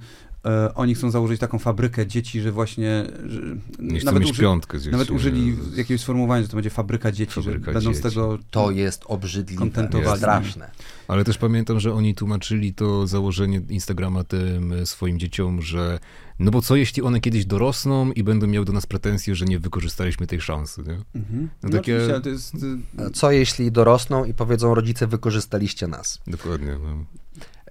oni 0.75 0.95
chcą 0.95 1.11
założyć 1.11 1.41
taką 1.41 1.59
fabrykę 1.59 2.07
dzieci, 2.07 2.41
że 2.41 2.53
właśnie 2.53 3.05
że 3.27 3.41
Nie 3.79 3.99
chcą 4.01 4.05
nawet, 4.07 4.23
mieć 4.23 4.33
uży, 4.33 4.43
piątkę 4.43 4.79
gdzieś. 4.79 4.93
nawet 4.93 5.11
użyli 5.11 5.57
z- 5.73 5.77
jakiegoś 5.77 6.01
sformułowania, 6.01 6.43
że 6.43 6.49
to 6.49 6.57
będzie 6.57 6.71
fabryka 6.71 7.13
dzieci, 7.13 7.33
Fabryka 7.35 7.65
że 7.67 7.73
będą 7.73 7.81
z 7.95 7.97
dzieci. 7.97 8.03
tego 8.03 8.39
To 8.51 8.71
jest 8.71 9.03
obrzydliwe, 9.07 9.61
Kontentowali. 9.61 10.19
straszne. 10.19 10.71
Ale 11.09 11.25
też 11.25 11.39
pamiętam, 11.39 11.81
że 11.81 11.95
oni 11.95 12.15
tłumaczyli 12.15 12.75
to 12.75 13.07
założenie 13.07 13.61
Instagrama 13.69 14.25
tym 14.25 14.73
e, 14.73 14.87
swoim 14.87 15.19
dzieciom, 15.19 15.63
że 15.63 15.99
no 16.39 16.51
bo 16.51 16.63
co 16.63 16.77
jeśli 16.77 17.03
one 17.03 17.21
kiedyś 17.21 17.45
dorosną 17.47 18.13
i 18.13 18.23
będą 18.23 18.47
miały 18.47 18.67
do 18.67 18.73
nas 18.73 18.87
pretensje, 18.87 19.35
że 19.35 19.45
nie 19.45 19.59
wykorzystaliśmy 19.59 20.27
tej 20.27 20.41
szansy, 20.41 20.83
nie? 20.87 21.21
Mhm. 21.21 21.49
No 21.63 21.69
No, 21.69 21.71
takie- 21.71 21.93
jest... 22.27 22.55
y, 22.55 23.11
Co 23.15 23.31
jeśli 23.33 23.73
dorosną 23.73 24.25
i 24.25 24.35
powiedzą, 24.35 24.75
rodzice, 24.75 25.07
wykorzystaliście 25.07 25.87
nas? 25.87 26.19
Dokładnie. 26.27 26.77
No. 26.83 27.05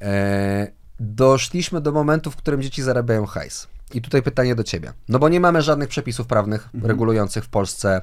E, 0.01 0.71
doszliśmy 0.99 1.81
do 1.81 1.91
momentu, 1.91 2.31
w 2.31 2.35
którym 2.35 2.61
dzieci 2.61 2.81
zarabiają 2.83 3.25
hajs. 3.25 3.67
I 3.93 4.01
tutaj 4.01 4.21
pytanie 4.21 4.55
do 4.55 4.63
ciebie. 4.63 4.93
No 5.09 5.19
bo 5.19 5.29
nie 5.29 5.39
mamy 5.39 5.61
żadnych 5.61 5.89
przepisów 5.89 6.27
prawnych 6.27 6.65
Mhm. 6.73 6.85
regulujących 6.85 7.43
w 7.45 7.49
Polsce 7.49 8.01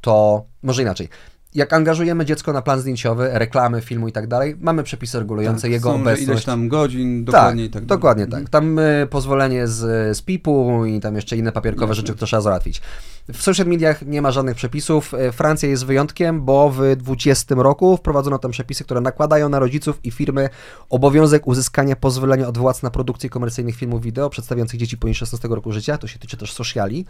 to, 0.00 0.44
może 0.62 0.82
inaczej. 0.82 1.08
Jak 1.56 1.72
angażujemy 1.72 2.24
dziecko 2.24 2.52
na 2.52 2.62
plan 2.62 2.80
zdjęciowy, 2.80 3.28
reklamy, 3.32 3.80
filmu 3.80 4.08
i 4.08 4.12
tak 4.12 4.26
dalej, 4.26 4.56
mamy 4.60 4.82
przepisy 4.82 5.18
regulujące 5.18 5.62
tak, 5.62 5.70
jego 5.70 5.88
są, 5.88 5.94
obecność. 5.94 6.28
ileś 6.28 6.44
tam 6.44 6.68
godzin, 6.68 7.24
dokładnie 7.24 7.62
tak, 7.62 7.70
i 7.70 7.72
tak 7.72 7.82
dalej. 7.84 7.98
dokładnie 7.98 8.24
Mhm. 8.24 8.42
tak. 8.42 8.50
Tam 8.50 8.78
y, 8.78 9.06
pozwolenie 9.10 9.66
z, 9.66 10.16
z 10.16 10.22
PIP-u 10.22 10.84
i 10.84 11.00
tam 11.00 11.16
jeszcze 11.16 11.36
inne 11.36 11.52
papierkowe 11.52 11.84
Jasne. 11.90 11.94
rzeczy, 11.94 12.12
które 12.12 12.26
trzeba 12.26 12.40
załatwić. 12.40 12.82
W 13.32 13.42
social 13.42 13.66
mediach 13.66 14.02
nie 14.06 14.22
ma 14.22 14.30
żadnych 14.30 14.56
przepisów. 14.56 15.14
Y, 15.14 15.32
Francja 15.32 15.68
jest 15.68 15.86
wyjątkiem, 15.86 16.44
bo 16.44 16.70
w 16.70 16.76
2020 16.76 17.54
roku 17.54 17.96
wprowadzono 17.96 18.38
tam 18.38 18.50
przepisy, 18.50 18.84
które 18.84 19.00
nakładają 19.00 19.48
na 19.48 19.58
rodziców 19.58 20.00
i 20.04 20.10
firmy 20.10 20.48
obowiązek 20.90 21.46
uzyskania 21.46 21.96
pozwolenia 21.96 22.48
od 22.48 22.58
władz 22.58 22.82
na 22.82 22.90
produkcję 22.90 23.30
komercyjnych 23.30 23.76
filmów 23.76 24.02
wideo 24.02 24.30
przedstawiających 24.30 24.80
dzieci 24.80 24.96
poniżej 24.98 25.18
16 25.18 25.48
roku 25.48 25.72
życia. 25.72 25.98
To 25.98 26.06
się 26.06 26.18
tyczy 26.18 26.36
też 26.36 26.52
sociali. 26.52 27.06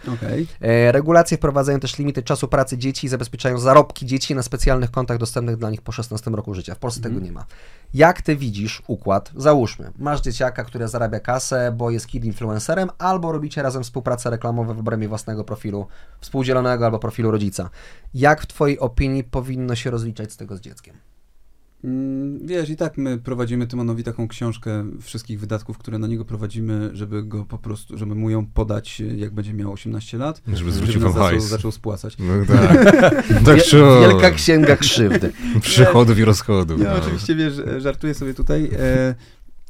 E, 0.61 0.93
Regulacje 0.93 1.37
wprowadzają 1.37 1.81
też 1.81 1.99
limity 1.99 2.23
czasu 2.23 2.49
pracy 2.49 2.79
dzieci 2.79 3.07
i 3.07 3.11
zabezpieczają 3.11 3.59
zarobki 3.59 4.07
dzieci 4.07 4.36
na 4.37 4.43
specjalnych 4.43 4.91
kontach 4.91 5.19
dostępnych 5.19 5.57
dla 5.57 5.71
nich 5.71 5.83
po 5.83 5.93
16 5.93 6.31
roku 6.31 6.55
życia. 6.55 6.75
W 6.75 6.79
Polsce 6.79 7.01
tego 7.01 7.21
nie 7.21 7.33
ma. 7.33 7.47
Jak 7.95 8.23
ty 8.23 8.37
widzisz 8.37 8.83
układ? 8.87 9.33
Załóżmy, 9.37 9.93
masz 9.99 10.21
dzieciaka, 10.21 10.65
który 10.65 10.89
zarabia 10.89 11.21
kasę, 11.21 11.73
bo 11.77 11.91
jest 11.91 12.07
kid 12.07 12.25
influencerem, 12.25 12.91
albo 12.99 13.33
robicie 13.33 13.63
razem 13.63 13.83
współpracę 13.83 14.31
reklamową 14.31 14.75
w 14.75 14.79
obrębie 14.79 15.09
własnego 15.09 15.45
profilu 15.45 15.87
współdzielonego 16.21 16.85
albo 16.85 16.99
profilu 16.99 17.31
rodzica. 17.31 17.71
Jak 18.15 18.43
w 18.43 18.47
twojej 18.47 18.79
opinii 18.79 19.25
powinno 19.25 19.75
się 19.75 19.91
rozliczać 19.91 20.33
z 20.33 20.37
tego 20.37 20.57
z 20.57 20.61
dzieckiem? 20.61 20.97
Mm, 21.85 22.47
Wiesz, 22.47 22.71
i 22.71 22.77
tak 22.77 22.99
my 22.99 23.19
prowadzimy 23.19 23.67
Tymonowi 23.67 24.05
taką 24.05 24.29
książkę 24.29 24.85
wszystkich 25.01 25.41
wydatków, 25.41 25.79
które 25.79 25.99
na 25.99 26.07
niego 26.07 26.25
prowadzimy, 26.25 26.91
żeby 26.93 27.23
go 27.23 27.45
po 27.45 27.59
prostu, 27.59 27.99
żeby 27.99 28.15
mu 28.15 28.31
ją 28.31 28.47
podać, 28.47 29.01
jak 29.17 29.35
będzie 29.35 29.55
miał 29.55 29.73
18 29.73 30.19
lat, 30.19 30.43
Żeby 30.55 30.73
zwrócił 30.73 31.01
wam 31.01 31.13
zaczął, 31.13 31.29
hajs. 31.29 31.45
zaczął 31.45 31.73
spłacać. 31.73 32.17
No 32.19 32.35
tak. 32.57 33.27
tak 33.45 33.59
trzeba. 33.63 34.01
Wielka 34.01 34.31
księga 34.31 34.77
krzywdy. 34.77 35.33
Przychodów 35.61 36.19
i 36.19 36.25
rozchodów. 36.25 36.81
Ja 36.81 36.91
no. 36.91 36.97
oczywiście, 36.97 37.35
wiesz, 37.35 37.55
żartuję 37.79 38.15
sobie 38.15 38.35
tutaj. 38.35 38.71
E, 38.79 39.15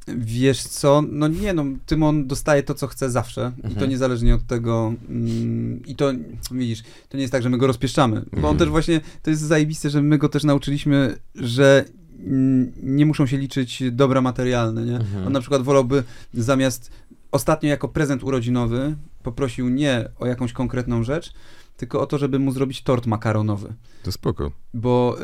wiesz 0.08 0.62
co, 0.62 1.02
no 1.10 1.28
nie 1.28 1.52
no, 1.52 1.64
Tymon 1.86 2.26
dostaje 2.26 2.62
to, 2.62 2.74
co 2.74 2.86
chce 2.86 3.10
zawsze 3.10 3.52
i 3.58 3.62
to 3.62 3.68
Mhm. 3.68 3.90
niezależnie 3.90 4.34
od 4.34 4.46
tego 4.46 4.94
mm, 5.08 5.82
i 5.86 5.96
to, 5.96 6.12
widzisz, 6.50 6.82
to 7.08 7.16
nie 7.16 7.20
jest 7.22 7.32
tak, 7.32 7.42
że 7.42 7.50
my 7.50 7.58
go 7.58 7.66
rozpieszczamy, 7.66 8.14
bo 8.32 8.36
on 8.36 8.36
Mhm. 8.38 8.58
też 8.58 8.68
właśnie, 8.68 9.00
to 9.22 9.30
jest 9.30 9.42
zajebiste, 9.42 9.90
że 9.90 10.02
my 10.02 10.18
go 10.18 10.28
też 10.28 10.44
nauczyliśmy, 10.44 11.16
że 11.34 11.84
mm, 12.26 12.72
nie 12.82 13.06
muszą 13.06 13.26
się 13.26 13.38
liczyć 13.38 13.82
dobra 13.92 14.20
materialne, 14.20 14.84
nie? 14.86 14.96
Mhm. 14.96 15.26
On 15.26 15.32
na 15.32 15.40
przykład 15.40 15.62
wolałby 15.62 16.04
zamiast 16.34 16.90
ostatnio 17.32 17.68
jako 17.68 17.88
prezent 17.88 18.22
urodzinowy 18.24 18.96
poprosił 19.22 19.68
nie 19.68 20.08
o 20.18 20.26
jakąś 20.26 20.52
konkretną 20.52 21.02
rzecz, 21.04 21.32
tylko 21.76 22.00
o 22.00 22.06
to, 22.06 22.18
żeby 22.18 22.38
mu 22.38 22.52
zrobić 22.52 22.82
tort 22.82 23.06
makaronowy 23.06 23.74
To 24.02 24.12
spoko. 24.12 24.50
bo 24.74 25.16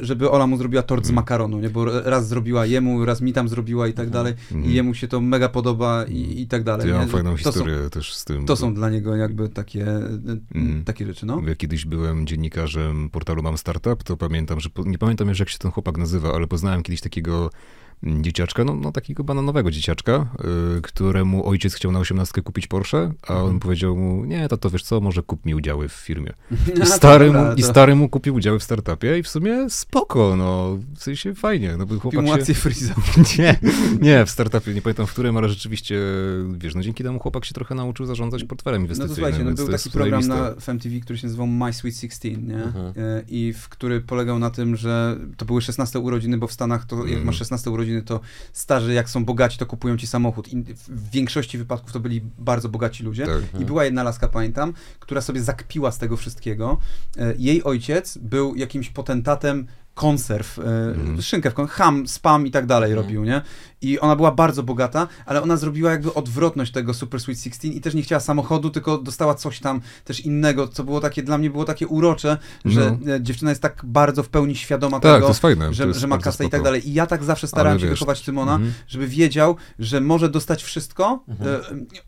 y, 0.00 0.04
żeby 0.06 0.30
Ola 0.30 0.46
mu 0.46 0.56
zrobiła 0.56 0.82
tort 0.82 1.04
z 1.04 1.10
Mhm. 1.10 1.14
makaronu, 1.14 1.60
nie? 1.60 1.70
Bo 1.70 1.84
raz 2.10 2.28
zrobiła 2.28 2.66
jemu, 2.66 3.04
raz 3.04 3.20
mi 3.20 3.32
tam 3.32 3.48
zrobiła 3.48 3.88
i 3.88 3.92
tak 3.92 4.10
dalej 4.10 4.32
Mhm. 4.52 4.64
i 4.70 4.74
jemu 4.74 4.94
się 4.94 5.08
to 5.08 5.20
mega 5.20 5.48
podoba 5.48 6.04
i, 6.04 6.40
i 6.40 6.46
tak 6.46 6.60
To 6.60 6.64
dalej. 6.64 6.88
ja 6.88 6.92
nie? 6.94 7.00
mam 7.00 7.08
fajną 7.08 7.30
to 7.36 7.38
są, 7.42 7.50
historię 7.52 7.90
też 7.90 8.14
z 8.14 8.24
tym. 8.24 8.46
to 8.46 8.52
bo- 8.52 8.56
są 8.56 8.74
dla 8.74 8.90
niego 8.90 9.16
jakby 9.16 9.48
takie, 9.48 9.86
Mhm. 10.54 10.84
takie 10.84 11.06
rzeczy, 11.06 11.26
no. 11.26 11.42
Ja 11.46 11.54
kiedyś 11.56 11.84
byłem 11.86 12.26
dziennikarzem 12.26 13.10
portalu 13.10 13.42
Mam 13.42 13.58
Startup, 13.58 14.02
to 14.02 14.16
pamiętam, 14.16 14.60
że 14.60 14.70
po, 14.70 14.82
nie 14.84 14.98
pamiętam 14.98 15.28
już 15.28 15.38
jak 15.38 15.48
się 15.48 15.58
ten 15.58 15.70
chłopak 15.70 15.98
nazywa, 15.98 16.34
ale 16.34 16.46
poznałem 16.46 16.82
kiedyś 16.82 17.00
takiego 17.00 17.36
mm, 17.36 17.50
dzieciaczka, 18.02 18.64
no, 18.64 18.74
no 18.74 18.92
takiego 18.92 19.24
bananowego 19.24 19.70
dzieciaczka, 19.70 20.26
y, 20.78 20.82
któremu 20.82 21.48
ojciec 21.48 21.74
chciał 21.74 21.92
na 21.92 21.98
osiemnastkę 21.98 22.42
kupić 22.42 22.66
Porsche, 22.66 23.12
a 23.28 23.32
on 23.34 23.40
Mhm. 23.40 23.60
powiedział 23.60 23.96
mu, 23.96 24.24
nie, 24.24 24.48
tato, 24.48 24.70
wiesz 24.70 24.82
co, 24.82 25.00
może 25.00 25.22
kup 25.22 25.46
mi 25.46 25.54
udziały 25.54 25.88
w 25.88 25.92
firmie. 25.92 26.32
A, 26.50 26.70
I 26.70 26.80
to 26.80 26.86
stary, 26.86 27.32
mu, 27.32 27.52
I 27.56 27.62
to- 27.62 27.68
stary 27.68 27.94
mu 27.94 28.08
kupił 28.08 28.34
udziały 28.34 28.58
w 28.58 28.62
startupie 28.62 29.18
i 29.18 29.22
w 29.22 29.28
sumie 29.28 29.70
spoko, 29.70 30.36
no, 30.36 30.78
w 30.96 31.02
sensie 31.02 31.34
fajnie, 31.34 31.76
no 31.78 31.86
bo 31.86 31.98
chłopak 32.00 32.46
się... 32.46 32.54
Freeza. 32.54 32.94
Nie, 33.38 33.58
nie, 34.00 34.26
w 34.26 34.30
startupie, 34.30 34.74
nie 34.74 34.82
pamiętam 34.82 35.06
w 35.06 35.12
którym, 35.12 35.36
ale 35.36 35.48
rzeczywiście, 35.48 36.00
wiesz, 36.58 36.74
no 36.74 36.82
dzięki 36.82 37.04
temu 37.04 37.18
chłopak 37.18 37.44
się 37.44 37.54
trochę 37.54 37.74
nauczył 37.74 38.06
zarządzać 38.06 38.44
portfelem 38.44 38.82
No 38.82 38.84
inwestycyjnym. 38.84 39.16
to 39.16 39.20
słuchajcie, 39.20 39.44
no 39.50 39.56
był 39.56 39.66
to 39.66 39.72
taki 39.72 39.90
program 39.90 40.26
na 40.26 40.50
FMTV, 40.60 41.00
który 41.00 41.18
się 41.18 41.26
nazywał 41.26 41.46
My 41.46 41.72
Sweet 41.72 41.94
16, 41.94 42.30
nie? 42.36 42.54
Mhm. 42.64 42.86
E, 42.96 43.22
I 43.28 43.52
w 43.52 43.68
który 43.68 44.00
polegał 44.00 44.38
na 44.38 44.50
tym, 44.50 44.76
że 44.76 45.16
to 45.36 45.44
były 45.44 45.62
16 45.62 45.98
urodziny, 45.98 46.38
bo 46.38 46.46
w 46.46 46.52
Stanach 46.52 46.84
to 46.86 46.96
jak 46.96 47.06
Mhm. 47.06 47.26
masz 47.26 47.36
16 47.38 47.70
urodziny, 47.70 47.87
to 48.06 48.20
starzy 48.52 48.92
jak 48.94 49.10
są 49.10 49.24
bogaci, 49.24 49.58
to 49.58 49.66
kupują 49.66 49.96
ci 49.96 50.06
samochód. 50.06 50.48
I 50.52 50.62
w 50.88 51.10
większości 51.10 51.58
wypadków 51.58 51.92
to 51.92 52.00
byli 52.00 52.20
bardzo 52.38 52.68
bogaci 52.68 53.04
ludzie. 53.04 53.26
Tak. 53.26 53.60
I 53.60 53.64
była 53.64 53.84
jedna 53.84 54.02
laska, 54.02 54.28
pamiętam, 54.28 54.72
która 55.00 55.20
sobie 55.20 55.42
zakpiła 55.42 55.92
z 55.92 55.98
tego 55.98 56.16
wszystkiego. 56.16 56.78
E, 57.18 57.34
Jej 57.38 57.64
ojciec 57.64 58.18
był 58.18 58.54
jakimś 58.56 58.90
potentatem 58.90 59.66
konserw, 59.94 60.58
Mhm. 60.58 61.22
szynkę 61.22 61.50
w 61.50 61.54
kon- 61.54 61.66
ham, 61.66 62.08
spam 62.08 62.46
i 62.46 62.50
tak 62.50 62.66
dalej 62.66 62.90
Mhm. 62.90 63.06
robił, 63.06 63.24
nie? 63.24 63.42
I 63.82 63.98
ona 64.00 64.16
była 64.16 64.30
bardzo 64.32 64.62
bogata, 64.62 65.08
ale 65.26 65.42
ona 65.42 65.56
zrobiła 65.56 65.90
jakby 65.90 66.14
odwrotność 66.14 66.72
tego 66.72 66.94
Super 66.94 67.20
Sweet 67.20 67.38
16 67.38 67.68
i 67.68 67.80
też 67.80 67.94
nie 67.94 68.02
chciała 68.02 68.20
samochodu, 68.20 68.70
tylko 68.70 68.98
dostała 68.98 69.34
coś 69.34 69.60
tam 69.60 69.80
też 70.04 70.20
innego, 70.20 70.68
co 70.68 70.84
było 70.84 71.00
takie, 71.00 71.22
dla 71.22 71.38
mnie 71.38 71.50
było 71.50 71.64
takie 71.64 71.86
urocze, 71.88 72.38
że 72.64 72.98
e, 73.16 73.22
dziewczyna 73.22 73.50
jest 73.50 73.62
tak 73.62 73.82
bardzo 73.84 74.22
w 74.22 74.28
pełni 74.28 74.56
świadoma 74.56 75.00
Tak, 75.00 75.14
tego, 75.22 75.34
fajne. 75.34 75.74
że, 75.74 75.94
że 75.94 76.06
ma 76.06 76.18
kasę 76.18 76.44
i 76.44 76.50
tak 76.50 76.62
dalej. 76.62 76.88
I 76.88 76.92
ja 76.94 77.06
tak 77.06 77.24
zawsze 77.24 77.46
starałem 77.48 77.72
Ale 77.72 77.80
się 77.80 77.86
wiesz, 77.86 77.98
wychować 77.98 78.22
Tymona, 78.22 78.54
Mhm. 78.54 78.72
żeby 78.88 79.06
wiedział, 79.08 79.56
że 79.78 80.00
może 80.00 80.28
dostać 80.28 80.62
wszystko, 80.62 81.24
Mhm. 81.28 81.50
e, 81.50 81.60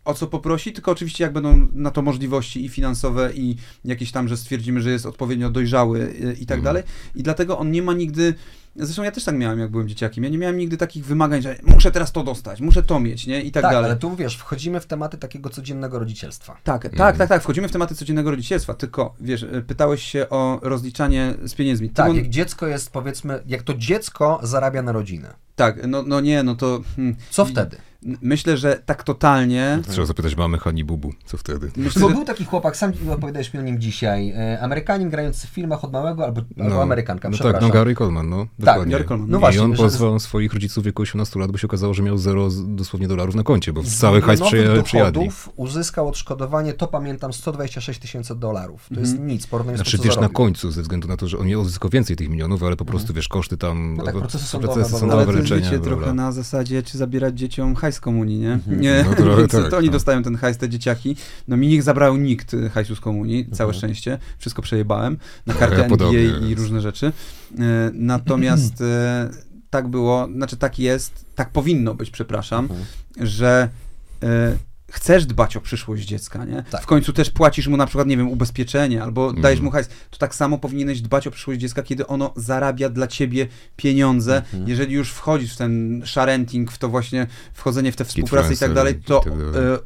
o 0.05 0.15
co 0.15 0.27
poprosi, 0.27 0.73
tylko 0.73 0.91
oczywiście 0.93 1.25
jak 1.25 1.33
będą 1.33 1.69
na 1.73 1.91
to 1.91 2.03
możliwości 2.03 2.65
i 2.65 2.69
finansowe 2.69 3.33
i 3.35 3.57
jakieś 3.85 4.13
tam, 4.13 4.29
że 4.29 4.37
stwierdzimy, 4.37 4.81
że 4.81 4.91
jest 4.91 5.07
odpowiednio 5.07 5.51
dojrzały 5.51 6.03
e, 6.03 6.33
i 6.33 6.47
tak 6.47 6.59
Mhm. 6.59 6.63
dalej. 6.63 6.83
I 7.15 7.23
dlatego 7.23 7.59
on 7.59 7.71
nie 7.71 7.83
ma 7.83 7.93
nigdy 7.93 8.35
Zresztą 8.77 9.03
ja 9.03 9.11
też 9.11 9.25
tak 9.25 9.35
miałem, 9.37 9.59
jak 9.59 9.71
byłem 9.71 9.89
dzieciakiem. 9.89 10.25
Ja 10.25 10.31
nie 10.31 10.39
miałem 10.39 10.57
nigdy 10.59 10.77
takich 10.77 11.05
wymagań, 11.05 11.43
że 11.43 11.57
muszę 11.67 11.91
teraz 11.91 12.13
to 12.13 12.23
dostać, 12.25 12.61
muszę 12.61 12.83
to 12.83 13.01
mieć, 13.01 13.27
nie? 13.27 13.43
I 13.43 13.53
tak, 13.53 13.63
Tak, 13.63 13.73
dalej. 13.73 13.91
ale 13.91 13.99
tu 14.01 14.17
wiesz, 14.17 14.37
wchodzimy 14.37 14.81
w 14.81 14.87
tematy 14.87 15.19
takiego 15.19 15.51
codziennego 15.51 15.99
rodzicielstwa. 15.99 16.53
Tak, 16.65 16.83
tak, 16.83 16.93
Mhm. 16.93 17.17
tak, 17.19 17.29
tak. 17.29 17.43
Wchodzimy 17.43 17.69
w 17.69 17.73
tematy 17.73 17.95
codziennego 17.95 18.31
rodzicielstwa, 18.31 18.75
tylko 18.75 19.15
wiesz, 19.21 19.43
e, 19.43 19.63
pytałeś 19.63 20.03
się 20.03 20.29
o 20.29 20.59
rozliczanie 20.63 21.35
z 21.45 21.55
pieniędzmi. 21.55 21.91
Tak, 21.91 22.07
Tymon- 22.11 22.17
jak 22.17 22.29
dziecko 22.29 22.67
jest, 22.67 22.91
powiedzmy, 22.93 23.43
jak 23.47 23.63
to 23.63 23.75
dziecko 23.75 24.41
zarabia 24.43 24.83
na 24.83 24.93
rodzinę. 24.93 25.35
tak, 25.57 25.87
no, 25.87 26.03
no 26.07 26.21
nie, 26.21 26.43
no 26.43 26.55
to. 26.55 26.81
Hmm, 26.97 27.17
Co 27.31 27.45
i- 27.47 27.51
wtedy? 27.51 27.77
Myślę, 28.23 28.57
że 28.57 28.83
tak 28.87 29.03
totalnie. 29.05 29.79
Trzeba 29.89 30.07
zapytać 30.07 30.37
mamy 30.37 30.59
Hani 30.59 30.85
Bubu, 30.85 31.13
co 31.25 31.37
wtedy? 31.37 31.71
Myślę, 31.77 32.03
Bo 32.03 32.09
że, 32.09 32.15
był 32.15 32.25
taki 32.25 32.45
chłopak, 32.45 32.77
sam 32.77 32.93
opowiadałeś 33.13 33.55
mi 33.55 33.61
o 33.61 33.63
nim 33.63 33.81
dzisiaj, 33.81 34.31
e, 34.31 34.61
Amerykanin 34.63 35.11
grający 35.11 35.47
w 35.47 35.51
filmach 35.51 35.85
od 35.85 35.93
małego, 35.93 36.25
albo, 36.25 36.41
albo 36.59 36.75
No, 36.75 36.83
Amerykanka, 36.83 37.29
No 37.31 37.39
tak, 37.39 37.61
no 37.61 37.69
Gary 37.69 37.95
Coleman, 37.95 38.29
no. 38.29 38.37
Tak, 38.39 38.49
dokładnie. 38.59 38.93
Gary 38.93 39.05
Coleman. 39.05 39.31
No 39.31 39.39
I 39.39 39.41
właśnie, 39.41 39.63
on 39.63 39.77
że- 39.77 39.83
pozwał 39.83 40.21
swoich 40.21 40.53
rodziców 40.55 40.85
w 40.85 40.87
wieku 40.87 41.03
18 41.03 41.41
lat, 41.41 41.51
bo 41.53 41.59
się 41.59 41.67
okazało, 41.67 41.95
że 41.95 42.03
miał 42.03 42.19
zero 42.19 42.51
z- 42.51 42.75
dosłownie 42.75 43.09
dolarów 43.09 43.35
na 43.35 43.43
koncie, 43.43 43.73
bo 43.73 43.83
cały 43.83 44.21
hajs 44.23 44.41
Z 44.41 44.43
przyjadli. 44.85 45.13
dochodów 45.13 45.51
uzyskał 45.57 46.09
odszkodowanie, 46.09 46.73
to 46.73 46.87
pamiętam, 46.87 47.33
126 47.33 48.01
tysięcy 48.01 48.35
dolarów. 48.37 48.89
To 48.95 49.01
jest 49.01 49.13
Mhm. 49.13 49.29
nic, 49.31 49.47
porównanie 49.47 49.79
z 49.79 49.81
Znaczy 49.81 49.91
tym, 49.91 49.99
co 49.99 50.05
wiesz, 50.05 50.17
na 50.17 50.21
zarobił. 50.21 50.37
końcu, 50.37 50.71
ze 50.71 50.83
względu 50.83 51.09
na 51.09 51.17
to, 51.17 51.29
że 51.29 51.39
on 51.39 51.47
nie 51.47 51.59
uzyskał 51.59 51.91
więcej 51.91 52.17
tych 52.17 52.29
milionów, 52.29 52.63
ale 52.63 52.77
po 52.77 52.85
prostu, 52.85 53.15
wiesz, 53.15 53.29
koszty 53.29 53.57
tam, 53.57 53.95
No 53.97 54.05
tak, 54.05 54.15
procesy 54.19 54.45
sądowe, 54.45 54.75
procesy 54.75 54.99
sądowe, 54.99 55.23
jest, 55.23 55.51
leczenia, 55.51 55.79
trochę 55.79 56.15
na 56.15 56.33
zasadzie, 56.33 56.83
czy 56.83 56.99
zabierać 56.99 57.39
dzieciom 57.39 57.75
hajs 57.75 57.90
z 57.93 58.01
komunii, 58.01 58.39
nie? 58.39 58.53
Mhm. 58.53 58.81
Nie, 58.81 59.05
No 59.19 59.37
Więc 59.39 59.53
tak, 59.53 59.71
to 59.71 59.77
oni 59.77 59.87
no. 59.87 59.93
dostają 59.93 60.23
ten 60.23 60.37
hajs, 60.37 60.57
te 60.59 60.69
dzieciaki. 60.69 61.17
No 61.49 61.57
mi 61.57 61.69
nie 61.69 61.83
zabrał 61.83 62.17
nikt 62.17 62.55
y, 62.55 62.69
hajsu 62.71 62.97
z 62.97 63.01
komunii, 63.01 63.45
całe 63.53 63.69
Mhm. 63.71 63.79
szczęście. 63.79 64.19
Wszystko 64.39 64.63
przejebałem 64.63 65.19
na 65.47 65.55
Ja 65.55 65.61
kartę 65.61 65.77
NBA 65.77 65.89
podobnie, 65.89 66.21
i 66.49 66.55
różne 66.55 66.81
rzeczy. 66.81 67.07
E, 67.59 67.91
Natomiast 67.95 68.81
e, 68.81 69.31
tak 69.71 69.89
było, 69.89 70.29
znaczy 70.35 70.57
tak 70.57 70.79
jest, 70.79 71.25
tak 71.35 71.51
powinno 71.51 71.95
być, 71.95 72.11
przepraszam, 72.11 72.65
Mhm. 72.65 72.85
że 73.29 73.69
chcesz 74.91 75.27
dbać 75.27 75.57
o 75.57 75.61
przyszłość 75.61 76.05
dziecka, 76.05 76.45
nie? 76.45 76.63
Tak. 76.71 76.83
W 76.83 76.87
końcu 76.87 77.13
też 77.13 77.31
płacisz 77.31 77.67
mu 77.69 77.77
na 77.77 77.87
przykład, 77.87 78.07
nie 78.09 78.17
wiem, 78.17 78.29
ubezpieczenie 78.29 79.03
albo 79.03 79.25
Mhm. 79.25 79.43
dajesz 79.43 79.61
mu 79.61 79.71
hajs. 79.71 79.89
To 80.11 80.19
tak 80.19 80.35
samo 80.35 80.59
powinieneś 80.59 81.01
dbać 81.01 81.27
o 81.27 81.31
przyszłość 81.31 81.61
dziecka, 81.61 81.83
kiedy 81.83 82.07
ono 82.07 82.33
zarabia 82.37 82.89
dla 82.89 83.07
ciebie 83.07 83.47
pieniądze. 83.77 84.37
Mhm. 84.37 84.69
Jeżeli 84.69 84.95
już 84.95 85.11
wchodzisz 85.13 85.55
w 85.55 85.57
ten 85.57 86.03
sharenting, 86.07 86.73
w 86.73 86.79
to 86.79 86.89
właśnie 86.89 87.27
wchodzenie 87.53 87.93
w 87.93 87.97
tę 87.97 88.05
współpracę 88.05 88.55
i 88.55 88.57
tak 88.57 88.75
dalej, 88.75 88.95
to 89.05 89.25
e, 89.25 89.79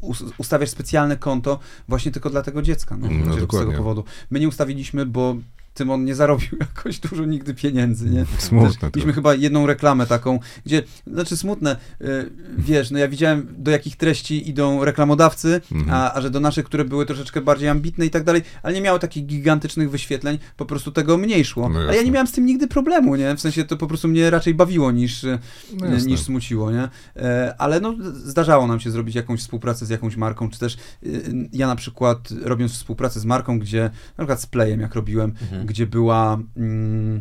us- 0.00 0.24
ustawiasz 0.38 0.70
specjalne 0.70 1.16
konto 1.16 1.58
właśnie 1.88 2.12
tylko 2.12 2.30
dla 2.30 2.42
tego 2.42 2.62
dziecka. 2.62 2.96
No, 2.96 3.08
No, 3.10 3.24
chociażby 3.30 3.56
z 3.56 3.60
tego 3.60 3.72
powodu. 3.72 4.04
My 4.30 4.40
nie 4.40 4.48
ustawiliśmy, 4.48 5.06
bo 5.06 5.36
Tymon 5.74 6.04
nie 6.04 6.14
zarobił 6.14 6.48
jakoś 6.76 6.98
dużo 6.98 7.24
nigdy 7.24 7.54
pieniędzy, 7.54 8.10
nie? 8.10 8.24
Smutne 8.38 8.70
Też. 8.70 8.90
Mieliśmy 8.94 9.12
chyba 9.12 9.34
jedną 9.34 9.66
reklamę 9.66 10.06
taką, 10.06 10.38
gdzie, 10.66 10.82
znaczy 11.06 11.36
smutne, 11.36 11.76
y, 12.00 12.30
wiesz, 12.58 12.90
no 12.90 12.98
ja 12.98 13.08
widziałem 13.08 13.46
do 13.58 13.70
jakich 13.70 13.96
treści 13.96 14.48
idą 14.50 14.84
reklamodawcy, 14.84 15.60
Mhm. 15.72 15.90
a, 15.90 16.12
a 16.14 16.20
że 16.20 16.30
do 16.30 16.40
naszych, 16.40 16.64
które 16.64 16.84
były 16.84 17.06
troszeczkę 17.06 17.40
bardziej 17.40 17.68
ambitne 17.68 18.06
i 18.06 18.10
tak 18.10 18.24
dalej, 18.24 18.42
ale 18.62 18.74
nie 18.74 18.80
miały 18.80 18.98
takich 18.98 19.26
gigantycznych 19.26 19.90
wyświetleń, 19.90 20.38
po 20.56 20.66
prostu 20.66 20.92
tego 20.92 21.18
mniej 21.18 21.44
szło. 21.44 21.68
No 21.68 21.78
ale 21.80 21.96
ja 21.96 22.02
nie 22.02 22.10
miałem 22.10 22.26
z 22.26 22.32
tym 22.32 22.46
nigdy 22.46 22.66
problemu, 22.68 23.16
nie? 23.16 23.36
W 23.36 23.40
sensie 23.40 23.64
to 23.64 23.76
po 23.76 23.86
prostu 23.86 24.08
mnie 24.08 24.30
raczej 24.30 24.54
bawiło 24.54 24.92
niż, 24.92 25.24
y, 25.24 25.38
No 25.80 25.86
niż 26.06 26.20
smuciło, 26.20 26.72
nie? 26.72 26.88
E, 27.16 27.54
ale 27.58 27.80
no 27.80 27.94
zdarzało 28.12 28.66
nam 28.66 28.80
się 28.80 28.90
zrobić 28.90 29.14
jakąś 29.14 29.40
współpracę 29.40 29.86
z 29.86 29.90
jakąś 29.90 30.16
marką, 30.16 30.50
czy 30.50 30.58
też 30.58 30.76
y, 31.06 31.48
ja 31.52 31.66
na 31.66 31.76
przykład 31.76 32.18
robiąc 32.42 32.72
współpracę 32.72 33.20
z 33.20 33.24
marką, 33.24 33.58
gdzie, 33.58 33.82
na 34.18 34.24
przykład 34.24 34.40
z 34.40 34.46
Playem 34.46 34.80
jak 34.80 34.94
robiłem, 34.94 35.32
Mhm. 35.42 35.61
Gdzie 35.66 35.86
była, 35.86 36.38
mm, 36.56 37.20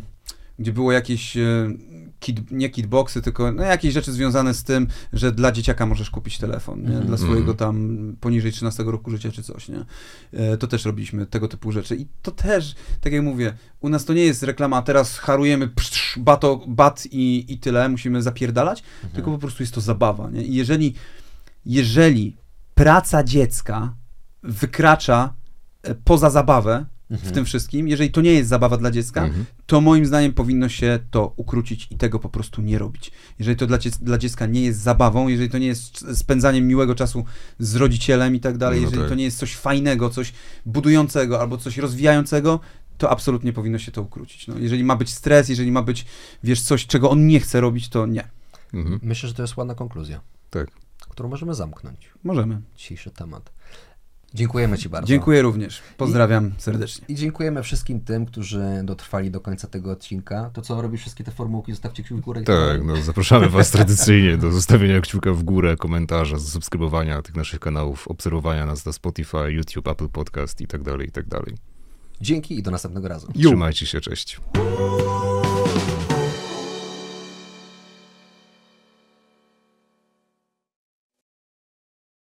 gdzie 0.60 0.74
było 0.74 0.92
jakieś 0.92 1.38
e, 1.38 1.70
kit, 2.20 2.52
nie 2.52 2.70
kitboxy, 2.70 3.22
tylko 3.22 3.52
no, 3.52 3.64
jakieś 3.64 3.94
rzeczy 3.94 4.12
związane 4.14 4.54
z 4.54 4.64
tym, 4.64 4.88
że 5.14 5.32
dla 5.32 5.52
dzieciaka 5.52 5.86
możesz 5.86 6.10
kupić 6.10 6.38
telefon, 6.38 6.82
nie? 6.82 6.88
Mhm. 6.88 7.08
dla 7.08 7.18
swojego 7.18 7.52
Mhm. 7.52 7.58
tam 7.58 7.98
poniżej 8.20 8.52
13 8.52 8.84
roku 8.84 9.12
życia 9.12 9.32
czy 9.32 9.44
coś, 9.44 9.70
nie? 9.70 9.86
E, 10.34 10.58
To 10.58 10.68
też 10.68 10.86
robiliśmy 10.86 11.26
tego 11.26 11.48
typu 11.48 11.72
rzeczy 11.72 11.96
i 11.96 12.08
to 12.22 12.32
też, 12.32 12.76
tak 13.02 13.14
jak 13.14 13.24
mówię, 13.24 13.54
u 13.80 13.89
nas 13.89 14.06
to 14.06 14.14
nie 14.14 14.24
jest 14.26 14.44
reklama, 14.44 14.82
teraz 14.82 15.18
harujemy 15.18 15.68
psz, 15.68 16.20
bato, 16.20 16.64
bat 16.68 17.06
i, 17.12 17.54
i 17.54 17.58
tyle, 17.60 17.89
musimy 17.89 18.22
zapierdalać, 18.22 18.84
Mhm. 18.96 19.14
tylko 19.14 19.32
po 19.32 19.38
prostu 19.38 19.64
jest 19.64 19.74
to 19.74 19.82
zabawa, 19.82 20.30
nie? 20.30 20.44
I 20.44 20.56
jeżeli, 20.56 20.94
jeżeli 21.66 22.38
praca 22.76 23.24
dziecka 23.24 23.94
wykracza 24.44 25.34
e, 25.84 25.96
poza 25.96 26.30
zabawę 26.30 26.86
w 27.12 27.14
Mhm. 27.14 27.34
tym 27.34 27.45
wszystkim, 27.45 27.88
jeżeli 27.88 28.12
to 28.12 28.22
nie 28.22 28.34
jest 28.34 28.49
zabawa 28.49 28.78
dla 28.78 28.91
dziecka, 28.91 29.24
Mhm. 29.26 29.45
to 29.66 29.82
moim 29.82 30.05
zdaniem 30.05 30.34
powinno 30.34 30.70
się 30.70 30.99
to 31.12 31.34
ukrócić 31.38 31.88
i 31.91 31.95
tego 31.97 32.20
po 32.20 32.30
prostu 32.30 32.62
nie 32.62 32.78
robić. 32.80 33.12
Jeżeli 33.39 33.57
to 33.57 33.68
dla, 33.68 33.78
dla 34.01 34.18
dziecka 34.18 34.45
nie 34.45 34.62
jest 34.62 34.80
zabawą, 34.80 35.28
jeżeli 35.28 35.49
to 35.49 35.57
nie 35.57 35.68
jest 35.68 36.18
spędzaniem 36.18 36.68
miłego 36.68 36.95
czasu 36.95 37.26
z 37.59 37.76
rodzicielem 37.76 38.36
i 38.36 38.39
tak 38.39 38.57
dalej, 38.57 38.80
No 38.80 38.84
jeżeli 38.86 39.01
tak. 39.01 39.09
to 39.09 39.16
nie 39.16 39.24
jest 39.24 39.38
coś 39.38 39.55
fajnego, 39.55 40.09
coś 40.09 40.34
budującego 40.66 41.41
albo 41.41 41.57
coś 41.57 41.78
rozwijającego, 41.78 42.59
to 42.97 43.09
absolutnie 43.09 43.53
powinno 43.53 43.80
się 43.80 43.91
to 43.91 44.01
ukrócić. 44.01 44.47
No, 44.47 44.57
jeżeli 44.57 44.84
ma 44.84 44.95
być 44.95 45.14
stres, 45.14 45.49
jeżeli 45.49 45.72
ma 45.72 45.82
być, 45.82 46.05
wiesz, 46.43 46.62
coś, 46.62 46.88
czego 46.88 47.09
on 47.09 47.28
nie 47.28 47.39
chce 47.39 47.62
robić, 47.62 47.89
to 47.89 48.05
nie. 48.05 48.24
Mhm. 48.74 48.99
Myślę, 49.03 49.30
że 49.30 49.36
to 49.36 49.41
jest 49.41 49.57
ładna 49.57 49.76
konkluzja, 49.76 50.22
Tak. 50.49 50.68
którą 51.09 51.30
możemy 51.30 51.53
zamknąć. 51.55 52.09
Możemy. 52.24 52.62
Dzisiejszy 52.78 53.12
temat. 53.12 53.51
Dziękujemy 54.34 54.78
Ci 54.78 54.90
bardzo. 54.90 55.08
Dziękuję 55.08 55.42
również. 55.42 55.82
Pozdrawiam 55.98 56.52
serdecznie. 56.58 57.06
I 57.08 57.16
dziękujemy 57.16 57.64
wszystkim 57.64 58.02
tym, 58.02 58.26
którzy 58.26 58.82
dotrwali 58.84 59.32
do 59.32 59.42
końca 59.42 59.68
tego 59.68 59.92
odcinka. 59.92 60.50
To 60.54 60.62
co, 60.62 60.82
robisz 60.82 61.02
wszystkie 61.02 61.24
te 61.24 61.32
formułki, 61.32 61.72
zostawcie 61.72 62.04
kciuk 62.04 62.18
w 62.18 62.22
górę. 62.22 62.42
i 62.42 62.46
Tak, 62.46 62.84
no 62.84 62.96
zapraszamy 62.96 63.50
Was 63.50 63.72
tradycyjnie 63.72 64.38
do 64.38 64.52
zostawienia 64.52 65.02
kciuka 65.02 65.34
w 65.34 65.44
górę, 65.44 65.76
komentarza, 65.78 66.40
subskrybowania 66.40 67.22
tych 67.22 67.36
naszych 67.36 67.60
kanałów, 67.60 68.08
obserwowania 68.08 68.66
nas 68.66 68.86
na 68.86 68.92
Spotify, 68.92 69.52
YouTube, 69.52 69.88
Apple 69.88 70.10
Podcast 70.10 70.62
i 70.62 70.68
tak 70.68 70.84
dalej, 70.84 71.08
i 71.08 71.12
tak 71.12 71.28
dalej. 71.28 71.56
Dzięki 72.22 72.60
i 72.60 72.64
do 72.64 72.72
następnego 72.72 73.08
razu. 73.08 73.28
Trzymajcie 73.34 73.86
się, 73.86 74.02
cześć. 74.02 74.40